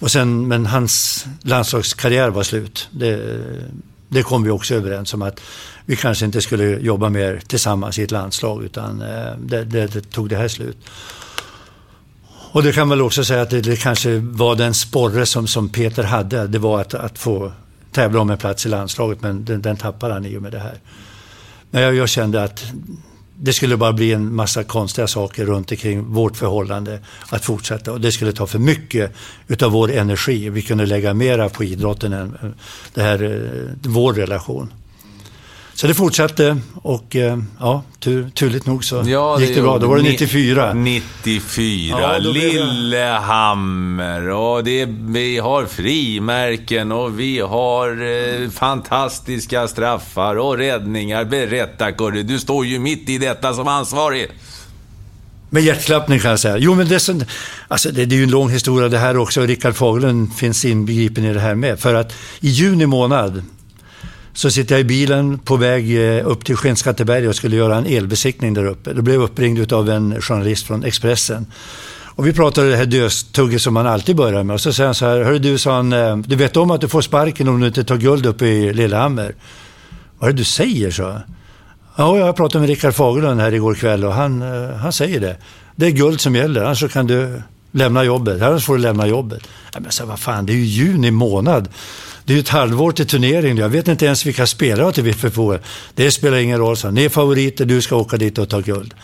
Och 0.00 0.10
sen, 0.10 0.48
men 0.48 0.66
hans 0.66 1.26
landslagskarriär 1.42 2.30
var 2.30 2.42
slut. 2.42 2.88
Det, 2.90 3.40
det 4.08 4.22
kom 4.22 4.42
vi 4.42 4.50
också 4.50 4.74
överens 4.74 5.14
om 5.14 5.22
att 5.22 5.40
vi 5.84 5.96
kanske 5.96 6.24
inte 6.24 6.40
skulle 6.40 6.64
jobba 6.64 7.08
mer 7.08 7.40
tillsammans 7.46 7.98
i 7.98 8.02
ett 8.02 8.10
landslag 8.10 8.64
utan 8.64 9.00
eh, 9.00 9.32
det, 9.38 9.64
det, 9.64 9.86
det 9.86 10.10
tog 10.10 10.28
det 10.28 10.36
här 10.36 10.48
slut. 10.48 10.76
Och 12.52 12.62
det 12.62 12.72
kan 12.72 12.88
väl 12.88 13.02
också 13.02 13.24
säga 13.24 13.42
att 13.42 13.50
det, 13.50 13.60
det, 13.60 13.76
kanske 13.76 14.18
var 14.18 14.56
den 14.56 14.74
sporre 14.74 15.26
som, 15.26 15.46
som 15.46 15.68
Peter 15.68 16.02
hade. 16.02 16.46
Det 16.46 16.58
var 16.58 16.80
att, 16.80 16.94
att 16.94 17.18
få 17.18 17.52
tävla 17.98 18.20
om 18.20 18.30
en 18.30 18.38
plats 18.38 18.66
i 18.66 18.68
landslaget 18.68 19.22
men 19.22 19.44
den, 19.44 19.62
den 19.62 19.76
tappar 19.76 20.10
han 20.10 20.26
i 20.26 20.36
och 20.36 20.42
med 20.42 20.52
det 20.52 20.58
här. 20.58 20.78
Men 21.70 21.82
jag, 21.82 21.94
jag, 21.94 22.08
kände 22.08 22.42
att 22.42 22.64
det 23.34 23.52
skulle 23.52 23.76
bara 23.76 23.92
bli 23.92 24.12
en 24.12 24.34
massa 24.34 24.64
konstiga 24.64 25.06
saker 25.06 25.44
runt 25.44 25.70
omkring 25.70 26.04
vårt 26.04 26.36
förhållande 26.36 27.00
att 27.28 27.44
fortsätta 27.44 27.92
och 27.92 28.00
det 28.00 28.12
skulle 28.12 28.32
ta 28.32 28.46
för 28.46 28.58
mycket 28.58 29.12
utav 29.48 29.72
vår 29.72 29.92
energi. 29.92 30.48
Vi 30.48 30.62
kunde 30.62 30.86
lägga 30.86 31.14
mera 31.14 31.48
på 31.48 31.64
idrotten 31.64 32.12
än 32.12 32.54
det 32.94 33.02
här, 33.02 33.22
eh, 33.22 33.90
vår 33.90 34.12
relation. 34.12 34.72
Så 35.80 35.86
det 35.86 35.94
fortsatte 35.94 36.56
och 36.74 37.16
eh, 37.16 37.38
ja, 37.60 37.82
tur, 37.98 38.30
turligt 38.30 38.66
nog 38.66 38.84
så 38.84 39.02
ja, 39.06 39.40
gick 39.40 39.54
det 39.54 39.62
bra. 39.62 39.78
Då 39.78 39.86
var 39.86 39.96
det 39.96 40.02
94. 40.02 40.74
94, 40.74 42.00
ja, 42.00 42.18
Lillehammer 42.18 44.28
och 44.28 44.64
det, 44.64 44.88
vi 44.88 45.38
har 45.38 45.66
frimärken 45.66 46.92
och 46.92 47.20
vi 47.20 47.40
har 47.40 47.88
eh, 47.88 48.50
fantastiska 48.50 49.68
straffar 49.68 50.36
och 50.36 50.58
räddningar. 50.58 51.24
Berätta 51.24 51.92
Kurre, 51.92 52.22
du 52.22 52.38
står 52.38 52.66
ju 52.66 52.78
mitt 52.78 53.08
i 53.08 53.18
detta 53.18 53.54
som 53.54 53.68
ansvarig. 53.68 54.26
Med 55.50 55.62
hjärtklappning 55.62 56.20
kan 56.20 56.30
jag 56.30 56.40
säga. 56.40 56.58
Jo, 56.58 56.74
men 56.74 56.88
det, 56.88 57.08
är, 57.08 57.26
alltså, 57.68 57.90
det, 57.90 58.04
det 58.04 58.14
är 58.14 58.18
ju 58.18 58.22
en 58.22 58.30
lång 58.30 58.50
historia 58.50 58.88
det 58.88 58.98
här 58.98 59.16
också. 59.16 59.40
Rickard 59.40 59.74
Fagerlund 59.74 60.34
finns 60.34 60.64
inbegripen 60.64 61.24
i 61.24 61.34
det 61.34 61.40
här 61.40 61.54
med. 61.54 61.80
För 61.80 61.94
att 61.94 62.12
i 62.40 62.48
juni 62.48 62.86
månad 62.86 63.42
så 64.38 64.50
sitter 64.50 64.74
jag 64.74 64.80
i 64.80 64.84
bilen 64.84 65.38
på 65.38 65.56
väg 65.56 66.16
eh, 66.16 66.28
upp 66.28 66.44
till 66.44 66.56
Skinnskatteberg 66.56 67.28
och 67.28 67.36
skulle 67.36 67.56
göra 67.56 67.76
en 67.76 67.86
elbesiktning 67.86 68.54
där 68.54 68.64
uppe. 68.64 68.92
Då 68.92 69.02
blev 69.02 69.16
jag 69.16 69.24
uppringd 69.24 69.72
av 69.72 69.90
en 69.90 70.22
journalist 70.22 70.66
från 70.66 70.84
Expressen. 70.84 71.46
Och 72.04 72.26
vi 72.26 72.32
pratade 72.32 72.70
det 72.70 72.76
här 72.76 72.86
döstugget 72.86 73.62
som 73.62 73.74
man 73.74 73.86
alltid 73.86 74.16
börjar 74.16 74.42
med. 74.42 74.54
Och 74.54 74.60
så 74.60 74.72
säger 74.72 74.86
han 74.86 74.94
så 74.94 75.06
här, 75.06 75.22
hörru 75.24 75.38
du, 75.38 75.58
sa 75.58 75.76
han, 75.76 75.92
eh, 75.92 76.16
du 76.16 76.36
vet 76.36 76.56
om 76.56 76.70
att 76.70 76.80
du 76.80 76.88
får 76.88 77.00
sparken 77.00 77.48
om 77.48 77.60
du 77.60 77.66
inte 77.66 77.84
tar 77.84 77.96
guld 77.96 78.26
uppe 78.26 78.46
i 78.46 78.74
Lillehammer? 78.74 79.34
Vad 80.18 80.28
är 80.28 80.32
det 80.32 80.38
du 80.38 80.44
säger, 80.44 80.90
så? 80.90 81.20
Ja, 81.96 82.18
jag 82.18 82.36
pratade 82.36 82.60
med 82.60 82.68
Rickard 82.68 82.94
Fagerlund 82.94 83.40
här 83.40 83.54
igår 83.54 83.74
kväll 83.74 84.04
och 84.04 84.12
han, 84.12 84.42
eh, 84.42 84.76
han 84.76 84.92
säger 84.92 85.20
det. 85.20 85.36
Det 85.76 85.86
är 85.86 85.90
guld 85.90 86.20
som 86.20 86.34
gäller, 86.34 86.64
annars 86.64 86.92
kan 86.92 87.06
du 87.06 87.42
lämna 87.72 88.04
jobbet. 88.04 88.42
Annars 88.42 88.64
får 88.64 88.76
du 88.76 88.82
lämna 88.82 89.06
jobbet. 89.06 89.42
Ja, 89.74 89.80
men 89.80 89.92
så 89.92 90.06
vad 90.06 90.18
fan, 90.18 90.46
det 90.46 90.52
är 90.52 90.56
ju 90.56 90.64
juni 90.64 91.10
månad. 91.10 91.68
Det 92.28 92.32
är 92.32 92.34
ju 92.34 92.40
ett 92.40 92.48
halvår 92.48 92.92
till 92.92 93.06
turneringen. 93.06 93.56
Jag 93.56 93.68
vet 93.68 93.88
inte 93.88 94.06
ens 94.06 94.26
vilka 94.26 94.46
spelare 94.46 94.92
till 94.92 95.14
förfogande. 95.14 95.64
Det 95.94 96.10
spelar 96.10 96.36
ingen 96.36 96.58
roll, 96.58 96.76
så. 96.76 96.90
Ni 96.90 97.04
är 97.04 97.08
favoriter, 97.08 97.64
du 97.64 97.82
ska 97.82 97.96
åka 97.96 98.16
dit 98.16 98.38
och 98.38 98.48
ta 98.48 98.60
guld. 98.60 98.94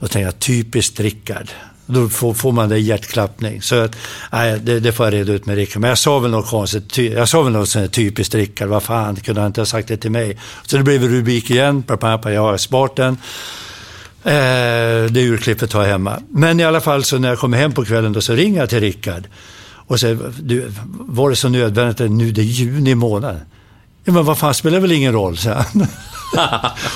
Då 0.00 0.06
tänkte 0.06 0.20
jag, 0.20 0.38
typiskt 0.38 1.00
Rickard. 1.00 1.48
Då 1.86 2.08
får, 2.08 2.34
får 2.34 2.52
man 2.52 2.68
det 2.68 2.78
hjärtklappning. 2.78 3.62
Så 3.62 3.74
att, 3.74 3.96
nej, 4.32 4.60
det, 4.62 4.80
det 4.80 4.92
får 4.92 5.06
jag 5.06 5.14
reda 5.14 5.32
ut 5.32 5.46
med 5.46 5.56
Rickard. 5.56 5.80
Men 5.80 5.88
jag 5.88 5.98
sa 5.98 6.18
väl 6.18 6.30
något 6.30 6.46
konstigt. 6.46 6.90
Ty, 6.90 7.12
jag 7.12 7.28
sa 7.28 7.42
väl 7.42 7.52
något 7.52 7.68
sånt 7.68 7.92
typiskt 7.92 8.34
Rickard. 8.34 8.68
Vad 8.68 8.82
fan, 8.82 9.16
kunde 9.16 9.40
han 9.40 9.48
inte 9.48 9.60
ha 9.60 9.66
sagt 9.66 9.88
det 9.88 9.96
till 9.96 10.10
mig? 10.10 10.38
Så 10.66 10.76
det 10.76 10.82
blev 10.82 11.02
rubrik 11.02 11.50
igen. 11.50 11.82
Pappa, 11.82 12.32
jag 12.32 12.40
har 12.40 12.56
sparat 12.56 12.96
den. 12.96 13.12
Eh, 14.24 15.10
det 15.10 15.20
urklippet 15.20 15.72
har 15.72 15.82
jag 15.82 15.88
hemma. 15.88 16.22
Men 16.28 16.60
i 16.60 16.64
alla 16.64 16.80
fall, 16.80 17.04
så 17.04 17.18
när 17.18 17.28
jag 17.28 17.38
kommer 17.38 17.58
hem 17.58 17.72
på 17.72 17.84
kvällen 17.84 18.12
då, 18.12 18.20
så 18.20 18.32
ringer 18.32 18.60
jag 18.60 18.68
till 18.68 18.80
Rickard. 18.80 19.24
Och 19.86 20.00
säger, 20.00 20.32
du, 20.42 20.72
var 20.90 21.30
det 21.30 21.36
så 21.36 21.48
nödvändigt 21.48 22.00
att 22.00 22.10
nu 22.10 22.32
det 22.32 22.40
är 22.40 22.44
juni 22.44 22.94
månad? 22.94 23.40
Ja, 24.04 24.12
men 24.12 24.24
vad 24.24 24.38
fan, 24.38 24.54
spelar 24.54 24.80
väl 24.80 24.92
ingen 24.92 25.12
roll, 25.12 25.36
så 25.36 25.50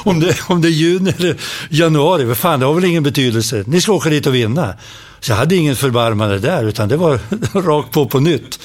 om, 0.04 0.20
det, 0.20 0.40
om 0.48 0.62
det 0.62 0.68
är 0.68 0.72
juni 0.72 1.14
eller 1.18 1.36
januari, 1.70 2.24
vad 2.24 2.36
fan, 2.36 2.60
det 2.60 2.66
har 2.66 2.74
väl 2.74 2.84
ingen 2.84 3.02
betydelse. 3.02 3.64
Ni 3.66 3.80
ska 3.80 3.92
åka 3.92 4.08
dit 4.08 4.26
och 4.26 4.34
vinna. 4.34 4.74
Så 5.20 5.32
jag 5.32 5.36
hade 5.36 5.56
ingen 5.56 5.76
förbarmande 5.76 6.38
där, 6.38 6.64
utan 6.64 6.88
det 6.88 6.96
var 6.96 7.20
rakt 7.62 7.90
på 7.90 8.06
på 8.06 8.20
nytt. 8.20 8.60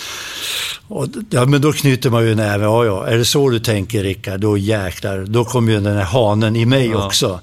Och, 0.87 1.07
ja, 1.29 1.45
men 1.45 1.61
då 1.61 1.73
knyter 1.73 2.09
man 2.09 2.25
ju 2.25 2.35
näven. 2.35 2.61
Ja, 2.61 2.85
ja, 2.85 3.07
är 3.07 3.17
det 3.17 3.25
så 3.25 3.49
du 3.49 3.59
tänker 3.59 4.03
Rickard, 4.03 4.39
då 4.39 4.57
jäklar, 4.57 5.25
då 5.27 5.45
kommer 5.45 5.71
ju 5.71 5.79
den 5.79 5.97
här 5.97 6.03
hanen 6.03 6.55
i 6.55 6.65
mig 6.65 6.87
ja. 6.87 7.05
också. 7.05 7.39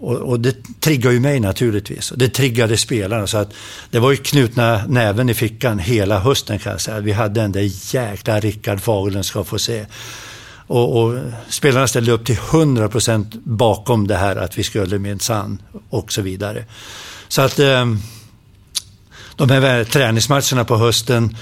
Och, 0.00 0.16
och, 0.16 0.40
det 0.40 0.80
triggar 0.80 1.10
ju 1.10 1.20
mig 1.20 1.40
naturligtvis. 1.40 2.12
Det 2.16 2.28
triggade 2.28 2.76
spelarna. 2.76 3.26
Så 3.26 3.38
att 3.38 3.52
det 3.90 3.98
var 3.98 4.10
ju 4.10 4.16
knutna 4.16 4.82
näven 4.88 5.28
i 5.28 5.34
fickan 5.34 5.78
hela 5.78 6.18
hösten 6.18 6.58
kan 6.58 6.72
jag 6.72 6.80
säga. 6.80 7.00
Vi 7.00 7.12
hade 7.12 7.40
den 7.40 7.52
där 7.52 7.94
jäkla 7.94 8.40
Rickard 8.40 8.80
Fagerlund 8.80 9.24
ska 9.26 9.44
få 9.44 9.58
se. 9.58 9.86
Och, 10.66 11.02
och, 11.02 11.18
spelarna 11.48 11.86
ställde 11.86 12.12
upp 12.12 12.26
till 12.26 12.36
100% 12.36 13.40
bakom 13.44 14.06
det 14.06 14.16
här 14.16 14.36
att 14.36 14.58
vi 14.58 14.62
skulle 14.62 14.98
minsann 14.98 15.62
och 15.90 16.12
så 16.12 16.22
vidare. 16.22 16.64
Så 17.28 17.42
att 17.42 17.58
eh, 17.58 17.86
de 19.36 19.50
här 19.50 19.84
träningsmatcherna 19.84 20.64
på 20.64 20.76
hösten, 20.76 21.36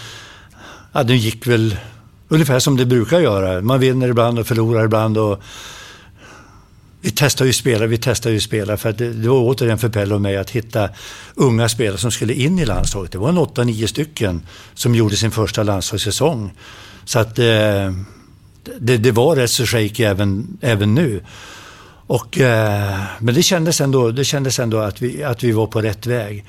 ja, 0.93 1.03
de 1.03 1.17
gick 1.17 1.47
väl 1.47 1.77
ungefär 2.29 2.59
som 2.59 2.77
det 2.77 2.87
brukar 2.87 3.21
göra. 3.21 3.61
Man 3.61 3.81
vinner 3.81 4.09
ibland 4.09 4.39
och 4.39 4.47
förlorar 4.47 4.85
ibland. 4.85 5.19
Och, 5.19 5.43
vi 7.01 7.11
testar 7.11 7.45
ju 7.45 7.53
spelare, 7.53 7.87
vi 7.87 7.99
testar 7.99 8.31
ju 8.31 8.41
spelare 8.41 8.77
för 8.77 8.93
det, 8.93 9.13
det 9.13 9.29
var 9.29 9.39
återigen 9.39 9.79
för 9.79 9.89
Pelle 9.89 10.15
och 10.15 10.21
mig 10.21 10.37
att 10.37 10.51
hitta 10.51 10.89
unga 11.35 11.69
spelare 11.69 11.99
som 11.99 12.11
skulle 12.11 12.35
in 12.35 12.59
i 12.59 12.65
landslaget. 12.65 13.13
Det 13.13 13.19
var 13.19 13.29
en 13.29 13.39
8-9 13.39 13.87
stycken 13.87 14.43
som 14.75 14.95
gjorde 14.95 15.17
sin 15.17 15.31
första 15.31 15.63
landslagssäsong. 15.63 16.53
Så 17.05 17.19
att 17.19 17.39
eh, 17.39 17.93
det, 18.79 18.97
det, 18.97 19.13
var 19.13 19.37
rätt 19.37 19.51
så 19.51 19.67
shaky 19.67 20.05
även, 20.05 20.59
även 20.61 20.95
nu. 20.95 21.25
Och, 22.07 22.41
eh, 22.41 23.01
men 23.19 23.35
det 23.35 23.43
kändes 23.43 23.81
ändå, 23.81 24.11
det 24.11 24.25
kändes 24.25 24.59
ändå 24.59 24.79
att, 24.79 25.03
vi, 25.03 25.25
att 25.25 25.45
vi 25.45 25.53
var 25.53 25.67
på 25.67 25.83
rätt 25.83 26.07
väg. 26.07 26.45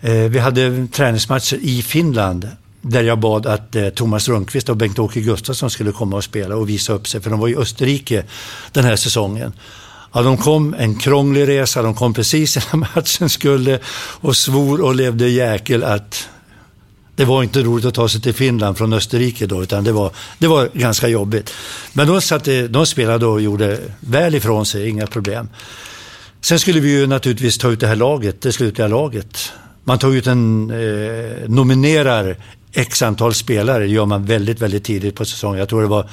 Eh, 0.00 0.12
vi 0.12 0.38
hade 0.38 0.86
träningsmatcher 0.92 1.58
i 1.62 1.82
Finland 1.82 2.48
där 2.84 3.02
jag 3.02 3.18
bad 3.18 3.46
att 3.46 3.76
eh, 3.76 3.88
Thomas 3.88 4.28
Rundqvist 4.28 4.68
och 4.68 4.76
Bengt-Åke 4.76 5.20
Gustafsson 5.20 5.70
skulle 5.70 5.92
komma 5.92 6.16
och 6.16 6.24
spela 6.24 6.56
och 6.56 6.68
visa 6.68 6.92
upp 6.92 7.08
sig, 7.08 7.20
för 7.20 7.30
de 7.30 7.40
var 7.40 7.48
i 7.48 7.56
Österrike 7.56 8.24
den 8.72 8.84
här 8.84 8.96
säsongen. 8.96 9.52
Ja, 10.12 10.22
de 10.22 10.36
kom 10.36 10.74
en 10.78 10.98
krånglig 10.98 11.48
resa, 11.48 11.82
de 11.82 11.94
kom 11.94 12.14
precis 12.14 12.56
innan 12.72 12.86
matchen 12.94 13.28
skulle 13.28 13.78
och 14.20 14.36
svor 14.36 14.80
och 14.80 14.94
levde 14.94 15.28
jäkel 15.28 15.84
att 15.84 16.28
det 17.16 17.24
var 17.24 17.42
inte 17.42 17.62
roligt 17.62 17.84
att 17.84 17.94
ta 17.94 18.08
sig 18.08 18.20
till 18.20 18.34
Finland 18.34 18.78
från 18.78 18.92
Österrike 18.92 19.46
då, 19.46 19.62
utan 19.62 19.84
det 19.84 19.92
var, 19.92 20.10
det 20.38 20.46
var 20.46 20.70
ganska 20.72 21.08
jobbigt. 21.08 21.54
Men 21.92 22.06
de, 22.06 22.20
satte, 22.20 22.68
de 22.68 22.86
spelade 22.86 23.26
och 23.26 23.40
gjorde 23.40 23.80
väl 24.00 24.34
ifrån 24.34 24.66
sig, 24.66 24.88
inga 24.88 25.06
problem. 25.06 25.48
Sen 26.40 26.58
skulle 26.58 26.80
vi 26.80 26.90
ju 26.90 27.06
naturligtvis 27.06 27.58
ta 27.58 27.70
ut 27.70 27.80
det 27.80 27.86
här 27.86 27.96
laget, 27.96 28.40
det 28.40 28.52
slutliga 28.52 28.88
laget. 28.88 29.52
Man 29.84 29.98
tar 29.98 30.14
ut 30.14 30.26
en, 30.26 30.70
eh, 30.70 31.48
nominerar 31.48 32.36
x 32.74 33.02
antal 33.02 33.34
spelare, 33.34 33.86
gör 33.86 34.06
man 34.06 34.24
väldigt, 34.24 34.60
väldigt 34.60 34.84
tidigt 34.84 35.14
på 35.14 35.24
säsongen. 35.24 35.58
Jag 35.58 35.68
tror 35.68 35.82
det 35.82 35.88
var, 35.88 36.08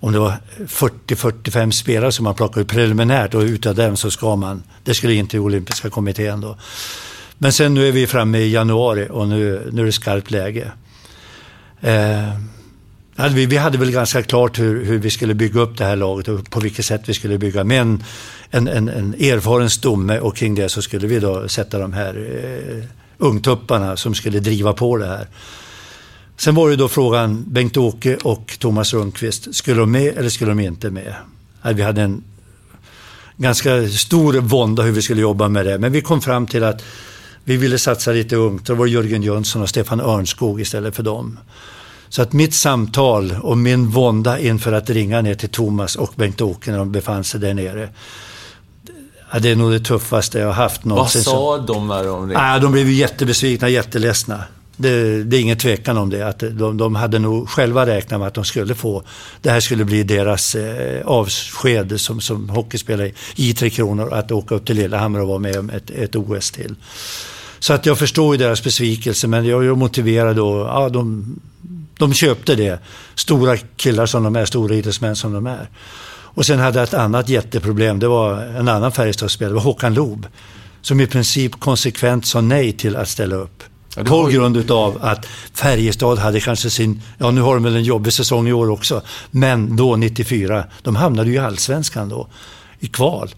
om 0.00 0.12
det 0.12 0.18
var 0.18 0.34
40-45 0.58 1.70
spelare 1.70 2.12
som 2.12 2.24
man 2.24 2.34
plockade 2.34 2.60
ut 2.60 2.68
preliminärt 2.68 3.34
och 3.34 3.40
utav 3.40 3.74
dem 3.74 3.96
så 3.96 4.10
ska 4.10 4.36
man, 4.36 4.62
det 4.84 4.94
skulle 4.94 5.14
in 5.14 5.26
till 5.26 5.40
olympiska 5.40 5.90
kommittén 5.90 6.40
då. 6.40 6.56
Men 7.38 7.52
sen 7.52 7.74
nu 7.74 7.88
är 7.88 7.92
vi 7.92 8.06
framme 8.06 8.38
i 8.38 8.50
januari 8.50 9.08
och 9.10 9.28
nu, 9.28 9.70
nu 9.72 9.82
är 9.82 9.86
det 9.86 9.92
skarpt 9.92 10.30
läge. 10.30 10.72
Eh, 11.80 12.28
vi, 13.30 13.46
vi 13.46 13.56
hade 13.56 13.78
väl 13.78 13.90
ganska 13.90 14.22
klart 14.22 14.58
hur, 14.58 14.84
hur 14.84 14.98
vi 14.98 15.10
skulle 15.10 15.34
bygga 15.34 15.60
upp 15.60 15.78
det 15.78 15.84
här 15.84 15.96
laget 15.96 16.28
och 16.28 16.50
på 16.50 16.60
vilket 16.60 16.84
sätt 16.84 17.02
vi 17.04 17.14
skulle 17.14 17.38
bygga. 17.38 17.64
Med 17.64 17.80
en, 17.80 18.04
en, 18.50 18.68
en, 18.68 18.88
en 18.88 19.14
erfaren 19.14 19.70
stomme 19.70 20.18
och 20.18 20.36
kring 20.36 20.54
det 20.54 20.68
så 20.68 20.82
skulle 20.82 21.06
vi 21.06 21.20
då 21.20 21.48
sätta 21.48 21.78
de 21.78 21.92
här 21.92 22.14
eh, 22.44 22.84
ungtupparna 23.18 23.96
som 23.96 24.14
skulle 24.14 24.40
driva 24.40 24.72
på 24.72 24.96
det 24.96 25.06
här. 25.06 25.26
Sen 26.44 26.54
var 26.54 26.70
det 26.70 26.76
då 26.76 26.88
frågan, 26.88 27.44
Bengt-Åke 27.46 28.16
och 28.16 28.56
Thomas 28.58 28.94
Rundqvist, 28.94 29.54
skulle 29.54 29.80
de 29.80 29.90
med 29.90 30.18
eller 30.18 30.28
skulle 30.28 30.50
de 30.50 30.60
inte 30.60 30.90
med? 30.90 31.14
Vi 31.74 31.82
hade 31.82 32.02
en 32.02 32.24
ganska 33.36 33.88
stor 33.88 34.32
vånda 34.32 34.82
hur 34.82 34.92
vi 34.92 35.02
skulle 35.02 35.20
jobba 35.20 35.48
med 35.48 35.66
det, 35.66 35.78
men 35.78 35.92
vi 35.92 36.00
kom 36.00 36.20
fram 36.20 36.46
till 36.46 36.64
att 36.64 36.82
vi 37.44 37.56
ville 37.56 37.78
satsa 37.78 38.12
lite 38.12 38.36
ungt. 38.36 38.66
Det 38.66 38.74
var 38.74 38.86
Jörgen 38.86 39.22
Jönsson 39.22 39.62
och 39.62 39.68
Stefan 39.68 40.00
Örnskog 40.00 40.60
istället 40.60 40.96
för 40.96 41.02
dem. 41.02 41.38
Så 42.08 42.22
att 42.22 42.32
mitt 42.32 42.54
samtal 42.54 43.36
och 43.42 43.58
min 43.58 43.88
vånda 43.88 44.38
inför 44.38 44.72
att 44.72 44.90
ringa 44.90 45.20
ner 45.20 45.34
till 45.34 45.48
Thomas 45.48 45.96
och 45.96 46.12
Bengt-Åke 46.16 46.70
när 46.70 46.78
de 46.78 46.92
befann 46.92 47.24
sig 47.24 47.40
där 47.40 47.54
nere. 47.54 47.88
Det 49.40 49.50
är 49.50 49.56
nog 49.56 49.72
det 49.72 49.80
tuffaste 49.80 50.38
jag 50.38 50.46
har 50.46 50.52
haft 50.52 50.84
någonsin. 50.84 51.22
Vad 51.26 51.34
sa 51.34 51.58
de 51.58 51.88
när 51.88 52.04
de 52.04 52.20
ringde? 52.20 52.34
Ja, 52.34 52.58
de 52.58 52.72
blev 52.72 52.90
jättebesvikna, 52.90 53.68
jätteledsna. 53.68 54.44
Det, 54.76 55.24
det, 55.24 55.36
är 55.36 55.40
ingen 55.40 55.58
tvekan 55.58 55.96
om 55.96 56.10
det. 56.10 56.28
Att 56.28 56.38
de, 56.38 56.76
de, 56.76 56.94
hade 56.94 57.18
nog 57.18 57.48
själva 57.48 57.86
räknat 57.86 58.20
med 58.20 58.28
att 58.28 58.34
de 58.34 58.44
skulle 58.44 58.74
få, 58.74 59.02
det 59.40 59.50
här 59.50 59.60
skulle 59.60 59.84
bli 59.84 60.02
deras 60.02 60.54
eh, 60.54 61.06
avsked 61.06 62.00
som, 62.00 62.20
som 62.20 62.48
hockeyspelare 62.48 63.12
i 63.36 63.54
Tre 63.54 63.70
Kronor, 63.70 64.12
att 64.12 64.32
åka 64.32 64.54
upp 64.54 64.66
till 64.66 64.76
Lillehammer 64.76 65.20
och 65.20 65.28
vara 65.28 65.38
med 65.38 65.56
om 65.56 65.70
ett, 65.70 65.90
ett 65.90 66.16
OS 66.16 66.50
till. 66.50 66.74
Så 67.58 67.72
att 67.72 67.86
jag 67.86 67.98
förstår 67.98 68.34
ju 68.34 68.38
deras 68.38 68.64
besvikelse, 68.64 69.28
men 69.28 69.46
jag 69.46 69.64
är 69.64 69.74
motiverad 69.74 70.38
och 70.38 70.58
ja, 70.58 70.88
de, 70.88 71.24
de 71.98 72.14
köpte 72.14 72.54
det. 72.54 72.78
Stora 73.14 73.56
killar 73.56 74.06
som 74.06 74.22
de 74.22 74.36
är, 74.36 74.44
stora 74.44 74.74
idrottsmän 74.74 75.16
som 75.16 75.32
de 75.32 75.46
är. 75.46 75.68
Och 76.34 76.46
sen 76.46 76.58
hade 76.58 76.78
jag 76.78 76.88
ett 76.88 76.94
annat 76.94 77.28
jätteproblem, 77.28 77.98
det 77.98 78.08
var 78.08 78.42
en 78.42 78.68
annan 78.68 78.92
Färjestadsspelare, 78.92 79.50
det 79.50 79.54
var 79.54 79.62
Håkan 79.62 79.94
Loob. 79.94 80.26
Som 80.80 81.00
i 81.00 81.06
princip 81.06 81.60
konsekvent 81.60 82.26
sa 82.26 82.40
nej 82.40 82.72
till 82.72 82.96
att 82.96 83.08
ställa 83.08 83.36
upp. 83.36 83.62
Ja, 83.96 84.04
på 84.04 84.26
grund 84.26 84.56
utav 84.56 84.98
att 85.00 85.26
Färjestad 85.54 86.18
hade 86.18 86.40
kanske 86.40 86.70
sin, 86.70 87.02
ja 87.18 87.30
nu 87.30 87.40
har 87.40 87.54
de 87.54 87.64
väl 87.64 87.76
en 87.76 87.84
jobbig 87.84 88.12
säsong 88.12 88.48
i 88.48 88.52
år 88.52 88.70
också, 88.70 89.02
men 89.30 89.76
då 89.76 89.96
94, 89.96 90.64
de 90.82 90.96
hamnade 90.96 91.30
ju 91.30 91.34
i 91.34 91.38
allsvenskan 91.38 92.08
då, 92.08 92.28
i 92.80 92.86
kval. 92.86 93.34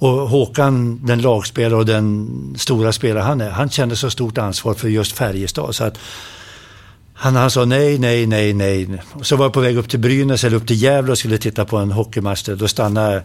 Och 0.00 0.10
Håkan, 0.10 1.00
den 1.06 1.22
lagspelare 1.22 1.78
och 1.78 1.86
den 1.86 2.28
stora 2.58 2.92
spelare 2.92 3.22
han 3.22 3.40
är, 3.40 3.50
han 3.50 3.70
kände 3.70 3.96
så 3.96 4.10
stort 4.10 4.38
ansvar 4.38 4.74
för 4.74 4.88
just 4.88 5.12
Färjestad. 5.12 5.74
Så 5.74 5.84
att 5.84 5.98
han, 7.14 7.36
han 7.36 7.50
sa 7.50 7.64
nej, 7.64 7.98
nej, 7.98 8.26
nej, 8.26 8.54
nej. 8.54 9.02
Så 9.22 9.36
var 9.36 9.44
jag 9.44 9.52
på 9.52 9.60
väg 9.60 9.76
upp 9.76 9.88
till 9.88 9.98
Brynäs 9.98 10.44
eller 10.44 10.56
upp 10.56 10.66
till 10.66 10.82
Gävle 10.82 11.12
och 11.12 11.18
skulle 11.18 11.38
titta 11.38 11.64
på 11.64 11.76
en 11.76 11.92
hockeymatch. 11.92 12.42
Då 12.42 12.68
stannade 12.68 13.12
jag 13.14 13.22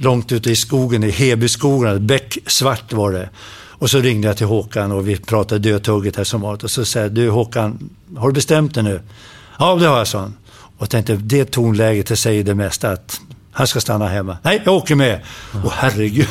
långt 0.00 0.32
ute 0.32 0.50
i 0.50 0.56
skogen, 0.56 1.04
i 1.04 1.10
Hebyskogen, 1.10 2.06
Bäck 2.06 2.38
svart 2.46 2.92
var 2.92 3.12
det. 3.12 3.28
Och 3.80 3.90
så 3.90 3.98
ringde 3.98 4.28
jag 4.28 4.36
till 4.36 4.46
Håkan 4.46 4.92
och 4.92 5.08
vi 5.08 5.16
pratade 5.16 5.70
dödtugget 5.70 6.16
här 6.16 6.24
som 6.24 6.40
vanligt. 6.40 6.64
Och 6.64 6.70
så 6.70 6.84
säger 6.84 7.06
jag, 7.06 7.14
du 7.14 7.30
Håkan, 7.30 7.90
har 8.16 8.28
du 8.28 8.34
bestämt 8.34 8.74
dig 8.74 8.82
nu? 8.82 9.00
Ja, 9.58 9.74
det 9.74 9.86
har 9.86 9.98
jag, 9.98 10.08
sa 10.08 10.18
han. 10.18 10.36
Och 10.52 10.82
jag 10.82 10.90
tänkte, 10.90 11.16
det 11.16 11.44
tonläget, 11.44 12.06
det 12.06 12.16
säger 12.16 12.44
det 12.44 12.54
mesta. 12.54 12.90
Att 12.90 13.20
han 13.52 13.66
ska 13.66 13.80
stanna 13.80 14.08
hemma. 14.08 14.38
Nej, 14.42 14.62
jag 14.64 14.74
åker 14.74 14.94
med. 14.94 15.20
Åh 15.54 15.66
oh, 15.66 15.72
herregud. 15.72 16.26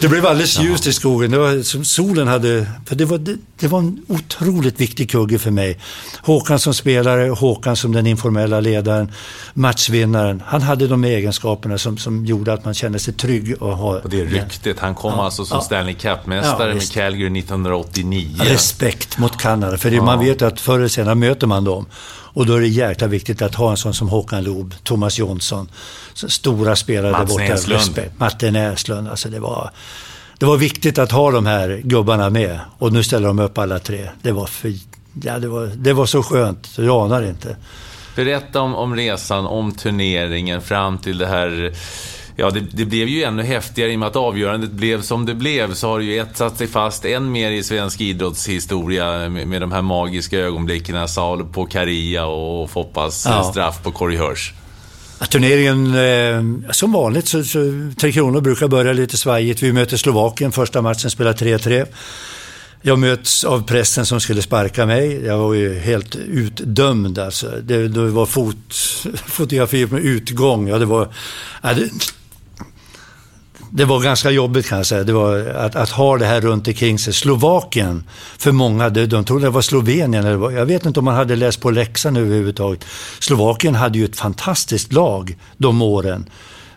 Det 0.00 0.08
blev 0.08 0.26
alldeles 0.26 0.58
ljust 0.58 0.86
i 0.86 0.92
skogen. 0.92 1.30
Det 1.30 1.38
var 1.38 1.62
som 1.62 1.84
solen 1.84 2.28
hade... 2.28 2.66
För 2.86 2.96
det 2.96 3.04
var, 3.04 3.18
det, 3.18 3.36
det, 3.58 3.68
var 3.68 3.78
en 3.78 4.04
otroligt 4.08 4.80
viktig 4.80 5.10
kugge 5.10 5.38
för 5.38 5.50
mig. 5.50 5.78
Håkan 6.22 6.58
som 6.58 6.74
spelare, 6.74 7.30
Håkan 7.30 7.76
som 7.76 7.92
den 7.92 8.06
informella 8.06 8.60
ledaren, 8.60 9.12
matchvinnaren. 9.54 10.42
Han 10.46 10.62
hade 10.62 10.86
de 10.86 11.04
egenskaperna 11.04 11.78
som, 11.78 11.98
som 11.98 12.26
gjorde 12.26 12.52
att 12.52 12.64
man 12.64 12.74
kände 12.74 12.98
sig 12.98 13.14
trygg. 13.14 13.62
Och, 13.62 13.76
ha, 13.76 13.98
och 13.98 14.10
det 14.10 14.24
ryktet. 14.24 14.78
Han 14.78 14.94
kom 14.94 15.12
ja, 15.12 15.24
alltså 15.24 15.44
som 15.44 15.56
ja, 15.56 15.62
Stanley 15.62 15.94
Cup-mästare 15.94 16.68
ja, 16.68 16.74
med 16.74 16.92
Calgary 16.92 17.38
1989. 17.38 18.36
Respekt 18.40 19.18
mot 19.18 19.36
Kanada. 19.36 19.78
För 19.78 19.90
det, 19.90 20.02
man 20.02 20.18
vet 20.24 20.42
att 20.42 20.60
förr 20.60 20.78
eller 20.78 20.88
senare 20.88 21.14
möter 21.14 21.46
man 21.46 21.64
dem. 21.64 21.86
Och 22.32 22.46
då 22.46 22.54
är 22.54 22.60
det 22.60 22.68
jäkla 22.68 23.06
viktigt 23.06 23.42
att 23.42 23.54
ha 23.54 23.70
en 23.70 23.76
sån 23.76 23.94
som 23.94 24.08
Håkan 24.08 24.44
Loob, 24.44 24.74
Thomas 24.82 25.18
Jonsson, 25.18 25.68
stora 26.14 26.76
spelare 26.76 27.12
Mats 27.12 27.36
där 27.36 27.48
borta. 27.48 27.72
Näslund. 27.72 28.10
Martin 28.16 28.52
Näslund. 28.52 29.08
Alltså 29.08 29.28
det, 29.28 29.40
var, 29.40 29.70
det 30.38 30.46
var 30.46 30.56
viktigt 30.56 30.98
att 30.98 31.12
ha 31.12 31.30
de 31.30 31.46
här 31.46 31.80
gubbarna 31.84 32.30
med. 32.30 32.60
Och 32.78 32.92
nu 32.92 33.02
ställer 33.02 33.26
de 33.28 33.38
upp 33.38 33.58
alla 33.58 33.78
tre. 33.78 34.08
Det 34.22 34.32
var, 34.32 34.46
för, 34.46 34.72
ja, 35.22 35.38
det 35.38 35.48
var, 35.48 35.66
det 35.66 35.92
var 35.92 36.06
så 36.06 36.22
skönt, 36.22 36.76
du 36.76 36.90
anar 36.90 37.22
inte. 37.22 37.56
Berätta 38.16 38.60
om, 38.60 38.74
om 38.74 38.96
resan, 38.96 39.46
om 39.46 39.72
turneringen 39.72 40.62
fram 40.62 40.98
till 40.98 41.18
det 41.18 41.26
här 41.26 41.72
ja, 42.36 42.50
det, 42.50 42.60
det, 42.60 42.84
blev 42.84 43.08
ju 43.08 43.22
ännu 43.22 43.42
häftigare 43.42 43.92
i 43.92 43.94
och 43.94 43.98
med 43.98 44.06
att 44.06 44.16
avgörandet 44.16 44.70
blev 44.70 45.02
som 45.02 45.26
det 45.26 45.34
blev. 45.34 45.74
Så 45.74 45.88
har 45.88 45.98
det 45.98 46.04
ju 46.04 46.18
etsat 46.18 46.58
sig 46.58 46.66
fast 46.66 47.04
än 47.04 47.32
mer 47.32 47.50
i 47.50 47.62
svensk 47.62 48.00
idrottshistoria 48.00 49.28
med, 49.28 49.48
med 49.48 49.60
de 49.60 49.72
här 49.72 49.82
magiska 49.82 50.38
ögonblicken. 50.38 51.08
Saul 51.08 51.44
på 51.44 51.66
Karia 51.66 52.26
och 52.26 52.70
Foppas 52.70 53.26
ja. 53.26 53.42
straff 53.42 53.82
på 53.82 53.90
Corey 53.90 54.18
Hirsch. 54.18 54.52
Turneringen, 55.30 55.94
eh, 55.94 56.70
som 56.70 56.92
vanligt 56.92 57.28
så, 57.28 57.44
så 57.44 57.58
Tre 58.00 58.12
Kronor 58.12 58.40
brukar 58.40 58.68
börja 58.68 58.92
lite 58.92 59.16
svajigt. 59.16 59.62
Vi 59.62 59.72
möter 59.72 59.96
Slovakien, 59.96 60.52
första 60.52 60.82
matchen 60.82 61.10
spelar 61.10 61.32
3-3. 61.32 61.86
Jag 62.82 62.98
möts 62.98 63.44
av 63.44 63.66
pressen 63.66 64.06
som 64.06 64.20
skulle 64.20 64.42
sparka 64.42 64.86
mig. 64.86 65.24
Jag 65.24 65.38
var 65.38 65.54
ju 65.54 65.78
helt 65.78 66.16
utdömd 66.16 67.18
alltså. 67.18 67.50
Det, 67.62 67.88
det 67.88 68.06
var 68.06 68.26
fot, 68.26 68.74
fotografi 69.26 69.86
med 69.86 70.04
utgång. 70.04 70.68
Ja, 70.68 70.78
det 70.78 70.86
var... 70.86 71.08
Ja, 71.62 71.74
det, 71.74 71.90
det 73.70 73.84
var 73.84 74.00
ganska 74.00 74.30
jobbigt 74.30 74.68
kan 74.68 74.78
jag 74.78 74.86
säga. 74.86 75.04
Det 75.04 75.12
var 75.12 75.38
att, 75.38 75.76
att 75.76 75.90
ha 75.90 76.18
det 76.18 76.26
här 76.26 76.40
runt 76.40 76.68
omkring 76.68 76.98
sig. 76.98 77.12
Slovakien, 77.12 78.04
för 78.38 78.52
många, 78.52 78.88
de, 78.88 79.06
de 79.06 79.24
trodde 79.24 79.46
det 79.46 79.50
var 79.50 79.62
Slovenien. 79.62 80.24
Eller 80.24 80.36
vad. 80.36 80.52
jag 80.52 80.66
vet 80.66 80.86
inte 80.86 81.00
om 81.00 81.04
man 81.04 81.14
hade 81.14 81.36
läst 81.36 81.60
på 81.60 81.70
läxan 81.70 82.16
överhuvudtaget. 82.16 82.84
Slovakien 83.20 83.74
hade 83.74 83.98
ju 83.98 84.04
ett 84.04 84.16
fantastiskt 84.16 84.92
lag 84.92 85.36
de 85.56 85.82
åren 85.82 86.30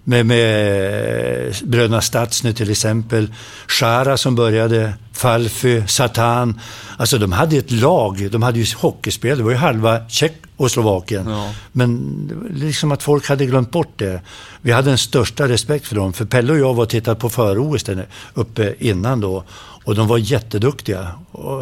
med, 0.03 0.25
med 0.25 1.55
bröderna 1.63 2.01
Stadsny 2.01 2.53
till 2.53 2.71
exempel. 2.71 3.33
Shara 3.67 4.17
som 4.17 4.35
började, 4.35 4.93
Falfy, 5.13 5.83
Satan. 5.87 6.59
Alltså 6.97 7.17
de 7.17 7.31
hade 7.31 7.57
ett 7.57 7.71
lag, 7.71 8.31
de 8.31 8.41
hade 8.41 8.59
ju 8.59 8.75
hockeyspel. 8.75 9.37
Det 9.37 9.43
var 9.43 9.51
ju 9.51 9.57
halva 9.57 10.09
Tjeck 10.09 10.33
och 10.57 10.71
Slovakien. 10.71 11.27
Ja. 11.29 11.53
Men 11.71 12.51
liksom 12.55 12.91
att 12.91 13.03
folk 13.03 13.29
hade 13.29 13.45
glömt 13.45 13.71
bort 13.71 13.93
det. 13.95 14.21
Vi 14.61 14.71
hade 14.71 14.89
den 14.89 14.97
största 14.97 15.47
respekt 15.47 15.87
för 15.87 15.95
dem. 15.95 16.13
För 16.13 16.25
Pelle 16.25 16.53
och 16.53 16.59
jag 16.59 16.73
var 16.73 16.83
och 16.83 16.89
tittade 16.89 17.19
på 17.19 17.29
för-OS 17.29 17.85
uppe 18.33 18.75
innan 18.79 19.21
då. 19.21 19.43
Och 19.83 19.95
de 19.95 20.07
var 20.07 20.17
jätteduktiga. 20.17 21.07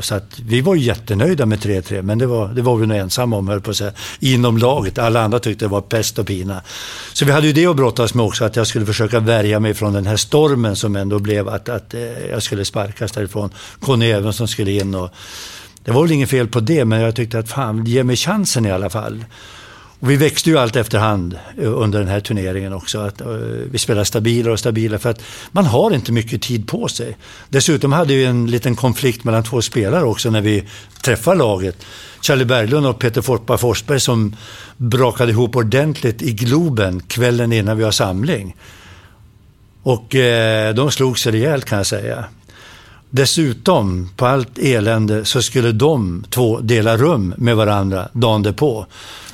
Så 0.02 0.16
att 0.16 0.40
vi 0.46 0.62
var 0.62 0.76
jättenöjda 0.76 1.46
med 1.46 1.60
3-3, 1.60 2.02
men 2.02 2.18
det 2.18 2.26
var, 2.26 2.48
det 2.48 2.62
var 2.62 2.78
vi 2.78 2.88
nog 2.88 2.98
ensamma 2.98 3.38
om, 3.38 3.48
höll 3.48 3.62
på 3.62 3.72
att 3.72 3.78
säga, 3.78 3.92
inom 4.20 4.58
laget. 4.58 4.98
Alla 4.98 5.22
andra 5.22 5.40
tyckte 5.40 5.66
det 5.66 5.70
var 5.70 5.82
pest 5.82 6.20
och 6.20 6.28
pina. 6.28 6.62
Så 7.14 7.26
vi 7.26 7.32
hade 7.32 7.48
ju 7.48 7.54
det 7.54 7.66
att 7.66 7.76
brottas 7.76 8.14
med 8.14 8.26
också, 8.26 8.46
att 8.46 8.56
jag 8.56 8.68
skulle 8.68 8.86
försöka 8.86 9.20
värja 9.20 9.60
mig 9.60 9.74
från 9.74 9.94
den 9.94 10.06
här 10.06 10.18
stormen 10.18 10.76
som 10.76 10.96
ändå 10.96 11.20
blev 11.20 11.50
att, 11.50 11.70
att 11.70 11.94
eh, 11.94 12.02
jag 12.30 12.44
skulle 12.44 12.66
sparkas 12.66 13.12
därifrån. 13.12 13.50
Conny 13.80 14.12
Evensson 14.12 14.48
skulle 14.48 14.72
in 14.72 14.96
och 14.96 15.10
det 15.84 15.92
var 15.92 16.02
väl 16.02 16.12
inget 16.12 16.30
fel 16.30 16.48
på 16.48 16.60
det, 16.60 16.86
men 16.86 17.02
jag 17.02 17.16
tyckte 17.16 17.40
att 17.40 17.50
fan, 17.50 17.86
ge 17.86 18.04
mig 18.04 18.16
chansen 18.16 18.66
i 18.66 18.72
alla 18.72 18.90
fall. 18.90 19.26
Och 20.02 20.10
vi 20.10 20.16
växte 20.16 20.50
ju 20.50 20.58
allt 20.58 20.76
efterhand 20.76 21.40
eh, 21.58 21.80
under 21.80 22.00
den 22.00 22.08
här 22.08 22.20
turneringen 22.20 22.74
också. 22.74 23.00
Att, 23.00 23.22
eh, 23.22 23.28
vi 23.72 23.78
spelade 23.78 24.06
stabilare 24.06 24.54
och 24.54 24.60
stabilare 24.60 25.00
för 25.00 25.10
att 25.10 25.22
man 25.52 25.66
har 25.66 25.94
inte 25.94 26.12
mycket 26.12 26.42
tid 26.42 26.68
på 26.68 26.88
sig. 26.88 27.18
Dessutom 27.50 27.92
hade 27.92 28.16
vi 28.16 28.26
en 28.26 28.52
liten 28.52 28.76
konflikt 28.76 29.24
mellan 29.24 29.44
två 29.44 29.62
spelare 29.62 30.04
också 30.04 30.30
när 30.30 30.42
vi 30.42 30.64
träffade 31.02 31.38
laget. 31.38 31.86
Charlie 32.22 32.46
Berglund 32.46 32.88
och 32.88 33.00
Peter 33.00 33.22
Forpa 33.22 33.58
Forsberg 33.58 34.00
som 34.00 34.36
brakade 34.78 35.32
ihop 35.32 35.56
ordentligt 35.56 36.22
i 36.22 36.34
Globen 36.34 37.00
kvällen 37.00 37.54
innan 37.54 37.78
vi 37.78 37.84
har 37.84 37.92
samling. 37.92 38.56
Och 39.84 40.16
eh, 40.16 40.74
de 40.74 40.92
slog 40.92 41.20
sig 41.20 41.32
rejält 41.32 41.66
kan 41.66 41.78
jag 41.78 41.88
säga. 41.88 42.26
Dessutom, 43.14 44.10
på 44.16 44.26
allt 44.26 44.58
elände, 44.58 45.26
så 45.26 45.42
skulle 45.42 45.72
de 45.72 46.26
två 46.30 46.60
dela 46.60 46.98
rum 46.98 47.34
med 47.38 47.56
varandra 47.56 48.08
dagen 48.14 48.44
därpå. 48.44 48.86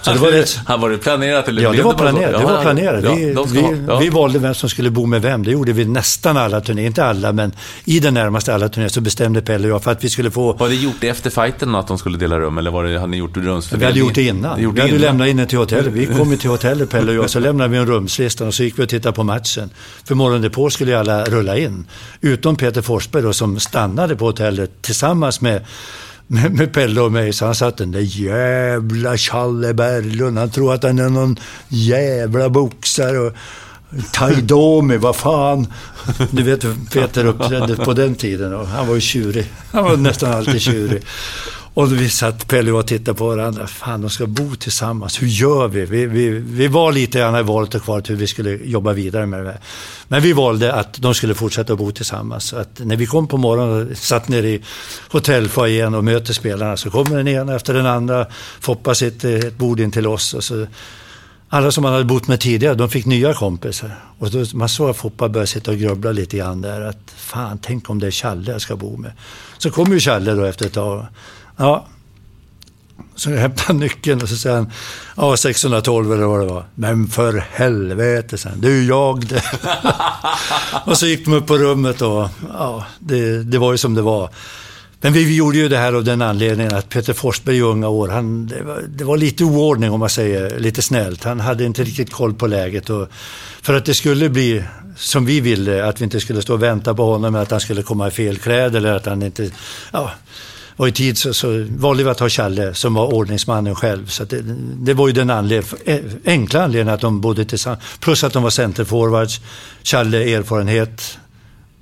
Så 0.01 0.13
det 0.13 0.19
var 0.19 0.31
det, 0.31 0.59
han 0.65 0.81
var 0.81 0.89
det 0.89 0.97
planerat? 0.97 1.47
Eller 1.47 1.61
ja, 1.61 1.71
det 1.71 1.83
var 1.83 1.93
planerat. 1.93 2.41
Det 2.41 2.45
var 2.45 2.61
planerat. 2.61 3.03
Vi, 3.03 3.33
ja, 3.33 3.43
vi, 3.43 3.83
ja. 3.87 3.99
vi, 3.99 4.09
valde 4.09 4.39
vem 4.39 4.53
som 4.53 4.69
skulle 4.69 4.91
bo 4.91 5.05
med 5.05 5.21
vem. 5.21 5.43
Det 5.43 5.51
gjorde 5.51 5.73
vi 5.73 5.85
nästan 5.85 6.37
alla 6.37 6.61
turnéer. 6.61 6.87
Inte 6.87 7.05
alla, 7.05 7.33
men 7.33 7.51
i 7.85 7.99
det 7.99 8.11
närmaste 8.11 8.53
alla 8.53 8.69
turnéer 8.69 8.89
så 8.89 9.01
bestämde 9.01 9.41
Pelle 9.41 9.67
och 9.67 9.73
jag 9.73 9.83
för 9.83 9.91
att 9.91 10.03
vi 10.03 10.09
skulle 10.09 10.31
få... 10.31 10.53
Var 10.53 10.69
det 10.69 10.75
gjort 10.75 11.03
efter 11.03 11.29
fighten 11.29 11.75
att 11.75 11.87
de 11.87 11.97
skulle 11.97 12.17
dela 12.17 12.39
rum? 12.39 12.57
Eller 12.57 12.71
var 12.71 12.83
det, 12.83 12.99
hade 12.99 13.11
ni 13.11 13.17
gjort 13.17 13.37
rumsfördelning? 13.37 13.79
Vi 13.79 13.85
hade 13.85 13.99
gjort 13.99 14.15
det 14.15 14.23
innan. 14.23 14.61
Gjort 14.61 14.75
vi 14.75 14.79
hade 14.79 14.89
innan. 14.89 15.01
lämnat 15.01 15.27
in 15.27 15.37
det 15.37 15.45
till 15.45 15.57
hotellet. 15.57 15.93
Vi 15.93 16.05
kom 16.05 16.37
till 16.37 16.49
hotellet, 16.49 16.89
Pelle 16.89 17.11
och 17.11 17.17
jag. 17.17 17.29
Så 17.29 17.39
lämnade 17.39 17.69
vi 17.69 17.77
en 17.77 17.85
rumslista 17.85 18.45
och 18.45 18.53
så 18.53 18.63
gick 18.63 18.79
vi 18.79 18.83
och 18.83 18.89
tittade 18.89 19.13
på 19.13 19.23
matchen. 19.23 19.69
För 20.05 20.15
morgonen 20.15 20.41
därpå 20.41 20.69
skulle 20.69 20.99
alla 20.99 21.25
rulla 21.25 21.57
in. 21.57 21.85
Utom 22.21 22.55
Peter 22.55 22.81
Forsberg 22.81 23.23
då, 23.23 23.33
som 23.33 23.59
stannade 23.59 24.15
på 24.15 24.25
hotellet 24.25 24.81
tillsammans 24.81 25.41
med 25.41 25.65
med, 26.27 26.53
med 26.53 26.73
Pelle 26.73 27.01
och 27.01 27.11
mig. 27.11 27.33
Så 27.33 27.45
han 27.45 27.55
satt 27.55 27.77
den 27.77 27.91
där 27.91 27.99
jävla 27.99 29.17
Challe 29.17 29.73
Berglund. 29.73 30.37
Han 30.37 30.49
tror 30.49 30.73
att 30.73 30.83
han 30.83 30.99
är 30.99 31.09
någon 31.09 31.39
jävla 31.67 32.49
boxare. 32.49 33.19
Och, 33.19 33.33
Taidomi, 34.11 34.97
vad 34.97 35.15
fan. 35.15 35.73
Du 36.31 36.43
vet 36.43 36.63
hur 36.63 36.75
Peter 36.91 37.25
uppträdde 37.25 37.75
på 37.75 37.93
den 37.93 38.15
tiden. 38.15 38.53
Och 38.53 38.67
han 38.67 38.87
var 38.87 38.95
ju 38.95 39.01
tjurig. 39.01 39.51
Han 39.71 39.83
var 39.83 39.97
nästan 39.97 40.33
alltid 40.33 40.61
tjurig. 40.61 41.03
Och 41.77 41.91
vi 41.91 42.09
satt, 42.09 42.47
Pelle 42.47 42.71
och 42.71 42.87
tittade 42.87 43.17
på 43.17 43.27
varandra. 43.27 43.67
Fan, 43.67 44.01
de 44.01 44.09
ska 44.09 44.27
bo 44.27 44.55
tillsammans. 44.55 45.21
Hur 45.21 45.27
gör 45.27 45.67
vi? 45.67 45.85
Vi, 45.85 46.05
vi, 46.05 46.29
vi 46.29 46.67
var 46.67 46.91
lite 46.91 47.19
grann 47.19 47.39
i 47.39 47.43
valet 47.43 47.75
och 47.75 47.83
kvar 47.83 48.03
hur 48.07 48.15
vi 48.15 48.27
skulle 48.27 48.49
jobba 48.63 48.93
vidare 48.93 49.25
med 49.25 49.45
det. 49.45 49.57
Men 50.07 50.21
vi 50.21 50.33
valde 50.33 50.73
att 50.73 50.93
de 50.93 51.13
skulle 51.13 51.35
fortsätta 51.35 51.75
bo 51.75 51.91
tillsammans. 51.91 52.43
Så 52.43 52.57
att 52.57 52.79
när 52.79 52.95
vi 52.95 53.05
kom 53.05 53.27
på 53.27 53.37
morgonen 53.37 53.91
och 53.91 53.97
satt 53.97 54.27
nere 54.27 54.47
i 54.47 54.61
hotellfoajén 55.09 55.95
och 55.95 56.03
möter 56.03 56.33
spelarna 56.33 56.77
så 56.77 56.89
kommer 56.89 57.17
den 57.17 57.27
ena 57.27 57.55
efter 57.55 57.73
den 57.73 57.85
andra. 57.85 58.27
Foppa 58.59 58.95
sitter 58.95 59.29
eh, 59.29 59.39
ett 59.39 59.57
bord 59.57 59.79
in 59.79 59.91
till 59.91 60.07
oss. 60.07 60.33
Och 60.33 60.43
så, 60.43 60.67
alla 61.49 61.71
som 61.71 61.83
man 61.83 61.93
hade 61.93 62.05
bott 62.05 62.27
med 62.27 62.39
tidigare, 62.39 62.75
de 62.75 62.89
fick 62.89 63.05
nya 63.05 63.33
kompisar. 63.33 63.91
Och 64.19 64.31
då, 64.31 64.45
man 64.53 64.69
såg 64.69 64.89
att 64.89 64.97
Foppa 64.97 65.29
började 65.29 65.47
sitta 65.47 65.71
och 65.71 65.77
grubbla 65.77 66.11
lite 66.11 66.37
grann 66.37 66.61
där. 66.61 66.81
Att 66.81 67.13
fan, 67.15 67.59
tänk 67.61 67.89
om 67.89 67.99
det 67.99 68.07
är 68.07 68.11
Challe 68.11 68.51
jag 68.51 68.61
ska 68.61 68.75
bo 68.75 68.97
med. 68.97 69.11
Så 69.57 69.71
kom 69.71 69.93
ju 69.93 69.99
Challe 69.99 70.31
då 70.31 70.43
efter 70.43 70.65
ett 70.65 70.73
tag. 70.73 71.05
Ja. 71.57 71.87
Så 73.15 73.31
jag 73.31 73.37
hämtar 73.37 73.73
nyckeln 73.73 74.21
och 74.21 74.29
så 74.29 74.35
säger 74.35 74.55
han, 74.55 74.71
ja 75.17 75.37
612 75.37 76.13
eller 76.13 76.23
vad 76.23 76.39
det 76.39 76.45
var. 76.45 76.65
Men 76.75 77.07
för 77.07 77.43
helvete, 77.51 78.37
sen. 78.37 78.61
det 78.61 78.67
är 78.67 78.71
ju 78.71 78.85
jag 78.85 79.25
det. 79.25 79.43
och 80.85 80.97
så 80.97 81.07
gick 81.07 81.25
de 81.25 81.33
upp 81.33 81.47
på 81.47 81.57
rummet 81.57 82.01
och 82.01 82.29
ja, 82.53 82.85
det, 82.99 83.43
det 83.43 83.57
var 83.57 83.71
ju 83.71 83.77
som 83.77 83.93
det 83.93 84.01
var. 84.01 84.29
Men 85.01 85.13
vi, 85.13 85.25
vi 85.25 85.35
gjorde 85.35 85.57
ju 85.57 85.69
det 85.69 85.77
här 85.77 85.93
av 85.93 86.03
den 86.03 86.21
anledningen 86.21 86.75
att 86.75 86.89
Peter 86.89 87.13
Forsberg 87.13 87.57
i 87.57 87.61
unga 87.61 87.87
år, 87.87 88.07
han, 88.07 88.47
det, 88.47 88.63
var, 88.63 88.83
det 88.87 89.03
var 89.03 89.17
lite 89.17 89.43
oordning 89.43 89.91
om 89.91 89.99
man 89.99 90.09
säger 90.09 90.59
lite 90.59 90.81
snällt. 90.81 91.23
Han 91.23 91.39
hade 91.39 91.63
inte 91.63 91.83
riktigt 91.83 92.11
koll 92.11 92.33
på 92.33 92.47
läget. 92.47 92.89
Och 92.89 93.07
för 93.61 93.73
att 93.73 93.85
det 93.85 93.93
skulle 93.93 94.29
bli 94.29 94.63
som 94.95 95.25
vi 95.25 95.39
ville, 95.39 95.85
att 95.85 96.01
vi 96.01 96.03
inte 96.03 96.19
skulle 96.19 96.41
stå 96.41 96.53
och 96.53 96.63
vänta 96.63 96.93
på 96.93 97.05
honom, 97.05 97.35
att 97.35 97.51
han 97.51 97.59
skulle 97.59 97.83
komma 97.83 98.07
i 98.07 98.11
fel 98.11 98.37
kläder 98.37 98.77
eller 98.77 98.93
att 98.93 99.05
han 99.05 99.23
inte... 99.23 99.49
Ja, 99.91 100.11
och 100.77 100.87
i 100.87 100.91
tid 100.91 101.17
så, 101.17 101.33
så 101.33 101.65
valde 101.69 102.03
vi 102.03 102.09
att 102.09 102.19
ha 102.19 102.29
Challe 102.29 102.73
som 102.73 102.93
var 102.93 103.13
ordningsmannen 103.13 103.75
själv. 103.75 104.07
Så 104.07 104.23
det, 104.23 104.41
det, 104.79 104.93
var 104.93 105.07
ju 105.07 105.13
den 105.13 105.29
anled 105.29 105.65
e, 105.85 105.99
enkla 106.25 106.63
anledningen 106.63 106.93
att 106.93 107.01
de 107.01 107.21
bodde 107.21 107.45
tillsammans. 107.45 107.83
Plus 107.99 108.23
att 108.23 108.33
de 108.33 108.43
var 108.43 108.49
centerforwards. 108.49 109.41
Challe 109.83 110.35
erfarenhet. 110.35 111.17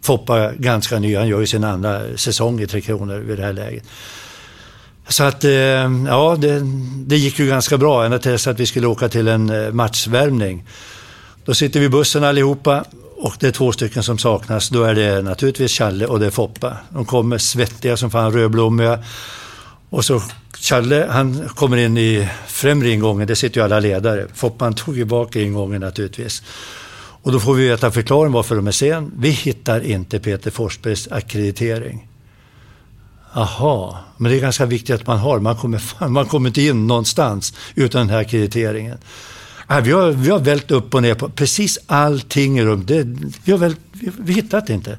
Foppa 0.02 0.52
ganska 0.52 1.00
ny. 1.00 1.16
Han 1.16 1.28
gör 1.28 1.40
ju 1.40 1.48
sin 1.48 1.64
andra 1.64 2.02
säsong 2.16 2.62
i 2.62 2.68
Tre 2.68 2.82
Kronor 2.82 3.18
vid 3.18 3.38
det 3.38 3.44
här 3.44 3.54
läget. 3.54 3.84
Så 5.08 5.24
att, 5.24 5.44
eh, 5.44 5.52
ja, 6.08 6.38
det, 6.40 6.62
det 7.06 7.18
gick 7.18 7.40
ju 7.40 7.48
ganska 7.48 7.78
bra 7.78 8.06
ända 8.06 8.20
tills 8.20 8.48
att 8.48 8.60
vi 8.60 8.66
skulle 8.66 8.88
åka 8.88 9.10
till 9.10 9.28
en 9.28 9.50
eh, 9.50 9.72
matchvärmning. 9.72 10.64
Då 11.46 11.54
sitter 11.54 11.80
vi 11.80 11.86
i 11.86 11.90
bussen 11.90 12.24
allihopa 12.24 12.86
och 13.18 13.36
det 13.40 13.48
är 13.48 13.52
två 13.52 13.72
stycken 13.72 14.04
som 14.04 14.18
saknas. 14.18 14.70
Då 14.70 14.84
är 14.84 14.96
det 14.96 15.22
naturligtvis 15.22 15.72
Challe 15.72 16.06
och 16.06 16.20
det 16.20 16.26
är 16.26 16.32
Foppa. 16.32 16.78
De 16.90 17.06
kommer 17.06 17.38
svettiga 17.38 17.98
som 17.98 18.12
fan, 18.12 18.32
rödblommiga. 18.32 19.04
Och 19.90 20.06
så 20.06 20.22
Challe, 20.58 21.08
han 21.10 21.50
kommer 21.50 21.78
in 21.78 21.98
i 21.98 22.30
främre 22.48 22.90
ingången, 22.90 23.28
där 23.28 23.36
sitter 23.36 23.60
ju 23.60 23.66
alla 23.66 23.80
ledare. 23.80 24.28
Foppan 24.34 24.74
tog 24.74 24.98
ju 24.98 25.06
bak 25.06 25.36
ingången 25.36 25.82
naturligtvis. 25.82 26.44
Och 27.26 27.32
då 27.32 27.40
får 27.40 27.54
vi 27.54 27.68
veta 27.68 27.92
förklaringen 27.92 28.32
varför 28.32 28.56
de 28.56 28.68
är 28.68 28.72
sen. 28.72 29.12
Vi 29.18 29.30
hittar 29.30 29.82
inte 29.82 30.20
Peter 30.20 30.52
Forsbergs 30.52 31.08
akkreditering. 31.12 32.08
Aha, 33.34 34.00
men 34.18 34.32
det 34.32 34.38
är 34.38 34.42
ganska 34.42 34.66
viktigt 34.66 34.96
att 34.96 35.08
man 35.08 35.20
har. 35.20 35.40
Man 35.40 35.56
kommer, 35.56 36.08
man 36.08 36.26
kommer 36.26 36.50
inte 36.50 36.62
in 36.62 36.88
någonstans 36.88 37.54
utan 37.76 38.02
den 38.02 38.10
här 38.10 38.22
akkrediteringen. 38.22 38.98
Ja, 39.68 39.80
vi, 39.80 39.92
har, 39.92 40.12
vi 40.12 40.30
har 40.30 40.40
vält 40.40 40.72
upp 40.72 40.96
och 40.96 41.02
ner 41.02 41.16
på 41.16 41.30
precis 41.30 41.80
allting 41.88 42.60
i 42.60 42.64
rummet. 42.64 42.90
vi, 43.44 43.52
har 43.52 43.60
vält, 43.60 43.80
vi, 43.92 44.12
vi 44.18 44.34
hittat 44.34 44.70
inte. 44.70 44.98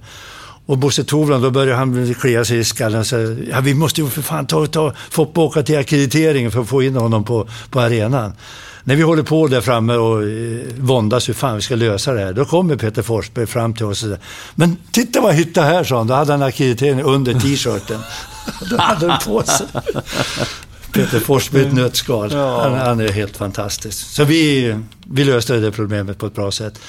Och 0.66 0.78
Bosse 0.78 1.04
Tovland, 1.04 1.42
då 1.42 1.50
började 1.50 1.78
han 1.78 2.14
klia 2.14 2.44
sig 2.44 2.58
i 2.58 2.64
skallen 2.64 3.00
och 3.00 3.06
säga, 3.06 3.36
ja 3.50 3.60
vi 3.60 3.74
måste 3.74 4.00
ju 4.00 4.08
för 4.08 4.22
fan 4.22 4.46
ta, 4.46 4.66
ta 4.66 4.92
Foppa 5.10 5.40
åka 5.40 5.62
till 5.62 5.78
akkrediteringen 5.78 6.50
för 6.50 6.60
att 6.60 6.68
få 6.68 6.82
in 6.82 6.96
honom 6.96 7.24
på, 7.24 7.48
på 7.70 7.80
arenan. 7.80 8.32
När 8.84 8.96
vi 8.96 9.02
håller 9.02 9.22
på 9.22 9.48
där 9.48 9.60
framme 9.60 9.94
och 9.94 10.22
eh, 10.22 10.60
våndas 10.78 11.28
hur 11.28 11.34
fan 11.34 11.56
vi 11.56 11.62
ska 11.62 11.74
lösa 11.74 12.12
det 12.12 12.20
här, 12.20 12.32
då 12.32 12.44
kommer 12.44 12.76
Peter 12.76 13.02
Forsberg 13.02 13.46
fram 13.46 13.74
till 13.74 13.84
oss 13.84 13.90
och 13.90 13.96
säger, 13.96 14.18
men 14.54 14.76
titta 14.90 15.20
vad 15.20 15.32
jag 15.32 15.38
hittade 15.38 15.66
här, 15.66 15.84
sa 15.84 15.98
han. 15.98 16.06
Då 16.06 16.14
hade 16.14 16.32
han 16.32 16.42
akkreditering 16.42 17.02
under 17.02 17.34
t-shirten. 17.34 18.00
då 18.70 18.76
hade 18.76 19.10
han 19.10 19.20
på 19.24 19.42
sig. 19.42 19.66
Peter 20.96 21.20
Forsberg 21.20 21.62
ett 21.62 21.74
nötskal. 21.74 22.32
Ja. 22.32 22.62
Han, 22.62 22.74
han, 22.78 23.00
är 23.00 23.12
helt 23.12 23.36
fantastisk. 23.36 24.06
Så 24.06 24.24
vi, 24.24 24.74
vi 25.06 25.24
löste 25.24 25.56
det 25.56 25.72
problemet 25.72 26.18
på 26.18 26.26
ett 26.26 26.34
bra 26.34 26.50
sätt. 26.50 26.80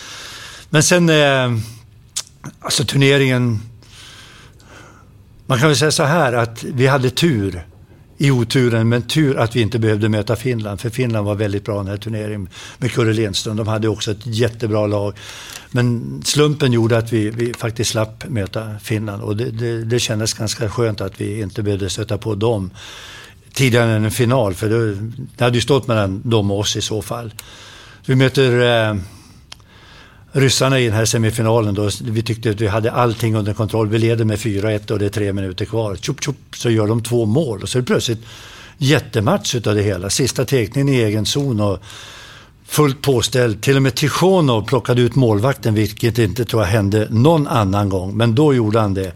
Men 0.69 0.83
sen, 0.83 1.09
eh, 1.09 1.57
alltså 2.59 2.83
turneringen... 2.83 3.59
Man 5.45 5.59
kan 5.59 5.67
väl 5.67 5.77
säga 5.77 5.91
så 5.91 6.03
här 6.03 6.33
att 6.33 6.63
vi 6.63 6.87
hade 6.87 7.09
tur 7.09 7.65
i 8.17 8.31
oturen, 8.31 8.89
men 8.89 9.01
tur 9.01 9.37
att 9.37 9.55
vi 9.55 9.61
inte 9.61 9.79
behövde 9.79 10.09
möta 10.09 10.35
Finland. 10.35 10.81
För 10.81 10.89
Finland 10.89 11.25
var 11.25 11.35
väldigt 11.35 11.65
bra 11.65 11.77
den 11.77 11.87
här 11.87 11.97
turneringen 11.97 12.49
med 12.77 12.91
Kurre 12.91 13.13
Lindström. 13.13 13.55
De 13.55 13.67
hade 13.67 13.87
också 13.87 14.11
ett 14.11 14.25
jättebra 14.25 14.87
lag. 14.87 15.13
Men 15.71 16.21
slumpen 16.25 16.71
gjorde 16.73 16.97
att 16.97 17.13
vi, 17.13 17.29
vi 17.29 17.53
faktiskt 17.53 17.91
slapp 17.91 18.29
möta 18.29 18.79
Finland 18.83 19.23
och 19.23 19.37
det, 19.37 19.51
det, 19.51 19.83
det 19.83 19.99
kändes 19.99 20.33
ganska 20.33 20.69
skönt 20.69 21.01
att 21.01 21.21
vi 21.21 21.41
inte 21.41 21.63
behövde 21.63 21.89
stöta 21.89 22.17
på 22.17 22.35
dem 22.35 22.71
tidigare 23.57 23.91
än 23.91 24.05
en 24.05 24.11
final. 24.11 24.53
För 24.53 24.69
det, 24.69 24.95
det 25.37 25.43
hade 25.43 25.57
ju 25.57 25.61
stått 25.61 25.87
mellan 25.87 26.21
dem 26.25 26.51
och 26.51 26.59
oss 26.59 26.75
i 26.75 26.81
så 26.81 27.01
fall. 27.01 27.33
Vi 28.05 28.15
möter 28.15 28.89
eh, 28.89 28.95
ryssarna 30.31 30.79
i 30.79 30.85
den 30.85 30.93
här 30.93 31.05
semifinalen. 31.05 31.73
Då. 31.73 31.89
Vi 32.01 32.21
tyckte 32.21 32.49
att 32.49 32.61
vi 32.61 32.67
hade 32.67 32.91
allting 32.91 33.35
under 33.35 33.53
kontroll. 33.53 33.87
Vi 33.87 33.99
leder 33.99 34.25
med 34.25 34.39
4-1 34.39 34.91
och 34.91 34.99
det 34.99 35.05
är 35.05 35.09
tre 35.09 35.33
minuter 35.33 35.65
kvar. 35.65 35.95
Tjup, 35.95 36.23
tjup, 36.23 36.35
så 36.55 36.69
gör 36.69 36.87
de 36.87 37.03
två 37.03 37.25
mål 37.25 37.61
och 37.61 37.69
så 37.69 37.77
är 37.77 37.81
det 37.81 37.85
plötsligt 37.85 38.25
jättematch 38.77 39.55
utav 39.55 39.75
det 39.75 39.81
hela. 39.81 40.09
Sista 40.09 40.45
teckningen 40.45 40.93
i 40.93 40.97
egen 40.97 41.25
zon 41.25 41.59
och 41.59 41.79
fullt 42.65 43.01
påställd. 43.01 43.61
Till 43.61 43.75
och 43.75 43.81
med 43.81 43.95
Tichonov 43.95 44.65
plockade 44.65 45.01
ut 45.01 45.15
målvakten, 45.15 45.73
vilket 45.73 46.17
inte 46.17 46.45
tror 46.45 46.61
jag 46.61 46.69
hände 46.69 47.07
någon 47.09 47.47
annan 47.47 47.89
gång. 47.89 48.17
Men 48.17 48.35
då 48.35 48.53
gjorde 48.53 48.79
han 48.79 48.93
det. 48.93 49.11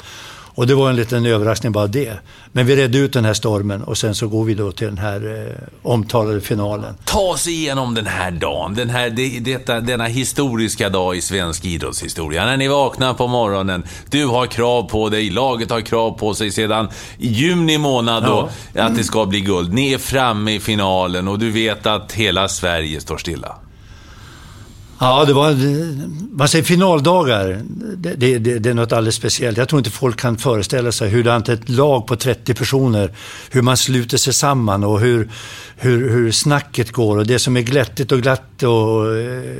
Och 0.55 0.67
det 0.67 0.75
var 0.75 0.89
en 0.89 0.95
liten 0.95 1.25
överraskning 1.25 1.71
bara 1.71 1.87
det. 1.87 2.13
Men 2.51 2.65
vi 2.65 2.75
redde 2.75 2.97
ut 2.97 3.13
den 3.13 3.25
här 3.25 3.33
stormen 3.33 3.83
och 3.83 3.97
sen 3.97 4.15
så 4.15 4.27
går 4.27 4.43
vi 4.43 4.53
då 4.53 4.71
till 4.71 4.87
den 4.87 4.97
här 4.97 5.47
eh, 5.47 5.67
omtalade 5.83 6.41
finalen. 6.41 6.95
Ta 7.05 7.19
oss 7.19 7.47
igenom 7.47 7.93
den 7.93 8.05
här 8.05 8.31
dagen, 8.31 8.75
den 8.75 8.89
här, 8.89 9.09
det, 9.09 9.39
detta, 9.39 9.79
denna 9.79 10.05
historiska 10.05 10.89
dag 10.89 11.15
i 11.17 11.21
svensk 11.21 11.65
idrottshistoria. 11.65 12.45
När 12.45 12.57
ni 12.57 12.67
vaknar 12.67 13.13
på 13.13 13.27
morgonen, 13.27 13.83
du 14.09 14.25
har 14.25 14.47
krav 14.47 14.83
på 14.89 15.09
dig, 15.09 15.29
laget 15.29 15.71
har 15.71 15.81
krav 15.81 16.11
på 16.11 16.33
sig 16.33 16.51
sedan 16.51 16.89
juni 17.17 17.77
månad 17.77 18.23
då, 18.23 18.49
ja. 18.73 18.83
att 18.83 18.95
det 18.95 19.03
ska 19.03 19.25
bli 19.25 19.41
guld. 19.41 19.73
Ni 19.73 19.93
är 19.93 19.97
framme 19.97 20.51
i 20.55 20.59
finalen 20.59 21.27
och 21.27 21.39
du 21.39 21.51
vet 21.51 21.85
att 21.85 22.11
hela 22.11 22.47
Sverige 22.47 23.01
står 23.01 23.17
stilla. 23.17 23.55
Ja, 25.03 25.25
det 25.25 25.33
var, 25.33 25.55
man 26.37 26.47
säger 26.47 26.63
finaldagar, 26.65 27.61
det, 27.97 28.13
det, 28.15 28.59
det, 28.59 28.69
är 28.69 28.73
något 28.73 28.91
alldeles 28.91 29.15
speciellt. 29.15 29.57
Jag 29.57 29.69
tror 29.69 29.79
inte 29.79 29.89
folk 29.89 30.19
kan 30.19 30.37
föreställa 30.37 30.91
sig 30.91 31.09
hur 31.09 31.49
ett 31.49 31.69
lag 31.69 32.07
på 32.07 32.15
30 32.15 32.53
personer, 32.53 33.11
hur 33.49 33.61
man 33.61 33.77
sluter 33.77 34.17
sig 34.17 34.33
samman 34.33 34.83
och 34.83 34.99
hur, 34.99 35.29
hur, 35.75 36.09
hur 36.09 36.31
snacket 36.31 36.91
går 36.91 37.17
och 37.17 37.27
det 37.27 37.39
som 37.39 37.57
är 37.57 37.61
glättigt 37.61 38.11
och 38.11 38.21
glatt 38.21 38.63
och 38.63 39.17
eh, 39.17 39.57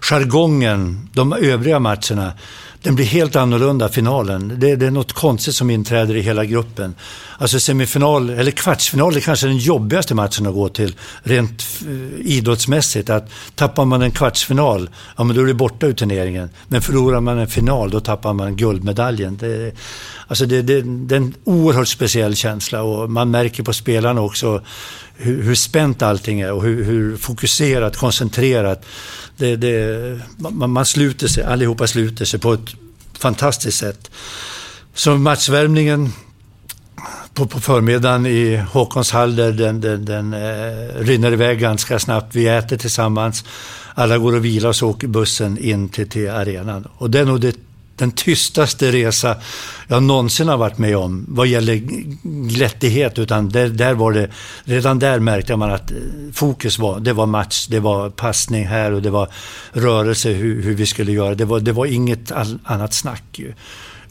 jargongen, 0.00 1.08
de 1.12 1.32
övriga 1.32 1.78
matcherna 1.78 2.32
den 2.82 2.94
blir 2.94 3.06
helt 3.06 3.36
annorlunda, 3.36 3.88
finalen. 3.88 4.56
Det, 4.58 4.76
det, 4.76 4.86
är 4.86 4.90
något 4.90 5.12
konstigt 5.12 5.54
som 5.54 5.70
inträder 5.70 6.16
i 6.16 6.20
hela 6.20 6.44
gruppen. 6.44 6.94
Alltså 7.38 7.60
semifinal, 7.60 8.30
eller 8.30 8.50
kvartsfinal 8.50 9.16
är 9.16 9.20
kanske 9.20 9.46
den 9.46 9.58
jobbigaste 9.58 10.14
matchen 10.14 10.46
att 10.46 10.54
gå 10.54 10.68
till, 10.68 10.94
rent 11.22 11.64
eh, 11.80 12.26
idrottsmässigt. 12.26 13.10
Att 13.10 13.30
tappar 13.54 13.84
man 13.84 14.02
en 14.02 14.10
kvartsfinal, 14.10 14.90
ja 15.16 15.24
men 15.24 15.36
då 15.36 15.42
är 15.42 15.46
det 15.46 15.54
borta 15.54 15.86
ur 15.86 15.92
turneringen. 15.92 16.50
Men 16.68 16.82
förlorar 16.82 17.20
man 17.20 17.38
en 17.38 17.48
final, 17.48 17.90
då 17.90 18.00
tappar 18.00 18.32
man 18.32 18.56
guldmedaljen. 18.56 19.36
Det, 19.36 19.72
alltså 20.26 20.46
det, 20.46 20.62
det, 20.62 20.82
det 20.82 21.14
är 21.14 21.20
en 21.20 21.34
oerhört 21.44 21.88
speciell 21.88 22.36
känsla 22.36 22.82
och 22.82 23.10
man 23.10 23.30
märker 23.30 23.62
på 23.62 23.72
spelarna 23.72 24.20
också 24.20 24.62
hur, 25.20 25.42
hur 25.42 25.54
spänt 25.54 26.02
allting 26.02 26.40
är 26.40 26.52
och 26.52 26.62
hur, 26.62 26.84
hur 26.84 27.16
fokuserat, 27.16 27.96
koncentrerat 27.96 28.84
det, 29.36 29.56
det, 29.56 30.20
man, 30.36 30.70
man 30.70 30.86
sluter 30.86 31.28
sig, 31.28 31.44
allihopa 31.44 31.86
sluter 31.86 32.24
sig 32.24 32.40
på 32.40 32.52
ett 32.52 32.74
fantastiskt 33.18 33.78
sätt. 33.78 34.10
Så 34.94 35.16
matchvärmningen 35.16 36.12
på, 37.34 37.46
på 37.46 37.60
förmiddagen 37.60 38.26
i 38.26 38.56
Håkonshall, 38.56 39.36
där 39.36 39.52
den, 39.52 39.80
den, 39.80 40.04
den 40.04 40.34
eh, 40.34 40.94
rinner 40.98 41.32
iväg 41.32 41.60
ganska 41.60 41.98
snabbt. 41.98 42.34
Vi 42.34 42.48
äter 42.48 42.76
tillsammans. 42.76 43.44
Alla 43.94 44.18
går 44.18 44.34
och 44.34 44.44
vilar 44.44 44.68
och 44.68 44.76
så 44.76 44.88
åker 44.88 45.06
bussen 45.08 45.58
in 45.58 45.88
till, 45.88 46.08
till 46.08 46.30
arenan. 46.30 46.88
Och 46.98 47.10
det 47.10 47.18
är 47.18 47.24
nog 47.24 47.40
det 47.40 47.56
den 48.00 48.12
tystaste 48.12 48.92
resa 48.92 49.36
jag 49.88 50.02
någonsin 50.02 50.48
har 50.48 50.56
varit 50.56 50.78
med 50.78 50.96
om 50.96 51.24
vad 51.28 51.46
gäller 51.46 51.74
glättighet. 52.48 53.18
Utan 53.18 53.48
där, 53.48 53.68
där 53.68 53.94
var 53.94 54.12
det, 54.12 54.28
redan 54.64 54.98
där 54.98 55.18
märkte 55.18 55.56
man 55.56 55.70
att 55.70 55.90
eh, 55.90 55.96
fokus 56.32 56.78
var, 56.78 57.00
det 57.00 57.12
var 57.12 57.26
match, 57.26 57.66
det 57.66 57.80
var 57.80 58.10
passning 58.10 58.66
här 58.66 58.92
och 58.92 59.02
det 59.02 59.10
var 59.10 59.28
rörelse 59.72 60.30
hur, 60.30 60.62
hur 60.62 60.74
vi 60.74 60.86
skulle 60.86 61.12
göra. 61.12 61.34
Det 61.34 61.44
var, 61.44 61.60
det 61.60 61.72
var 61.72 61.86
inget 61.86 62.32
all, 62.32 62.58
annat 62.64 62.94
snack. 62.94 63.24
Ju. 63.32 63.52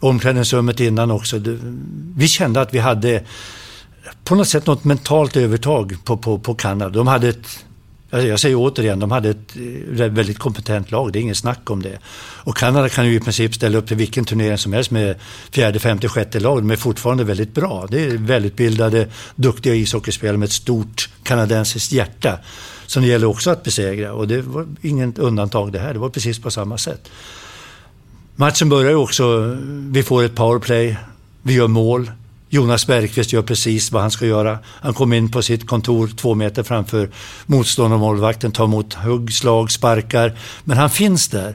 Omklädningsrummet 0.00 0.80
innan 0.80 1.10
också. 1.10 1.38
Det, 1.38 1.58
vi 2.16 2.28
kände 2.28 2.60
att 2.60 2.74
vi 2.74 2.78
hade 2.78 3.24
på 4.24 4.34
något 4.34 4.48
sätt 4.48 4.66
något 4.66 4.84
mentalt 4.84 5.36
övertag 5.36 5.96
på, 6.04 6.16
på, 6.16 6.38
på 6.38 6.54
Kanada. 6.54 6.90
De 6.90 7.06
hade 7.06 7.28
ett 7.28 7.64
Alltså, 8.10 8.28
jag 8.28 8.40
säger 8.40 8.56
återigen, 8.56 8.98
de 8.98 9.10
hade 9.10 9.30
ett 9.30 9.56
eh, 9.56 10.06
väldigt 10.06 10.38
kompetent 10.38 10.90
lag, 10.90 11.12
det 11.12 11.18
är 11.18 11.20
inget 11.20 11.36
snack 11.36 11.70
om 11.70 11.82
det. 11.82 11.98
Och 12.18 12.56
Kanada 12.56 12.88
kan 12.88 13.06
ju 13.06 13.14
i 13.14 13.20
princip 13.20 13.54
ställa 13.54 13.78
upp 13.78 13.88
till 13.88 13.96
vilken 13.96 14.24
turnering 14.24 14.58
som 14.58 14.72
helst 14.72 14.90
med 14.90 15.16
fjärde, 15.50 15.78
femte, 15.78 16.08
sjätte 16.08 16.40
lag. 16.40 16.58
De 16.58 16.70
är 16.70 16.76
fortfarande 16.76 17.24
väldigt 17.24 17.54
bra. 17.54 17.86
Det 17.90 18.04
är 18.04 18.10
välutbildade, 18.10 19.08
duktiga 19.36 19.74
ishockeyspelare 19.74 20.36
med 20.36 20.46
ett 20.46 20.52
stort 20.52 21.08
kanadensiskt 21.22 21.92
hjärta. 21.92 22.38
Som 22.86 23.02
det 23.02 23.08
gäller 23.08 23.26
också 23.26 23.50
att 23.50 23.62
besegra 23.62 24.12
och 24.12 24.28
det 24.28 24.42
var 24.42 24.66
inget 24.82 25.18
undantag 25.18 25.72
det 25.72 25.78
här, 25.78 25.92
det 25.92 25.98
var 25.98 26.08
precis 26.08 26.38
på 26.38 26.50
samma 26.50 26.78
sätt. 26.78 27.10
Matchen 28.36 28.68
börjar 28.68 28.90
ju 28.90 28.96
också, 28.96 29.56
vi 29.90 30.02
får 30.02 30.22
ett 30.22 30.34
powerplay, 30.34 30.96
vi 31.42 31.54
gör 31.54 31.68
mål. 31.68 32.10
Jonas 32.52 32.86
Bergqvist 32.86 33.32
gör 33.32 33.42
precis 33.42 33.92
vad 33.92 34.02
han 34.02 34.10
ska 34.10 34.26
göra. 34.26 34.58
Han 34.64 34.94
kommer 34.94 35.16
in 35.16 35.30
på 35.30 35.42
sitt 35.42 35.66
kontor 35.66 36.10
två 36.16 36.34
meter 36.34 36.62
framför 36.62 37.10
motståndarmålvakten, 37.46 38.52
tar 38.52 38.64
emot 38.64 38.94
hugg, 38.94 39.32
slag, 39.32 39.70
sparkar. 39.70 40.38
Men 40.64 40.76
han 40.76 40.90
finns 40.90 41.28
där. 41.28 41.54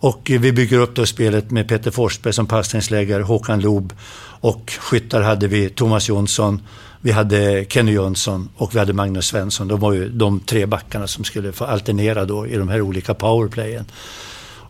Och 0.00 0.20
vi 0.24 0.52
bygger 0.52 0.78
upp 0.78 0.94
då 0.94 1.06
spelet 1.06 1.50
med 1.50 1.68
Peter 1.68 1.90
Forsberg 1.90 2.32
som 2.32 2.46
passningsläggare, 2.46 3.22
Håkan 3.22 3.60
Loob 3.60 3.92
och 4.40 4.72
skyttar 4.78 5.22
hade 5.22 5.48
vi 5.48 5.70
Thomas 5.70 6.08
Jonsson, 6.08 6.62
vi 7.00 7.12
hade 7.12 7.66
Kenny 7.68 7.92
Jönsson 7.92 8.48
och 8.56 8.74
vi 8.74 8.78
hade 8.78 8.92
Magnus 8.92 9.26
Svensson. 9.26 9.68
De 9.68 9.80
var 9.80 9.92
ju 9.92 10.08
de 10.08 10.40
tre 10.40 10.66
backarna 10.66 11.06
som 11.06 11.24
skulle 11.24 11.52
få 11.52 11.64
alternera 11.64 12.24
då 12.24 12.46
i 12.46 12.56
de 12.56 12.68
här 12.68 12.80
olika 12.80 13.14
powerplayen. 13.14 13.84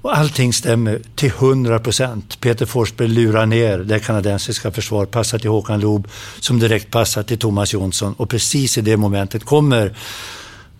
Och 0.02 0.16
allting 0.16 0.52
stämmer 0.52 1.00
till 1.14 1.28
100 1.28 1.78
procent. 1.78 2.40
Peter 2.40 2.66
Forsberg 2.66 3.08
lurar 3.08 3.46
ner 3.46 3.78
det 3.78 4.00
kanadensiska 4.00 4.70
försvaret, 4.70 5.10
passar 5.10 5.38
till 5.38 5.50
Håkan 5.50 5.80
Loob 5.80 6.08
som 6.40 6.58
direkt 6.58 6.90
passar 6.90 7.22
till 7.22 7.38
Thomas 7.38 7.72
Jonsson. 7.72 8.14
Och 8.16 8.30
precis 8.30 8.78
i 8.78 8.80
det 8.80 8.96
momentet 8.96 9.44
kommer 9.44 9.96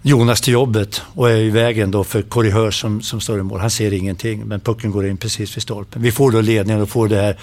Jonas 0.02 0.40
till 0.40 0.52
jobbet 0.52 1.02
och 1.14 1.30
är 1.30 1.36
i 1.36 1.50
vägen 1.50 1.90
då 1.90 2.04
för 2.04 2.22
Corey 2.22 2.50
Hörs 2.50 2.80
som, 2.80 3.02
som 3.02 3.20
står 3.20 3.38
i 3.38 3.42
mål. 3.42 3.60
Han 3.60 3.70
ser 3.70 3.92
ingenting, 3.92 4.42
men 4.46 4.60
pucken 4.60 4.90
går 4.90 5.06
in 5.06 5.16
precis 5.16 5.56
vid 5.56 5.62
stolpen. 5.62 6.02
Vi 6.02 6.12
får 6.12 6.30
då 6.30 6.40
ledningen 6.40 6.82
och 6.82 6.88
får 6.88 7.08
det 7.08 7.16
här 7.16 7.36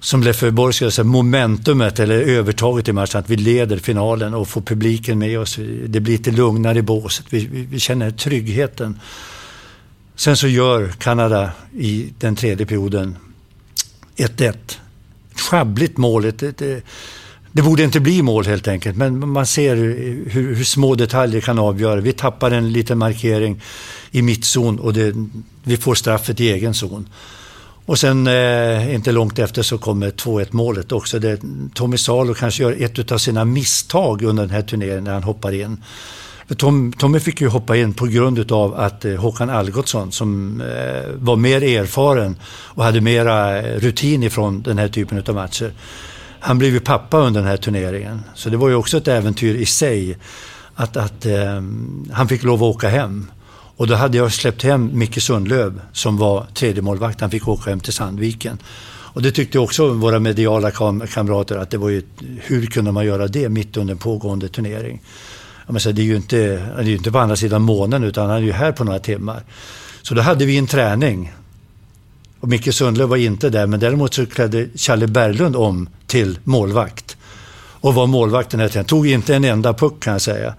som 0.00 0.22
Leffe 0.22 0.50
Borg 0.50 0.74
skulle 0.74 0.90
säga, 0.90 1.04
momentumet 1.04 1.98
eller 1.98 2.20
övertaget 2.20 2.88
i 2.88 2.92
matchen. 2.92 3.20
Att 3.20 3.30
vi 3.30 3.36
leder 3.36 3.76
finalen 3.76 4.34
och 4.34 4.48
får 4.48 4.60
publiken 4.60 5.18
med 5.18 5.38
oss. 5.38 5.58
Det 5.86 6.00
blir 6.00 6.12
lite 6.12 6.30
lugnare 6.30 6.78
i 6.78 6.82
båset. 6.82 7.26
Vi, 7.30 7.46
vi, 7.46 7.62
vi 7.62 7.78
känner 7.78 8.10
tryggheten. 8.10 9.00
Sen 10.20 10.36
så 10.36 10.48
gör 10.48 10.88
Kanada 10.98 11.50
i 11.78 12.12
den 12.18 12.36
tredje 12.36 12.66
perioden 12.66 13.16
1-1. 14.16 14.48
Ett 14.48 14.78
schabbligt 15.34 15.96
mål. 15.96 16.24
Ett, 16.24 16.42
ett, 16.42 16.62
ett, 16.62 16.84
det 17.52 17.62
borde 17.62 17.82
inte 17.82 18.00
bli 18.00 18.22
mål 18.22 18.46
helt 18.46 18.68
enkelt, 18.68 18.96
men 18.96 19.28
man 19.28 19.46
ser 19.46 19.76
hur, 19.76 20.30
hur, 20.30 20.64
små 20.64 20.94
detaljer 20.94 21.40
kan 21.40 21.58
avgöra. 21.58 22.00
Vi 22.00 22.12
tappar 22.12 22.50
en 22.50 22.72
liten 22.72 22.98
markering 22.98 23.62
i 24.10 24.22
mittzon 24.22 24.78
och 24.78 24.92
det, 24.92 25.14
vi 25.62 25.76
får 25.76 25.94
straffet 25.94 26.40
i 26.40 26.50
egen 26.50 26.74
zon. 26.74 27.08
Och 27.86 27.98
sen 27.98 28.26
eh, 28.26 28.94
inte 28.94 29.12
långt 29.12 29.38
efter 29.38 29.62
så 29.62 29.78
kommer 29.78 30.10
2-1 30.10 30.46
målet 30.50 30.92
också. 30.92 31.18
Det, 31.18 31.40
Tommy 31.74 31.98
Salo 31.98 32.34
kanske 32.34 32.62
gör 32.62 32.76
ett 32.78 33.12
av 33.12 33.18
sina 33.18 33.44
misstag 33.44 34.22
under 34.22 34.42
den 34.42 34.54
här 34.54 34.62
turneringen 34.62 35.04
när 35.04 35.12
han 35.12 35.22
hoppar 35.22 35.52
in. 35.52 35.82
Tom, 36.56 36.92
Tommy 36.92 37.20
fick 37.20 37.40
ju 37.40 37.48
hoppa 37.48 37.76
in 37.76 37.94
på 37.94 38.06
grund 38.06 38.52
av 38.52 38.74
att 38.74 39.04
eh, 39.04 39.14
Håkan 39.14 39.50
Algotsson 39.50 40.12
som 40.12 40.60
eh, 40.60 41.10
var 41.14 41.36
mer 41.36 41.62
erfaren 41.62 42.36
och 42.44 42.84
hade 42.84 43.00
mera 43.00 43.58
eh, 43.58 43.80
rutin 43.80 44.22
ifrån 44.22 44.62
den 44.62 44.78
här 44.78 44.88
typen 44.88 45.22
av 45.28 45.34
matcher. 45.34 45.72
Han 46.40 46.58
blev 46.58 46.72
ju 46.72 46.80
pappa 46.80 47.18
under 47.18 47.40
den 47.40 47.50
här 47.50 47.56
turneringen. 47.56 48.22
Så 48.34 48.50
det 48.50 48.56
var 48.56 48.68
ju 48.68 48.74
också 48.74 48.96
ett 48.96 49.08
äventyr 49.08 49.54
i 49.54 49.66
sig 49.66 50.18
att, 50.74 50.96
att 50.96 51.26
eh, 51.26 51.62
han 52.12 52.28
fick 52.28 52.42
lov 52.42 52.62
att 52.62 52.76
åka 52.76 52.88
hem. 52.88 53.30
Och 53.76 53.86
då 53.86 53.94
hade 53.94 54.16
jag 54.16 54.32
släppt 54.32 54.62
hem 54.62 54.90
Micke 54.92 55.22
Sundlöv 55.22 55.80
som 55.92 56.16
var 56.16 56.46
tredje 56.54 56.82
målvakt. 56.82 57.20
Han 57.20 57.30
fick 57.30 57.48
åka 57.48 57.70
hem 57.70 57.80
till 57.80 57.92
Sandviken. 57.92 58.58
Och 59.12 59.22
det 59.22 59.30
tyckte 59.30 59.58
också 59.58 59.88
våra 59.88 60.18
mediala 60.18 60.70
kam 60.70 61.00
kamrater 61.00 61.56
att 61.56 61.70
det 61.70 61.78
var 61.78 61.88
ju, 61.88 62.02
hur 62.40 62.66
kunde 62.66 62.92
man 62.92 63.06
göra 63.06 63.28
det 63.28 63.48
mitt 63.48 63.76
under 63.76 63.92
en 63.92 63.98
pågående 63.98 64.48
turnering? 64.48 65.00
Det 65.72 66.02
är 66.02 66.06
ju 66.06 66.16
inte, 66.16 66.36
det 66.76 66.82
är 66.82 66.88
inte 66.88 67.12
på 67.12 67.18
andra 67.18 67.36
sidan 67.36 67.62
månen 67.62 68.04
utan 68.04 68.30
han 68.30 68.36
är 68.36 68.42
ju 68.42 68.52
här 68.52 68.72
på 68.72 68.84
några 68.84 68.98
timmar. 68.98 69.42
Så 70.02 70.14
då 70.14 70.22
hade 70.22 70.46
vi 70.46 70.58
en 70.58 70.66
träning. 70.66 71.32
Och 72.40 72.48
Micke 72.48 72.74
Sundlöv 72.74 73.08
var 73.08 73.16
inte 73.16 73.50
där, 73.50 73.66
men 73.66 73.80
däremot 73.80 74.14
så 74.14 74.26
klädde 74.26 74.68
Challe 74.76 75.06
Berglund 75.06 75.56
om 75.56 75.88
till 76.06 76.38
målvakt. 76.44 77.16
Och 77.80 77.94
var 77.94 78.06
målvakten 78.06 78.60
här 78.60 78.82
Tog 78.82 79.06
inte 79.06 79.36
en 79.36 79.44
enda 79.44 79.74
puck 79.74 80.02
kan 80.02 80.12
jag 80.12 80.22
säga. 80.22 80.54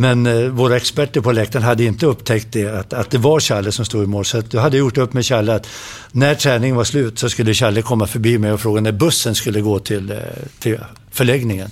Men 0.00 0.26
eh, 0.26 0.48
våra 0.48 0.76
experter 0.76 1.20
på 1.20 1.32
läktaren 1.32 1.64
hade 1.64 1.84
inte 1.84 2.06
upptäckt 2.06 2.48
det, 2.50 2.66
att, 2.66 2.92
att 2.92 3.10
det 3.10 3.18
var 3.18 3.40
Challe 3.40 3.72
som 3.72 3.84
stod 3.84 4.04
i 4.04 4.06
mål. 4.06 4.24
Så 4.24 4.42
jag 4.50 4.60
hade 4.60 4.76
gjort 4.76 4.98
upp 4.98 5.12
med 5.12 5.24
Challe 5.24 5.54
att 5.54 5.66
när 6.12 6.34
träningen 6.34 6.76
var 6.76 6.84
slut 6.84 7.18
så 7.18 7.28
skulle 7.28 7.54
Challe 7.54 7.82
komma 7.82 8.06
förbi 8.06 8.38
mig 8.38 8.52
och 8.52 8.60
fråga 8.60 8.80
när 8.80 8.92
bussen 8.92 9.34
skulle 9.34 9.60
gå 9.60 9.78
till, 9.78 10.10
eh, 10.10 10.18
till 10.58 10.78
förläggningen. 11.10 11.70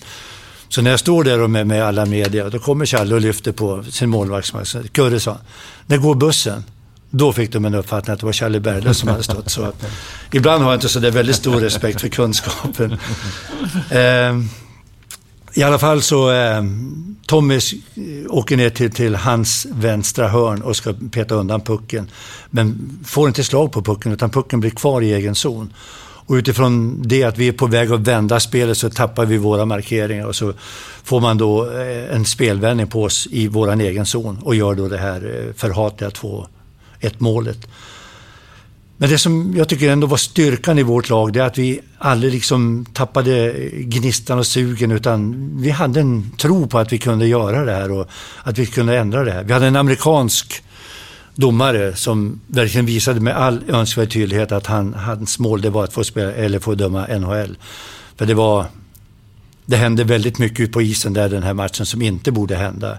Så 0.76 0.82
när 0.82 0.90
jag 0.90 1.00
står 1.00 1.24
där 1.24 1.48
med, 1.48 1.66
med 1.66 1.84
alla 1.84 2.06
media, 2.06 2.50
då 2.50 2.58
kommer 2.58 2.86
Challe 2.86 3.14
och 3.14 3.20
lyfter 3.20 3.52
på 3.52 3.84
sin 3.90 4.10
målvaktsmask. 4.10 4.92
Kurre 4.92 5.20
sa, 5.20 5.38
när 5.86 5.96
går 5.96 6.14
bussen? 6.14 6.64
Då 7.10 7.32
fick 7.32 7.52
de 7.52 7.64
en 7.64 7.74
uppfattning 7.74 8.14
att 8.14 8.20
det 8.20 8.26
var 8.26 8.32
Challe 8.32 8.60
Berglund 8.60 8.96
som 8.96 9.08
hade 9.08 9.22
stått. 9.22 9.50
Så 9.50 9.72
ibland 10.32 10.62
har 10.62 10.70
jag 10.70 10.76
inte 10.76 10.88
så 10.88 11.00
där 11.00 11.10
väldigt 11.10 11.36
stor 11.36 11.60
respekt 11.60 12.00
för 12.00 12.08
kunskapen. 12.08 12.96
Eh, 13.90 14.40
i 15.54 15.62
alla 15.62 15.78
fall 15.78 16.02
så, 16.02 16.30
eh, 16.30 16.62
Tommy 17.26 17.60
åker 18.28 18.56
ner 18.56 18.70
till, 18.70 18.90
till 18.90 19.14
hans 19.14 19.66
vänstra 19.70 20.28
hörn 20.28 20.62
och 20.62 20.76
ska 20.76 20.94
peta 21.10 21.34
undan 21.34 21.60
pucken. 21.60 22.10
Men 22.50 22.98
får 23.04 23.28
inte 23.28 23.44
slag 23.44 23.72
på 23.72 23.82
pucken 23.82 24.12
utan 24.12 24.30
pucken 24.30 24.60
blir 24.60 24.70
kvar 24.70 25.02
i 25.02 25.12
egen 25.12 25.34
zon. 25.34 25.72
Och 26.26 26.34
utifrån 26.34 27.02
det 27.02 27.24
att 27.24 27.38
vi 27.38 27.48
är 27.48 27.52
på 27.52 27.66
väg 27.66 27.92
att 27.92 28.00
vända 28.00 28.40
spelet 28.40 28.78
så 28.78 28.90
tappar 28.90 29.26
vi 29.26 29.36
våra 29.36 29.64
markeringar 29.64 30.26
och 30.26 30.36
så 30.36 30.52
får 31.04 31.20
man 31.20 31.38
då 31.38 31.70
eh, 31.70 32.14
en 32.14 32.24
spelvändning 32.24 32.86
på 32.86 33.02
oss 33.02 33.28
i 33.30 33.48
våran 33.48 33.80
egen 33.80 34.06
zon 34.06 34.38
och 34.42 34.54
gör 34.54 34.74
då 34.74 34.88
det 34.88 34.98
här 34.98 35.46
eh, 35.46 35.54
förhatliga 35.54 36.10
2-1 36.10 36.46
målet. 37.18 37.68
Men 38.96 39.10
det 39.10 39.18
som 39.18 39.54
jag 39.56 39.68
tycker 39.68 39.90
ändå 39.90 40.06
var 40.06 40.16
styrkan 40.16 40.78
i 40.78 40.82
vårt 40.82 41.08
lag, 41.08 41.32
det 41.32 41.40
är 41.40 41.44
att 41.44 41.58
vi 41.58 41.80
aldrig 41.98 42.32
liksom 42.32 42.86
tappade 42.92 43.54
gnistan 43.72 44.38
och 44.38 44.46
sugen, 44.46 44.90
utan 44.90 45.50
vi 45.62 45.70
hade 45.70 46.00
en 46.00 46.30
tro 46.38 46.66
på 46.66 46.78
att 46.78 46.92
vi 46.92 46.98
kunde 46.98 47.26
göra 47.26 47.64
det 47.64 47.72
här 47.72 47.92
och 47.92 48.08
att 48.42 48.58
vi 48.58 48.66
kunde 48.66 48.98
ändra 48.98 49.24
det 49.24 49.32
här. 49.32 49.44
Vi 49.44 49.52
hade 49.52 49.66
en 49.66 49.76
amerikansk 49.76 50.62
domare 51.36 51.96
som 51.96 52.40
verkligen 52.46 52.86
visade 52.86 53.20
med 53.20 53.36
all 53.36 53.62
önskvärd 53.68 54.12
tydlighet 54.12 54.52
att 54.52 54.66
han, 54.66 54.94
hans 54.94 55.38
mål 55.38 55.60
det 55.60 55.70
var 55.70 55.84
att 55.84 55.92
få 55.92 56.04
spela 56.04 56.32
eller 56.32 56.58
få 56.58 56.74
döma 56.74 57.06
NHL. 57.06 57.56
För 58.16 58.26
det 58.26 58.34
var, 58.34 58.66
det 59.66 59.76
hände 59.76 60.04
väldigt 60.04 60.38
mycket 60.38 60.60
ut 60.60 60.72
på 60.72 60.82
isen 60.82 61.12
där 61.12 61.28
den 61.28 61.42
här 61.42 61.54
matchen 61.54 61.86
som 61.86 62.02
inte 62.02 62.32
borde 62.32 62.56
hända. 62.56 62.98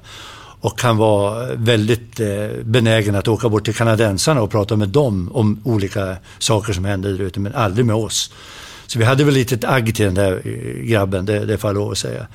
Och 0.59 0.81
han 0.81 0.97
var 0.97 1.55
väldigt 1.55 2.19
eh, 2.19 2.47
benägen 2.63 3.15
att 3.15 3.27
åka 3.27 3.49
bort 3.49 3.65
till 3.65 3.75
kanadensarna 3.75 4.41
och 4.41 4.51
prata 4.51 4.75
med 4.75 4.89
dem 4.89 5.31
om 5.33 5.61
olika 5.63 6.17
saker 6.39 6.73
som 6.73 6.85
hände 6.85 7.17
där 7.17 7.23
ute, 7.23 7.39
men 7.39 7.55
aldrig 7.55 7.85
med 7.85 7.95
oss. 7.95 8.33
Så 8.87 8.99
vi 8.99 9.05
hade 9.05 9.23
väl 9.23 9.33
lite 9.33 9.69
agg 9.69 9.95
till 9.95 10.05
den 10.05 10.13
där 10.13 10.41
eh, 10.45 10.83
grabben, 10.83 11.25
det, 11.25 11.45
det 11.45 11.57
får 11.57 11.69
jag 11.69 11.75
lov 11.75 11.91
att 11.91 11.97
säga. 11.97 12.27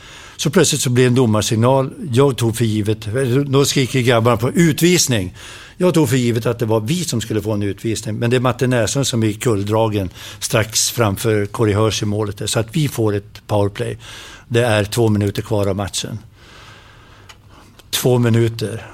Så 0.43 0.51
plötsligt 0.51 0.81
så 0.81 0.90
blev 0.90 1.05
det 1.05 1.09
en 1.09 1.14
domarsignal. 1.14 1.90
Jag 2.12 2.36
tog 2.36 2.56
för 2.56 2.64
givet, 2.64 3.09
då 3.47 3.64
skriker 3.64 4.01
grabbarna 4.01 4.36
på 4.36 4.51
utvisning. 4.51 5.35
Jag 5.77 5.94
tog 5.94 6.09
för 6.09 6.16
givet 6.16 6.47
att 6.47 6.59
det 6.59 6.66
var 6.66 6.81
vi 6.81 7.05
som 7.05 7.20
skulle 7.20 7.43
få 7.43 7.52
en 7.52 7.62
utvisning, 7.62 8.16
men 8.16 8.31
det 8.31 8.36
är 8.36 8.40
Matte 8.40 8.66
Näslund 8.66 9.06
som 9.06 9.23
är 9.23 9.32
kulldragen 9.32 10.10
strax 10.39 10.90
framför 10.90 11.47
Corey 11.47 11.74
Hörs 11.74 12.02
i 12.02 12.06
målet, 12.06 12.51
så 12.51 12.59
att 12.60 12.77
vi 12.77 12.89
får 12.89 13.14
ett 13.14 13.47
powerplay. 13.47 13.98
Det 14.48 14.64
är 14.64 14.85
två 14.85 15.09
minuter 15.09 15.43
kvar 15.43 15.66
av 15.66 15.77
matchen 15.77 16.19
två 18.02 18.19
minuter, 18.19 18.86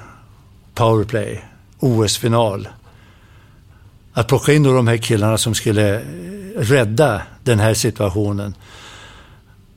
powerplay, 0.73 1.45
OS-final. 1.79 2.67
Att 4.13 4.27
plocka 4.27 4.53
in 4.53 4.63
de 4.63 4.87
här 4.87 4.97
killarna 4.97 5.37
som 5.37 5.53
skulle 5.53 6.01
rädda 6.55 7.21
den 7.43 7.59
här 7.59 7.73
situationen. 7.73 8.55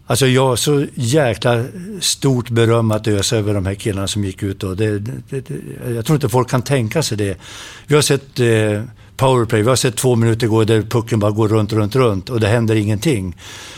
Alltså 0.06 0.26
jag 0.26 0.46
har 0.46 0.56
så 0.56 0.86
jäkla 0.94 1.64
stort 2.00 2.50
beröm 2.50 2.90
att 2.90 3.08
ösa 3.08 3.36
över 3.36 3.54
de 3.54 3.66
här 3.66 3.74
killarna 3.74 4.08
som 4.08 4.24
gick 4.24 4.42
ut. 4.42 4.62
Och 4.62 4.76
det, 4.76 4.98
det, 4.98 5.40
det, 5.40 5.54
jag 5.94 6.06
tror 6.06 6.16
inte 6.16 6.28
folk 6.28 6.50
kan 6.50 6.62
tänka 6.62 7.02
sig 7.02 7.18
det. 7.18 7.38
Vi 7.86 7.94
har 7.94 8.02
sett 8.02 8.40
eh, 8.40 8.82
powerplay, 9.16 9.62
vi 9.62 9.68
har 9.68 9.76
sett 9.76 9.96
två 9.96 10.16
minuter 10.16 10.46
gå 10.46 10.64
där 10.64 10.82
pucken 10.82 11.18
bara 11.18 11.30
går 11.30 11.48
runt, 11.48 11.72
runt, 11.72 11.96
runt 11.96 12.30
och 12.30 12.40
det 12.40 12.48
händer 12.48 12.74
ingenting. 12.74 13.36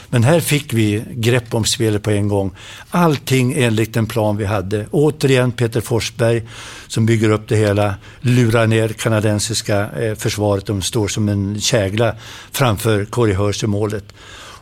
Men 0.08 0.24
här 0.24 0.40
fick 0.40 0.72
vi 0.72 1.04
grepp 1.10 1.54
om 1.54 1.64
spelet 1.64 2.02
på 2.02 2.10
en 2.10 2.28
gång. 2.28 2.50
Allting 2.90 3.54
enligt 3.56 3.94
den 3.94 4.06
plan 4.06 4.36
vi 4.36 4.44
hade. 4.44 4.86
Återigen 4.90 5.52
Peter 5.52 5.80
Forsberg 5.80 6.42
som 6.88 7.06
bygger 7.06 7.30
upp 7.30 7.48
det 7.48 7.56
hela, 7.56 7.94
lurar 8.20 8.66
ner 8.66 8.88
kanadensiska 8.88 9.90
eh, 9.90 10.14
försvaret. 10.14 10.66
De 10.66 10.82
står 10.82 11.08
som 11.08 11.28
en 11.28 11.60
kägla 11.60 12.14
framför 12.52 13.04
Corey 13.04 13.34
Hirsch 13.34 13.64
i 13.64 13.66
målet. 13.66 14.04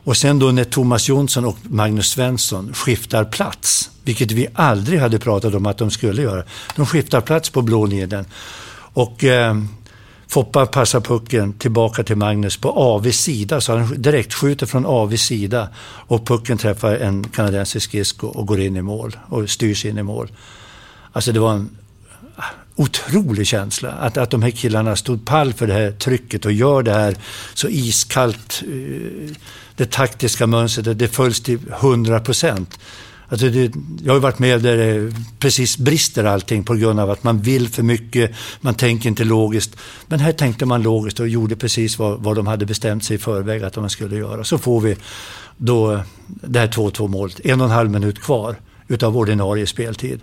Och 0.05 0.17
sen 0.17 0.39
då 0.39 0.51
när 0.51 0.65
Thomas 0.65 1.09
Jonsson 1.09 1.45
och 1.45 1.57
Magnus 1.63 2.11
Svensson 2.11 2.75
skiftar 2.75 3.25
plats, 3.25 3.91
vilket 4.05 4.33
vi 4.33 4.49
aldrig 4.55 5.01
hade 5.01 5.19
pratat 5.19 5.55
om 5.55 5.67
att 5.67 5.79
de 5.79 5.91
skulle 5.91 6.23
göra. 6.23 6.45
De 6.77 6.87
skiftar 6.87 7.21
plats 7.21 7.51
på 7.51 7.63
blå 7.63 7.87
linjen. 7.87 8.25
Och 8.95 9.25
eh, 9.25 9.55
Foppa 10.29 10.67
passar 10.67 11.01
pucken 11.01 11.53
tillbaka 11.53 12.03
till 12.03 12.17
Magnus 12.17 12.57
på 12.57 12.71
AVs 12.71 13.17
sida, 13.17 13.61
så 13.61 13.77
han 13.77 14.03
direkt 14.03 14.35
skjuter 14.35 14.67
från 14.67 14.87
AVs 14.87 15.23
sida 15.23 15.69
och 15.85 16.27
pucken 16.27 16.59
träffar 16.59 16.95
en 16.95 17.25
kanadensisk 17.25 17.89
skridsko 17.89 18.27
och 18.27 18.47
går 18.47 18.61
in 18.61 18.77
i 18.77 18.83
mål 18.83 19.17
och 19.29 19.51
styrs 19.51 19.85
in 19.85 19.99
i 19.99 20.03
mål. 20.03 20.33
Alltså 21.13 21.33
det 21.33 21.41
var 21.41 21.53
en 21.53 21.77
otrolig 22.83 23.47
känsla 23.47 23.91
att, 23.91 24.17
att 24.17 24.31
de 24.31 24.43
här 24.43 24.51
killarna 24.51 24.97
stod 24.97 25.25
pall 25.25 25.53
för 25.53 25.67
det 25.67 25.73
här 25.73 25.91
trycket 25.91 26.45
och 26.45 26.53
gör 26.53 26.83
det 26.83 26.93
här 26.93 27.17
så 27.55 27.69
iskallt. 27.69 28.63
Eh, 28.67 29.37
det 29.77 29.91
taktiska 29.91 30.47
mönstret, 30.47 30.99
det 30.99 31.09
följs 31.09 31.41
till 31.41 31.59
100 31.81 32.21
procent. 32.21 32.79
Alltså 33.29 33.49
det, 33.49 33.73
jag 34.05 34.13
har 34.13 34.21
varit 34.21 34.39
med 34.39 34.63
där 34.63 34.77
det 34.77 35.15
precis 35.39 35.79
brister 35.79 36.25
allting 36.25 36.65
på 36.65 36.75
grund 36.75 37.01
av 37.01 37.11
att 37.11 37.25
man 37.25 37.43
vill 37.43 37.69
för 37.69 37.83
mycket, 37.83 38.35
man 38.61 38.75
tänker 38.75 39.09
inte 39.09 39.25
logiskt. 39.25 39.77
Men 40.07 40.21
här 40.21 40.33
tänkte 40.33 40.67
man 40.67 40.83
logiskt 40.83 41.21
och 41.21 41.29
gjorde 41.29 41.57
precis 41.57 41.99
vad, 41.99 42.23
vad 42.23 42.37
de 42.37 42.47
hade 42.47 42.67
bestämt 42.67 43.05
sig 43.05 43.17
i 43.17 43.19
förväg 43.19 43.63
att 43.63 43.73
de 43.73 43.91
skulle 43.91 44.17
göra. 44.17 44.45
Så 44.45 44.59
får 44.59 44.81
vi 44.81 44.97
då 45.57 46.03
det 46.27 46.59
här 46.59 46.69
2-2 46.69 47.09
målet, 47.09 47.41
en 47.45 47.61
och 47.61 47.67
en 47.67 47.73
halv 47.73 47.91
minut 47.91 48.21
kvar 48.21 48.57
utav 48.89 49.17
ordinarie 49.17 49.67
speltid. 49.67 50.21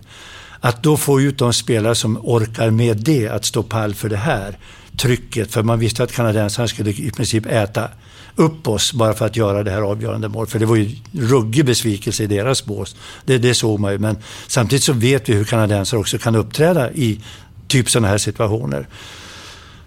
Att 0.60 0.82
då 0.82 0.96
få 0.96 1.20
ut 1.20 1.38
de 1.38 1.52
spelare 1.52 1.94
som 1.94 2.18
orkar 2.22 2.70
med 2.70 2.96
det, 2.96 3.28
att 3.28 3.44
stå 3.44 3.62
pall 3.62 3.94
för 3.94 4.08
det 4.08 4.16
här 4.16 4.58
trycket, 4.96 5.52
för 5.52 5.62
man 5.62 5.78
visste 5.78 6.02
att 6.02 6.12
kanadensarna 6.12 6.68
skulle 6.68 6.90
i 6.90 7.10
princip 7.10 7.46
äta 7.46 7.88
upp 8.36 8.68
oss 8.68 8.92
bara 8.92 9.14
för 9.14 9.26
att 9.26 9.36
göra 9.36 9.62
det 9.62 9.70
här 9.70 9.82
avgörande 9.82 10.28
målet. 10.28 10.50
För 10.50 10.58
det 10.58 10.66
var 10.66 10.76
ju 10.76 10.96
ruggig 11.12 11.64
besvikelse 11.64 12.22
i 12.22 12.26
deras 12.26 12.64
bås. 12.64 12.96
Det, 13.24 13.38
det 13.38 13.54
såg 13.54 13.80
man 13.80 13.92
ju. 13.92 13.98
Men 13.98 14.16
samtidigt 14.46 14.82
så 14.82 14.92
vet 14.92 15.28
vi 15.28 15.32
hur 15.32 15.44
kanadensare 15.44 16.00
också 16.00 16.18
kan 16.18 16.34
uppträda 16.34 16.92
i 16.92 17.20
typ 17.68 17.90
sådana 17.90 18.08
här 18.08 18.18
situationer. 18.18 18.86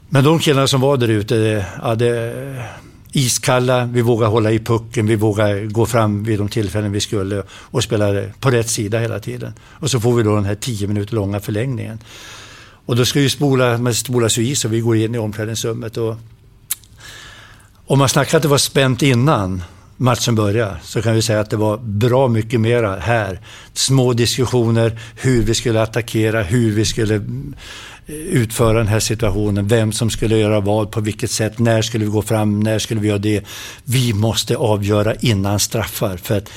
Men 0.09 0.23
de 0.23 0.39
killarna 0.39 0.67
som 0.67 0.81
var 0.81 0.97
där 0.97 1.07
ute, 1.07 1.65
ja, 1.81 1.95
det, 1.95 2.33
iskalla, 3.13 3.85
vi 3.85 4.01
vågade 4.01 4.31
hålla 4.31 4.51
i 4.51 4.59
pucken, 4.59 5.07
vi 5.07 5.15
vågade 5.15 5.65
gå 5.65 5.85
fram 5.85 6.23
vid 6.23 6.39
de 6.39 6.49
tillfällen 6.49 6.91
vi 6.91 6.99
skulle 6.99 7.43
och 7.49 7.83
spela 7.83 8.23
på 8.39 8.51
rätt 8.51 8.69
sida 8.69 8.99
hela 8.99 9.19
tiden. 9.19 9.53
Och 9.61 9.91
så 9.91 9.99
får 9.99 10.15
vi 10.15 10.23
då 10.23 10.35
den 10.35 10.45
här 10.45 10.55
tio 10.55 10.87
minuter 10.87 11.15
långa 11.15 11.39
förlängningen. 11.39 11.99
Och 12.85 12.95
då 12.95 13.05
ska 13.05 13.19
ju 13.19 13.29
spola, 13.29 13.77
man 13.77 13.93
spolas 13.93 14.37
ju 14.37 14.47
i 14.47 14.55
så 14.55 14.67
vi 14.67 14.79
går 14.79 14.97
in 14.97 15.15
i 15.15 15.17
omklädningsrummet 15.17 15.97
och 15.97 16.15
om 17.85 17.99
man 17.99 18.09
snackar 18.09 18.37
att 18.37 18.41
det 18.41 18.49
var 18.49 18.57
spänt 18.57 19.01
innan 19.01 19.63
matchen 19.97 20.35
började 20.35 20.77
så 20.83 21.01
kan 21.01 21.15
vi 21.15 21.21
säga 21.21 21.39
att 21.39 21.49
det 21.49 21.57
var 21.57 21.77
bra 21.77 22.27
mycket 22.27 22.59
mera 22.59 22.99
här. 22.99 23.39
Små 23.73 24.13
diskussioner, 24.13 24.99
hur 25.15 25.43
vi 25.43 25.53
skulle 25.53 25.81
attackera, 25.81 26.43
hur 26.43 26.71
vi 26.71 26.85
skulle 26.85 27.21
Eh, 28.05 28.15
utföra 28.15 28.77
den 28.77 28.87
här 28.87 28.99
situationen, 28.99 29.67
vem 29.67 29.91
som 29.91 30.09
skulle 30.09 30.37
göra 30.37 30.59
vad, 30.59 30.91
på 30.91 31.01
vilket 31.01 31.31
sätt, 31.31 31.59
när 31.59 31.81
skulle 31.81 32.05
vi 32.05 32.11
gå 32.11 32.21
fram, 32.21 32.59
när 32.59 32.79
skulle 32.79 33.01
vi 33.01 33.07
göra 33.07 33.17
det. 33.17 33.43
Vi 33.83 34.13
måste 34.13 34.57
avgöra 34.57 35.15
innan 35.15 35.59
straffar. 35.59 36.17
För 36.17 36.37
att 36.37 36.49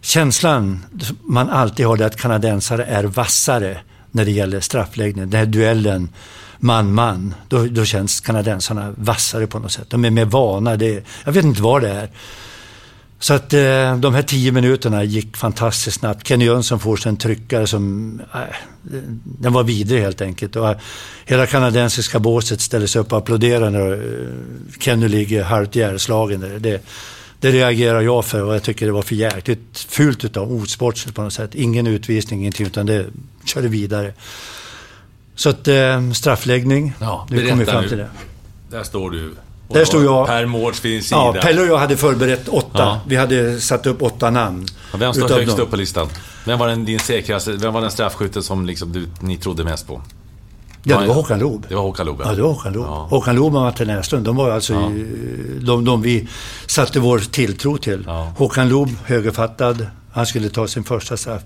känslan 0.00 0.84
man 1.22 1.50
alltid 1.50 1.86
har 1.86 1.98
är 1.98 2.06
att 2.06 2.16
kanadensare 2.16 2.84
är 2.84 3.04
vassare 3.04 3.78
när 4.10 4.24
det 4.24 4.30
gäller 4.30 4.60
straffläggning. 4.60 5.30
Den 5.30 5.38
här 5.38 5.46
duellen 5.46 6.08
man-man, 6.58 7.34
då, 7.48 7.64
då 7.64 7.84
känns 7.84 8.20
kanadensarna 8.20 8.94
vassare 8.96 9.46
på 9.46 9.58
något 9.58 9.72
sätt. 9.72 9.90
De 9.90 10.04
är 10.04 10.10
mer 10.10 10.24
vana. 10.24 10.76
Det, 10.76 11.04
jag 11.24 11.32
vet 11.32 11.44
inte 11.44 11.62
vad 11.62 11.82
det 11.82 11.90
är. 11.90 12.10
Så 13.18 13.34
att 13.34 13.52
eh, 13.52 13.96
de 13.96 14.14
här 14.14 14.22
tio 14.22 14.52
minuterna 14.52 15.04
gick 15.04 15.36
fantastiskt 15.36 16.00
snabbt. 16.00 16.26
Kenny 16.26 16.44
Jönsson 16.44 16.80
får 16.80 16.96
sig 16.96 17.10
en 17.10 17.16
tryckare 17.16 17.66
som, 17.66 18.20
äh, 18.34 18.40
den 19.24 19.52
var 19.52 19.62
vidrig 19.62 20.00
helt 20.00 20.20
enkelt. 20.20 20.56
Och, 20.56 20.68
äh, 20.68 20.76
hela 21.24 21.46
kanadensiska 21.46 22.18
båset 22.18 22.60
ställer 22.60 22.86
sig 22.86 23.00
upp 23.00 23.12
och 23.12 23.18
applåderar 23.18 23.70
när 23.70 23.92
uh, 23.92 24.28
Kenny 24.80 25.08
ligger 25.08 25.42
halvt 25.42 25.76
ihjälslagen. 25.76 26.40
Det, 26.40 26.80
det 27.40 27.50
reagerar 27.52 28.00
jag 28.00 28.24
för 28.24 28.42
och 28.42 28.54
jag 28.54 28.62
tycker 28.62 28.86
det 28.86 28.92
var 28.92 29.02
för 29.02 29.14
jäkligt 29.14 29.78
fult 29.88 30.24
utav 30.24 30.52
osportsligt 30.52 31.16
på 31.16 31.22
något 31.22 31.32
sätt. 31.32 31.54
Ingen 31.54 31.86
utvisning, 31.86 32.40
ingenting, 32.40 32.66
utan 32.66 32.86
det 32.86 33.06
körde 33.44 33.68
vidare. 33.68 34.12
Så 35.34 35.48
att 35.48 35.68
eh, 35.68 36.10
straffläggning, 36.12 36.92
Ja, 37.00 37.26
nu 37.30 37.48
kom 37.48 37.58
vi 37.58 37.64
fram 37.64 37.88
till 37.88 37.98
det. 37.98 38.08
Där 38.70 38.82
står 38.82 39.10
du. 39.10 39.34
Och 39.68 39.74
Där 39.74 39.84
stod 39.84 40.04
jag. 40.04 40.26
Per 40.26 40.46
Mårts 40.46 40.84
vid 40.84 40.92
din 40.92 41.02
sida. 41.02 41.32
Ja, 41.34 41.40
Pelle 41.42 41.60
och 41.60 41.66
jag 41.66 41.78
hade 41.78 41.96
förberett 41.96 42.48
åtta. 42.48 42.78
Ja. 42.78 43.00
Vi 43.06 43.16
hade 43.16 43.60
satt 43.60 43.86
upp 43.86 44.02
åtta 44.02 44.30
namn. 44.30 44.66
Och 44.92 45.00
Vem 45.00 45.14
står 45.14 45.28
högst 45.28 45.58
upp 45.58 45.70
på 45.70 45.76
listan? 45.76 46.08
Vem 46.44 46.58
var 46.58 46.68
den, 46.68 46.84
din 46.84 46.98
säkraste, 46.98 47.52
vem 47.52 47.72
var 47.74 47.80
den 47.80 47.90
straffskytten 47.90 48.42
som 48.42 48.66
liksom 48.66 48.92
du, 48.92 49.08
ni 49.20 49.36
trodde 49.36 49.64
mest 49.64 49.86
på? 49.86 50.02
Ja, 50.88 51.00
det 51.00 51.06
var 51.06 51.14
Håkan 51.14 51.38
Loob. 51.38 51.66
Det 51.68 51.74
var 51.74 51.82
Håkan 51.82 52.06
Loob, 52.06 52.20
Ja, 52.24 52.32
det 52.32 52.42
var 52.42 52.48
Håkan 52.48 52.72
Loob. 52.72 52.86
Ja. 52.86 53.06
Håkan 53.10 53.36
Loob 53.36 53.54
och 53.54 53.60
Martin 53.60 53.86
Näslund, 53.86 54.24
de 54.24 54.36
var 54.36 54.50
alltså 54.50 54.72
i, 54.74 55.06
de, 55.62 55.84
de 55.84 56.02
vi 56.02 56.28
satte 56.66 57.00
vår 57.00 57.18
tilltro 57.18 57.76
till. 57.76 58.04
Ja. 58.06 58.32
Håkan 58.36 58.68
Loob, 58.68 58.90
högerfattad, 59.04 59.86
han 60.12 60.26
skulle 60.26 60.48
ta 60.48 60.68
sin 60.68 60.84
första 60.84 61.16
straff. 61.16 61.42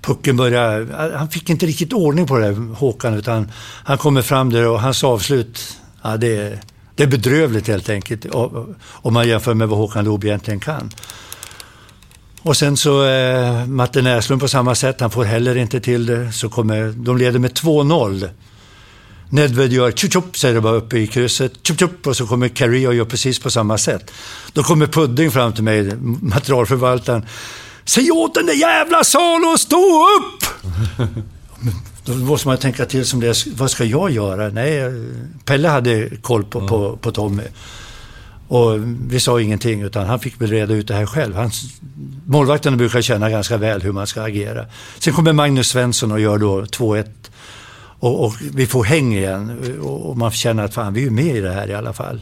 Pucken 0.00 0.36
började, 0.36 0.86
han 1.16 1.28
fick 1.28 1.50
inte 1.50 1.66
riktigt 1.66 1.92
ordning 1.92 2.26
på 2.26 2.38
det 2.38 2.56
Håkan, 2.76 3.14
utan 3.14 3.52
han 3.84 3.98
kommer 3.98 4.22
fram 4.22 4.50
där 4.50 4.68
och 4.68 4.80
hans 4.80 5.04
avslut, 5.04 5.76
ja 6.02 6.16
det 6.16 6.58
det 6.96 7.02
är 7.02 7.06
bedrövligt 7.06 7.68
helt 7.68 7.88
enkelt. 7.88 8.26
Om 8.84 9.14
man 9.14 9.28
jämför 9.28 9.54
med 9.54 9.68
vad 9.68 9.78
Håkan 9.78 10.04
Loob 10.04 10.24
egentligen 10.24 10.60
kan. 10.60 10.90
Och 12.42 12.56
sen 12.56 12.76
så 12.76 13.04
eh, 13.04 13.66
Matte 13.66 14.02
Näslund 14.02 14.40
på 14.42 14.48
samma 14.48 14.74
sätt, 14.74 15.00
han 15.00 15.10
får 15.10 15.24
heller 15.24 15.56
inte 15.56 15.80
till 15.80 16.06
det. 16.06 16.32
Så 16.32 16.48
kommer, 16.48 16.92
de 16.96 17.16
leder 17.16 17.38
med 17.38 17.52
2-0. 17.52 18.28
Nedved 19.28 19.72
gör 19.72 19.90
tjup 19.90 20.12
tjup, 20.12 20.36
säger 20.36 20.54
det 20.54 20.60
bara 20.60 20.74
uppe 20.74 20.98
i 20.98 21.06
krysset. 21.06 21.52
Tjup 21.62 21.80
tjup, 21.80 22.06
och 22.06 22.16
så 22.16 22.26
kommer 22.26 22.48
Carrie 22.48 22.88
och 22.88 22.94
gör 22.94 23.04
precis 23.04 23.38
på 23.38 23.50
samma 23.50 23.78
sätt. 23.78 24.10
Då 24.52 24.62
kommer 24.62 24.86
Pudding 24.86 25.30
fram 25.30 25.52
till 25.52 25.64
mig, 25.64 25.96
materialförvaltaren. 26.22 27.26
Säg 27.84 28.10
åt 28.10 28.34
den 28.34 28.46
där 28.46 28.54
jävla 28.54 29.04
Salo 29.04 29.52
att 29.52 29.60
stå 29.60 30.06
upp! 30.18 30.44
Då 32.04 32.14
måste 32.14 32.48
man 32.48 32.56
tänka 32.56 32.86
till 32.86 33.06
som 33.06 33.20
det, 33.20 33.46
vad 33.46 33.70
ska 33.70 33.84
jag 33.84 34.10
göra? 34.10 34.48
Nej, 34.48 34.92
Pelle 35.44 35.68
hade 35.68 36.10
koll 36.16 36.44
på, 36.44 36.68
på, 36.68 36.96
på 36.96 37.12
Tommy. 37.12 37.42
Och 38.48 38.78
vi 39.06 39.20
sa 39.20 39.40
ingenting, 39.40 39.82
utan 39.82 40.06
han 40.06 40.20
fick 40.20 40.40
väl 40.40 40.50
reda 40.50 40.74
ut 40.74 40.88
det 40.88 40.94
här 40.94 41.06
själv. 41.06 41.34
Hans, 41.34 41.64
målvakterna 42.26 42.76
brukar 42.76 43.02
känna 43.02 43.30
ganska 43.30 43.56
väl 43.56 43.82
hur 43.82 43.92
man 43.92 44.06
ska 44.06 44.22
agera. 44.22 44.66
Sen 44.98 45.12
kommer 45.12 45.32
Magnus 45.32 45.68
Svensson 45.68 46.12
och 46.12 46.20
gör 46.20 46.38
då 46.38 46.62
2-1. 46.62 47.06
Och, 47.98 48.24
och 48.24 48.34
vi 48.54 48.66
får 48.66 48.84
häng 48.84 49.14
igen. 49.14 49.76
Och, 49.82 50.10
och 50.10 50.16
man 50.16 50.30
känner 50.30 50.64
att 50.64 50.74
fan, 50.74 50.94
vi 50.94 51.00
är 51.00 51.04
ju 51.04 51.10
med 51.10 51.36
i 51.36 51.40
det 51.40 51.52
här 51.52 51.70
i 51.70 51.74
alla 51.74 51.92
fall. 51.92 52.20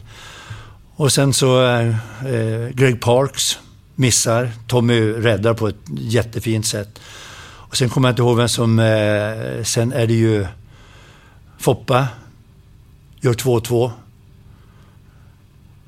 Och 0.95 1.11
sen 1.11 1.33
så 1.33 1.65
eh, 1.65 1.87
eh, 2.33 2.69
Greg 2.73 3.01
Parks 3.01 3.59
missar. 3.95 4.51
Tommy 4.67 5.11
räddar 5.11 5.53
på 5.53 5.67
ett 5.67 5.75
jättefint 5.97 6.65
sätt. 6.65 6.99
Och 7.71 7.77
sen 7.77 7.89
kommer 7.89 8.09
jag 8.09 8.13
inte 8.13 8.21
ihåg 8.21 8.37
vem 8.37 8.49
som... 8.49 8.79
Eh, 8.79 9.63
sen 9.63 9.93
är 9.93 10.07
det 10.07 10.13
ju 10.13 10.47
Foppa. 11.57 12.07
Gör 13.21 13.33
2-2. 13.33 13.91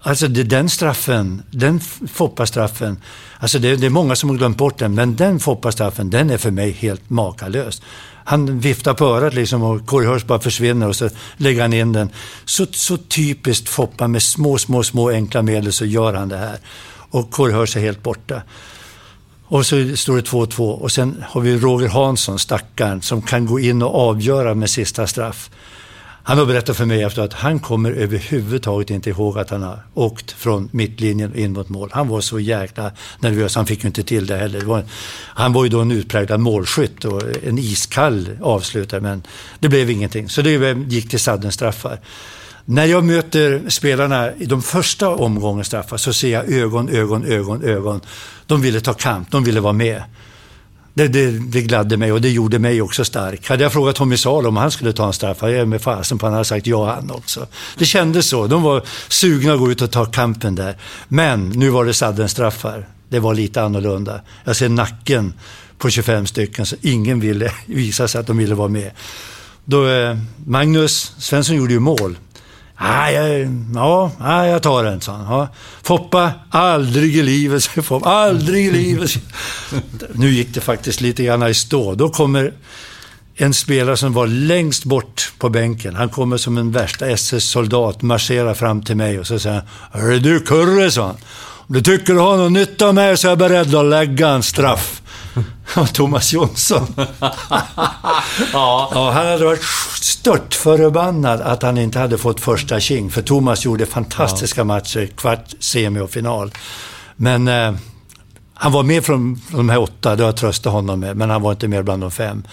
Alltså 0.01 0.27
det, 0.27 0.43
den 0.43 0.69
straffen, 0.69 1.43
den 1.51 1.79
Foppa-straffen, 2.07 2.97
alltså 3.39 3.59
det, 3.59 3.75
det 3.75 3.85
är 3.85 3.89
många 3.89 4.15
som 4.15 4.29
har 4.29 4.37
glömt 4.37 4.57
bort 4.57 4.77
den, 4.77 4.95
men 4.95 5.15
den 5.15 5.39
Foppa-straffen, 5.39 6.09
den 6.09 6.29
är 6.29 6.37
för 6.37 6.51
mig 6.51 6.71
helt 6.71 7.09
makalös. 7.09 7.81
Han 8.25 8.59
viftar 8.59 8.93
på 8.93 9.05
örat 9.05 9.33
liksom 9.33 9.63
och 9.63 9.85
Corey 9.85 10.19
bara 10.27 10.39
försvinner 10.39 10.87
och 10.87 10.95
så 10.95 11.09
lägger 11.37 11.61
han 11.61 11.73
in 11.73 11.91
den. 11.91 12.09
Så, 12.45 12.65
så 12.71 12.97
typiskt 12.97 13.69
Foppa 13.69 14.07
med 14.07 14.23
små, 14.23 14.57
små, 14.57 14.83
små 14.83 15.09
enkla 15.09 15.41
medel 15.41 15.73
så 15.73 15.85
gör 15.85 16.13
han 16.13 16.29
det 16.29 16.37
här. 16.37 16.57
Och 17.09 17.31
Corey 17.31 17.55
är 17.55 17.79
helt 17.79 18.03
borta. 18.03 18.41
Och 19.53 19.65
så 19.65 19.95
står 19.95 20.15
det 20.15 20.21
2-2 20.21 20.71
och 20.71 20.91
sen 20.91 21.23
har 21.27 21.41
vi 21.41 21.57
Roger 21.57 21.87
Hansson, 21.87 22.39
stackaren, 22.39 23.01
som 23.01 23.21
kan 23.21 23.45
gå 23.45 23.59
in 23.59 23.81
och 23.81 23.95
avgöra 23.95 24.55
med 24.55 24.69
sista 24.69 25.07
straff. 25.07 25.49
Han 26.23 26.37
har 26.37 26.45
berättat 26.45 26.77
för 26.77 26.85
mig 26.85 27.03
efter 27.03 27.21
att 27.21 27.33
han 27.33 27.59
kommer 27.59 27.91
överhuvudtaget 27.91 28.89
inte 28.89 29.09
ihåg 29.09 29.39
att 29.39 29.49
han 29.49 29.63
har 29.63 29.79
åkt 29.93 30.31
från 30.31 30.69
mittlinjen 30.71 31.35
in 31.35 31.53
mot 31.53 31.69
mål. 31.69 31.89
Han 31.93 32.07
var 32.07 32.21
så 32.21 32.39
jäkla 32.39 32.91
nervös, 33.19 33.55
han 33.55 33.65
fick 33.65 33.83
ju 33.83 33.87
inte 33.87 34.03
till 34.03 34.27
det 34.27 34.37
heller. 34.37 34.59
Det 34.59 34.65
var, 34.65 34.83
han 35.25 35.53
var 35.53 35.63
ju 35.63 35.69
då 35.69 35.81
en 35.81 35.91
utpräglad 35.91 36.39
målskytt 36.39 37.05
och 37.05 37.21
en 37.43 37.57
iskall 37.57 38.29
avslutare, 38.41 39.01
men 39.01 39.23
det 39.59 39.69
blev 39.69 39.89
ingenting. 39.89 40.29
Så 40.29 40.41
det 40.41 40.77
gick 40.87 41.09
till 41.09 41.19
saddens 41.19 41.55
straffar. 41.55 41.99
När 42.65 42.85
jag 42.85 43.03
möter 43.03 43.69
spelarna 43.69 44.33
i 44.33 44.45
de 44.45 44.61
första 44.61 45.09
omgången 45.09 45.65
straffar 45.65 45.97
så 45.97 46.13
ser 46.13 46.29
jag 46.29 46.51
ögon, 46.51 46.89
ögon, 46.89 47.25
ögon, 47.25 47.63
ögon. 47.63 48.01
De 48.47 48.61
ville 48.61 48.81
ta 48.81 48.93
kamp, 48.93 49.31
de 49.31 49.43
ville 49.43 49.59
vara 49.59 49.73
med. 49.73 50.03
Det, 50.93 51.07
det, 51.07 51.31
det 51.31 51.61
gladde 51.61 51.97
mig 51.97 52.11
och 52.11 52.21
det 52.21 52.29
gjorde 52.29 52.59
mig 52.59 52.81
också 52.81 53.05
stark. 53.05 53.49
Hade 53.49 53.63
jag 53.63 53.73
frågat 53.73 53.95
Tommy 53.95 54.17
Salo 54.17 54.47
om 54.47 54.57
han 54.57 54.71
skulle 54.71 54.93
ta 54.93 55.07
en 55.07 55.13
straff, 55.13 55.41
hade 55.41 55.53
jag 55.53 55.67
med 55.67 55.81
fasen 55.81 56.17
på 56.17 56.25
han 56.25 56.33
hade 56.33 56.45
sagt 56.45 56.67
ja 56.67 56.93
han 56.93 57.11
också. 57.11 57.47
Det 57.77 57.85
kändes 57.85 58.27
så. 58.27 58.47
De 58.47 58.63
var 58.63 58.83
sugna 59.07 59.53
att 59.53 59.59
gå 59.59 59.71
ut 59.71 59.81
och 59.81 59.91
ta 59.91 60.05
kampen 60.05 60.55
där. 60.55 60.77
Men 61.07 61.49
nu 61.49 61.69
var 61.69 61.85
det 61.85 61.93
saddens 61.93 62.31
straffar. 62.31 62.87
Det 63.09 63.19
var 63.19 63.33
lite 63.33 63.63
annorlunda. 63.63 64.21
Jag 64.43 64.55
ser 64.55 64.69
nacken 64.69 65.33
på 65.77 65.89
25 65.89 66.25
stycken, 66.25 66.65
så 66.65 66.75
ingen 66.81 67.19
ville 67.19 67.51
visa 67.65 68.07
sig 68.07 68.21
att 68.21 68.27
de 68.27 68.37
ville 68.37 68.55
vara 68.55 68.67
med. 68.67 68.91
Då, 69.65 69.87
eh, 69.87 70.17
Magnus 70.45 71.13
Svensson 71.17 71.55
gjorde 71.55 71.73
ju 71.73 71.79
mål. 71.79 72.17
Ah, 72.75 73.09
jag, 73.09 73.47
ja, 73.75 74.11
ah, 74.19 74.45
jag 74.45 74.63
tar 74.63 74.83
den, 74.83 75.01
sa 75.01 75.11
han. 75.11 75.39
Ja. 75.39 75.47
Foppa, 75.83 76.31
aldrig 76.49 77.17
i 77.17 77.23
livet, 77.23 77.63
Foppa. 77.63 78.09
Aldrig 78.09 78.65
i 78.65 78.71
livet. 78.71 79.11
nu 80.13 80.29
gick 80.29 80.53
det 80.53 80.61
faktiskt 80.61 81.01
lite 81.01 81.23
grann 81.23 81.47
i 81.47 81.53
stå. 81.53 81.95
Då 81.95 82.09
kommer 82.09 82.53
en 83.35 83.53
spelare 83.53 83.97
som 83.97 84.13
var 84.13 84.27
längst 84.27 84.85
bort 84.85 85.33
på 85.37 85.49
bänken. 85.49 85.95
Han 85.95 86.09
kommer 86.09 86.37
som 86.37 86.57
en 86.57 86.71
värsta 86.71 87.07
SS-soldat, 87.09 88.01
marscherar 88.01 88.53
fram 88.53 88.83
till 88.83 88.95
mig 88.95 89.19
och 89.19 89.27
så 89.27 89.39
säger 89.39 89.55
han. 89.55 90.01
Hörru 90.01 90.19
du 90.19 90.39
Kurre, 90.39 90.91
sa 90.91 91.05
han. 91.05 91.17
Om 91.67 91.75
du 91.75 91.81
tycker 91.81 92.13
du 92.13 92.19
har 92.19 92.37
någon 92.37 92.53
nytta 92.53 92.87
av 92.87 92.95
mig 92.95 93.17
så 93.17 93.27
är 93.27 93.31
jag 93.31 93.37
beredd 93.37 93.75
att 93.75 93.85
lägga 93.85 94.29
en 94.29 94.43
straff. 94.43 95.02
Thomas 95.93 96.33
Jonsson. 96.33 96.87
Ja. 98.53 98.91
Ja, 98.93 99.11
han 99.11 99.25
hade 99.25 99.45
varit 99.45 99.63
stört 100.01 100.53
förbannad 100.53 101.41
att 101.41 101.63
han 101.63 101.77
inte 101.77 101.99
hade 101.99 102.17
fått 102.17 102.39
första 102.39 102.79
king. 102.79 103.11
För 103.11 103.21
Thomas 103.21 103.65
gjorde 103.65 103.85
fantastiska 103.85 104.63
matcher, 104.63 105.05
kvart, 105.05 105.53
semi 105.59 105.99
och 105.99 106.09
final. 106.09 106.51
Men 107.15 107.47
eh, 107.47 107.73
han 108.53 108.71
var 108.71 108.83
med 108.83 109.05
från, 109.05 109.41
de 109.51 109.69
här 109.69 109.79
åtta, 109.79 110.15
det 110.15 110.23
har 110.23 110.27
jag 110.27 110.37
tröstat 110.37 110.73
honom 110.73 110.99
med. 110.99 111.17
Men 111.17 111.29
han 111.29 111.41
var 111.41 111.51
inte 111.51 111.67
med 111.67 111.85
bland 111.85 112.03
de 112.03 112.11
fem. 112.11 112.43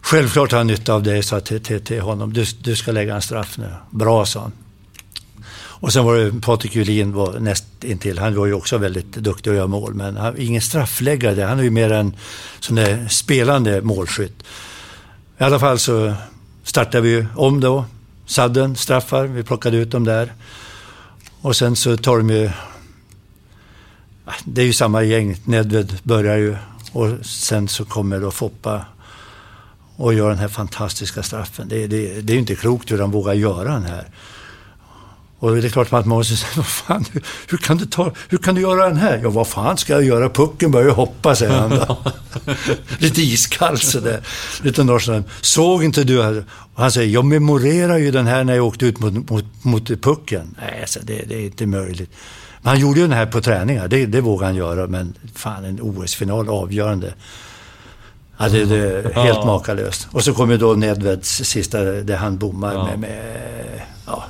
Självklart 0.00 0.52
har 0.52 0.58
han 0.58 0.66
nytta 0.66 0.94
av 0.94 1.02
det, 1.02 1.22
sa 1.22 1.40
till, 1.40 1.62
till, 1.62 1.84
till 1.84 2.00
honom. 2.00 2.32
Du, 2.32 2.44
du 2.60 2.76
ska 2.76 2.92
lägga 2.92 3.14
en 3.14 3.22
straff 3.22 3.58
nu. 3.58 3.70
Bra, 3.90 4.26
sa 4.26 4.40
han. 4.40 4.52
Och 5.80 5.92
sen 5.92 6.04
var 6.04 6.16
det 6.16 6.40
Patrik 6.40 6.76
Julin 6.76 7.12
var 7.12 7.38
näst 7.38 7.64
intill. 7.84 8.18
Han 8.18 8.34
var 8.34 8.46
ju 8.46 8.52
också 8.52 8.78
väldigt 8.78 9.12
duktig 9.12 9.50
att 9.50 9.56
göra 9.56 9.66
mål, 9.66 9.94
men 9.94 10.16
han, 10.16 10.34
ingen 10.38 10.62
straffläggare. 10.62 11.42
Han 11.42 11.58
är 11.58 11.62
ju 11.62 11.70
mer 11.70 11.92
en 11.92 12.14
sån 12.60 12.76
där 12.76 13.08
spelande 13.08 13.82
målskytt. 13.82 14.42
I 15.38 15.44
alla 15.44 15.58
fall 15.58 15.78
så 15.78 16.14
startade 16.62 17.00
vi 17.00 17.08
ju 17.08 17.26
om 17.36 17.60
då. 17.60 17.84
Sadden, 18.26 18.76
straffar, 18.76 19.24
vi 19.24 19.42
plockade 19.42 19.76
ut 19.76 19.90
dem 19.90 20.04
där. 20.04 20.32
Och 21.40 21.56
sen 21.56 21.76
så 21.76 21.96
tar 21.96 22.18
de 22.18 22.30
ju... 22.30 22.50
Det 24.44 24.62
är 24.62 24.66
ju 24.66 24.72
samma 24.72 25.02
gäng. 25.02 25.36
Nedved 25.44 25.98
börjar 26.02 26.36
ju 26.36 26.56
och 26.92 27.26
sen 27.26 27.68
så 27.68 27.84
kommer 27.84 28.20
då 28.20 28.30
Foppa 28.30 28.84
och 29.96 30.14
gör 30.14 30.28
den 30.28 30.38
här 30.38 30.48
fantastiska 30.48 31.22
straffen. 31.22 31.68
Det, 31.68 31.86
det, 31.86 32.20
det 32.20 32.32
är 32.32 32.34
ju 32.34 32.40
inte 32.40 32.54
klokt 32.54 32.92
hur 32.92 32.98
de 32.98 33.10
vågar 33.10 33.34
göra 33.34 33.72
den 33.72 33.84
här. 33.84 34.08
Och 35.40 35.56
det 35.56 35.68
är 35.68 35.70
klart 35.70 35.92
att 35.92 36.06
man 36.06 36.24
säga, 36.24 36.38
vad 36.56 36.66
fan, 36.66 37.04
hur, 37.12 37.22
hur, 37.48 37.58
kan 37.58 37.76
du 37.76 37.86
ta, 37.86 38.12
hur 38.28 38.38
kan 38.38 38.54
du 38.54 38.60
göra 38.60 38.88
den 38.88 38.96
här? 38.96 39.20
Ja, 39.22 39.30
vad 39.30 39.48
fan 39.48 39.76
ska 39.76 39.92
jag 39.92 40.04
göra? 40.04 40.30
Pucken 40.30 40.70
börjar 40.70 40.86
ju 40.86 40.92
hoppa, 40.92 41.34
säger 41.34 41.52
han 41.52 41.70
då. 41.70 41.98
Lite 42.98 43.22
iskall 43.22 43.78
sådär. 43.78 44.20
Lite 44.62 44.84
norrland. 44.84 45.24
Såg 45.40 45.84
inte 45.84 46.04
du? 46.04 46.18
Och 46.48 46.82
han 46.82 46.92
säger, 46.92 47.08
jag 47.08 47.24
memorerar 47.24 47.96
ju 47.96 48.10
den 48.10 48.26
här 48.26 48.44
när 48.44 48.54
jag 48.54 48.66
åkte 48.66 48.86
ut 48.86 48.98
mot, 49.00 49.30
mot, 49.30 49.44
mot 49.62 49.88
pucken. 50.02 50.54
Nej, 50.60 50.80
alltså, 50.80 51.00
det, 51.02 51.22
det 51.28 51.34
är 51.34 51.44
inte 51.44 51.66
möjligt. 51.66 52.10
Men 52.62 52.68
han 52.70 52.80
gjorde 52.80 53.00
ju 53.00 53.06
den 53.06 53.16
här 53.16 53.26
på 53.26 53.40
träningar, 53.40 53.88
det, 53.88 54.06
det 54.06 54.20
vågar 54.20 54.46
han 54.46 54.56
göra. 54.56 54.86
Men 54.86 55.14
fan, 55.34 55.64
en 55.64 55.80
OS-final 55.80 56.48
avgörande. 56.48 57.14
Ja, 58.38 58.48
det, 58.48 58.64
det 58.64 58.76
är 58.76 59.12
helt 59.22 59.46
makalöst. 59.46 60.08
Och 60.10 60.24
så 60.24 60.34
kommer 60.34 60.56
då 60.58 60.72
Nedveds 60.72 61.28
sista, 61.44 61.82
där 61.82 62.16
han 62.16 62.38
bommar 62.38 62.74
Ja. 62.74 62.84
med, 62.84 62.98
med 62.98 63.80
ja, 64.06 64.24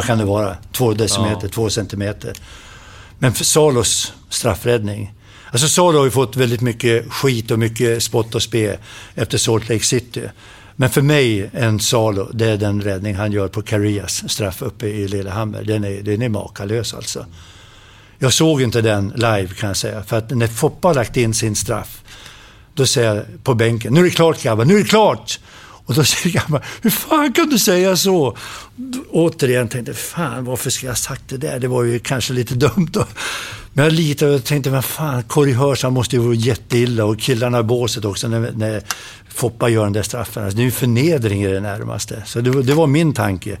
vad 0.00 0.06
kan 0.06 0.18
det 0.18 0.24
vara? 0.24 0.56
Två 0.72 0.94
decimeter, 0.94 1.48
två 1.48 1.70
centimeter. 1.70 2.32
Men 3.18 3.32
för 3.32 3.44
Salos 3.44 4.12
straffräddning. 4.28 5.14
Alltså 5.50 5.68
Salo 5.68 5.98
har 5.98 6.04
ju 6.04 6.10
fått 6.10 6.36
väldigt 6.36 6.60
mycket 6.60 7.12
skit 7.12 7.50
och 7.50 7.58
mycket 7.58 8.02
spott 8.02 8.34
och 8.34 8.42
spe 8.42 8.78
efter 9.14 9.38
Salt 9.38 9.68
Lake 9.68 9.84
City. 9.84 10.22
Men 10.76 10.90
för 10.90 11.02
mig, 11.02 11.50
en 11.52 11.80
Salo, 11.80 12.30
det 12.32 12.46
är 12.46 12.56
den 12.56 12.80
räddning 12.80 13.14
han 13.14 13.32
gör 13.32 13.48
på 13.48 13.62
Carias 13.62 14.30
straff 14.30 14.62
uppe 14.62 14.86
i 14.86 15.08
Lillehammer. 15.08 15.64
Den 15.64 15.84
är, 15.84 16.02
den 16.02 16.22
är 16.22 16.28
makalös 16.28 16.94
alltså. 16.94 17.26
Jag 18.18 18.32
såg 18.32 18.62
inte 18.62 18.80
den 18.80 19.08
live 19.16 19.48
kan 19.48 19.68
jag 19.68 19.76
säga. 19.76 20.02
För 20.02 20.18
att 20.18 20.30
när 20.30 20.46
Foppa 20.46 20.88
har 20.88 20.94
lagt 20.94 21.16
in 21.16 21.34
sin 21.34 21.56
straff, 21.56 22.02
då 22.74 22.86
säger 22.86 23.14
jag 23.14 23.44
på 23.44 23.54
bänken, 23.54 23.94
nu 23.94 24.00
är 24.00 24.04
det 24.04 24.10
klart 24.10 24.42
grabbar, 24.42 24.64
nu 24.64 24.74
är 24.74 24.78
det 24.78 24.88
klart! 24.88 25.38
Och 25.90 25.96
då 25.96 26.04
säger 26.04 26.40
gammal... 26.40 26.60
hur 26.82 26.90
fan 26.90 27.32
kan 27.32 27.48
du 27.48 27.58
säga 27.58 27.96
så? 27.96 28.36
Återigen 29.10 29.68
tänkte 29.68 29.90
jag, 29.90 29.98
fan 29.98 30.44
varför 30.44 30.70
ska 30.70 30.86
jag 30.86 30.90
ha 30.90 30.96
sagt 30.96 31.22
det 31.28 31.36
där? 31.36 31.58
Det 31.58 31.68
var 31.68 31.84
ju 31.84 31.98
kanske 31.98 32.32
lite 32.32 32.54
dumt. 32.54 32.88
Då. 32.90 33.06
Men 33.72 33.84
jag 33.84 33.92
litade 33.92 34.34
och 34.34 34.44
tänkte, 34.44 34.70
men 34.70 34.82
fan, 34.82 35.22
Corey 35.22 35.54
Hörs, 35.54 35.82
han 35.82 35.92
måste 35.92 36.16
ju 36.16 36.22
vara 36.22 36.34
jätteilla. 36.34 37.04
Och 37.04 37.18
killarna 37.18 37.60
i 37.60 37.62
båset 37.62 38.04
också 38.04 38.28
när, 38.28 38.52
när 38.56 38.82
Foppa 39.28 39.68
gör 39.68 39.84
den 39.84 39.92
där 39.92 40.02
straffen. 40.02 40.44
Alltså, 40.44 40.56
det 40.56 40.62
är 40.62 40.64
ju 40.64 40.70
förnedring 40.70 41.42
i 41.42 41.52
det 41.52 41.60
närmaste. 41.60 42.22
Så 42.26 42.40
det, 42.40 42.62
det 42.62 42.74
var 42.74 42.86
min 42.86 43.12
tanke. 43.12 43.58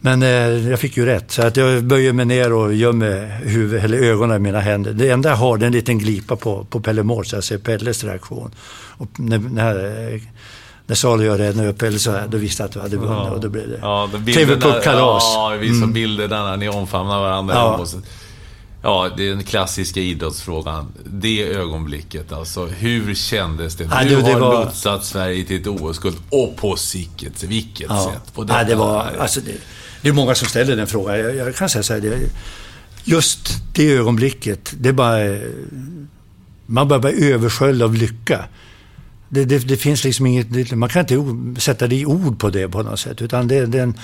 Men 0.00 0.22
eh, 0.22 0.68
jag 0.68 0.80
fick 0.80 0.96
ju 0.96 1.06
rätt, 1.06 1.30
så 1.30 1.42
att 1.42 1.56
jag 1.56 1.84
böjer 1.84 2.12
mig 2.12 2.24
ner 2.26 2.52
och 2.52 2.74
gömmer 2.74 3.40
huvud, 3.44 3.84
eller 3.84 3.98
ögonen 3.98 4.36
i 4.36 4.38
mina 4.38 4.60
händer. 4.60 4.92
Det 4.92 5.10
enda 5.10 5.28
jag 5.28 5.36
har 5.36 5.58
det 5.58 5.64
är 5.64 5.66
en 5.66 5.72
liten 5.72 5.98
glipa 5.98 6.36
på, 6.36 6.64
på 6.64 6.80
Pelle 6.80 7.02
Mård, 7.02 7.26
så 7.26 7.36
jag 7.36 7.44
ser 7.44 7.58
Pelles 7.58 8.04
reaktion. 8.04 8.54
Och 8.98 9.20
när, 9.20 9.38
när, 9.38 10.12
eh, 10.14 10.20
när 10.88 10.94
Salo 10.94 11.22
gör 11.22 11.38
räddningen 11.38 11.70
upp 11.70 11.78
Pelle 11.78 11.98
så 11.98 12.10
här, 12.10 12.28
då 12.28 12.38
visste 12.38 12.62
jag 12.62 12.68
att 12.68 12.72
du 12.72 12.80
hade 12.80 12.96
vunnit 12.96 13.24
ja. 13.26 13.30
och 13.30 13.40
då 13.40 13.48
blev 13.48 13.68
det 13.68 13.78
ja, 13.82 14.10
TV-puck-kalas. 14.34 15.22
Ja, 15.34 15.48
vi 15.48 15.68
visar 15.68 15.76
mm. 15.76 15.92
bilder 15.92 16.28
där 16.28 16.42
när 16.42 16.56
ni 16.56 16.68
omfamnar 16.68 17.20
varandra. 17.20 17.54
Ja. 17.54 17.86
Ja, 18.82 19.10
det 19.16 19.28
är 19.28 19.30
den 19.30 19.44
klassiska 19.44 20.00
idrottsfrågan. 20.00 20.92
Det 21.04 21.44
ögonblicket 21.44 22.32
alltså. 22.32 22.66
Hur 22.66 23.14
kändes 23.14 23.76
det? 23.76 23.84
Ja, 23.84 24.04
du 24.04 24.16
det, 24.16 24.22
det 24.22 24.32
har 24.32 24.40
var... 24.40 24.64
lotsat 24.64 25.04
Sverige 25.04 25.44
till 25.44 25.60
ett 25.60 25.66
OS-guld. 25.66 26.16
Och 26.30 26.56
på 26.56 26.76
sicket, 26.76 27.42
vilket 27.42 27.86
ja. 27.88 28.10
sätt? 28.12 28.34
På 28.34 28.46
ja, 28.48 28.64
det 28.64 28.74
var... 28.74 29.12
Alltså, 29.18 29.40
det, 29.40 29.52
det, 30.02 30.08
är 30.08 30.12
många 30.12 30.34
som 30.34 30.48
ställer 30.48 30.76
den 30.76 30.86
frågan. 30.86 31.18
Jag, 31.18 31.36
jag 31.36 31.56
kan 31.56 31.68
säga 31.68 31.82
så 31.82 31.92
här. 31.92 32.00
Det, 32.00 32.18
just 33.04 33.48
det 33.72 33.92
ögonblicket, 33.92 34.74
det 34.78 34.88
är 34.88 34.92
bara... 34.92 35.18
Man 36.66 36.88
bara 36.88 36.98
blir 36.98 37.32
översköljd 37.32 37.82
av 37.82 37.94
lycka. 37.94 38.44
Det, 39.28 39.44
det, 39.44 39.58
det, 39.58 39.76
finns 39.76 40.04
liksom 40.04 40.26
inget, 40.26 40.70
man 40.72 40.88
kan 40.88 41.00
inte 41.00 41.60
sätta 41.60 41.86
det 41.86 41.96
i 41.96 42.06
ord 42.06 42.40
på 42.40 42.50
det 42.50 42.68
på 42.68 42.82
något 42.82 43.00
sätt. 43.00 43.22
Utan 43.22 43.48
det, 43.48 43.66
det 43.66 43.78
en, 43.78 43.94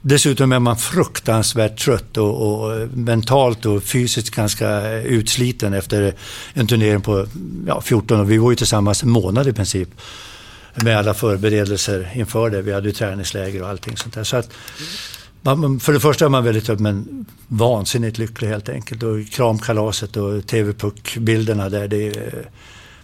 dessutom 0.00 0.52
är 0.52 0.58
man 0.58 0.76
fruktansvärt 0.76 1.78
trött 1.78 2.16
och, 2.16 2.42
och, 2.42 2.88
mentalt 2.88 3.66
och 3.66 3.82
fysiskt 3.82 4.30
ganska 4.30 4.92
utsliten 4.92 5.74
efter 5.74 6.14
en 6.54 6.66
turnering 6.66 7.00
på 7.00 7.26
ja, 7.66 7.80
14 7.80 8.20
år. 8.20 8.24
Vi 8.24 8.38
var 8.38 8.50
ju 8.50 8.56
tillsammans 8.56 9.02
en 9.02 9.10
månad 9.10 9.48
i 9.48 9.52
princip 9.52 9.88
med 10.74 10.98
alla 10.98 11.14
förberedelser 11.14 12.10
inför 12.14 12.50
det. 12.50 12.62
Vi 12.62 12.72
hade 12.72 12.88
ju 12.88 12.94
träningsläger 12.94 13.62
och 13.62 13.68
allting 13.68 13.96
sånt 13.96 14.14
där. 14.14 14.24
Så 14.24 14.36
att, 14.36 14.50
man, 15.42 15.80
för 15.80 15.92
det 15.92 16.00
första 16.00 16.24
är 16.24 16.28
man 16.28 16.44
väldigt 16.44 16.64
trött 16.64 16.80
men 16.80 17.26
vansinnigt 17.48 18.18
lycklig 18.18 18.48
helt 18.48 18.68
enkelt. 18.68 19.02
Och 19.02 19.30
kramkalaset 19.30 20.16
och 20.16 20.46
TV-puck-bilderna 20.46 21.68
där, 21.68 21.88
det 21.88 22.06
är 22.06 22.48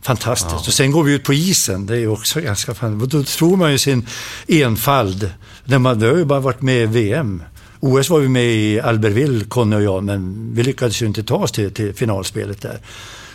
fantastiskt. 0.05 0.52
Ja. 0.52 0.59
Och 0.66 0.74
sen 0.74 0.90
går 0.90 1.02
vi 1.02 1.12
ut 1.12 1.24
på 1.24 1.35
isen, 1.35 1.86
det 1.86 1.98
är 1.98 2.06
också 2.06 2.40
ganska 2.40 2.74
fantastiskt. 2.74 3.12
Då 3.12 3.22
tror 3.22 3.56
man 3.56 3.72
ju 3.72 3.78
sin 3.78 4.06
enfald. 4.48 5.31
När 5.64 5.78
man, 5.78 5.98
vi 5.98 6.06
har 6.06 6.16
ju 6.16 6.24
bara 6.24 6.40
varit 6.40 6.62
med 6.62 6.82
i 6.82 6.86
VM. 6.86 7.43
OS 7.81 8.10
var 8.10 8.18
vi 8.18 8.28
med 8.28 8.44
i 8.44 8.81
Albertville, 8.81 9.44
Conny 9.44 9.76
och 9.76 9.82
jag, 9.82 10.05
men 10.05 10.51
vi 10.55 10.62
lyckades 10.62 11.02
ju 11.02 11.06
inte 11.06 11.22
ta 11.22 11.35
oss 11.35 11.52
till, 11.52 11.70
till 11.70 11.94
finalspelet 11.94 12.62
där. 12.62 12.78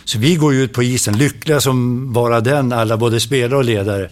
Så 0.04 0.18
vi 0.18 0.36
går 0.36 0.52
ju 0.52 0.62
ut 0.62 0.72
på 0.72 0.82
isen, 0.82 1.18
lyckliga 1.18 1.60
som 1.60 2.12
bara 2.12 2.40
den, 2.40 2.72
alla 2.72 2.96
både 2.96 3.20
spelare 3.20 3.58
och 3.58 3.64
ledare. 3.64 4.10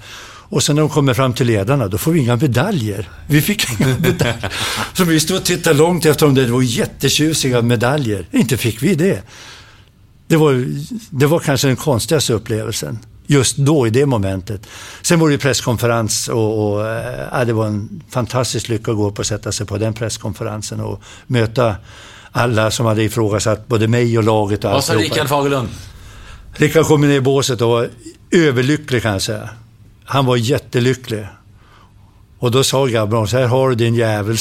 Och 0.51 0.63
sen 0.63 0.77
när 0.77 0.83
de 0.83 0.89
kommer 0.89 1.15
fram 1.15 1.33
till 1.33 1.47
ledarna, 1.47 1.89
då 1.89 1.99
får 1.99 2.13
vi 2.13 2.21
inga 2.21 2.37
medaljer. 2.37 3.09
Vi 3.27 3.43
fick 3.43 3.81
inga 3.81 3.87
medaljer. 3.99 4.53
Så 4.95 5.05
vi 5.05 5.21
stod 5.21 5.37
och 5.37 5.45
tittade 5.45 5.77
långt 5.77 6.07
efter 6.07 6.27
dem, 6.27 6.35
det 6.35 6.47
var 6.47 6.63
jättetjusiga 6.63 7.63
medaljer. 7.63 8.27
Inte 8.31 8.57
fick 8.57 8.83
vi 8.83 8.95
det. 8.95 9.23
Det 10.29 10.37
var, 10.37 10.67
det 11.11 11.27
var 11.27 11.39
kanske 11.39 11.67
den 11.67 11.77
konstigaste 11.77 12.33
upplevelsen. 12.33 12.99
Just 13.27 13.57
då, 13.57 13.87
i 13.87 13.91
det 13.91 14.07
momentet. 14.07 14.67
Sen 15.03 15.21
var 15.21 15.31
det 15.31 15.39
presskonferens 15.39 16.29
och, 16.29 16.73
och 16.73 16.87
äh, 16.87 17.45
det 17.47 17.53
var 17.53 17.67
en 17.67 18.03
fantastisk 18.11 18.69
lycka 18.69 18.91
att 18.91 18.97
gå 18.97 19.09
upp 19.09 19.19
och 19.19 19.27
sätta 19.27 19.53
sig 19.53 19.67
på 19.67 19.79
den 19.79 19.95
presskonferensen 19.95 20.81
och 20.81 21.03
möta 21.27 21.77
alla 22.33 22.71
som 22.71 22.87
hade 22.87 23.03
ifrågasatt 23.03 23.69
både 23.69 23.89
mig 23.89 24.19
och 24.19 24.25
laget. 24.25 24.65
Och 24.65 24.71
Vad 24.71 24.85
sa 24.85 24.95
Rickard 24.95 25.29
Fagerlund? 25.29 25.69
Rickard 26.53 26.85
kom 26.85 27.01
ner 27.01 27.17
i 27.17 27.21
båset 27.21 27.61
och 27.61 27.69
var 27.69 27.89
överlycklig 28.31 29.03
kan 29.03 29.13
jag 29.13 29.23
säga. 29.23 29.49
Han 30.05 30.27
var 30.27 30.37
jättelycklig. 30.37 31.27
Och 32.39 32.51
då 32.51 32.65
sa 32.65 32.87
grabben, 32.87 33.29
så 33.29 33.37
här 33.37 33.47
har 33.47 33.69
du 33.69 33.75
din 33.75 33.95
jävel. 33.95 34.37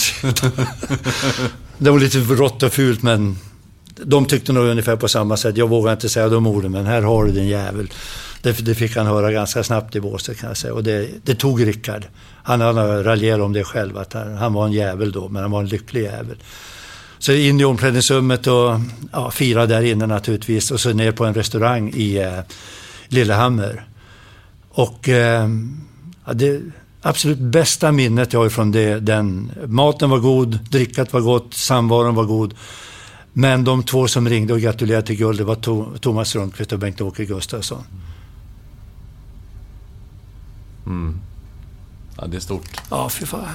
det 1.78 1.90
var 1.90 2.00
lite 2.00 2.18
rått 2.18 2.64
och 2.64 2.74
fult 2.74 3.04
men 3.04 3.38
de 4.04 4.26
tyckte 4.26 4.54
nog 4.54 4.68
ungefär 4.68 4.96
på 4.96 5.08
samma 5.08 5.38
sätt. 5.38 5.58
Jag 5.58 5.70
vågar 5.70 5.94
inte 5.94 6.10
säga 6.10 6.30
de 6.30 6.48
orden, 6.48 6.72
men 6.72 6.86
här 6.86 7.02
har 7.02 7.26
du 7.26 7.32
din 7.32 7.48
jävel. 7.48 7.90
Det, 8.42 8.66
det 8.66 8.76
fick 8.76 8.96
han 8.96 9.06
höra 9.06 9.32
ganska 9.32 9.64
snabbt 9.64 9.96
i 9.96 10.02
båset 10.02 10.40
kan 10.40 10.48
jag 10.48 10.58
säga. 10.58 10.74
Och 10.74 10.84
det, 10.84 11.08
det 11.24 11.36
tog 11.36 11.68
Rickard. 11.68 12.06
Han, 12.44 12.62
han 12.62 13.04
raljerat 13.04 13.42
om 13.42 13.54
det 13.54 13.64
själv, 13.64 13.98
att 13.98 14.14
han, 14.14 14.38
han, 14.38 14.54
var 14.54 14.66
en 14.66 14.72
jävel 14.72 15.12
då, 15.12 15.30
men 15.30 15.42
han 15.42 15.52
var 15.52 15.60
en 15.60 15.68
lycklig 15.68 16.04
jävel. 16.04 16.38
Så 17.20 17.32
in 17.32 17.62
i 17.62 17.66
omklädningsrummet 17.66 18.48
och 18.48 18.80
ja, 19.12 19.32
fira 19.32 19.66
där 19.66 19.82
inne 19.82 20.06
naturligtvis. 20.08 20.72
Och 20.72 20.80
så 20.80 20.94
ner 20.94 21.12
på 21.12 21.26
en 21.26 21.34
restaurang 21.34 21.94
i 21.96 22.18
eh, 22.18 22.40
Lillehammer. 23.08 23.88
Och 24.70 25.10
eh, 25.10 25.50
ja, 26.26 26.34
det 26.34 26.62
absolut 27.02 27.38
bästa 27.38 27.92
minnet 27.92 28.34
jag 28.34 28.40
har 28.40 28.50
från 28.50 28.72
det, 28.72 29.00
den, 29.00 29.52
maten 29.66 30.10
var 30.10 30.20
god, 30.20 30.60
drickat 30.72 31.14
var 31.14 31.22
gott, 31.22 31.54
samvaron 31.54 32.16
var 32.16 32.24
god. 32.24 32.54
Men 33.40 33.64
de 33.64 33.84
två 33.84 34.08
som 34.08 34.30
ringde 34.30 34.54
och 34.54 34.60
gratulerade 34.60 35.08
till 35.08 35.16
guld, 35.16 35.40
det 35.40 35.44
var 35.44 35.98
Thomas 35.98 36.36
Rundqvist 36.36 36.72
och 36.72 36.80
Bengt-Åke 36.80 37.26
Gustafsson. 37.26 37.84
Mm. 40.86 41.20
Ja, 42.18 42.28
det 42.28 42.38
är 42.38 42.42
stort. 42.42 42.82
Ja, 42.90 43.10
fy 43.10 43.26
fan. 43.26 43.46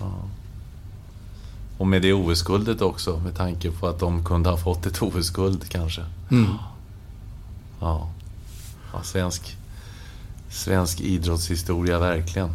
Ja. 0.00 0.12
Och 1.78 1.86
med 1.86 2.02
det 2.02 2.12
OS-guldet 2.12 2.80
också, 2.80 3.18
med 3.18 3.36
tanke 3.36 3.70
på 3.70 3.88
att 3.88 3.98
de 3.98 4.24
kunde 4.24 4.50
ha 4.50 4.56
fått 4.56 4.86
ett 4.86 5.02
OS-guld 5.02 5.68
kanske. 5.68 6.04
Mm. 6.30 6.46
Ja. 7.80 8.10
ja. 8.92 9.02
Svensk, 9.02 9.56
svensk 10.50 11.00
idrottshistoria, 11.00 11.98
verkligen. 11.98 12.50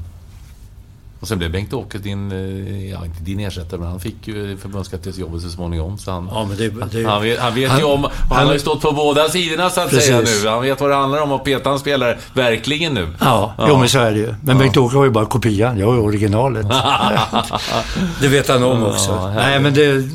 Och 1.20 1.28
sen 1.28 1.38
blev 1.38 1.52
Bengt-Åke 1.52 1.98
din, 1.98 2.32
eh, 2.32 2.90
ja 2.92 3.06
inte 3.06 3.24
din 3.24 3.40
ersättare, 3.40 3.80
men 3.80 3.90
han 3.90 4.00
fick 4.00 4.28
ju 4.28 4.58
förbundskaptensjobbet 4.58 5.42
så 5.42 5.50
småningom. 5.50 5.98
Så 5.98 6.12
han, 6.12 6.30
ja, 6.32 6.50
det, 6.58 6.70
det, 6.92 7.04
han, 7.04 7.22
vet, 7.22 7.40
han 7.40 7.56
vet 7.56 7.70
han, 7.70 7.80
ju 7.80 7.86
om, 7.86 8.04
han, 8.04 8.12
han, 8.30 8.48
har 8.48 8.54
ju 8.54 8.60
stått 8.60 8.82
på 8.82 8.92
båda 8.92 9.30
sidorna 9.30 9.70
så 9.70 9.82
att 9.82 9.90
precis. 9.90 10.08
säga 10.08 10.22
nu. 10.22 10.50
Han 10.50 10.62
vet 10.62 10.82
vad 10.82 10.90
det 10.90 10.96
handlar 10.96 11.22
om 11.22 11.32
att 11.32 11.44
peta 11.44 11.70
en 11.70 11.80
spelare, 11.80 12.18
verkligen 12.34 12.94
nu. 12.94 13.08
Ja, 13.20 13.54
ja. 13.58 13.66
Jo, 13.70 13.78
men 13.78 13.90
så 13.90 14.00
är 14.00 14.12
det 14.12 14.20
ju. 14.20 14.36
Men 14.42 14.56
ja. 14.56 14.64
Bengt-Åke 14.64 14.98
har 14.98 15.04
ju 15.04 15.10
bara 15.10 15.26
kopian, 15.26 15.78
jag 15.78 15.88
har 15.88 15.94
ju 15.94 16.00
originalet. 16.00 16.68
det 18.22 18.28
vet 18.28 18.48
han 18.48 18.64
om 18.64 18.84
också. 18.84 19.12
Ja, 19.12 19.34
Nej, 19.36 19.60
men 19.60 19.74
det... 19.74 20.10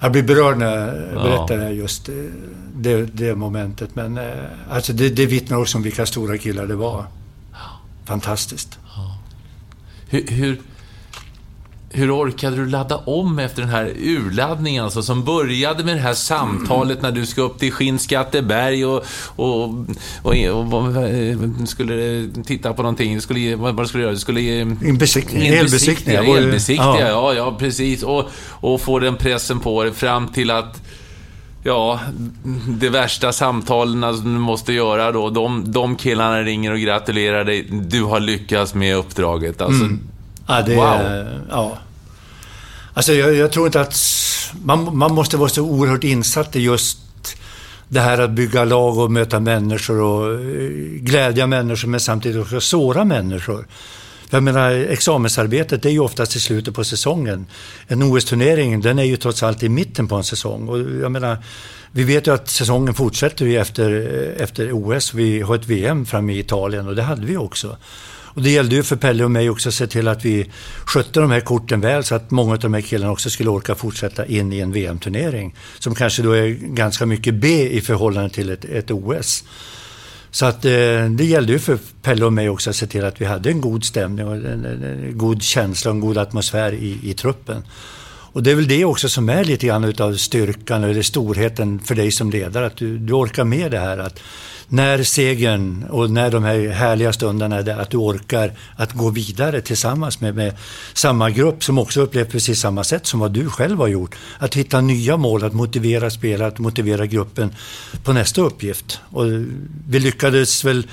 Jag 0.00 0.12
blir 0.12 0.22
berörd 0.22 0.58
när 0.58 0.76
jag 1.12 1.22
berättar 1.22 1.58
ja. 1.58 1.68
just 1.68 2.08
eh, 2.08 2.14
det, 2.74 3.02
det, 3.02 3.34
momentet. 3.34 3.94
Men 3.94 4.18
eh, 4.18 4.24
alltså 4.70 4.92
det, 4.92 5.08
det 5.08 5.26
vittnar 5.26 5.56
också 5.58 5.78
om 5.78 5.82
vilka 5.82 6.06
stora 6.06 6.38
killar 6.38 6.66
det 6.66 6.74
var. 6.74 7.04
Fantastiskt. 8.04 8.78
Hur, 10.12 10.26
hur, 10.26 10.60
hur 11.90 12.16
orkade 12.16 12.56
du 12.56 12.66
ladda 12.66 12.96
om 12.96 13.38
efter 13.38 13.62
den 13.62 13.70
här 13.70 13.92
urladdningen 14.00 14.84
alltså, 14.84 15.02
som 15.02 15.24
började 15.24 15.84
med 15.84 15.96
det 15.96 16.00
här 16.00 16.14
samtalet 16.14 17.02
när 17.02 17.12
du 17.12 17.26
ska 17.26 17.42
upp 17.42 17.58
till 17.58 17.72
Skinnskatteberg 17.72 18.86
och, 18.86 19.04
och, 19.36 19.64
och, 20.22 20.34
och, 20.50 20.74
och 20.74 21.68
skulle 21.68 22.28
titta 22.44 22.72
på 22.72 22.82
någonting. 22.82 23.20
Skulle, 23.20 23.56
vad, 23.56 23.88
skulle 23.88 24.02
du 24.02 24.04
göra? 24.04 24.14
Du 24.14 24.20
skulle 24.20 24.60
en 24.60 24.98
besiktning. 24.98 25.46
Elbesiktning. 25.46 26.16
Elbesiktning, 26.16 26.78
ja. 26.78 27.08
ja, 27.08 27.34
ja, 27.34 27.56
precis. 27.58 28.02
Och, 28.02 28.24
och 28.50 28.80
få 28.80 28.98
den 28.98 29.16
pressen 29.16 29.60
på 29.60 29.82
dig 29.82 29.92
fram 29.92 30.28
till 30.28 30.50
att 30.50 30.82
Ja, 31.62 32.00
det 32.68 32.88
värsta 32.88 33.32
samtalen 33.32 34.16
som 34.16 34.34
du 34.34 34.40
måste 34.40 34.72
göra 34.72 35.12
då. 35.12 35.30
De, 35.30 35.72
de 35.72 35.96
killarna 35.96 36.42
ringer 36.42 36.72
och 36.72 36.78
gratulerar 36.78 37.44
dig. 37.44 37.62
Du 37.70 38.02
har 38.02 38.20
lyckats 38.20 38.74
med 38.74 38.96
uppdraget. 38.96 39.60
Alltså, 39.60 39.84
mm. 39.84 40.00
Ja, 40.46 40.62
det, 40.62 40.76
wow. 40.76 41.26
Ja. 41.50 41.78
Alltså, 42.94 43.12
jag, 43.12 43.34
jag, 43.34 43.52
tror 43.52 43.66
inte 43.66 43.80
att... 43.80 43.96
Man, 44.64 44.96
man 44.96 45.14
måste 45.14 45.36
vara 45.36 45.48
så 45.48 45.62
oerhört 45.62 46.04
insatt 46.04 46.56
i 46.56 46.60
just 46.60 46.98
det 47.88 48.00
här 48.00 48.18
att 48.18 48.30
bygga 48.30 48.64
lag 48.64 48.98
och 48.98 49.10
möta 49.10 49.40
människor 49.40 50.00
och 50.00 50.32
eh, 50.34 50.70
glädja 51.00 51.46
människor 51.46 51.88
men 51.88 52.00
samtidigt 52.00 52.42
också 52.42 52.60
såra 52.60 53.04
människor. 53.04 53.66
Jag 54.34 54.42
menar, 54.42 54.70
examensarbetet 54.70 55.84
är 55.84 55.90
ju 55.90 55.98
oftast 55.98 56.36
i 56.36 56.40
slutet 56.40 56.74
på 56.74 56.84
säsongen. 56.84 57.46
En 57.86 58.02
OS-turnering, 58.02 58.80
den 58.80 58.98
är 58.98 59.04
ju 59.04 59.16
trots 59.16 59.42
allt 59.42 59.62
i 59.62 59.68
mitten 59.68 60.08
på 60.08 60.14
en 60.14 60.24
säsong. 60.24 60.68
Och 60.68 60.78
jag 60.78 61.12
menar, 61.12 61.44
vi 61.90 62.04
vet 62.04 62.26
ju 62.26 62.34
att 62.34 62.48
säsongen 62.48 62.94
fortsätter 62.94 63.46
ju 63.46 63.58
efter, 63.58 63.90
efter 64.38 64.72
OS. 64.72 65.14
Vi 65.14 65.40
har 65.40 65.54
ett 65.54 65.66
VM 65.66 66.06
framme 66.06 66.32
i 66.32 66.38
Italien 66.38 66.88
och 66.88 66.96
det 66.96 67.02
hade 67.02 67.26
vi 67.26 67.36
också. 67.36 67.76
Och 68.34 68.42
det 68.42 68.50
gällde 68.50 68.74
ju 68.74 68.82
för 68.82 68.96
Pelle 68.96 69.24
och 69.24 69.30
mig 69.30 69.50
också 69.50 69.68
att 69.68 69.74
se 69.74 69.86
till 69.86 70.08
att 70.08 70.24
vi 70.24 70.50
skötte 70.84 71.20
de 71.20 71.30
här 71.30 71.40
korten 71.40 71.80
väl 71.80 72.04
så 72.04 72.14
att 72.14 72.30
många 72.30 72.52
av 72.52 72.58
de 72.58 72.74
här 72.74 72.80
killarna 72.80 73.12
också 73.12 73.30
skulle 73.30 73.50
orka 73.50 73.74
fortsätta 73.74 74.26
in 74.26 74.52
i 74.52 74.60
en 74.60 74.72
VM-turnering. 74.72 75.54
Som 75.78 75.94
kanske 75.94 76.22
då 76.22 76.32
är 76.32 76.48
ganska 76.50 77.06
mycket 77.06 77.34
B 77.34 77.70
i 77.70 77.80
förhållande 77.80 78.30
till 78.30 78.50
ett, 78.50 78.64
ett 78.64 78.90
OS. 78.90 79.44
Så 80.34 80.46
att 80.46 80.64
eh, 80.64 81.04
det 81.10 81.24
gällde 81.24 81.52
ju 81.52 81.58
för 81.58 81.78
Pelle 82.02 82.24
och 82.24 82.32
mig 82.32 82.48
också 82.48 82.70
att 82.70 82.76
se 82.76 82.86
till 82.86 83.04
att 83.04 83.20
vi 83.20 83.24
hade 83.24 83.50
en 83.50 83.60
god 83.60 83.84
stämning 83.84 84.26
och 84.26 84.34
en, 84.34 84.64
en, 84.64 84.84
en 84.84 85.18
god 85.18 85.42
känsla 85.42 85.90
och 85.90 85.94
en 85.94 86.00
god 86.00 86.18
atmosfär 86.18 86.72
i, 86.72 86.98
i 87.02 87.14
truppen. 87.14 87.64
Och 88.32 88.42
det 88.42 88.50
är 88.50 88.54
väl 88.54 88.68
det 88.68 88.84
också 88.84 89.08
som 89.08 89.28
är 89.28 89.44
lite 89.44 89.66
grann 89.66 89.84
utav 89.84 90.14
styrkan 90.14 90.84
eller 90.84 91.02
storheten 91.02 91.80
för 91.80 91.94
dig 91.94 92.10
som 92.10 92.30
ledare, 92.30 92.66
att 92.66 92.76
du, 92.76 92.98
du 92.98 93.12
orkar 93.12 93.44
med 93.44 93.70
det 93.70 93.78
här. 93.78 93.98
Att 93.98 94.20
när 94.72 95.02
segern 95.02 95.84
och 95.90 96.10
när 96.10 96.30
de 96.30 96.44
här 96.44 96.68
härliga 96.68 97.12
stunderna 97.12 97.56
är 97.56 97.62
där, 97.62 97.78
att 97.78 97.90
du 97.90 97.96
orkar 97.96 98.52
att 98.76 98.92
gå 98.92 99.10
vidare 99.10 99.60
tillsammans 99.60 100.20
med, 100.20 100.34
med 100.34 100.56
samma 100.94 101.30
grupp 101.30 101.64
som 101.64 101.78
också 101.78 102.00
upplevt 102.00 102.30
precis 102.30 102.60
samma 102.60 102.84
sätt 102.84 103.06
som 103.06 103.20
vad 103.20 103.32
du 103.32 103.50
själv 103.50 103.78
har 103.78 103.88
gjort. 103.88 104.14
Att 104.38 104.54
hitta 104.54 104.80
nya 104.80 105.16
mål, 105.16 105.44
att 105.44 105.52
motivera 105.52 106.10
spelare, 106.10 106.48
att 106.48 106.58
motivera 106.58 107.06
gruppen 107.06 107.54
på 108.04 108.12
nästa 108.12 108.40
uppgift. 108.40 109.00
Och 109.10 109.24
vi 109.88 109.98
lyckades 109.98 110.64
väl 110.64 110.86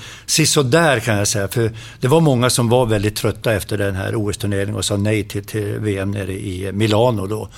där 0.64 1.00
kan 1.00 1.16
jag 1.16 1.28
säga, 1.28 1.48
för 1.48 1.72
det 2.00 2.08
var 2.08 2.20
många 2.20 2.50
som 2.50 2.68
var 2.68 2.86
väldigt 2.86 3.16
trötta 3.16 3.52
efter 3.52 3.78
den 3.78 3.96
här 3.96 4.14
OS-turneringen 4.14 4.76
och 4.76 4.84
sa 4.84 4.96
nej 4.96 5.24
till, 5.24 5.44
till 5.44 5.78
VM 5.78 6.10
nere 6.10 6.32
i 6.32 6.72
Milano 6.72 7.26
då. 7.26 7.48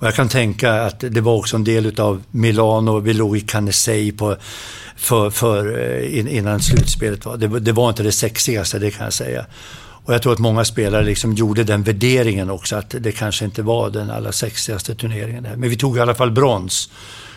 Och 0.00 0.06
jag 0.06 0.14
kan 0.14 0.28
tänka 0.28 0.72
att 0.72 1.00
det 1.00 1.20
var 1.20 1.34
också 1.34 1.56
en 1.56 1.64
del 1.64 2.00
av 2.00 2.22
Milano, 2.30 3.00
vi 3.00 3.12
låg 3.12 3.36
i 3.36 3.40
Cannesei 3.40 4.12
på 4.12 4.36
för, 4.96 5.30
för, 5.30 5.78
eh, 5.78 6.36
innan 6.36 6.60
slutspelet 6.60 7.24
var. 7.24 7.36
Det, 7.36 7.60
det, 7.60 7.72
var 7.72 7.88
inte 7.88 8.02
det 8.02 8.12
sexigaste, 8.12 8.78
det 8.78 8.90
kan 8.90 9.04
jag 9.04 9.12
säga. 9.12 9.46
Och 10.04 10.14
jag 10.14 10.22
tror 10.22 10.32
att 10.32 10.38
många 10.38 10.64
spelare 10.64 11.04
liksom 11.04 11.32
gjorde 11.32 11.64
den 11.64 11.82
värderingen 11.82 12.50
också, 12.50 12.76
att 12.76 12.94
det 13.00 13.12
kanske 13.12 13.44
inte 13.44 13.62
var 13.62 13.90
den 13.90 14.10
allra 14.10 14.32
sexigaste 14.32 14.94
turneringen. 14.94 15.42
Men 15.56 15.70
vi 15.70 15.76
tog 15.76 15.96
i 15.96 16.00
alla 16.00 16.14
fall 16.14 16.30
brons. 16.30 16.90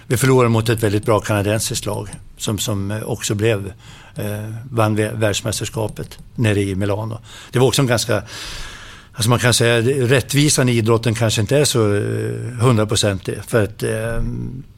Vi 0.08 0.18
förlorade 0.18 0.50
mot 0.50 0.70
ett 0.70 0.84
väldigt 0.84 1.06
bra 1.06 1.20
kanadensiskt 1.20 1.86
lag 1.86 2.10
som, 2.38 2.60
som 2.60 2.92
eh, 2.92 3.04
också 3.04 3.36
blev, 3.36 3.74
eh, 4.16 4.50
vann 4.72 4.96
världsmästerskapet 4.96 6.18
nere 6.36 6.62
i 6.62 6.76
Milano. 6.76 7.20
Det 7.52 7.60
var 7.60 7.68
också 7.68 7.82
en 7.82 7.88
ganska 7.88 8.24
Alltså 9.14 9.30
man 9.30 9.40
kan 9.40 9.54
säga 9.54 9.78
att 9.78 10.10
rättvisan 10.12 10.70
i 10.70 10.72
idrotten 10.72 11.14
kanske 11.14 11.42
inte 11.42 11.58
är 11.58 11.66
så 11.66 11.96
eh, 11.96 12.02
hundraprocentig. 12.60 13.38
För 13.48 13.64
att 13.64 13.84
eh, 13.84 14.22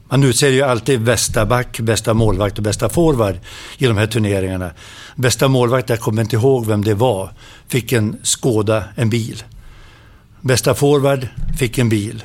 man 0.08 0.24
utser 0.24 0.48
ju 0.48 0.62
alltid 0.62 1.02
bästa 1.02 1.46
back, 1.46 1.80
bästa 1.80 2.14
målvakt 2.14 2.58
och 2.58 2.64
bästa 2.64 2.88
forward 2.88 3.38
i 3.78 3.86
de 3.86 3.96
här 3.96 4.06
turneringarna. 4.06 4.70
Bästa 5.16 5.48
målvakt, 5.48 5.90
jag 5.90 6.00
kommer 6.00 6.22
inte 6.22 6.36
ihåg 6.36 6.66
vem 6.66 6.84
det 6.84 6.94
var, 6.94 7.30
fick 7.68 7.92
en 7.92 8.16
Skåda, 8.22 8.84
en 8.94 9.10
bil. 9.10 9.42
Bästa 10.40 10.74
forward 10.74 11.28
fick 11.58 11.78
en 11.78 11.88
bil. 11.88 12.24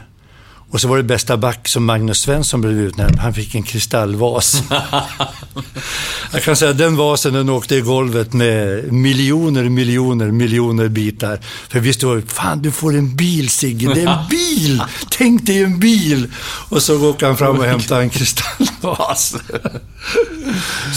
Och 0.72 0.81
så 0.81 0.88
var 0.88 0.98
det 0.98 1.03
bästa 1.03 1.38
back 1.38 1.68
som 1.68 1.85
Magnus 1.85 2.19
Svensson 2.19 2.61
blev 2.61 2.80
utnämnd. 2.80 3.19
Han 3.19 3.34
fick 3.34 3.56
en 3.56 3.64
kristallvas. 3.64 4.64
jag 6.34 6.43
kan 6.43 6.56
säga 6.56 6.72
att 6.72 6.77
den 6.77 6.95
vasen 6.95 7.34
den 7.34 7.49
åkte 7.49 7.76
i 7.76 7.81
golvet 7.81 8.34
med 8.34 8.93
miljoner, 8.93 9.69
miljoner, 9.69 10.31
miljoner 10.31 10.88
bitar. 10.88 11.39
För 11.69 11.80
vi 11.80 11.93
stod 11.93 12.31
fan 12.31 12.61
du 12.61 12.72
får 12.72 12.95
en 12.95 13.15
bil 13.15 13.49
Sigge, 13.49 13.93
det 13.93 14.02
är 14.02 14.07
en 14.07 14.27
bil! 14.30 14.84
Tänk 15.10 15.45
dig 15.45 15.64
en 15.64 15.80
bil! 15.80 16.31
Och 16.69 16.84
så 16.84 17.10
åker 17.10 17.26
han 17.26 17.38
fram 17.38 17.60
och 17.60 17.65
hämtar 17.65 18.02
en 18.02 18.10
kristallvas. 18.10 19.35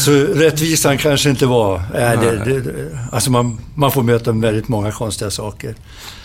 så 0.05 0.11
rättvisan 0.13 0.99
kanske 0.99 1.31
inte 1.31 1.47
var... 1.47 1.77
Äh, 1.77 2.21
det, 2.21 2.45
det, 2.45 2.91
alltså 3.13 3.31
man, 3.31 3.61
man 3.75 3.93
får 3.93 4.03
möta 4.03 4.33
väldigt 4.33 4.69
många 4.69 4.93
konstiga 4.93 5.31
saker. 5.31 5.75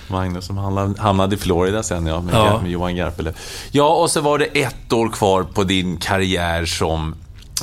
Magnus 0.10 0.46
som 0.46 0.58
hamnade 0.98 1.36
i 1.36 1.38
Florida 1.38 1.84
sen 1.84 2.06
ja, 2.06 2.22
med, 2.22 2.36
ja. 2.36 2.62
med 2.62 2.72
Johan 2.72 2.96
Garpele. 2.96 3.34
Ja, 3.72 3.96
och 3.96 4.12
så 4.12 4.22
var 4.22 4.38
det 4.38 4.46
ett 4.46 4.94
år 4.94 5.10
kvar 5.10 5.44
på 5.44 5.64
din 5.64 5.98
karriär 5.98 6.66
som 6.66 7.16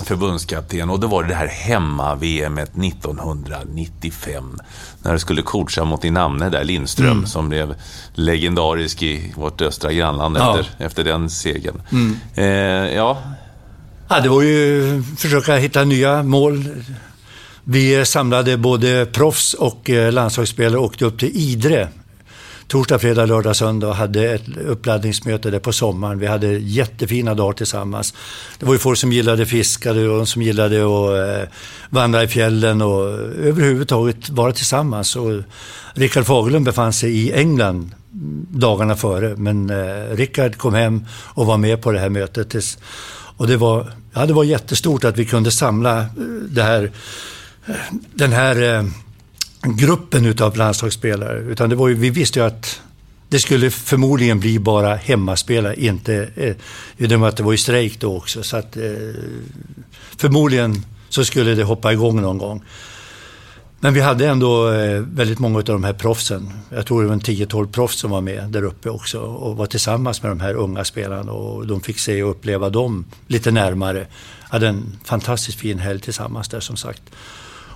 förbundskapten 0.04 0.90
och 0.90 1.00
då 1.00 1.06
var 1.06 1.22
det 1.22 1.28
det 1.28 1.34
här 1.34 1.46
hemma-VM 1.46 2.58
1995. 2.58 4.58
När 5.02 5.12
du 5.12 5.18
skulle 5.18 5.42
coacha 5.42 5.84
mot 5.84 6.02
din 6.02 6.14
namne 6.14 6.50
där, 6.50 6.64
Lindström, 6.64 7.10
mm. 7.10 7.26
som 7.26 7.48
blev 7.48 7.74
legendarisk 8.14 9.02
i 9.02 9.32
vårt 9.36 9.62
östra 9.62 9.92
grannland 9.92 10.36
ja. 10.36 10.60
efter, 10.60 10.84
efter 10.84 11.04
den 11.04 11.30
segern. 11.30 11.82
Mm. 11.92 12.16
Eh, 12.34 12.44
ja. 12.96 13.22
ja, 14.08 14.20
det 14.20 14.28
var 14.28 14.42
ju 14.42 15.02
försöka 15.18 15.56
hitta 15.56 15.84
nya 15.84 16.22
mål. 16.22 16.68
Vi 17.64 18.04
samlade 18.04 18.56
både 18.56 19.06
proffs 19.06 19.54
och 19.54 19.90
eh, 19.90 20.12
landslagsspelare 20.12 20.78
och 20.78 20.84
åkte 20.84 21.04
upp 21.04 21.18
till 21.18 21.30
Idre 21.34 21.88
torsdag, 22.68 22.98
fredag, 22.98 23.26
lördag, 23.26 23.56
söndag 23.56 23.88
och 23.88 23.94
hade 23.94 24.34
ett 24.34 24.48
uppladdningsmöte 24.66 25.50
där 25.50 25.58
på 25.58 25.72
sommaren. 25.72 26.18
Vi 26.18 26.26
hade 26.26 26.46
jättefina 26.58 27.34
dagar 27.34 27.52
tillsammans. 27.52 28.14
Det 28.58 28.66
var 28.66 28.72
ju 28.72 28.78
folk 28.78 28.98
som 28.98 29.12
gillade 29.12 29.46
fiskade 29.46 30.08
och 30.08 30.28
som 30.28 30.42
gillade 30.42 30.76
att 30.76 31.42
eh, 31.42 31.48
vandra 31.90 32.22
i 32.22 32.28
fjällen 32.28 32.82
och 32.82 33.04
överhuvudtaget 33.44 34.30
vara 34.30 34.52
tillsammans. 34.52 35.16
Och 35.16 35.42
Rickard 35.94 36.24
Fagerlund 36.26 36.64
befann 36.64 36.92
sig 36.92 37.16
i 37.16 37.32
England 37.32 37.94
dagarna 38.50 38.96
före, 38.96 39.36
men 39.36 39.70
eh, 39.70 40.16
Rickard 40.16 40.56
kom 40.56 40.74
hem 40.74 41.04
och 41.10 41.46
var 41.46 41.56
med 41.56 41.82
på 41.82 41.92
det 41.92 41.98
här 41.98 42.08
mötet. 42.08 42.78
Och 43.36 43.46
det 43.46 43.56
var, 43.56 43.92
ja, 44.14 44.26
det 44.26 44.32
var 44.32 44.44
jättestort 44.44 45.04
att 45.04 45.18
vi 45.18 45.24
kunde 45.24 45.50
samla 45.50 46.00
eh, 46.00 46.06
det 46.50 46.62
här, 46.62 46.92
den 48.14 48.32
här 48.32 48.84
gruppen 49.62 50.26
utav 50.26 50.56
landslagsspelare. 50.56 51.38
Utan 51.38 51.70
det 51.70 51.76
var 51.76 51.88
ju, 51.88 51.94
vi 51.94 52.10
visste 52.10 52.38
ju 52.38 52.46
att 52.46 52.80
det 53.28 53.38
skulle 53.38 53.70
förmodligen 53.70 54.40
bli 54.40 54.58
bara 54.58 54.94
hemmaspelare, 54.94 55.74
inte... 55.80 56.28
Eh, 56.34 56.54
I 56.96 57.14
och 57.14 57.20
med 57.20 57.28
att 57.28 57.36
det 57.36 57.42
var 57.42 57.52
ju 57.52 57.58
strejk 57.58 58.00
då 58.00 58.16
också. 58.16 58.42
Så 58.42 58.56
att, 58.56 58.76
eh, 58.76 58.82
förmodligen 60.16 60.84
så 61.08 61.24
skulle 61.24 61.54
det 61.54 61.64
hoppa 61.64 61.92
igång 61.92 62.22
någon 62.22 62.38
gång. 62.38 62.62
Men 63.80 63.94
vi 63.94 64.00
hade 64.00 64.28
ändå 64.28 64.72
eh, 64.72 65.00
väldigt 65.00 65.38
många 65.38 65.58
av 65.58 65.64
de 65.64 65.84
här 65.84 65.92
proffsen. 65.92 66.50
Jag 66.70 66.86
tror 66.86 67.02
det 67.02 67.08
var 67.08 67.14
en 67.14 67.20
10-12 67.20 67.66
proffs 67.66 67.98
som 67.98 68.10
var 68.10 68.20
med 68.20 68.48
där 68.48 68.62
uppe 68.62 68.90
också 68.90 69.18
och 69.18 69.56
var 69.56 69.66
tillsammans 69.66 70.22
med 70.22 70.30
de 70.30 70.40
här 70.40 70.54
unga 70.54 70.84
spelarna 70.84 71.32
och 71.32 71.66
de 71.66 71.80
fick 71.80 71.98
se 71.98 72.22
och 72.22 72.30
uppleva 72.30 72.70
dem 72.70 73.04
lite 73.26 73.50
närmare. 73.50 74.06
Hade 74.42 74.68
en 74.68 74.98
fantastiskt 75.04 75.58
fin 75.58 75.78
helg 75.78 76.00
tillsammans 76.00 76.48
där 76.48 76.60
som 76.60 76.76
sagt. 76.76 77.02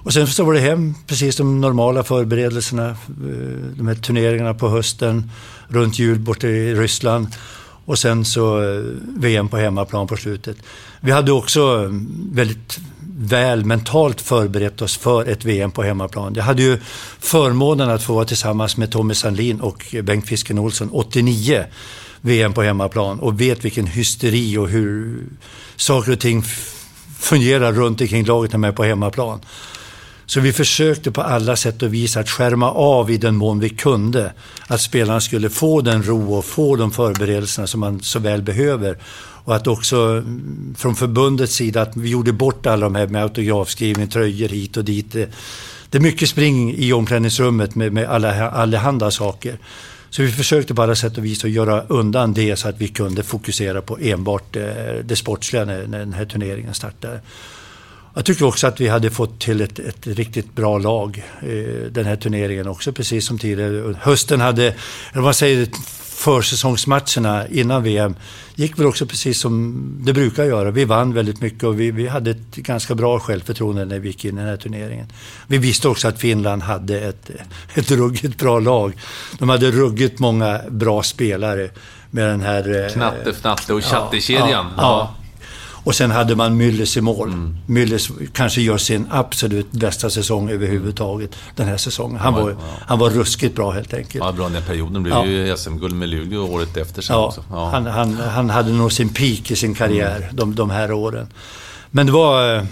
Och 0.03 0.13
sen 0.13 0.27
så 0.27 0.45
var 0.45 0.55
det 0.55 0.61
hem, 0.61 0.95
precis 1.07 1.37
de 1.37 1.61
normala 1.61 2.03
förberedelserna, 2.03 2.89
eh, 2.89 2.97
de 3.77 3.89
här 3.89 3.95
turneringarna 3.95 4.55
på 4.55 4.69
hösten, 4.69 5.31
runt 5.69 5.99
jul 5.99 6.19
borta 6.19 6.47
i 6.47 6.75
Ryssland. 6.75 7.27
Och 7.85 7.99
sen 7.99 8.25
så 8.25 8.63
eh, 8.63 8.83
VM 9.17 9.49
på 9.49 9.57
hemmaplan 9.57 10.07
på 10.07 10.17
slutet. 10.17 10.57
Vi 11.01 11.11
hade 11.11 11.33
också 11.33 11.61
mm, 11.61 12.31
väldigt 12.33 12.79
väl 13.17 13.65
mentalt 13.65 14.21
förberett 14.21 14.83
oss 14.83 14.97
för 14.97 15.29
ett 15.29 15.45
VM 15.45 15.71
på 15.71 15.83
hemmaplan. 15.83 16.35
Jag 16.35 16.45
hade 16.45 16.63
ju 16.63 16.79
förmånen 17.19 17.91
att 17.91 18.03
få 18.03 18.15
vara 18.15 18.25
tillsammans 18.25 18.77
med 18.77 18.93
Tommy 18.93 19.15
Sandlin 19.15 19.61
och 19.61 19.95
Bengt 20.03 20.27
Fisken 20.27 20.59
Olsson 20.59 20.91
89 20.91 21.65
VM 22.21 22.53
på 22.53 22.63
hemmaplan 22.63 23.21
och 23.21 23.41
vet 23.41 23.65
vilken 23.65 23.87
hysteri 23.87 24.57
och 24.57 24.69
hur 24.69 25.25
saker 25.77 26.13
och 26.13 26.21
ting 26.21 26.43
fungerar 27.19 27.73
runt 27.73 28.01
omkring 28.01 28.25
laget 28.25 28.53
när 28.53 28.59
man 28.59 28.71
är 28.71 28.75
på 28.75 28.85
hemmaplan. 28.85 29.41
Så 30.31 30.41
vi 30.41 30.53
försökte 30.53 31.11
på 31.11 31.23
alla 31.23 31.57
sätt 31.57 31.83
och 31.83 31.95
vis 31.95 32.17
att 32.17 32.31
skärma 32.31 32.71
av 32.71 33.11
i 33.11 33.17
den 33.17 33.37
mån 33.37 33.61
vi 33.61 33.69
kunde. 33.69 34.33
Att 34.67 34.81
spelarna 34.81 35.21
skulle 35.21 35.51
få 35.51 35.81
den 35.81 36.03
ro 36.03 36.35
och 36.35 36.45
få 36.45 36.77
de 36.77 36.91
förberedelserna 36.91 37.67
som 37.67 37.81
man 37.81 38.01
så 38.01 38.19
väl 38.19 38.43
behöver. 38.43 38.99
Och 39.45 39.57
att 39.57 39.67
också 39.67 39.97
mm, 39.97 40.75
från 40.79 40.97
förbundets 40.97 41.55
sida 41.55 41.83
att 41.83 41.97
vi 41.97 42.09
gjorde 42.09 42.33
bort 42.33 42.67
alla 42.67 42.87
de 42.87 42.95
här 42.95 43.07
med 43.07 43.23
autografskrivning, 43.23 44.09
tröjor 44.09 44.49
hit 44.49 44.77
och 44.77 44.85
dit. 44.85 45.13
Det 45.91 45.99
är 45.99 46.01
mycket 46.01 46.29
spring 46.29 46.75
i 46.77 46.93
omklädningsrummet 46.93 47.75
med, 47.75 47.93
med 47.93 48.09
alla, 48.09 48.51
allehanda 48.51 49.11
saker. 49.11 49.59
Så 50.11 50.23
vi 50.23 50.33
försökte 50.33 50.75
på 50.75 50.83
alla 50.83 50.95
sätt 50.95 51.19
och 51.19 51.25
vis 51.25 51.45
att 51.45 51.51
göra 51.51 51.83
undan 51.89 52.35
det 52.35 52.57
så 52.57 52.69
att 52.69 52.81
vi 52.81 52.89
kunde 52.89 53.23
fokusera 53.23 53.83
på 53.83 53.99
enbart 54.01 54.57
eh, 54.57 54.65
det 55.05 55.17
sportsliga 55.17 55.65
när, 55.65 55.87
när 55.87 55.99
den 55.99 56.13
här 56.13 56.25
turneringen 56.25 56.75
startade. 56.75 57.21
Jag 58.15 58.25
tycker 58.25 58.45
också 58.45 58.67
att 58.67 58.81
vi 58.81 58.89
hade 58.89 59.11
fått 59.11 59.41
till 59.41 59.61
ett, 59.61 59.79
ett 59.79 60.07
riktigt 60.07 60.55
bra 60.55 60.79
lag 60.79 61.25
eh, 61.43 61.91
den 61.91 62.07
här 62.07 62.17
turneringen 62.17 62.69
också, 62.69 62.93
precis 62.93 63.27
som 63.27 63.39
tidigare. 63.39 63.95
Hösten 64.01 64.41
hade, 64.41 64.75
eller 65.13 65.23
vad 65.23 65.37
säger 65.37 65.69
försäsongsmatcherna 66.21 67.47
innan 67.49 67.83
VM 67.83 68.17
gick 68.55 68.79
väl 68.79 68.87
också 68.87 69.07
precis 69.07 69.41
som 69.41 69.77
det 70.01 70.13
brukar 70.13 70.45
göra. 70.45 70.71
Vi 70.71 70.85
vann 70.85 71.15
väldigt 71.15 71.41
mycket 71.41 71.65
och 71.65 71.81
vi, 71.81 71.91
vi 71.91 72.09
hade 72.09 72.31
ett 72.31 72.57
ganska 72.57 72.95
bra 72.95 73.21
självförtroende 73.21 73.85
när 73.85 73.99
vi 73.99 74.09
gick 74.09 74.25
in 74.25 74.35
i 74.35 74.41
den 74.41 74.49
här 74.49 74.57
turneringen. 74.57 75.07
Vi 75.47 75.59
visste 75.59 75.89
också 75.89 76.09
att 76.09 76.19
Finland 76.19 76.63
hade 76.63 77.01
ett, 77.01 77.31
ett 77.75 77.91
ruggigt 77.91 78.39
bra 78.39 78.59
lag. 78.59 78.93
De 79.39 79.49
hade 79.49 79.71
ruggigt 79.71 80.19
många 80.19 80.61
bra 80.69 81.03
spelare 81.03 81.71
med 82.11 82.29
den 82.29 82.41
här... 82.41 82.85
Eh, 82.85 82.93
Knatte, 82.93 83.31
Fnatte 83.31 83.75
och 83.75 83.85
Chattekedjan. 83.85 84.49
Ja, 84.49 84.67
ja, 84.77 84.77
ja. 84.77 85.20
Och 85.85 85.95
sen 85.95 86.11
hade 86.11 86.37
man 86.37 86.63
Müllers 86.63 86.99
i 86.99 87.01
mål. 87.01 87.29
Mm. 87.29 87.57
Müllers 87.67 88.29
kanske 88.33 88.61
gör 88.61 88.79
sin 88.79 89.07
absolut 89.11 89.73
bästa 89.73 90.11
säsong 90.11 90.51
överhuvudtaget 90.51 91.37
den 91.57 91.69
här 91.69 91.77
säsongen. 91.77 92.17
Han, 92.17 92.35
var, 92.35 92.51
ja. 92.51 92.57
han 92.87 92.99
var 92.99 93.11
ruskigt 93.11 93.55
bra 93.55 93.71
helt 93.71 93.95
enkelt. 93.95 94.25
Ja, 94.25 94.33
bra 94.33 94.49
den 94.49 94.63
perioden. 94.63 95.03
blev 95.03 95.15
ja. 95.15 95.27
ju 95.27 95.57
SM-guld 95.57 95.95
med 95.95 96.09
Luleå 96.09 96.55
året 96.55 96.77
efter 96.77 97.03
sen 97.03 97.17
ja, 97.17 97.27
också. 97.27 97.45
Ja. 97.51 97.71
Han, 97.71 97.87
han, 97.87 98.15
han 98.15 98.51
hade 98.51 98.73
nog 98.73 98.93
sin 98.93 99.09
peak 99.09 99.51
i 99.51 99.57
sin 99.57 99.75
karriär 99.75 100.17
mm. 100.17 100.37
de, 100.37 100.55
de 100.55 100.71
här 100.71 100.93
åren. 100.93 101.27
Men 101.91 102.07
det 102.07 102.13
var... 102.13 102.67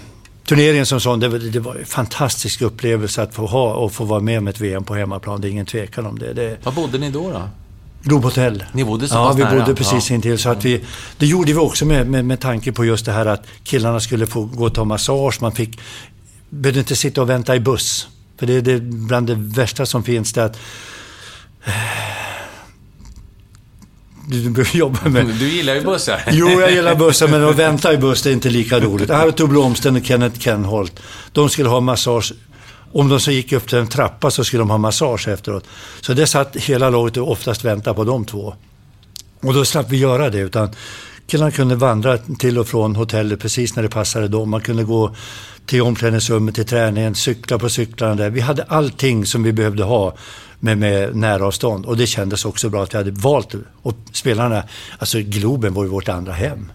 turneringen 0.45 0.85
som 0.85 0.99
sån, 0.99 1.19
det, 1.19 1.27
var- 1.27 1.39
det 1.39 1.59
var 1.59 1.75
en 1.75 1.85
fantastisk 1.85 2.61
upplevelse 2.61 3.21
att 3.21 3.33
få 3.33 3.45
ha 3.45 3.73
och 3.73 3.91
få 3.91 4.03
vara 4.03 4.19
med 4.19 4.37
om 4.37 4.47
ett 4.47 4.61
VM 4.61 4.83
på 4.83 4.95
hemmaplan. 4.95 5.41
Det 5.41 5.47
är 5.47 5.51
ingen 5.51 5.65
tvekan 5.65 6.05
om 6.05 6.19
det. 6.19 6.33
det 6.33 6.65
Var 6.65 6.71
bodde 6.71 6.97
ni 6.97 7.11
då? 7.11 7.31
då? 7.31 7.41
Globhotell. 8.03 8.63
Ni 8.73 8.83
bodde 8.83 9.07
så 9.07 9.15
Ja, 9.15 9.33
vi 9.33 9.43
nära? 9.43 9.59
bodde 9.59 9.75
precis 9.75 10.09
Ja. 10.09 10.15
intill. 10.15 10.37
Så 10.39 10.49
att 10.49 10.65
vi, 10.65 10.81
det 11.17 11.25
gjorde 11.25 11.53
vi 11.53 11.59
också 11.59 11.85
med, 11.85 12.07
med, 12.07 12.25
med 12.25 12.39
tanke 12.39 12.71
på 12.71 12.85
just 12.85 13.05
det 13.05 13.11
här 13.11 13.25
att 13.25 13.43
killarna 13.63 13.99
skulle 13.99 14.27
få 14.27 14.45
gå 14.45 14.65
och 14.65 14.73
ta 14.73 14.83
massage. 14.85 15.41
Man 15.41 15.51
fick, 15.51 15.79
behövde 16.49 16.79
inte 16.79 16.95
sitta 16.95 17.21
och 17.21 17.29
vänta 17.29 17.55
i 17.55 17.59
buss. 17.59 18.07
För 18.39 18.45
det 18.45 18.53
är 18.53 18.61
det, 18.61 18.79
bland 18.81 19.27
det 19.27 19.35
värsta 19.35 19.85
som 19.85 20.03
finns. 20.03 20.33
Det 20.33 20.43
att, 20.45 20.57
du, 24.27 24.43
du 24.43 24.49
behöver 24.49 24.77
jobba 24.77 25.09
med... 25.09 25.25
Du 25.25 25.49
gillar 25.49 25.75
ju 25.75 25.81
bussar. 25.81 26.21
Jo, 26.31 26.49
jag 26.49 26.71
gillar 26.71 26.95
bussar, 26.95 27.27
men 27.27 27.43
att 27.43 27.55
vänta 27.55 27.93
i 27.93 27.97
buss 27.97 28.21
det 28.23 28.29
är 28.29 28.33
inte 28.33 28.49
lika 28.49 28.79
roligt. 28.79 29.09
Arto 29.09 29.47
Blomsten 29.47 29.95
och 29.95 30.05
Kenneth 30.05 30.39
Kenholt, 30.39 30.99
de 31.31 31.49
skulle 31.49 31.69
ha 31.69 31.79
massage. 31.79 32.33
Om 32.91 33.09
de 33.09 33.19
så 33.19 33.31
gick 33.31 33.53
upp 33.53 33.67
till 33.67 33.77
en 33.77 33.87
trappa 33.87 34.31
så 34.31 34.43
skulle 34.43 34.61
de 34.61 34.69
ha 34.69 34.77
massage 34.77 35.27
efteråt. 35.27 35.65
Så 36.01 36.13
det 36.13 36.27
satt 36.27 36.55
hela 36.55 36.89
laget 36.89 37.17
och 37.17 37.31
oftast 37.31 37.65
väntade 37.65 37.95
på 37.95 38.03
de 38.03 38.25
två. 38.25 38.53
Och 39.41 39.53
då 39.53 39.65
slapp 39.65 39.89
vi 39.89 39.97
göra 39.97 40.29
det, 40.29 40.39
utan 40.39 40.69
killarna 41.27 41.51
kunde 41.51 41.75
vandra 41.75 42.17
till 42.17 42.57
och 42.57 42.67
från 42.67 42.95
hotellet 42.95 43.39
precis 43.39 43.75
när 43.75 43.83
det 43.83 43.89
passade 43.89 44.27
dem. 44.27 44.49
Man 44.49 44.61
kunde 44.61 44.83
gå 44.83 45.15
till 45.65 45.81
omklädningsrummet, 45.81 46.55
till 46.55 46.65
träningen, 46.65 47.15
cykla 47.15 47.59
på 47.59 47.69
cyklarna 47.69 48.15
där. 48.15 48.29
Vi 48.29 48.39
hade 48.39 48.63
allting 48.63 49.25
som 49.25 49.43
vi 49.43 49.53
behövde 49.53 49.83
ha 49.83 50.15
med, 50.59 50.77
med 50.77 51.15
nära 51.15 51.45
avstånd. 51.45 51.85
Och 51.85 51.97
det 51.97 52.07
kändes 52.07 52.45
också 52.45 52.69
bra 52.69 52.83
att 52.83 52.93
vi 52.93 52.97
hade 52.97 53.11
valt 53.11 53.49
det. 53.49 53.57
Och 53.81 53.95
spelarna, 54.13 54.63
alltså 54.97 55.19
Globen 55.19 55.73
var 55.73 55.83
ju 55.83 55.89
vårt 55.89 56.09
andra 56.09 56.33
hem. 56.33 56.71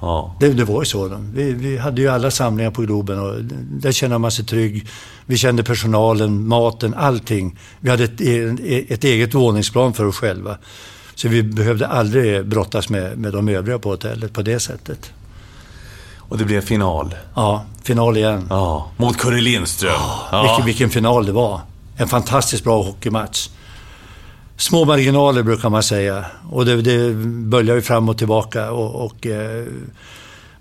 Ja. 0.00 0.36
Det, 0.40 0.48
det 0.48 0.64
var 0.64 0.82
ju 0.82 0.86
så. 0.86 1.20
Vi, 1.34 1.52
vi 1.52 1.78
hade 1.78 2.00
ju 2.00 2.08
alla 2.08 2.30
samlingar 2.30 2.70
på 2.70 2.82
Globen 2.82 3.18
och 3.18 3.44
där 3.80 3.92
kände 3.92 4.18
man 4.18 4.30
sig 4.30 4.44
trygg. 4.44 4.86
Vi 5.26 5.36
kände 5.36 5.64
personalen, 5.64 6.48
maten, 6.48 6.94
allting. 6.94 7.58
Vi 7.80 7.90
hade 7.90 8.04
ett, 8.04 8.20
e- 8.20 8.84
ett 8.88 9.04
eget 9.04 9.34
våningsplan 9.34 9.92
för 9.94 10.04
oss 10.04 10.16
själva. 10.16 10.58
Så 11.14 11.28
vi 11.28 11.42
behövde 11.42 11.86
aldrig 11.86 12.46
brottas 12.46 12.88
med, 12.88 13.18
med 13.18 13.32
de 13.32 13.48
övriga 13.48 13.78
på 13.78 13.88
hotellet 13.90 14.32
på 14.32 14.42
det 14.42 14.60
sättet. 14.60 15.12
Och 16.18 16.38
det 16.38 16.44
blev 16.44 16.60
final. 16.60 17.14
Ja, 17.34 17.64
final 17.82 18.16
igen. 18.16 18.46
Ja. 18.50 18.90
Mot 18.96 19.16
Curre 19.16 19.40
Lindström. 19.40 19.92
Ja. 20.32 20.42
Vilken, 20.42 20.66
vilken 20.66 20.90
final 20.90 21.26
det 21.26 21.32
var. 21.32 21.60
En 21.96 22.08
fantastiskt 22.08 22.64
bra 22.64 22.82
hockeymatch. 22.82 23.48
Små 24.58 24.84
marginaler 24.84 25.42
brukar 25.42 25.70
man 25.70 25.82
säga. 25.82 26.24
Och 26.50 26.64
det, 26.64 26.82
det 26.82 27.14
böljar 27.24 27.74
ju 27.74 27.82
fram 27.82 28.08
och 28.08 28.18
tillbaka. 28.18 28.70
Och, 28.70 29.04
och 29.06 29.26
eh, 29.26 29.64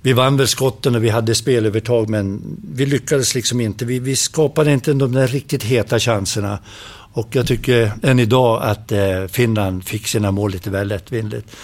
vi 0.01 0.13
vann 0.13 0.37
väl 0.37 0.47
skotten 0.47 0.95
och 0.95 1.03
vi 1.03 1.09
hade 1.09 1.35
spelövertag 1.35 2.09
men 2.09 2.41
vi 2.73 2.85
lyckades 2.85 3.35
liksom 3.35 3.61
inte. 3.61 3.85
Vi, 3.85 3.99
vi 3.99 4.15
skapade 4.15 4.73
inte 4.73 4.93
de 4.93 5.11
där 5.11 5.27
riktigt 5.27 5.63
heta 5.63 5.99
chanserna. 5.99 6.59
Och 7.13 7.27
jag 7.31 7.47
tycker 7.47 7.91
än 8.03 8.19
idag 8.19 8.63
att 8.63 8.91
eh, 8.91 9.25
Finland 9.27 9.83
fick 9.83 10.07
sina 10.07 10.31
mål 10.31 10.51
lite 10.51 10.69
väl 10.69 10.87
lättvindigt. 10.87 11.55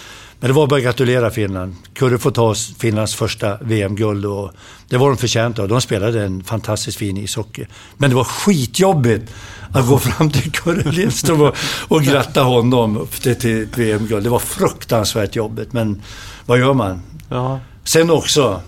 Men 0.44 0.48
det 0.48 0.54
var 0.54 0.66
bara 0.66 0.76
att 0.76 0.82
gratulera 0.82 1.30
Finland. 1.30 1.74
Kurre 1.94 2.18
får 2.18 2.30
ta 2.30 2.54
Finlands 2.78 3.14
första 3.14 3.58
VM-guld 3.60 4.26
och 4.26 4.52
det 4.88 4.96
var 4.96 5.08
de 5.08 5.16
förtjänta 5.16 5.62
av. 5.62 5.68
De 5.68 5.80
spelade 5.80 6.24
en 6.24 6.44
fantastiskt 6.44 6.98
fin 6.98 7.16
ishockey. 7.16 7.66
Men 7.96 8.10
det 8.10 8.16
var 8.16 8.24
skitjobbigt 8.24 9.32
att 9.72 9.86
gå 9.88 9.98
fram 9.98 10.30
till 10.30 10.52
Kurre 10.52 10.92
Lindström 10.92 11.40
och, 11.40 11.56
och 11.88 12.02
gratta 12.02 12.42
honom 12.42 13.08
till, 13.20 13.36
till 13.36 13.62
ett 13.62 13.78
VM-guld. 13.78 14.24
Det 14.24 14.30
var 14.30 14.38
fruktansvärt 14.38 15.36
jobbigt, 15.36 15.72
men 15.72 16.02
vad 16.46 16.58
gör 16.58 16.74
man? 16.74 17.02
Ja. 17.28 17.60
Sen 17.84 18.10
också, 18.10 18.60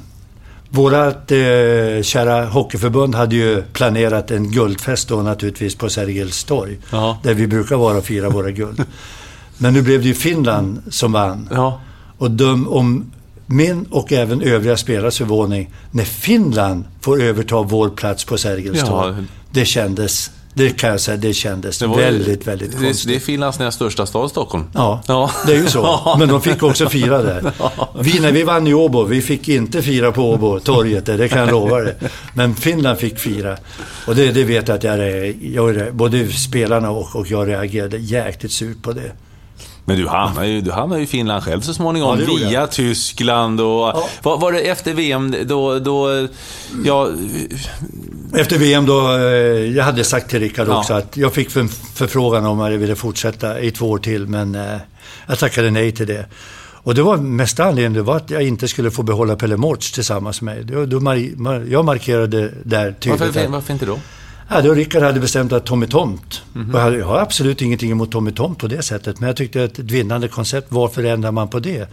vårat 0.68 1.32
eh, 1.32 2.02
kära 2.02 2.46
hockeyförbund 2.46 3.14
hade 3.14 3.36
ju 3.36 3.62
planerat 3.62 4.30
en 4.30 4.50
guldfest 4.50 5.08
då 5.08 5.22
naturligtvis 5.22 5.74
på 5.74 5.88
Sergels 5.88 6.44
torg. 6.44 6.78
Ja. 6.90 7.18
Där 7.22 7.34
vi 7.34 7.46
brukar 7.46 7.76
vara 7.76 7.98
och 7.98 8.04
fira 8.04 8.28
våra 8.28 8.50
guld. 8.50 8.84
Men 9.58 9.74
nu 9.74 9.82
blev 9.82 10.00
det 10.02 10.08
ju 10.08 10.14
Finland 10.14 10.82
som 10.90 11.12
vann. 11.12 11.48
Ja. 11.52 11.80
Och 12.18 12.30
döm 12.30 12.68
om 12.68 13.10
min 13.46 13.86
och 13.90 14.12
även 14.12 14.42
övriga 14.42 14.76
spelares 14.76 15.18
förvåning 15.18 15.70
när 15.90 16.04
Finland 16.04 16.84
får 17.00 17.22
överta 17.22 17.62
vår 17.62 17.88
plats 17.88 18.24
på 18.24 18.38
Sergels 18.38 18.78
Ja. 18.78 18.86
torg. 18.86 19.14
Det 19.50 19.64
kändes, 19.64 20.30
det 20.54 20.68
kan 20.70 20.90
jag 20.90 21.00
säga, 21.00 21.16
det 21.16 21.34
kändes 21.34 21.78
Det 21.78 21.86
var 21.86 21.96
väldigt, 21.96 22.46
väldigt 22.46 22.72
det, 22.78 22.84
konstigt. 22.84 23.08
det 23.08 23.14
är 23.16 23.20
Finlands 23.20 23.58
näst 23.58 23.76
största 23.76 24.06
stad, 24.06 24.30
Stockholm. 24.30 24.64
Ja, 24.74 25.02
Ja. 25.06 25.30
det 25.46 25.52
är 25.52 25.56
ju 25.56 25.66
så. 25.66 26.14
Men 26.18 26.28
de 26.28 26.40
fick 26.42 26.62
också 26.62 26.88
fira 26.88 27.22
där. 27.22 27.52
Vi, 28.00 28.20
när 28.20 28.32
vi 28.32 28.42
vann 28.42 28.66
i 28.66 28.74
Åbo, 28.74 29.04
vi 29.04 29.22
fick 29.22 29.48
inte 29.48 29.82
fira 29.82 30.12
på 30.12 30.30
Åbo, 30.32 30.60
torget 30.60 31.06
där, 31.06 31.18
det 31.18 31.28
kan 31.28 31.38
jag 31.38 31.50
lova 31.50 31.80
dig. 31.80 31.94
Men 32.34 32.54
Finland 32.54 32.98
fick 32.98 33.18
fira. 33.18 33.56
Och 34.06 34.16
det, 34.16 34.32
det 34.32 34.44
vet 34.44 34.68
jag 34.68 34.74
att 34.76 34.84
jag, 34.84 35.34
jag 35.42 35.94
både 35.94 36.28
spelarna 36.32 36.90
och, 36.90 37.16
och 37.16 37.26
jag 37.30 37.48
reagerade 37.48 37.96
jäkligt 37.98 38.52
surt 38.52 38.82
på 38.82 38.92
det. 38.92 39.12
Men 39.88 39.96
du 39.96 40.08
hamnar 40.08 40.44
ju, 40.44 40.60
du 40.60 40.70
hamnar 40.72 40.96
ju 40.96 41.02
i 41.02 41.06
Finland 41.06 41.44
själv 41.44 41.60
så 41.60 41.74
småningom, 41.74 42.18
Ja, 42.20 42.26
via 42.36 42.66
Tyskland 42.66 43.60
och... 43.60 43.92
Var, 44.22 44.38
var 44.38 44.52
det 44.52 44.60
efter 44.60 44.94
VM 44.94 45.34
då, 45.44 45.78
då... 45.78 46.28
Ja, 46.84 47.08
Efter 48.34 48.58
VM 48.58 48.86
då, 48.86 49.12
eh, 49.12 49.20
jag 49.76 49.84
hade 49.84 50.04
sagt 50.04 50.30
till 50.30 50.40
Rickard 50.40 50.68
Ja. 50.68 50.78
också 50.78 50.94
att 50.94 51.16
jag 51.16 51.32
fick 51.32 51.50
för, 51.50 51.66
förfrågan 51.94 52.46
om 52.46 52.60
jag 52.60 52.70
ville 52.78 52.96
fortsätta 52.96 53.60
i 53.60 53.70
två 53.70 53.90
år 53.90 53.98
till, 53.98 54.26
men 54.26 54.54
eh, 54.54 54.76
jag 55.26 55.38
tackade 55.38 55.70
nej 55.70 55.92
till 55.92 56.06
det. 56.06 56.26
Och 56.86 56.94
det 56.94 57.02
var 57.02 57.16
mest 57.16 57.60
anledningen 57.60 58.04
var 58.04 58.16
att 58.16 58.30
jag 58.30 58.42
inte 58.42 58.68
skulle 58.68 58.90
få 58.90 59.02
behålla 59.02 59.36
Pelle 59.36 59.56
Mårts 59.56 59.92
tillsammans 59.92 60.42
med 60.42 60.70
mig. 60.96 61.34
Jag 61.70 61.84
markerade 61.84 62.52
där 62.64 62.92
tydligt 62.92 63.20
varför, 63.20 63.48
varför 63.48 63.72
inte 63.72 63.86
då? 63.86 63.98
Ja, 64.48 64.62
då 64.62 64.74
Rickard 64.74 65.02
hade 65.02 65.20
bestämt 65.20 65.52
att 65.52 65.66
Tommy 65.66 65.86
Tomt. 65.86 66.42
Mhm. 66.52 66.70
Och 66.70 66.78
jag, 66.78 66.84
hade, 66.84 66.98
jag 66.98 67.06
har 67.06 67.18
absolut 67.18 67.62
ingenting 67.62 67.90
emot 67.90 68.12
Tommy 68.12 68.32
Tomt 68.32 68.58
på 68.58 68.66
det 68.66 68.82
sättet. 68.82 69.20
Men 69.20 69.26
jag 69.26 69.36
tyckte 69.36 69.64
att 69.64 69.78
ett 69.78 69.90
vinnande 69.90 70.28
koncept, 70.28 70.66
varför 70.70 71.04
ändrar 71.04 71.32
man 71.32 71.48
på 71.48 71.58
det? 71.58 71.88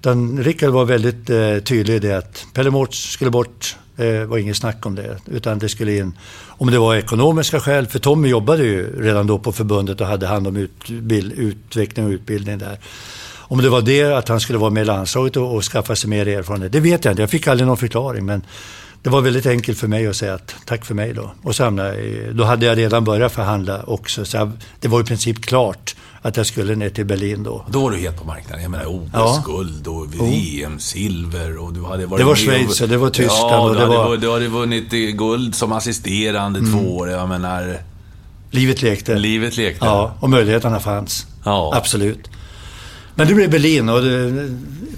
Utan 0.00 0.42
Rickard 0.42 0.70
var 0.70 0.84
väldigt 0.84 1.30
eh, 1.30 1.58
tydlig 1.58 1.94
i 1.94 1.98
det 1.98 2.12
att 2.12 2.46
Pelle 2.54 2.70
Mårts 2.70 3.10
skulle 3.10 3.30
bort. 3.30 3.76
Det 3.96 4.24
var 4.24 4.38
inget 4.38 4.56
snack 4.56 4.86
om 4.86 4.94
det. 4.94 5.18
Utan 5.26 5.58
det 5.58 5.68
skulle 5.68 5.96
in. 5.96 6.18
Om 6.46 6.70
det 6.70 6.78
var 6.78 6.96
ekonomiska 6.96 7.60
skäl, 7.60 7.86
för 7.86 7.98
Tommy 7.98 8.28
jobbade 8.28 8.62
ju 8.64 9.02
redan 9.02 9.26
då 9.26 9.38
på 9.38 9.52
förbundet 9.52 10.00
och 10.00 10.06
hade 10.06 10.26
hand 10.26 10.46
om 10.46 10.56
utbild, 10.56 11.32
utveckling 11.32 12.06
och 12.06 12.10
utbildning 12.10 12.58
där. 12.58 12.78
Om 13.36 13.62
det 13.62 13.68
var 13.68 13.82
det 13.82 14.02
att 14.02 14.28
han 14.28 14.40
skulle 14.40 14.58
vara 14.58 14.70
med 14.70 14.82
i 14.82 14.84
landslaget 14.84 15.36
och, 15.36 15.54
och 15.54 15.64
skaffa 15.64 15.96
sig 15.96 16.10
mer 16.10 16.28
erfarenhet, 16.28 16.72
det 16.72 16.80
vet 16.80 17.04
jag 17.04 17.12
inte. 17.12 17.22
Jag 17.22 17.30
fick 17.30 17.46
aldrig 17.46 17.66
någon 17.66 17.76
förklaring. 17.76 18.24
Men 18.24 18.42
det 19.04 19.10
var 19.10 19.20
väldigt 19.20 19.46
enkelt 19.46 19.78
för 19.78 19.88
mig 19.88 20.06
att 20.06 20.16
säga 20.16 20.34
att 20.34 20.54
tack 20.64 20.84
för 20.84 20.94
mig 20.94 21.12
då. 21.12 21.32
Och 21.42 21.54
så 21.56 21.64
hamnade 21.64 22.32
då 22.32 22.44
hade 22.44 22.66
jag 22.66 22.78
redan 22.78 23.04
börjat 23.04 23.32
förhandla 23.32 23.82
också. 23.82 24.24
Så 24.24 24.36
jag, 24.36 24.52
det 24.80 24.88
var 24.88 25.00
i 25.00 25.04
princip 25.04 25.42
klart 25.42 25.94
att 26.22 26.36
jag 26.36 26.46
skulle 26.46 26.74
ner 26.74 26.90
till 26.90 27.04
Berlin 27.04 27.42
då. 27.42 27.64
Då 27.70 27.80
var 27.82 27.90
du 27.90 27.96
helt 27.98 28.18
på 28.18 28.24
marknaden. 28.24 28.62
Jag 28.62 28.70
menar 28.70 28.86
OS-guld 28.86 29.86
och 29.86 30.14
VM-silver 30.14 31.56
och 31.58 31.72
du 31.72 31.84
hade 31.84 32.06
varit 32.06 32.20
Det 32.20 32.24
var 32.24 32.34
Schweiz 32.34 32.80
och 32.80 32.88
det 32.88 32.96
var 32.96 33.10
Tyskland 33.10 33.52
ja, 33.52 33.60
och 33.60 33.68
du 33.68 33.74
det 33.74 33.80
hade, 33.86 33.96
var- 33.96 34.16
Du 34.16 34.32
hade 34.32 34.48
vunnit 34.48 34.90
guld 35.18 35.54
som 35.54 35.72
assisterande 35.72 36.60
två 36.60 36.96
år. 36.96 37.10
Jag 37.10 37.28
menar, 37.28 37.78
Livet 38.50 38.82
lekte. 38.82 39.14
livet 39.14 39.56
lekte. 39.56 39.86
Ja, 39.86 40.14
och 40.20 40.30
möjligheterna 40.30 40.80
fanns. 40.80 41.26
Ja. 41.44 41.72
Absolut. 41.74 42.30
Men 43.14 43.26
det 43.28 43.34
blev 43.34 43.50
Berlin 43.50 43.88
och 43.88 44.02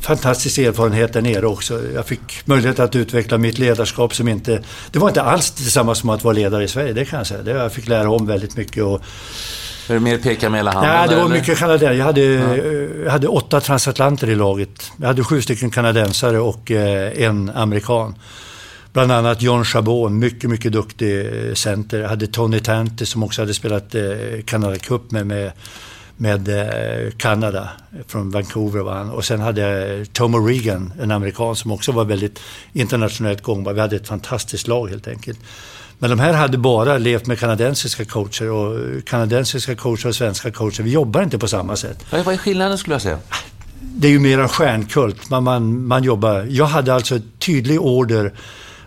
fantastisk 0.00 0.58
erfarenhet 0.58 1.12
där 1.12 1.22
nere 1.22 1.46
också. 1.46 1.80
Jag 1.94 2.06
fick 2.06 2.46
möjlighet 2.46 2.78
att 2.78 2.96
utveckla 2.96 3.38
mitt 3.38 3.58
ledarskap 3.58 4.14
som 4.14 4.28
inte... 4.28 4.62
Det 4.90 4.98
var 4.98 5.08
inte 5.08 5.22
alls 5.22 5.50
detsamma 5.50 5.94
som 5.94 6.10
att 6.10 6.24
vara 6.24 6.34
ledare 6.34 6.64
i 6.64 6.68
Sverige, 6.68 6.92
det 6.92 7.04
kan 7.04 7.18
jag 7.18 7.26
säga. 7.26 7.42
Det, 7.42 7.50
jag 7.50 7.72
fick 7.72 7.88
lära 7.88 8.10
om 8.10 8.26
väldigt 8.26 8.56
mycket. 8.56 8.84
Och, 8.84 9.02
Är 9.88 9.94
det 9.94 10.00
mer 10.00 10.18
peka 10.18 10.50
med 10.50 10.58
hela 10.58 10.72
handen? 10.72 10.92
Nej, 10.92 11.08
det 11.08 11.16
var 11.16 11.24
eller? 11.24 11.34
mycket 11.34 11.58
kanadensare. 11.58 11.96
Jag 11.96 12.04
hade, 12.04 12.22
eh, 12.22 13.04
jag 13.04 13.10
hade 13.10 13.28
åtta 13.28 13.60
transatlanter 13.60 14.28
i 14.28 14.34
laget. 14.34 14.92
Jag 15.00 15.06
hade 15.06 15.24
sju 15.24 15.42
stycken 15.42 15.70
kanadensare 15.70 16.38
och 16.38 16.70
eh, 16.70 17.22
en 17.22 17.50
amerikan. 17.50 18.14
Bland 18.92 19.12
annat 19.12 19.42
John 19.42 19.64
Chabot, 19.64 20.12
mycket, 20.12 20.50
mycket 20.50 20.72
duktig 20.72 21.18
eh, 21.18 21.54
center. 21.54 22.00
Jag 22.00 22.08
hade 22.08 22.26
Tony 22.26 22.60
Tanti 22.60 23.06
som 23.06 23.22
också 23.22 23.42
hade 23.42 23.54
spelat 23.54 23.94
eh, 23.94 24.02
Canada 24.44 24.76
Cup 24.76 25.10
med, 25.10 25.26
med, 25.26 25.52
med 26.16 26.48
eh, 26.48 27.10
Kanada. 27.16 27.68
Från 28.06 28.30
Vancouver 28.30 28.80
var 28.80 28.94
han. 28.94 29.10
Och 29.10 29.24
sen 29.24 29.40
hade 29.40 29.60
jag 29.60 30.12
Tomo 30.12 30.38
Regan, 30.38 30.92
en 31.00 31.10
amerikan 31.10 31.56
som 31.56 31.72
också 31.72 31.92
var 31.92 32.04
väldigt 32.04 32.40
internationellt 32.72 33.42
gångbar. 33.42 33.72
Vi 33.72 33.80
hade 33.80 33.96
ett 33.96 34.08
fantastiskt 34.08 34.68
lag 34.68 34.88
helt 34.88 35.08
enkelt. 35.08 35.38
Men 35.98 36.10
de 36.10 36.18
här 36.18 36.32
hade 36.32 36.58
bara 36.58 36.98
levt 36.98 37.26
med 37.26 37.38
kanadensiska 37.38 38.04
coacher 38.04 38.50
och 38.50 39.04
kanadensiska 39.04 39.74
coacher 39.74 40.08
och 40.08 40.14
svenska 40.14 40.50
coacher. 40.50 40.82
Vi 40.82 40.90
jobbar 40.90 41.22
inte 41.22 41.38
på 41.38 41.48
samma 41.48 41.76
sätt. 41.76 42.06
Vad 42.10 42.28
är 42.28 42.36
skillnaden 42.36 42.78
skulle 42.78 42.94
jag 42.94 43.02
säga? 43.02 43.18
Det 43.80 44.08
är 44.08 44.12
ju 44.12 44.20
mer 44.20 44.38
en 44.38 44.48
stjärnkult. 44.48 45.30
Man, 45.30 45.44
man, 45.44 45.86
man 45.86 46.04
jobbar. 46.04 46.46
Jag 46.50 46.66
hade 46.66 46.94
alltså 46.94 47.18
tydlig 47.38 47.80
order. 47.80 48.32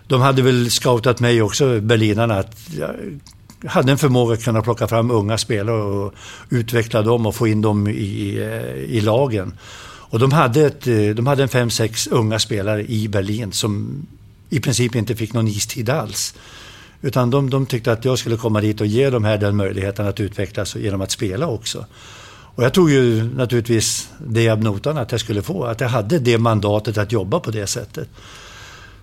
De 0.06 0.20
hade 0.20 0.42
väl 0.42 0.70
scoutat 0.70 1.20
mig 1.20 1.42
också, 1.42 1.80
berlinarna, 1.80 2.38
att 2.38 2.56
hade 3.66 3.92
en 3.92 3.98
förmåga 3.98 4.34
att 4.34 4.44
kunna 4.44 4.62
plocka 4.62 4.88
fram 4.88 5.10
unga 5.10 5.38
spelare 5.38 5.82
och 5.82 6.14
utveckla 6.48 7.02
dem 7.02 7.26
och 7.26 7.34
få 7.34 7.48
in 7.48 7.62
dem 7.62 7.88
i, 7.88 8.38
eh, 8.38 8.96
i 8.96 9.00
lagen. 9.00 9.52
Och 9.82 10.18
de 10.18 10.32
hade, 10.32 10.66
ett, 10.66 10.86
eh, 10.86 11.08
de 11.08 11.26
hade 11.26 11.42
en 11.42 11.48
fem, 11.48 11.70
sex 11.70 12.06
unga 12.06 12.38
spelare 12.38 12.84
i 12.86 13.08
Berlin 13.08 13.52
som 13.52 14.02
i 14.50 14.60
princip 14.60 14.94
inte 14.94 15.16
fick 15.16 15.32
någon 15.32 15.48
istid 15.48 15.90
alls. 15.90 16.34
Utan 17.02 17.30
de, 17.30 17.50
de 17.50 17.66
tyckte 17.66 17.92
att 17.92 18.04
jag 18.04 18.18
skulle 18.18 18.36
komma 18.36 18.60
dit 18.60 18.80
och 18.80 18.86
ge 18.86 19.10
dem 19.10 19.24
här 19.24 19.38
den 19.38 19.56
möjligheten 19.56 20.06
att 20.06 20.20
utvecklas 20.20 20.76
genom 20.76 21.00
att 21.00 21.10
spela 21.10 21.46
också. 21.46 21.86
Och 22.54 22.64
jag 22.64 22.74
tog 22.74 22.90
ju 22.90 23.34
naturligtvis 23.34 24.08
det 24.26 24.48
ab 24.48 24.62
notan 24.62 24.98
att 24.98 25.12
jag 25.12 25.20
skulle 25.20 25.42
få, 25.42 25.64
att 25.64 25.80
jag 25.80 25.88
hade 25.88 26.18
det 26.18 26.38
mandatet 26.38 26.98
att 26.98 27.12
jobba 27.12 27.40
på 27.40 27.50
det 27.50 27.66
sättet. 27.66 28.08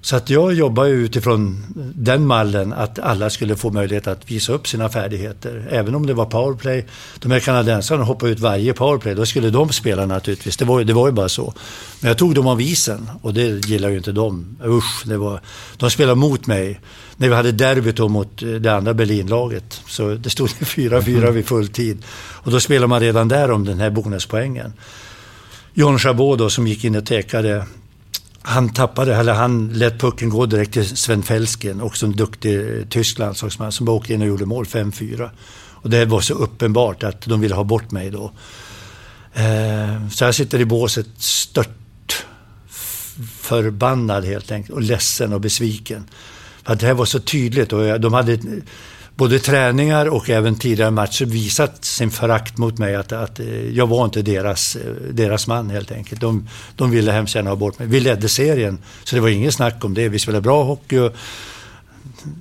Så 0.07 0.15
att 0.15 0.29
jag 0.29 0.53
jobbar 0.53 0.85
utifrån 0.85 1.63
den 1.95 2.25
mallen 2.25 2.73
att 2.73 2.99
alla 2.99 3.29
skulle 3.29 3.55
få 3.55 3.71
möjlighet 3.71 4.07
att 4.07 4.31
visa 4.31 4.53
upp 4.53 4.67
sina 4.67 4.89
färdigheter. 4.89 5.67
Även 5.71 5.95
om 5.95 6.05
det 6.05 6.13
var 6.13 6.25
powerplay. 6.25 6.85
De 7.19 7.31
här 7.31 7.39
kanadensarna 7.39 8.03
hoppade 8.03 8.31
ut 8.31 8.39
varje 8.39 8.73
powerplay. 8.73 9.15
Då 9.15 9.25
skulle 9.25 9.49
de 9.49 9.69
spela 9.69 10.05
naturligtvis. 10.05 10.57
Det 10.57 10.65
var, 10.65 10.84
det 10.84 10.93
var 10.93 11.07
ju 11.07 11.13
bara 11.13 11.29
så. 11.29 11.53
Men 11.99 12.07
jag 12.07 12.17
tog 12.17 12.35
dem 12.35 12.47
av 12.47 12.61
isen 12.61 13.09
och 13.21 13.34
det 13.34 13.65
gillar 13.65 13.89
ju 13.89 13.97
inte 13.97 14.11
de. 14.11 14.57
Usch, 14.65 15.03
det 15.05 15.17
var, 15.17 15.41
de 15.77 15.91
spelade 15.91 16.15
mot 16.15 16.47
mig. 16.47 16.79
När 17.17 17.29
vi 17.29 17.35
hade 17.35 17.51
derbyt 17.51 17.99
mot 17.99 18.43
det 18.59 18.69
andra 18.69 18.93
Berlinlaget. 18.93 19.81
Så 19.88 20.15
det 20.15 20.29
stod 20.29 20.49
4-4 20.49 21.31
vid 21.31 21.47
full 21.47 21.67
tid. 21.67 22.03
Och 22.17 22.51
då 22.51 22.59
spelade 22.59 22.88
man 22.88 22.99
redan 22.99 23.27
där 23.27 23.51
om 23.51 23.65
den 23.65 23.79
här 23.79 23.89
bonuspoängen. 23.89 24.73
John 25.73 25.99
Chabot 25.99 26.39
då 26.39 26.49
som 26.49 26.67
gick 26.67 26.84
in 26.84 26.95
och 26.95 27.05
tekade 27.05 27.65
han 28.48 28.69
tappade, 28.69 29.15
eller 29.15 29.34
han 29.34 29.69
lät 29.74 29.99
pucken 29.99 30.30
gå 30.30 30.45
direkt 30.45 30.74
till 30.74 30.98
Sven 30.98 31.24
Felsken, 31.24 31.82
också 31.82 32.06
en 32.06 32.11
duktig 32.11 32.60
eh, 32.60 32.86
tysk 32.90 33.19
landslagsman 33.19 33.72
som 33.72 33.86
bara 33.86 33.95
åkte 33.95 34.14
in 34.14 34.22
och 34.22 34.28
gjorde 34.28 34.45
mål 34.45 34.65
5-4. 34.65 35.30
Och 35.72 35.90
det 35.90 36.06
var 36.06 36.22
så 36.22 36.34
uppenbart 36.34 37.03
att 37.03 37.22
de 37.22 37.41
ville 37.41 37.56
ha 37.56 37.64
bort 37.64 37.91
mig 37.91 38.10
då. 38.10 38.32
Eh, 39.34 40.07
så 40.10 40.24
jag 40.24 40.36
sitter 40.36 40.60
i 40.60 40.65
båset 40.65 41.07
stört 41.18 42.26
förbannad 43.40 44.26
helt 44.26 44.52
enkelt 44.52 44.76
och 44.76 44.82
ledsen 44.82 45.34
och 45.34 45.41
besviken. 45.41 46.06
För 46.64 46.74
att 46.74 46.80
det 46.80 46.88
här 46.88 46.94
var 46.94 47.06
så 47.06 47.19
tydligt 47.19 47.74
och 47.74 48.02
de 48.02 48.14
hade 48.14 48.40
både 49.18 49.39
träningar 49.39 50.06
och 50.06 50.30
även 50.30 50.56
tidigare 50.56 50.91
matcher 50.91 51.26
visat 51.26 51.85
sin 51.85 52.11
förakt 52.11 52.57
mot 52.57 52.77
mig. 52.77 52.95
Att, 52.95 53.11
att 53.11 53.39
eh, 53.39 53.69
jag 53.69 53.88
var 53.88 54.06
inte 54.06 54.22
deras, 54.22 54.76
eh, 54.76 54.91
deras 55.11 55.48
man 55.48 55.69
helt 55.69 55.91
enkelt. 55.91 56.22
De, 56.22 56.49
de 56.76 56.91
ville 56.91 57.11
hemskt 57.11 57.35
gärna 57.35 57.49
ha 57.49 57.56
bort 57.56 57.80
mig. 57.80 57.88
Vi 57.88 57.99
ledde 57.99 58.30
serien, 58.30 58.77
så 59.03 59.15
det 59.15 59.22
var 59.22 59.30
ingen 59.30 59.52
snack 59.52 59.85
om 59.85 59.94
det. 59.94 60.10
Vi 60.10 60.19
spelade 60.19 60.41
bra 60.41 60.64
hockey. 60.64 60.98
Och, 60.98 61.15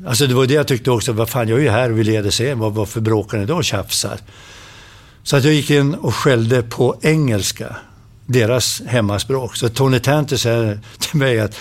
alltså 0.07 0.27
det 0.27 0.35
var 0.35 0.47
det 0.47 0.55
jag 0.55 0.67
tyckte 0.67 0.91
också. 0.91 1.13
Vad 1.13 1.29
fan, 1.29 1.49
jag 1.49 1.59
är 1.59 1.63
ju 1.63 1.71
här 1.71 1.91
och 1.91 1.99
vi 1.99 2.05
leder 2.05 2.31
serien. 2.31 2.59
Vad, 2.59 2.75
varför 2.75 3.01
bråkar 3.01 3.39
ni 3.39 3.47
då 3.47 3.57
och 3.57 3.65
tjafsar? 3.65 4.19
Så 5.23 5.37
att 5.37 5.45
jag 5.45 5.55
gick 5.55 5.71
in 5.71 5.95
och 5.95 6.15
skällde 6.15 6.63
på 6.63 6.97
engelska. 7.03 7.77
Deras 8.27 8.83
hemmaspråk. 8.87 9.57
Så 9.57 9.69
Tony 9.69 9.99
Tanter 9.99 10.37
säger 10.37 10.81
till 10.99 11.19
mig 11.19 11.41
att 11.41 11.57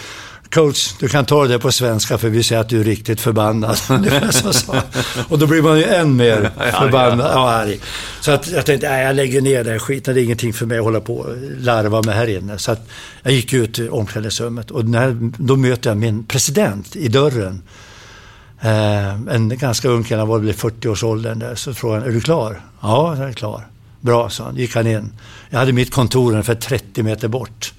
coach, 0.56 0.94
du 1.00 1.08
kan 1.08 1.26
ta 1.26 1.48
det 1.48 1.60
på 1.60 1.72
svenska 1.72 2.18
för 2.18 2.30
vi 2.30 2.44
ser 2.44 2.58
att 2.58 2.70
du 2.70 2.80
är 2.80 2.84
riktigt 2.84 3.22
förbannad. 3.22 3.78
och 5.30 5.40
då 5.40 5.48
blir 5.48 5.62
man 5.62 5.78
ju 5.78 5.84
än 5.84 6.16
mer 6.16 6.52
förbannad 6.80 7.32
och 7.32 7.50
arg. 7.50 7.80
Så 8.22 8.32
att 8.32 8.48
jag 8.48 8.66
tänkte, 8.66 8.90
nej, 8.90 9.06
jag 9.06 9.16
lägger 9.16 9.42
ner 9.42 9.64
det 9.64 9.80
skiten. 9.80 10.16
Det 10.16 10.22
är 10.22 10.24
ingenting 10.24 10.54
för 10.54 10.66
mig 10.66 10.78
att 10.78 10.84
hålla 10.84 11.00
på 11.00 11.16
och 11.16 11.36
larva 11.60 12.02
med 12.02 12.16
här 12.16 12.28
inne. 12.28 12.58
Så 12.58 12.72
att 12.72 12.88
jag 13.24 13.34
gick 13.34 13.54
ut 13.54 13.80
i 13.80 13.90
omklädningsrummet 13.90 14.72
och 14.72 14.86
när, 14.86 15.18
då 15.38 15.56
möter 15.56 15.90
jag 15.90 15.98
min 15.98 16.26
president 16.26 16.96
i 16.96 17.08
dörren. 17.08 17.62
Eh, 18.62 19.10
en 19.10 19.58
ganska 19.58 19.90
ung 19.90 20.04
kille, 20.04 20.20
han 20.20 20.28
var 20.28 20.40
väl 20.40 20.50
i 20.50 20.54
40-årsåldern 20.54 21.40
där. 21.40 21.56
Så 21.56 21.74
frågade 21.74 22.02
han, 22.02 22.10
är 22.10 22.14
du 22.14 22.22
klar? 22.22 22.62
Ja, 22.82 23.18
jag 23.18 23.30
är 23.30 23.34
klar. 23.34 23.68
Bra, 24.02 24.30
sa 24.30 24.44
han. 24.44 24.56
gick 24.56 24.76
han 24.76 24.88
in. 24.88 25.12
Jag 25.50 25.60
hade 25.60 25.74
mitt 25.74 25.92
kontor 25.92 26.32
ungefär 26.32 26.56
30 26.56 27.04
meter 27.04 27.28
bort. 27.28 27.74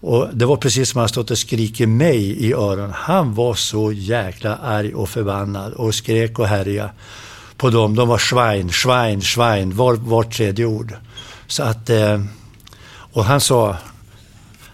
Och 0.00 0.28
det 0.32 0.46
var 0.46 0.56
precis 0.56 0.90
som 0.90 0.98
han 0.98 1.08
stått 1.08 1.30
och 1.30 1.38
skrikit 1.38 1.88
mig 1.88 2.44
i 2.46 2.52
öronen. 2.52 2.92
Han 2.94 3.34
var 3.34 3.54
så 3.54 3.92
jäkla 3.92 4.56
arg 4.56 4.94
och 4.94 5.08
förbannad 5.08 5.72
och 5.72 5.94
skrek 5.94 6.38
och 6.38 6.46
härjade 6.46 6.90
på 7.56 7.70
dem. 7.70 7.94
De 7.94 8.08
var 8.08 8.18
schwein, 8.18 8.72
schwein, 8.72 9.20
schwein, 9.20 9.76
var, 9.76 9.94
var 9.94 10.22
tredje 10.22 10.64
ord. 10.64 10.94
Så 11.46 11.62
att, 11.62 11.90
eh, 11.90 12.22
och 13.12 13.24
han 13.24 13.40
sa, 13.40 13.76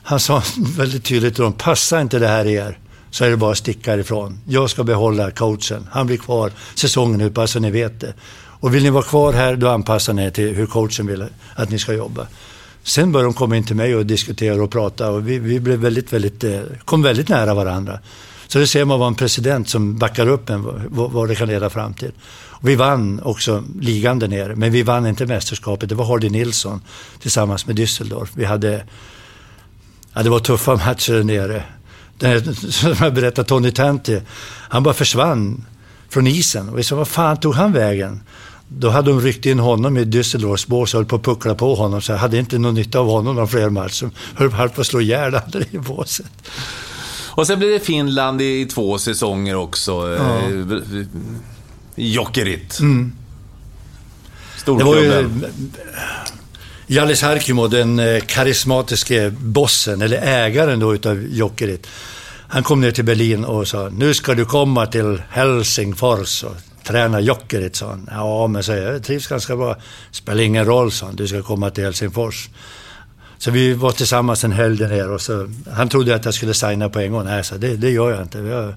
han 0.02 0.20
sa 0.20 0.42
väldigt 0.76 1.04
tydligt 1.04 1.34
till 1.34 1.44
dem, 1.44 1.52
passa 1.52 2.00
inte 2.00 2.18
det 2.18 2.28
här 2.28 2.46
er 2.46 2.78
så 3.10 3.24
är 3.24 3.30
det 3.30 3.36
bara 3.36 3.52
att 3.52 3.58
sticka 3.58 3.96
ifrån. 3.96 4.40
Jag 4.48 4.70
ska 4.70 4.84
behålla 4.84 5.30
coachen. 5.30 5.88
Han 5.90 6.06
blir 6.06 6.16
kvar 6.16 6.52
säsongen 6.74 7.20
ut, 7.20 7.32
bara 7.32 7.46
så 7.46 7.60
ni 7.60 7.70
vet 7.70 8.00
det. 8.00 8.14
Och 8.34 8.74
vill 8.74 8.82
ni 8.82 8.90
vara 8.90 9.02
kvar 9.02 9.32
här, 9.32 9.56
då 9.56 9.68
anpassar 9.68 10.12
ni 10.12 10.24
er 10.24 10.30
till 10.30 10.54
hur 10.54 10.66
coachen 10.66 11.06
vill 11.06 11.24
att 11.54 11.70
ni 11.70 11.78
ska 11.78 11.92
jobba. 11.92 12.26
Sen 12.84 13.12
började 13.12 13.28
de 13.28 13.34
komma 13.34 13.56
in 13.56 13.64
till 13.64 13.76
mig 13.76 13.96
och 13.96 14.06
diskutera 14.06 14.62
och 14.62 14.70
prata 14.70 15.10
och 15.10 15.28
vi, 15.28 15.38
vi 15.38 15.60
blev 15.60 15.78
väldigt, 15.78 16.12
väldigt, 16.12 16.44
eh, 16.44 16.60
kom 16.84 17.02
väldigt 17.02 17.28
nära 17.28 17.54
varandra. 17.54 17.98
Så 18.48 18.58
det 18.58 18.66
ser 18.66 18.84
man 18.84 18.98
vad 18.98 19.08
en 19.08 19.14
president 19.14 19.68
som 19.68 19.98
backar 19.98 20.28
upp 20.28 20.50
en, 20.50 20.62
vad, 20.88 21.10
vad 21.10 21.28
det 21.28 21.34
kan 21.34 21.48
leda 21.48 21.70
fram 21.70 21.94
till. 21.94 22.12
Och 22.64 22.68
vi 22.68 22.74
vann 22.74 23.20
också 23.24 23.64
ligan 23.80 24.18
där 24.18 24.28
nere, 24.28 24.56
men 24.56 24.72
vi 24.72 24.82
vann 24.82 25.06
inte 25.06 25.26
mästerskapet. 25.26 25.88
Det 25.88 25.94
var 25.94 26.04
Hardy 26.04 26.30
Nilsson 26.30 26.80
tillsammans 27.20 27.66
med 27.66 27.76
Düsseldorf. 27.76 28.28
Vi 28.34 28.44
hade, 28.44 28.84
ja 30.12 30.22
det 30.22 30.30
var 30.30 30.38
tuffa 30.38 30.76
matcher 30.86 31.12
där 31.12 31.24
nere. 31.24 31.64
Den, 32.18 32.54
som 32.54 32.94
jag 33.00 33.14
berättade, 33.14 33.48
Tony 33.48 33.70
Tanti, 33.70 34.20
han 34.68 34.82
bara 34.82 34.94
försvann 34.94 35.64
från 36.08 36.26
isen. 36.26 36.68
Och 36.68 36.78
vi 36.78 36.82
sa, 36.82 36.96
vad 36.96 37.08
fan 37.08 37.36
tog 37.36 37.54
han 37.54 37.72
vägen? 37.72 38.22
Då 38.78 38.88
hade 38.88 39.10
de 39.10 39.20
ryckt 39.20 39.46
in 39.46 39.58
honom 39.58 39.96
i 39.96 40.04
Düsseldorfs 40.04 40.68
bås 40.68 40.94
och 40.94 40.98
höll 40.98 41.06
på 41.06 41.16
att 41.16 41.22
puckla 41.22 41.54
på 41.54 41.74
honom. 41.74 42.02
Så 42.02 42.12
jag 42.12 42.18
hade 42.18 42.38
inte 42.38 42.58
någon 42.58 42.74
nytta 42.74 42.98
av 42.98 43.06
honom 43.06 43.36
någon 43.36 43.48
fler 43.48 43.70
matcher. 43.70 44.10
Höll 44.34 44.50
på 44.50 44.80
att 44.80 44.86
slå 44.86 45.00
ihjäl 45.00 45.34
andra 45.34 45.60
i 45.70 45.78
båset. 45.78 46.26
Och 47.36 47.46
sen 47.46 47.58
blev 47.58 47.70
det 47.70 47.80
Finland 47.80 48.42
i 48.42 48.66
två 48.66 48.98
säsonger 48.98 49.56
också. 49.56 50.16
Ja. 50.18 50.38
Eh, 50.38 51.06
Jokerit. 51.96 52.80
Mm. 52.80 53.12
Storklubben. 54.56 55.44
Jallis 56.86 57.22
Harkimo, 57.22 57.68
den 57.68 57.98
eh, 57.98 58.20
karismatiske 58.20 59.30
bossen, 59.30 60.02
eller 60.02 60.16
ägaren 60.16 60.80
då 60.80 60.94
utav 60.94 61.26
Jokerit. 61.30 61.86
Han 62.48 62.62
kom 62.62 62.80
ner 62.80 62.90
till 62.90 63.04
Berlin 63.04 63.44
och 63.44 63.68
sa, 63.68 63.88
nu 63.88 64.14
ska 64.14 64.34
du 64.34 64.44
komma 64.44 64.86
till 64.86 65.22
Helsingfors 65.30 66.44
träna 66.84 67.20
Jokerit, 67.20 67.76
sa 67.76 67.88
han. 67.88 68.08
Ja, 68.10 68.46
men 68.46 68.62
så 68.62 68.72
jag 68.72 69.02
trivs 69.02 69.26
ganska 69.26 69.56
bra. 69.56 69.76
Spelar 70.10 70.42
ingen 70.42 70.64
roll, 70.64 70.92
sa 70.92 71.06
han. 71.06 71.16
Du 71.16 71.28
ska 71.28 71.42
komma 71.42 71.70
till 71.70 71.84
Helsingfors. 71.84 72.48
Så 73.38 73.50
vi 73.50 73.74
var 73.74 73.90
tillsammans 73.90 74.44
en 74.44 74.52
helg 74.52 74.78
där 74.78 74.88
nere 74.88 75.08
och 75.08 75.20
så, 75.20 75.48
han 75.72 75.88
trodde 75.88 76.14
att 76.14 76.24
jag 76.24 76.34
skulle 76.34 76.54
signa 76.54 76.88
på 76.88 77.00
en 77.00 77.12
gång. 77.12 77.24
Nej, 77.24 77.44
så 77.44 77.56
det, 77.56 77.76
det 77.76 77.90
gör 77.90 78.10
jag 78.10 78.22
inte. 78.22 78.38
Jag, 78.38 78.74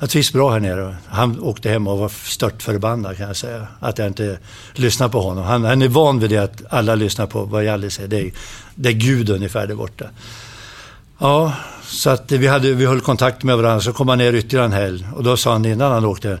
jag 0.00 0.10
trivs 0.10 0.32
bra 0.32 0.50
här 0.50 0.60
nere. 0.60 0.96
Han 1.08 1.40
åkte 1.40 1.68
hem 1.68 1.86
och 1.86 1.98
var 1.98 2.08
stört 2.08 2.62
förbannad 2.62 3.16
kan 3.16 3.26
jag 3.26 3.36
säga. 3.36 3.66
Att 3.80 3.98
jag 3.98 4.06
inte 4.06 4.38
lyssnar 4.74 5.08
på 5.08 5.20
honom. 5.20 5.44
Han, 5.44 5.64
han 5.64 5.82
är 5.82 5.88
van 5.88 6.20
vid 6.20 6.30
det 6.30 6.38
att 6.38 6.62
alla 6.70 6.94
lyssnar 6.94 7.26
på 7.26 7.44
vad 7.44 7.64
Jalle 7.64 7.90
säger. 7.90 8.08
Det 8.08 8.20
är, 8.20 8.32
det 8.74 8.88
är 8.88 8.92
Gud 8.92 9.30
ungefär 9.30 9.66
där 9.66 9.74
borta. 9.74 10.04
Ja, 11.18 11.52
så 11.84 12.10
att 12.10 12.32
vi, 12.32 12.46
hade, 12.46 12.72
vi 12.72 12.86
höll 12.86 13.00
kontakt 13.00 13.42
med 13.42 13.56
varandra. 13.56 13.80
Så 13.80 13.92
kom 13.92 14.08
han 14.08 14.18
ner 14.18 14.32
ytterligare 14.32 14.66
en 14.66 14.72
helg. 14.72 15.06
Och 15.16 15.24
då 15.24 15.36
sa 15.36 15.52
han 15.52 15.64
innan 15.64 15.92
han 15.92 16.04
åkte. 16.04 16.38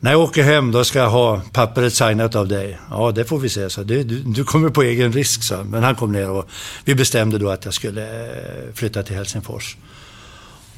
När 0.00 0.10
jag 0.10 0.20
åker 0.20 0.42
hem 0.42 0.72
då 0.72 0.84
ska 0.84 0.98
jag 0.98 1.10
ha 1.10 1.40
pappret 1.52 1.94
signat 1.94 2.34
av 2.34 2.48
dig. 2.48 2.78
Ja, 2.90 3.12
det 3.12 3.24
får 3.24 3.38
vi 3.38 3.48
se, 3.48 3.70
så 3.70 3.82
du, 3.82 4.02
du 4.04 4.44
kommer 4.44 4.68
på 4.68 4.82
egen 4.82 5.12
risk, 5.12 5.42
så. 5.42 5.64
Men 5.64 5.82
han 5.82 5.94
kom 5.94 6.12
ner 6.12 6.30
och 6.30 6.48
vi 6.84 6.94
bestämde 6.94 7.38
då 7.38 7.50
att 7.50 7.64
jag 7.64 7.74
skulle 7.74 8.30
eh, 8.30 8.74
flytta 8.74 9.02
till 9.02 9.16
Helsingfors. 9.16 9.76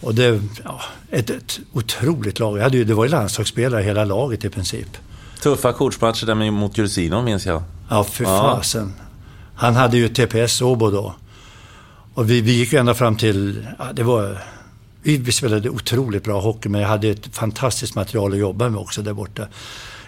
Och 0.00 0.14
det, 0.14 0.40
ja, 0.64 0.80
ett, 1.10 1.30
ett 1.30 1.60
otroligt 1.72 2.38
lag. 2.38 2.58
Jag 2.58 2.62
hade 2.62 2.76
ju, 2.76 2.84
det 2.84 2.94
var 2.94 3.04
ju 3.04 3.10
landslagsspelare 3.10 3.82
hela 3.82 4.04
laget 4.04 4.44
i 4.44 4.48
princip. 4.48 4.96
Tuffa 5.42 5.72
coachmatcher 5.72 6.26
där 6.26 6.50
mot 6.50 6.78
Jursino 6.78 7.22
minns 7.22 7.46
jag. 7.46 7.62
Ja, 7.90 8.04
för 8.04 8.24
fasen. 8.24 8.92
Han 9.54 9.76
hade 9.76 9.96
ju 9.96 10.08
TPS 10.08 10.62
Åbo 10.62 10.90
då. 10.90 11.14
Och 12.14 12.30
vi, 12.30 12.40
vi 12.40 12.52
gick 12.52 12.72
ju 12.72 12.78
ända 12.78 12.94
fram 12.94 13.16
till, 13.16 13.66
ja, 13.78 13.84
det 13.92 14.02
var 14.02 14.38
vi 15.02 15.32
spelade 15.32 15.70
otroligt 15.70 16.24
bra 16.24 16.40
hockey, 16.40 16.68
men 16.68 16.80
jag 16.80 16.88
hade 16.88 17.08
ett 17.08 17.36
fantastiskt 17.36 17.94
material 17.94 18.32
att 18.32 18.38
jobba 18.38 18.68
med 18.68 18.80
också 18.80 19.02
där 19.02 19.12
borta. 19.12 19.48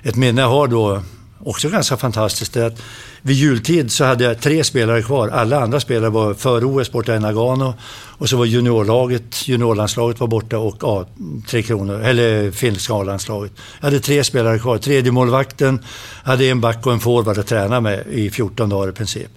Ett 0.03 0.17
minne 0.17 0.41
jag 0.41 0.49
har 0.49 0.69
då, 0.69 1.03
också 1.39 1.69
ganska 1.69 1.97
fantastiskt, 1.97 2.57
är 2.57 2.65
att 2.65 2.83
vid 3.23 3.37
jultid 3.37 3.93
så 3.93 4.05
hade 4.05 4.25
jag 4.25 4.41
tre 4.41 4.65
spelare 4.65 5.03
kvar. 5.03 5.29
Alla 5.29 5.61
andra 5.61 5.81
spelare 5.81 6.11
var 6.11 6.35
före 6.35 6.65
OS 6.65 6.93
borta 6.93 7.17
i 7.17 7.21
Nagano. 7.21 7.75
Och 8.19 8.29
så 8.29 8.37
var 8.37 8.45
juniorlaget, 8.45 9.49
juniorlandslaget 9.49 10.21
var 10.21 10.27
borta 10.27 10.59
och 10.59 10.77
ja, 10.81 11.07
Tre 11.49 11.63
Kronor, 11.63 12.01
eller 12.01 12.51
finska 12.51 12.95
A-landslaget. 12.95 13.53
Jag 13.81 13.87
hade 13.87 14.01
tre 14.01 14.25
spelare 14.25 14.59
kvar. 14.59 14.79
Tredje 14.79 15.13
målvakten 15.13 15.85
hade 16.23 16.45
en 16.45 16.61
back 16.61 16.87
och 16.87 16.93
en 16.93 17.01
forward 17.01 17.39
att 17.39 17.47
träna 17.47 17.81
med 17.81 18.07
i 18.07 18.31
14 18.31 18.69
dagar 18.69 18.89
i 18.89 18.93
princip. 18.93 19.31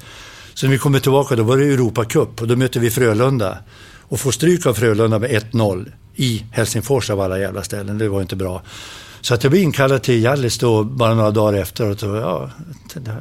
Så 0.54 0.66
när 0.66 0.72
vi 0.72 0.78
kommer 0.78 1.00
tillbaka 1.00 1.36
då 1.36 1.44
var 1.44 1.58
det 1.58 1.66
Europacup 1.66 2.42
och 2.42 2.48
då 2.48 2.56
mötte 2.56 2.80
vi 2.80 2.90
Frölunda 2.90 3.58
och 4.14 4.20
få 4.20 4.32
stryk 4.32 4.66
av 4.66 4.74
Frölunda 4.74 5.20
med 5.20 5.30
1-0 5.30 5.92
i 6.16 6.44
Helsingfors 6.52 7.10
av 7.10 7.22
alla 7.22 7.40
jävla 7.40 7.64
ställen. 7.64 7.98
Det 7.98 8.10
var 8.10 8.22
inte 8.22 8.36
bra. 8.36 8.62
Så 9.22 9.34
att 9.34 9.44
jag 9.44 9.52
blev 9.52 9.64
inkallad 9.64 10.04
till 10.04 10.24
Hjallis 10.24 10.58
då 10.58 10.84
bara 10.84 11.14
några 11.14 11.32
dagar 11.32 11.60
efter. 11.60 11.90
Och 11.90 12.00
så, 12.00 12.06
ja, 12.16 12.50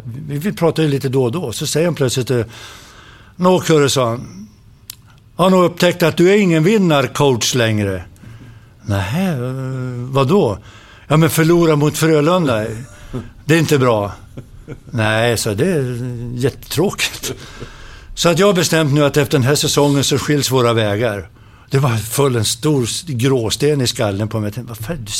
vi, 0.04 0.38
vi 0.38 0.52
pratade 0.52 0.88
lite 0.88 1.08
då 1.08 1.24
och 1.24 1.32
då. 1.32 1.52
Så 1.52 1.66
säger 1.66 1.86
han 1.86 1.94
plötsligt, 1.94 2.30
eh, 2.30 2.44
Nå 3.36 3.60
Kurre, 3.60 3.88
sa 3.88 4.08
han. 4.08 4.48
har 5.36 5.50
nog 5.50 5.64
upptäckt 5.64 6.02
att 6.02 6.16
du 6.16 6.30
är 6.30 6.36
ingen 6.36 6.64
vinnarcoach 6.64 7.54
längre. 7.54 8.04
Nej, 8.82 9.28
eh, 9.28 9.38
vadå? 10.10 10.58
Ja, 11.08 11.16
men 11.16 11.30
förlora 11.30 11.76
mot 11.76 11.98
Frölunda, 11.98 12.66
det 13.44 13.54
är 13.54 13.58
inte 13.58 13.78
bra. 13.78 14.12
Nej, 14.90 15.36
så 15.36 15.54
det 15.54 15.66
är 15.66 15.98
jättetråkigt. 16.34 17.34
Så 18.14 18.28
att 18.28 18.38
jag 18.38 18.46
har 18.46 18.54
bestämt 18.54 18.92
nu 18.92 19.04
att 19.04 19.16
efter 19.16 19.38
den 19.38 19.46
här 19.46 19.54
säsongen 19.54 20.04
så 20.04 20.18
skiljs 20.18 20.50
våra 20.50 20.72
vägar. 20.72 21.28
Det 21.70 21.78
var 21.78 21.96
föll 21.96 22.36
en 22.36 22.44
stor 22.44 22.88
gråsten 23.06 23.80
i 23.80 23.86
skallen 23.86 24.28
på 24.28 24.40
mig. 24.40 24.52
Jag, 24.56 24.78
tänkte, 24.78 25.12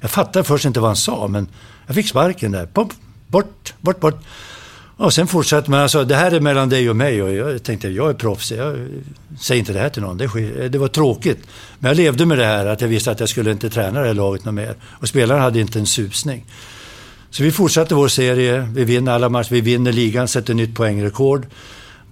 jag 0.00 0.10
fattade 0.10 0.44
först 0.44 0.64
inte 0.64 0.80
vad 0.80 0.88
han 0.88 0.96
sa, 0.96 1.28
men 1.28 1.48
jag 1.86 1.94
fick 1.94 2.08
sparken 2.08 2.52
där. 2.52 2.66
Bort, 2.66 2.94
bort, 3.28 3.74
bort. 3.80 4.00
bort. 4.00 4.24
Och 4.96 5.14
sen 5.14 5.26
fortsatte 5.26 5.70
man. 5.70 5.80
Alltså, 5.80 6.04
det 6.04 6.14
här 6.14 6.30
är 6.30 6.40
mellan 6.40 6.68
dig 6.68 6.90
och 6.90 6.96
mig. 6.96 7.22
Och 7.22 7.32
jag 7.32 7.62
tänkte, 7.62 7.88
jag 7.88 8.10
är 8.10 8.14
proffs. 8.14 8.52
Jag 8.52 8.88
säger 9.40 9.58
inte 9.58 9.72
det 9.72 9.78
här 9.78 9.88
till 9.88 10.02
någon. 10.02 10.18
Det, 10.18 10.68
det 10.68 10.78
var 10.78 10.88
tråkigt. 10.88 11.38
Men 11.78 11.88
jag 11.88 11.96
levde 11.96 12.26
med 12.26 12.38
det 12.38 12.44
här, 12.44 12.66
att 12.66 12.80
jag 12.80 12.88
visste 12.88 13.10
att 13.10 13.20
jag 13.20 13.28
skulle 13.28 13.50
inte 13.50 13.70
träna 13.70 14.00
det 14.00 14.06
här 14.06 14.14
laget 14.14 14.44
något 14.44 14.54
mer. 14.54 14.74
Och 14.84 15.08
spelarna 15.08 15.40
hade 15.40 15.60
inte 15.60 15.78
en 15.78 15.86
susning. 15.86 16.46
Så 17.30 17.42
vi 17.42 17.52
fortsatte 17.52 17.94
vår 17.94 18.08
serie. 18.08 18.68
Vi 18.74 18.84
vinner 18.84 19.12
alla 19.12 19.28
matcher. 19.28 19.50
Vi 19.50 19.60
vinner 19.60 19.92
ligan, 19.92 20.28
sätter 20.28 20.54
nytt 20.54 20.74
poängrekord. 20.74 21.46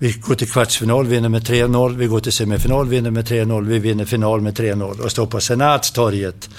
Vi 0.02 0.12
går 0.12 0.34
till 0.34 0.50
kvartsfinal, 0.50 1.06
vinner 1.06 1.28
med 1.28 1.42
3-0. 1.42 1.96
Vi 1.96 2.06
går 2.06 2.20
till 2.20 2.32
semifinal, 2.32 2.88
vinner 2.88 3.10
med 3.10 3.28
3-0. 3.28 3.66
Vi 3.66 3.78
vinner 3.78 4.04
final 4.04 4.40
med 4.40 4.58
3-0 4.58 5.00
och 5.00 5.10
står 5.10 5.26
på 5.26 5.40
Senatstorget 5.40 6.50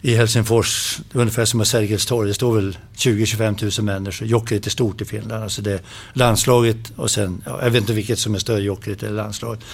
i 0.00 0.14
Helsingfors, 0.14 1.00
ungefär 1.12 1.44
som 1.44 1.60
på 1.60 1.66
Sergels 1.66 2.06
torg. 2.06 2.28
Det 2.28 2.34
står 2.34 2.54
väl 2.54 2.78
20-25 2.96 3.80
000 3.80 3.84
människor. 3.84 4.28
Jokerit 4.28 4.66
är 4.66 4.70
stort 4.70 5.00
i 5.00 5.04
Finland. 5.04 5.42
Alltså 5.42 5.62
det 5.62 5.72
är 5.72 5.80
landslaget 6.12 6.92
och 6.96 7.10
sen, 7.10 7.42
ja, 7.46 7.58
jag 7.62 7.70
vet 7.70 7.80
inte 7.80 7.92
vilket 7.92 8.18
som 8.18 8.34
är 8.34 8.38
större, 8.38 8.62
Jokerit 8.62 9.02
eller 9.02 9.16
landslaget. 9.16 9.64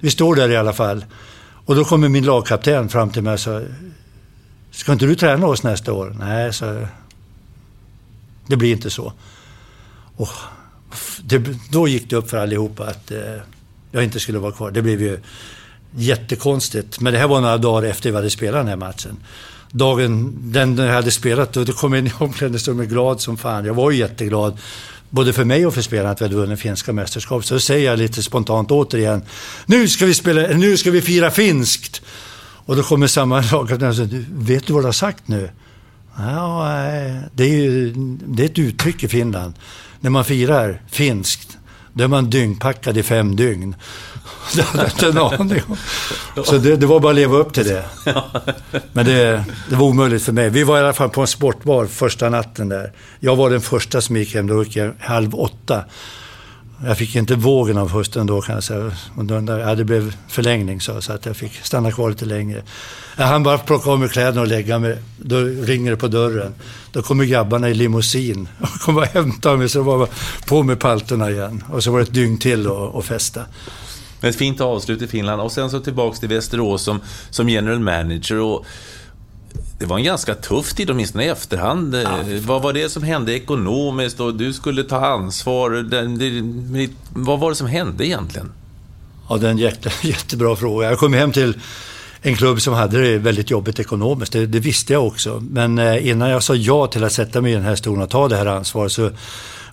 Vi 0.00 0.10
står 0.10 0.36
där 0.36 0.48
i 0.48 0.56
alla 0.56 0.72
fall. 0.72 1.04
Och 1.64 1.76
då 1.76 1.84
kommer 1.84 2.08
min 2.08 2.24
lagkapten 2.24 2.88
fram 2.88 3.10
till 3.10 3.22
mig 3.22 3.34
och 3.34 3.40
sa, 3.40 3.62
ska 4.70 4.92
inte 4.92 5.06
du 5.06 5.14
träna 5.14 5.46
oss 5.46 5.62
nästa 5.62 5.92
år? 5.92 6.16
Nej, 6.20 6.52
så 6.52 6.86
det 8.46 8.56
blir 8.56 8.72
inte 8.72 8.90
så. 8.90 9.12
Oh, 10.16 10.30
det, 11.28 11.42
då 11.70 11.88
gick 11.88 12.10
det 12.10 12.16
upp 12.16 12.30
för 12.30 12.36
allihopa 12.36 12.84
att 12.84 13.10
eh, 13.10 13.18
jag 13.92 14.04
inte 14.04 14.20
skulle 14.20 14.38
vara 14.38 14.52
kvar. 14.52 14.70
Det 14.70 14.82
blev 14.82 15.02
ju 15.02 15.18
jättekonstigt. 15.96 17.00
Men 17.00 17.12
det 17.12 17.18
här 17.18 17.28
var 17.28 17.40
några 17.40 17.58
dagar 17.58 17.88
efter 17.88 18.10
vi 18.10 18.16
hade 18.16 18.30
spelat 18.30 18.60
den 18.60 18.68
här 18.68 18.76
matchen. 18.76 19.16
Dagen 19.70 20.34
den 20.42 20.78
jag 20.78 20.94
hade 20.94 21.10
spelat, 21.10 21.52
då, 21.52 21.64
kom 21.64 21.92
jag 21.92 22.00
in 22.00 22.06
i 22.06 22.12
omklädningsrummet 22.18 22.88
glad 22.88 23.20
som 23.20 23.36
fan. 23.36 23.64
Jag 23.64 23.74
var 23.74 23.90
ju 23.90 23.98
jätteglad. 23.98 24.58
Både 25.10 25.32
för 25.32 25.44
mig 25.44 25.66
och 25.66 25.74
för 25.74 25.82
spelarna 25.82 26.10
att 26.10 26.20
vi 26.20 26.24
hade 26.24 26.36
vunnit 26.36 26.60
finska 26.60 26.92
mästerskap. 26.92 27.44
Så 27.44 27.54
då 27.54 27.60
säger 27.60 27.90
jag 27.90 27.98
lite 27.98 28.22
spontant 28.22 28.70
återigen. 28.70 29.22
Nu 29.66 29.88
ska 29.88 30.06
vi, 30.06 30.14
spela, 30.14 30.40
nu 30.56 30.76
ska 30.76 30.90
vi 30.90 31.02
fira 31.02 31.30
finskt! 31.30 32.02
Och 32.66 32.76
då 32.76 32.82
kommer 32.82 33.06
samma 33.06 33.40
lagkapten 33.52 33.88
och 33.88 33.96
säger, 33.96 34.24
vet 34.30 34.66
du 34.66 34.72
vad 34.72 34.82
du 34.82 34.86
har 34.86 34.92
sagt 34.92 35.28
nu? 35.28 35.50
Ja, 36.18 36.72
eh, 36.86 37.16
det 37.32 37.44
är 37.44 37.48
ju 37.48 37.92
det 38.26 38.42
är 38.42 38.46
ett 38.46 38.58
uttryck 38.58 39.04
i 39.04 39.08
Finland 39.08 39.54
när 40.06 40.10
man 40.10 40.24
firar 40.24 40.82
finskt, 40.90 41.58
då 41.92 42.04
är 42.04 42.08
man 42.08 42.30
dyngpackad 42.30 42.96
i 42.96 43.02
fem 43.02 43.36
dygn. 43.36 43.76
Det 44.54 44.62
hade 44.62 44.82
jag 44.82 44.92
inte 44.92 45.06
en 45.06 45.18
aning 45.18 45.62
om. 45.68 46.44
Så 46.44 46.58
det, 46.58 46.76
det, 46.76 46.86
var 46.86 47.00
bara 47.00 47.10
att 47.10 47.16
leva 47.16 47.36
upp 47.36 47.52
till 47.52 47.66
det. 47.66 47.84
Men 48.92 49.06
det, 49.06 49.44
det, 49.68 49.76
var 49.76 49.86
omöjligt 49.86 50.22
för 50.22 50.32
mig. 50.32 50.50
Vi 50.50 50.62
var 50.62 50.76
i 50.76 50.80
alla 50.80 50.92
fall 50.92 51.08
på 51.08 51.20
en 51.20 51.26
sportbar 51.26 51.86
första 51.86 52.28
natten 52.28 52.68
där. 52.68 52.92
Jag 53.20 53.36
var 53.36 53.50
den 53.50 53.60
första 53.60 54.00
som 54.00 54.16
gick 54.16 54.34
hem, 54.34 54.46
då 54.46 54.64
gick 54.64 54.76
jag 54.76 54.92
halv 55.00 55.34
åtta. 55.34 55.84
Jag 56.84 56.98
fick 56.98 57.16
inte 57.16 57.34
vågen 57.34 57.78
av 57.78 57.90
hösten 57.90 58.26
då 58.26 58.40
kan 58.40 58.54
jag 58.54 58.64
säga. 58.64 58.92
Ja, 59.46 59.74
det 59.74 59.84
blev 59.84 60.16
förlängning 60.28 60.80
så, 60.80 61.00
så 61.00 61.12
att 61.12 61.26
jag 61.26 61.36
fick 61.36 61.52
stanna 61.52 61.92
kvar 61.92 62.10
lite 62.10 62.24
längre. 62.24 62.62
Jag 63.16 63.26
hann 63.26 63.42
bara 63.42 63.58
plocka 63.58 63.90
av 63.90 64.00
mig 64.00 64.08
kläderna 64.08 64.40
och 64.40 64.46
lägga 64.46 64.78
mig. 64.78 64.98
Då 65.16 65.40
ringer 65.40 65.90
det 65.90 65.96
på 65.96 66.08
dörren. 66.08 66.54
Då 66.92 67.02
kommer 67.02 67.24
grabbarna 67.24 67.68
i 67.68 67.74
limousin 67.74 68.48
och 68.60 68.68
kommer 68.80 69.00
och 69.00 69.06
hämtar 69.06 69.56
mig. 69.56 69.68
Så 69.68 69.82
var 69.82 70.08
på 70.46 70.62
med 70.62 70.80
palterna 70.80 71.30
igen. 71.30 71.64
Och 71.72 71.84
så 71.84 71.90
var 71.90 71.98
det 71.98 72.02
ett 72.02 72.14
dygn 72.14 72.38
till 72.38 72.68
att 72.94 73.04
festa. 73.04 73.42
Ett 74.20 74.36
fint 74.36 74.60
avslut 74.60 75.02
i 75.02 75.06
Finland 75.06 75.42
och 75.42 75.52
sen 75.52 75.70
så 75.70 75.80
tillbaks 75.80 76.20
till 76.20 76.28
Västerås 76.28 76.82
som, 76.82 77.00
som 77.30 77.48
general 77.48 77.80
manager. 77.80 78.40
Och 78.40 78.66
det 79.78 79.86
var 79.86 79.98
en 79.98 80.04
ganska 80.04 80.34
tuff 80.34 80.74
tid, 80.74 80.90
åtminstone 80.90 81.24
i 81.24 81.28
efterhand. 81.28 81.94
Ja. 81.94 82.18
Vad 82.46 82.62
var 82.62 82.72
det 82.72 82.88
som 82.88 83.02
hände 83.02 83.34
ekonomiskt 83.34 84.20
och 84.20 84.34
du 84.34 84.52
skulle 84.52 84.84
ta 84.84 85.06
ansvar? 85.06 85.70
vad 87.14 87.40
var 87.40 87.50
det 87.50 87.56
som 87.56 87.66
hände 87.66 88.06
egentligen? 88.06 88.52
Ja, 89.28 89.36
det 89.36 89.46
är 89.46 89.50
en 89.50 89.58
jätte, 89.58 89.90
jättebra 90.02 90.56
fråga. 90.56 90.88
Jag 90.88 90.98
kom 90.98 91.12
hem 91.12 91.32
till 91.32 91.56
en 92.22 92.36
klubb 92.36 92.60
som 92.60 92.74
hade 92.74 93.02
det 93.02 93.18
väldigt 93.18 93.50
jobbigt 93.50 93.80
ekonomiskt. 93.80 94.32
Det, 94.32 94.46
det, 94.46 94.60
visste 94.60 94.92
jag 94.92 95.06
också. 95.06 95.42
Men 95.50 95.78
eh, 95.78 96.08
innan 96.08 96.30
jag 96.30 96.42
sa 96.42 96.54
ja 96.54 96.86
till 96.86 97.04
att 97.04 97.12
sätta 97.12 97.40
mig 97.40 97.52
i 97.52 97.54
den 97.54 97.64
här 97.64 97.76
stolen 97.76 98.02
och 98.02 98.10
ta 98.10 98.28
det 98.28 98.36
här 98.36 98.46
ansvaret 98.46 98.92
så 98.92 99.10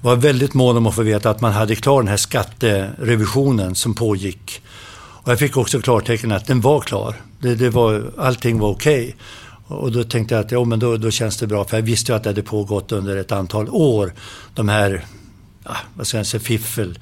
var 0.02 0.12
jag 0.12 0.22
väldigt 0.22 0.54
mån 0.54 0.78
om 0.78 0.88
att 0.88 0.96
få 0.96 1.02
veta 1.02 1.30
att 1.30 1.42
man 1.42 1.52
hade 1.52 1.76
klar 1.76 2.02
den 2.02 2.08
här 2.08 2.18
skatterevisionen 2.18 3.76
som 3.76 3.94
pågick. 3.94 4.62
Och 5.24 5.32
jag 5.32 5.40
fick 5.40 5.58
också 5.58 5.82
klartecken 5.82 6.32
att 6.32 6.46
den 6.46 6.62
var 6.62 6.82
klar. 6.82 7.16
Det, 7.40 7.56
det 7.56 7.70
var, 7.70 8.12
allting 8.18 8.60
var 8.60 8.70
okej. 8.70 9.04
Okay. 9.04 9.14
Och 9.74 9.92
då 9.92 10.04
tänkte 10.04 10.36
jag 10.36 10.46
att 10.46 10.52
ja, 10.52 10.64
men 10.64 10.80
då, 10.80 10.98
då 10.98 11.12
känns 11.12 11.38
det 11.38 11.48
bra, 11.48 11.66
för 11.66 11.78
jag 11.78 11.84
visste 11.84 12.12
ju 12.12 12.16
att 12.16 12.24
det 12.24 12.30
hade 12.30 12.44
pågått 12.44 12.92
under 12.92 13.18
ett 13.18 13.32
antal 13.32 13.70
år. 13.70 14.14
De 14.54 14.70
här, 14.70 15.06
ja, 15.64 15.76
vad 15.94 16.08
ska 16.08 16.18
jag 16.18 16.28
säga, 16.28 16.42
fiffel 16.42 17.00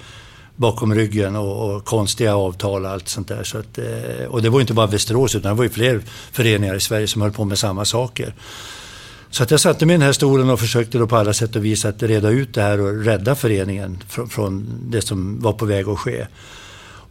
bakom 0.55 0.95
ryggen 0.95 1.35
och, 1.35 1.75
och, 1.75 1.85
konstiga 1.85 2.35
avtal 2.35 2.85
och 2.85 2.91
allt 2.91 3.07
sånt 3.07 3.27
där. 3.27 3.43
Så 3.43 3.57
att, 3.57 3.77
eh, 3.77 4.25
och 4.27 4.41
det 4.41 4.49
var 4.49 4.61
inte 4.61 4.73
bara 4.73 4.87
Västerås 4.87 5.35
utan 5.35 5.51
det 5.51 5.57
var 5.57 5.63
ju 5.63 5.69
fler 5.69 6.01
föreningar 6.31 6.75
i 6.75 6.79
Sverige 6.79 7.07
som 7.07 7.21
höll 7.21 7.31
på 7.31 7.45
med 7.45 7.59
samma 7.59 7.85
saker. 7.85 8.33
Så 9.29 9.43
att 9.43 9.51
jag 9.51 9.59
satte 9.59 9.85
mig 9.85 9.93
i 9.93 9.97
den 9.97 10.05
här 10.05 10.13
stolen 10.13 10.49
och 10.49 10.59
försökte 10.59 10.97
då 10.97 11.07
på 11.07 11.15
alla 11.15 11.33
sätt 11.33 11.55
och 11.55 11.65
vis 11.65 11.85
att 11.85 12.03
reda 12.03 12.29
ut 12.29 12.53
det 12.53 12.61
här 12.61 12.81
och 12.81 13.05
rädda 13.05 13.35
föreningen 13.35 14.03
från, 14.07 14.29
från 14.29 14.67
det 14.85 15.01
som 15.01 15.41
var 15.41 15.53
på 15.53 15.65
väg 15.65 15.89
att 15.89 15.99
ske. 15.99 16.27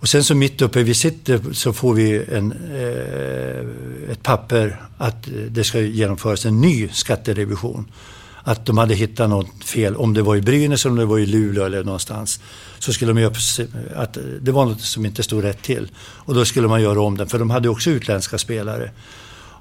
Och 0.01 0.09
sen 0.09 0.25
så 0.25 0.35
mitt 0.35 0.63
uppe 0.63 0.83
vi 0.83 0.95
sitter 0.95 1.41
så 1.53 1.73
får 1.73 1.95
vi 1.95 2.25
en, 2.33 2.53
eh, 2.53 4.13
ett 4.13 4.23
papper 4.23 4.81
att 4.99 5.29
det 5.51 5.65
ska 5.65 5.81
genomföras 5.81 6.47
en 6.47 6.61
ny 6.61 6.89
skatterevision. 6.89 7.93
Att 8.43 8.67
de 8.67 8.79
hade 8.79 8.95
hittat 8.95 9.31
något 9.31 9.65
fel, 9.65 9.97
om 9.97 10.15
det 10.15 10.23
var 10.23 10.37
i 10.37 10.41
Brynäs 10.41 10.85
om 10.85 10.97
det 10.97 11.05
var 11.05 11.19
i 11.19 11.27
Luleå 11.27 11.65
eller 11.65 11.85
någonstans. 11.85 12.41
Så 12.79 12.93
skulle 12.93 13.13
de 13.13 13.21
göra 13.21 13.33
att 13.95 14.19
det 14.41 14.53
var 14.53 14.65
något 14.65 14.81
som 14.81 15.07
inte 15.07 15.23
stod 15.23 15.45
rätt 15.45 15.63
till. 15.63 15.91
Och 15.99 16.35
då 16.35 16.45
skulle 16.45 16.69
man 16.69 16.83
göra 16.83 17.01
om 17.01 17.17
den, 17.17 17.29
för 17.29 17.39
de 17.39 17.51
hade 17.51 17.69
också 17.69 17.91
utländska 17.91 18.39
spelare. 18.39 18.91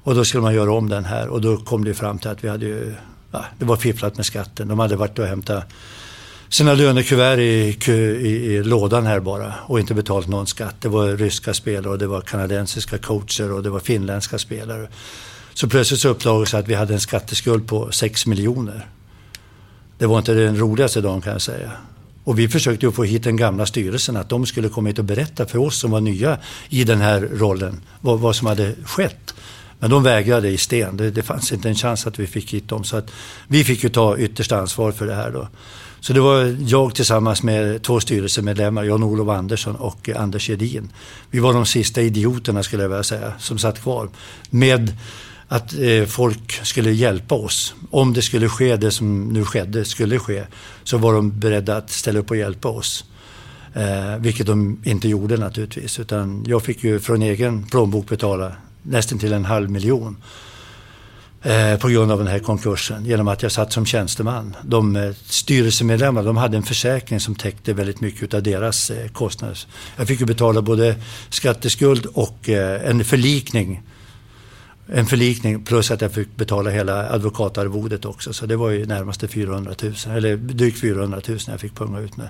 Och 0.03 0.16
då 0.16 0.26
skulle 0.26 0.41
man 0.41 0.53
göra 0.53 0.74
om 0.74 0.90
den 0.90 1.06
här 1.06 1.28
och 1.28 1.41
då 1.41 1.57
kom 1.57 1.84
det 1.84 1.94
fram 1.94 2.18
till 2.18 2.30
att 2.30 2.44
vi 2.44 2.48
hade 2.48 2.66
ju, 2.66 2.95
ja, 3.32 3.45
det 3.57 3.66
var 3.66 3.76
fifflat 3.76 4.18
med 4.18 4.26
skatten. 4.26 4.68
De 4.68 4.80
hade 4.80 4.95
varit 4.95 5.20
och 5.20 5.26
hämtat 5.26 5.64
sina 6.49 6.73
lönekuvert 6.73 7.38
i, 7.38 7.77
i, 7.88 7.91
i, 7.91 8.63
lådan 8.63 9.05
här 9.05 9.19
bara 9.19 9.53
och 9.65 9.80
inte 9.80 9.93
betalt 9.93 10.27
någon 10.27 10.47
skatt. 10.47 10.76
Det 10.80 10.89
var 10.89 11.07
ryska 11.07 11.53
spelare 11.53 11.89
och 11.89 11.97
det 11.97 12.07
var 12.07 12.21
kanadensiska 12.21 12.97
coacher 12.97 13.51
och 13.51 13.63
det 13.63 13.69
var 13.69 13.80
finländska 13.80 14.38
spelare. 14.38 14.88
Så 15.53 15.67
plötsligt 15.69 15.99
så 15.99 16.09
uppdagades 16.09 16.53
att 16.53 16.67
vi 16.67 16.73
hade 16.73 16.93
en 16.93 16.99
skatteskuld 16.99 17.67
på 17.67 17.91
6 17.91 18.26
miljoner. 18.26 18.88
Det 19.97 20.05
var 20.05 20.17
inte 20.17 20.34
den 20.34 20.57
roligaste 20.57 21.01
dagen 21.01 21.21
kan 21.21 21.34
jag 21.34 21.41
säga. 21.41 21.71
Och 22.23 22.39
vi 22.39 22.47
försökte 22.47 22.85
ju 22.85 22.91
få 22.91 23.03
hit 23.03 23.23
den 23.23 23.38
gamla 23.38 23.65
styrelsen, 23.65 24.17
att 24.17 24.30
de 24.30 24.45
skulle 24.45 24.69
komma 24.69 24.89
hit 24.89 24.99
och 24.99 25.05
berätta 25.05 25.45
för 25.45 25.59
oss 25.59 25.80
som 25.80 25.91
var 25.91 26.01
nya 26.01 26.38
i 26.69 26.84
den 26.84 27.01
här 27.01 27.21
rollen, 27.21 27.81
vad, 28.01 28.19
vad 28.19 28.35
som 28.35 28.47
hade 28.47 28.76
skett. 28.85 29.34
Men 29.80 29.89
de 29.89 30.03
vägrade 30.03 30.49
i 30.49 30.57
sten. 30.57 30.97
Det, 30.97 31.11
det, 31.11 31.23
fanns 31.23 31.51
inte 31.51 31.69
en 31.69 31.76
chans 31.76 32.07
att 32.07 32.19
vi 32.19 32.27
fick 32.27 32.53
hit 32.53 32.67
dem. 32.67 32.84
Så 32.84 32.97
att 32.97 33.11
vi 33.47 33.63
fick 33.63 33.84
ju 33.84 33.89
ta 33.89 34.17
yttersta 34.17 34.57
ansvar 34.57 34.91
för 34.91 35.05
det 35.07 35.15
här 35.15 35.31
då. 35.31 35.47
Så 36.01 36.13
det 36.13 36.19
var 36.19 36.55
jag 36.67 36.95
tillsammans 36.95 37.43
med 37.43 37.81
två 37.81 37.99
styrelsemedlemmar, 37.99 38.84
Jan-Olof 38.84 39.30
Andersson 39.30 39.76
och 39.76 40.09
Anders 40.09 40.49
Edin. 40.49 40.89
Vi 41.31 41.39
var 41.39 41.53
de 41.53 41.65
sista 41.65 42.01
idioterna 42.01 42.63
skulle 42.63 42.84
jag 42.84 42.89
vilja 42.89 43.03
säga, 43.03 43.34
som 43.39 43.57
satt 43.57 43.81
kvar. 43.81 44.09
Med 44.49 44.93
att 45.47 45.73
eh, 45.80 46.05
folk 46.05 46.59
skulle 46.63 46.91
hjälpa 46.91 47.35
oss. 47.35 47.73
Om 47.91 48.13
det 48.13 48.21
skulle 48.21 48.49
ske, 48.49 48.76
det 48.76 48.91
som 48.91 49.30
nu 49.34 49.45
skedde, 49.45 49.85
skulle 49.85 50.19
ske, 50.19 50.43
så 50.84 50.97
var 50.97 51.13
de 51.13 51.39
beredda 51.39 51.77
att 51.77 51.89
ställa 51.89 52.19
upp 52.19 52.31
och 52.31 52.38
hjälpa 52.38 52.69
oss. 52.69 53.05
Eh, 53.73 54.17
vilket 54.19 54.47
de 54.47 54.81
inte 54.84 55.07
gjorde 55.07 55.38
naturligtvis. 55.38 55.99
Utan 55.99 56.45
jag 56.47 56.63
fick 56.63 56.84
ju 56.84 56.99
från 56.99 57.21
egen 57.21 57.63
plånbok 57.63 58.09
betala 58.09 58.51
nästan 58.84 59.19
till 59.19 59.34
en 59.34 59.45
halv 59.45 59.69
miljon. 59.69 60.17
Eh, 61.41 61.80
på 61.80 61.88
grund 61.88 62.11
av 62.11 62.18
den 62.18 62.28
här 62.28 62.40
konkursen 62.40 63.06
genom 63.06 63.28
att 63.28 63.44
jag 63.44 63.52
satt 63.52 63.74
som 63.74 63.86
tjänsteman. 63.86 64.56
De 64.64 64.95
eh, 64.95 65.11
styrelsemedlemmar 65.26 66.24
de 66.24 66.38
hade 66.38 66.57
en 66.57 66.64
försäkring 66.64 67.20
som 67.20 67.36
täckte 67.36 67.74
väldigt 67.74 68.02
mycket 68.02 68.34
av 68.34 68.44
deras 68.44 68.90
eh, 68.90 69.07
kostnader. 69.07 69.60
Jag 69.98 70.07
fick 70.07 70.20
ju 70.20 70.26
betala 70.26 70.61
både 70.61 70.95
skatteskuld 71.30 72.06
och 72.06 72.49
eh, 72.49 72.90
en 72.90 73.06
förlikning. 73.06 73.82
En 74.88 75.06
förlikning 75.06 75.64
plus 75.64 75.91
att 75.91 76.02
jag 76.02 76.11
fick 76.11 76.36
betala 76.36 76.70
hela 76.70 77.10
advokatarvodet 77.10 78.06
också. 78.06 78.34
Så 78.34 78.45
det 78.45 78.56
var 78.56 78.70
ju 78.70 78.86
närmaste 78.86 79.28
400 79.28 79.74
000, 79.82 79.94
eller 80.18 80.36
drygt 80.38 80.80
400 80.80 81.22
000 81.28 81.40
jag 81.48 81.60
fick 81.60 81.76
punga 81.76 81.99
ut 81.99 82.18
med. 82.18 82.30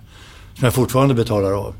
Som 0.56 0.66
jag 0.66 0.74
fortfarande 0.74 1.14
betalar 1.14 1.52
av. 1.52 1.76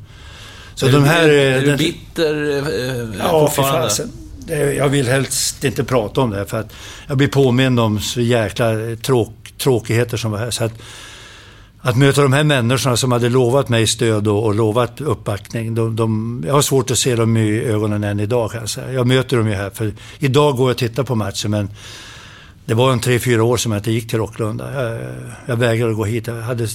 Så 0.74 0.86
är 0.86 0.92
de 0.92 1.04
här... 1.04 1.28
Är, 1.28 1.60
du 1.60 1.76
bitter 1.76 2.50
eh, 2.50 3.18
ja, 3.18 3.48
fortfarande? 3.48 4.19
Jag 4.48 4.88
vill 4.88 5.08
helst 5.08 5.64
inte 5.64 5.84
prata 5.84 6.20
om 6.20 6.30
det, 6.30 6.46
för 6.46 6.60
att 6.60 6.72
jag 7.06 7.16
blir 7.16 7.28
påmind 7.28 7.80
om 7.80 8.00
så 8.00 8.20
jäkla 8.20 8.72
tråk, 9.02 9.52
tråkigheter 9.58 10.16
som 10.16 10.30
var 10.30 10.38
här. 10.38 10.50
Så 10.50 10.64
att, 10.64 10.72
att 11.80 11.96
möta 11.96 12.22
de 12.22 12.32
här 12.32 12.44
människorna 12.44 12.96
som 12.96 13.12
hade 13.12 13.28
lovat 13.28 13.68
mig 13.68 13.86
stöd 13.86 14.28
och, 14.28 14.44
och 14.44 14.54
lovat 14.54 15.00
uppbackning. 15.00 15.74
De, 15.74 15.96
de, 15.96 16.42
jag 16.46 16.54
har 16.54 16.62
svårt 16.62 16.90
att 16.90 16.98
se 16.98 17.16
dem 17.16 17.36
i 17.36 17.60
ögonen 17.60 18.04
än 18.04 18.20
idag 18.20 18.50
kan 18.50 18.60
jag 18.60 18.70
säga. 18.70 18.92
Jag 18.92 19.06
möter 19.06 19.36
dem 19.36 19.48
ju 19.48 19.54
här, 19.54 19.70
för 19.70 19.92
idag 20.18 20.56
går 20.56 20.68
jag 20.68 20.74
och 20.74 20.78
tittar 20.78 21.02
på 21.02 21.14
matchen, 21.14 21.50
men 21.50 21.68
det 22.64 22.74
var 22.74 22.92
en 22.92 23.00
tre, 23.00 23.18
fyra 23.18 23.44
år 23.44 23.56
som 23.56 23.72
jag 23.72 23.78
inte 23.78 23.90
gick 23.90 24.10
till 24.10 24.18
Rocklunda. 24.18 24.84
Jag, 24.84 25.00
jag 25.46 25.56
vägrade 25.56 25.94
gå 25.94 26.04
hit. 26.04 26.26
Jag 26.26 26.42
hade, 26.42 26.68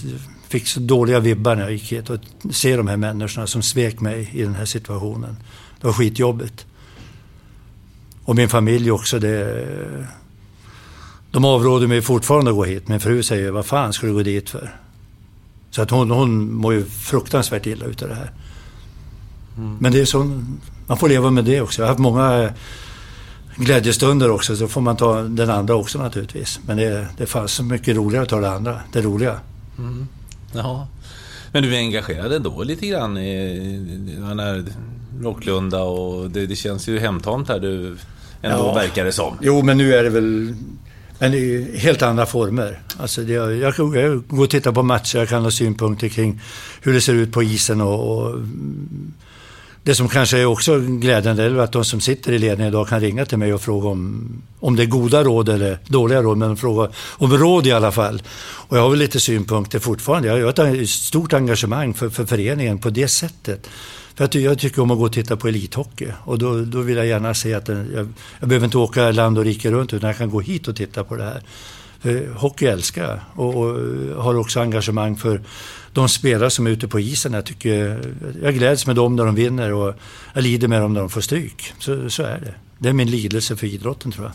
fick 0.48 0.68
så 0.68 0.80
dåliga 0.80 1.20
vibbar 1.20 1.56
när 1.56 1.64
jag 1.64 1.72
gick 1.72 1.92
hit 1.92 2.10
och 2.10 2.20
se 2.52 2.78
de 2.78 2.88
här 2.88 2.98
människorna 2.98 3.48
som 3.48 3.62
svek 3.62 4.00
mig 4.00 4.30
i 4.34 4.42
den 4.42 4.56
här 4.56 4.66
situationen. 4.66 5.38
Det 5.82 5.88
var 5.88 5.94
skitjobbigt. 5.94 6.66
Och 8.26 8.36
min 8.36 8.50
familj 8.50 8.92
också. 8.92 9.20
Det, 9.20 9.68
de 11.32 11.46
avråder 11.46 11.88
mig 11.88 12.02
fortfarande 12.02 12.52
att 12.52 12.58
gå 12.58 12.64
hit. 12.64 12.88
Min 12.88 13.00
fru 13.00 13.24
säger, 13.24 13.52
vad 13.52 13.66
fan 13.66 13.94
ska 13.94 14.08
du 14.08 14.14
gå 14.14 14.24
dit 14.24 14.50
för? 14.50 14.76
Så 15.72 15.82
att 15.82 15.92
hon, 15.92 16.12
hon 16.12 16.54
mår 16.54 16.74
ju 16.74 16.86
fruktansvärt 16.86 17.66
illa 17.66 17.86
utav 17.86 18.10
det 18.10 18.16
här. 18.16 18.32
Mm. 19.58 19.78
Men 19.80 19.92
det 19.92 20.02
är 20.02 20.06
så, 20.06 20.42
man 20.88 20.98
får 20.98 21.10
leva 21.10 21.32
med 21.32 21.46
det 21.46 21.62
också. 21.62 21.82
Jag 21.82 21.86
har 21.88 21.90
haft 21.90 22.00
många 22.00 22.54
glädjestunder 23.56 24.32
också, 24.32 24.56
så 24.56 24.68
får 24.68 24.82
man 24.82 24.98
ta 24.98 25.22
den 25.22 25.50
andra 25.50 25.76
också 25.76 26.00
naturligtvis. 26.00 26.60
Men 26.68 26.78
det, 26.78 27.08
det 27.18 27.26
fanns 27.26 27.52
så 27.52 27.64
mycket 27.64 27.96
roligare 27.96 28.24
att 28.24 28.30
ta 28.30 28.40
det 28.40 28.52
andra, 28.52 28.82
det 28.92 29.02
roliga. 29.02 29.40
Mm. 29.78 30.08
Ja. 30.54 30.88
Men 31.52 31.64
du 31.64 31.76
är 31.76 31.80
engagerad 31.80 32.34
ändå 32.34 32.64
lite 32.64 32.88
grann 32.88 33.18
i, 33.18 34.18
den 34.20 34.40
här 34.40 34.66
Rocklunda 35.22 35.82
och 35.82 36.30
det, 36.30 36.46
det, 36.46 36.56
känns 36.56 36.88
ju 36.88 37.00
hemtamt 37.00 37.50
här 37.50 37.60
du 37.60 37.98
ändå 38.42 38.66
ja. 38.66 38.74
verkar 38.74 39.06
det 39.06 39.12
som. 39.12 39.38
Jo, 39.42 39.62
men 39.62 39.78
nu 39.78 39.96
är 39.96 40.04
det 40.04 40.10
väl 40.10 40.56
men 41.20 41.34
i 41.34 41.78
helt 41.78 42.02
andra 42.02 42.26
former. 42.26 42.80
Alltså 42.98 43.22
det, 43.22 43.34
jag, 43.34 43.56
jag, 43.56 43.74
jag 43.78 44.28
går 44.28 44.44
och 44.44 44.50
tittar 44.50 44.72
på 44.72 44.84
matcher, 44.84 45.18
jag 45.18 45.30
kan 45.30 45.44
ha 45.44 45.52
synpunkter 45.52 46.08
kring 46.08 46.42
hur 46.82 46.94
det 46.94 47.02
ser 47.02 47.14
ut 47.14 47.32
på 47.32 47.44
isen 47.44 47.82
och, 47.82 48.18
och 48.18 48.40
det 49.86 49.96
som 49.96 50.10
kanske 50.10 50.38
är 50.38 50.46
också 50.46 50.80
glädjande 50.80 51.44
är 51.44 51.58
att 51.58 51.72
de 51.72 51.86
som 51.86 52.02
sitter 52.02 52.32
i 52.32 52.40
ledningen 52.40 52.74
idag 52.74 52.88
kan 52.88 53.00
ringa 53.00 53.26
till 53.26 53.38
mig 53.38 53.54
och 53.54 53.62
fråga 53.62 53.90
om, 53.90 54.32
om 54.60 54.76
det 54.76 54.84
är 54.84 54.88
goda 54.88 55.24
råd 55.24 55.50
eller 55.50 55.80
dåliga 55.88 56.22
råd, 56.22 56.38
men 56.38 56.58
fråga 56.58 56.90
om 57.12 57.38
råd 57.38 57.68
i 57.68 57.72
alla 57.72 57.92
fall. 57.92 58.22
Och 58.38 58.78
jag 58.78 58.82
har 58.82 58.90
väl 58.90 59.00
lite 59.00 59.20
synpunkter 59.20 59.80
fortfarande. 59.80 60.28
Jag 60.28 60.58
har 60.58 60.82
ett 60.82 60.90
stort 60.90 61.34
engagemang 61.34 61.94
för, 61.94 62.10
för 62.10 62.26
föreningen 62.26 62.80
på 62.80 62.90
det 62.90 63.08
sättet. 63.08 63.70
För 64.16 64.26
att 64.26 64.36
jag 64.36 64.60
tycker 64.60 64.82
om 64.82 64.92
att 64.92 64.98
gå 64.98 65.06
och 65.06 65.14
titta 65.14 65.38
på 65.38 65.48
elithockey 65.48 66.08
och 66.24 66.40
då, 66.40 66.62
då 66.62 66.82
vill 66.82 66.98
jag 66.98 67.08
gärna 67.08 67.34
se 67.34 67.54
att 67.54 67.66
den, 67.66 67.92
jag, 67.96 68.08
jag 68.40 68.50
behöver 68.50 68.66
inte 68.66 68.78
åka 68.78 69.12
land 69.12 69.38
och 69.38 69.44
rike 69.44 69.72
runt 69.72 69.94
utan 69.94 70.08
jag 70.08 70.18
kan 70.18 70.30
gå 70.30 70.42
hit 70.42 70.68
och 70.68 70.76
titta 70.76 71.04
på 71.04 71.16
det 71.16 71.24
här. 71.24 71.42
För 72.00 72.34
hockey 72.34 72.66
älskar 72.66 73.04
jag 73.04 73.46
och, 73.46 73.56
och 73.56 74.24
har 74.24 74.36
också 74.36 74.60
engagemang 74.60 75.16
för 75.16 75.42
de 75.94 76.10
spelare 76.10 76.50
som 76.50 76.68
är 76.68 76.72
ute 76.72 76.88
på 76.88 77.00
isen. 77.00 77.34
Jag, 77.34 77.46
tycker, 77.46 78.02
jag 78.42 78.54
gläds 78.54 78.88
med 78.88 78.96
dem 78.96 79.16
när 79.16 79.26
de 79.26 79.36
vinner 79.36 79.74
och 79.74 79.96
jag 80.34 80.44
lider 80.44 80.68
med 80.68 80.82
dem 80.82 80.94
när 80.94 81.00
de 81.00 81.10
får 81.10 81.22
stryk. 81.22 81.74
Så, 81.80 82.10
så 82.10 82.24
är 82.24 82.40
det. 82.40 82.54
Det 82.78 82.90
är 82.90 82.94
min 82.94 83.12
lidelse 83.12 83.56
för 83.56 83.68
idrotten 83.68 84.12
tror 84.12 84.26
jag. 84.26 84.34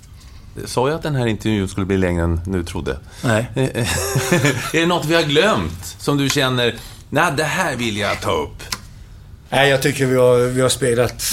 Sa 0.68 0.88
jag 0.88 0.96
att 0.96 1.02
den 1.02 1.14
här 1.14 1.26
intervjun 1.26 1.68
skulle 1.68 1.86
bli 1.86 1.96
längre 1.96 2.24
än 2.24 2.40
du 2.46 2.64
trodde? 2.64 2.98
Nej. 3.24 3.50
är 3.54 4.80
det 4.80 4.86
något 4.86 5.04
vi 5.04 5.14
har 5.14 5.22
glömt 5.22 5.96
som 5.98 6.18
du 6.18 6.28
känner, 6.28 6.74
nej 7.10 7.32
det 7.36 7.44
här 7.44 7.76
vill 7.76 7.96
jag 7.96 8.20
ta 8.20 8.32
upp? 8.32 8.79
Nej, 9.50 9.70
jag 9.70 9.82
tycker 9.82 10.06
vi 10.06 10.16
har, 10.16 10.38
vi 10.38 10.60
har 10.60 10.68
spelat 10.68 11.24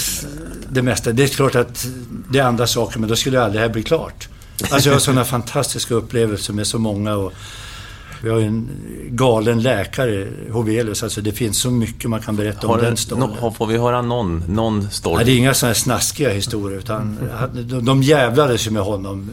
det 0.69 0.81
mesta. 0.81 1.11
Det 1.11 1.23
är 1.23 1.27
klart 1.27 1.55
att 1.55 1.87
det 2.29 2.39
är 2.39 2.43
andra 2.43 2.67
saker, 2.67 2.99
men 2.99 3.09
då 3.09 3.15
skulle 3.15 3.41
aldrig 3.41 3.61
det 3.61 3.67
här 3.67 3.73
bli 3.73 3.83
klart. 3.83 4.27
Alltså 4.71 4.89
jag 4.89 4.95
har 4.95 4.99
sådana 4.99 5.25
fantastiska 5.25 5.93
upplevelser 5.95 6.53
med 6.53 6.67
så 6.67 6.79
många 6.79 7.15
och 7.15 7.33
vi 8.21 8.29
har 8.29 8.39
ju 8.39 8.45
en 8.45 8.69
galen 9.09 9.61
läkare, 9.61 10.27
Hovelius. 10.51 11.03
Alltså 11.03 11.21
det 11.21 11.31
finns 11.31 11.59
så 11.61 11.71
mycket 11.71 12.09
man 12.09 12.21
kan 12.21 12.35
berätta 12.35 12.67
har 12.67 12.75
om 12.75 12.81
den 12.81 12.97
storyn. 12.97 13.29
No, 13.41 13.51
får 13.51 13.67
vi 13.67 13.77
höra 13.77 14.01
någon, 14.01 14.43
någon 14.47 14.91
story? 14.91 15.15
Nej, 15.15 15.25
det 15.25 15.31
är 15.31 15.37
inga 15.37 15.53
sådana 15.53 15.73
här 15.73 15.79
snaskiga 15.79 16.29
historier. 16.29 16.79
Utan 16.79 17.19
de, 17.53 17.85
de 17.85 18.03
jävlades 18.03 18.67
ju 18.67 18.71
med 18.71 18.81
honom 18.81 19.31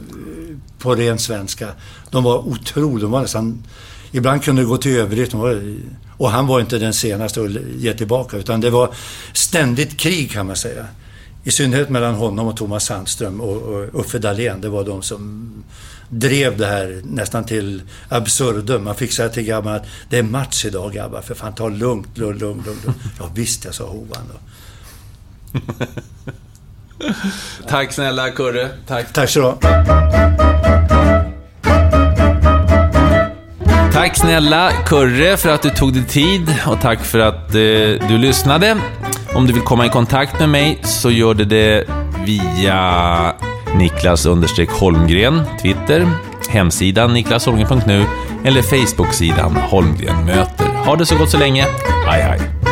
på 0.78 0.94
ren 0.94 1.18
svenska. 1.18 1.68
De 2.10 2.24
var 2.24 2.38
otroliga. 2.38 3.02
De 3.02 3.10
var 3.10 3.20
nästan... 3.20 3.62
Ibland 4.14 4.42
kunde 4.44 4.62
det 4.62 4.66
gå 4.66 4.76
till 4.76 4.96
överdrift. 4.96 5.34
Och 6.16 6.30
han 6.30 6.46
var 6.46 6.60
inte 6.60 6.78
den 6.78 6.94
senaste 6.94 7.40
att 7.40 7.50
ge 7.76 7.94
tillbaka. 7.94 8.36
Utan 8.36 8.60
det 8.60 8.70
var 8.70 8.94
ständigt 9.32 9.96
krig 9.96 10.30
kan 10.30 10.46
man 10.46 10.56
säga. 10.56 10.86
I 11.44 11.50
synnerhet 11.50 11.88
mellan 11.88 12.14
honom 12.14 12.46
och 12.46 12.56
Thomas 12.56 12.84
Sandström 12.84 13.40
och, 13.40 13.56
och 13.56 14.00
Uffe 14.00 14.18
Dahlén. 14.18 14.60
Det 14.60 14.68
var 14.68 14.84
de 14.84 15.02
som 15.02 15.52
drev 16.08 16.56
det 16.56 16.66
här 16.66 17.02
nästan 17.04 17.44
till 17.44 17.82
absurdum. 18.08 18.84
Man 18.84 18.94
fick 18.94 19.12
säga 19.12 19.28
till 19.28 19.42
grabbarna 19.42 19.76
att 19.76 19.86
det 20.10 20.18
är 20.18 20.22
match 20.22 20.64
idag 20.64 20.92
grabbar, 20.92 21.20
för 21.20 21.34
fan 21.34 21.54
ta 21.54 21.68
lugnt, 21.68 22.18
lugnt, 22.18 22.40
lugnt. 22.40 22.66
lugnt. 22.66 22.86
Ja 23.18 23.30
visst, 23.34 23.64
jag 23.64 23.74
sa 23.74 23.84
Hovan 23.84 24.22
då. 24.32 25.60
Tack 27.68 27.92
snälla 27.92 28.30
Kurre. 28.30 28.68
Tack. 28.86 29.12
Tack 29.12 29.30
så 29.30 29.58
du 29.60 30.43
Tack 33.94 34.16
snälla 34.16 34.70
Kurre 34.86 35.36
för 35.36 35.48
att 35.48 35.62
du 35.62 35.70
tog 35.70 35.92
dig 35.92 36.04
tid 36.04 36.54
och 36.66 36.80
tack 36.80 37.04
för 37.04 37.18
att 37.18 37.54
eh, 37.54 38.08
du 38.08 38.18
lyssnade. 38.18 38.76
Om 39.34 39.46
du 39.46 39.52
vill 39.52 39.62
komma 39.62 39.86
i 39.86 39.88
kontakt 39.88 40.40
med 40.40 40.48
mig 40.48 40.78
så 40.82 41.10
gör 41.10 41.34
du 41.34 41.44
det 41.44 41.84
via 42.26 43.34
Niklas 43.74 44.26
Holmgren, 44.70 45.42
Twitter, 45.62 46.08
hemsidan 46.48 47.12
niklasholmgren.nu 47.12 48.04
eller 48.44 48.62
Facebooksidan 48.62 49.56
Holmgren 49.56 50.24
möter. 50.24 50.66
Ha 50.86 50.96
det 50.96 51.06
så 51.06 51.16
gott 51.16 51.30
så 51.30 51.38
länge. 51.38 51.66
Hej 52.06 52.22
hej! 52.22 52.63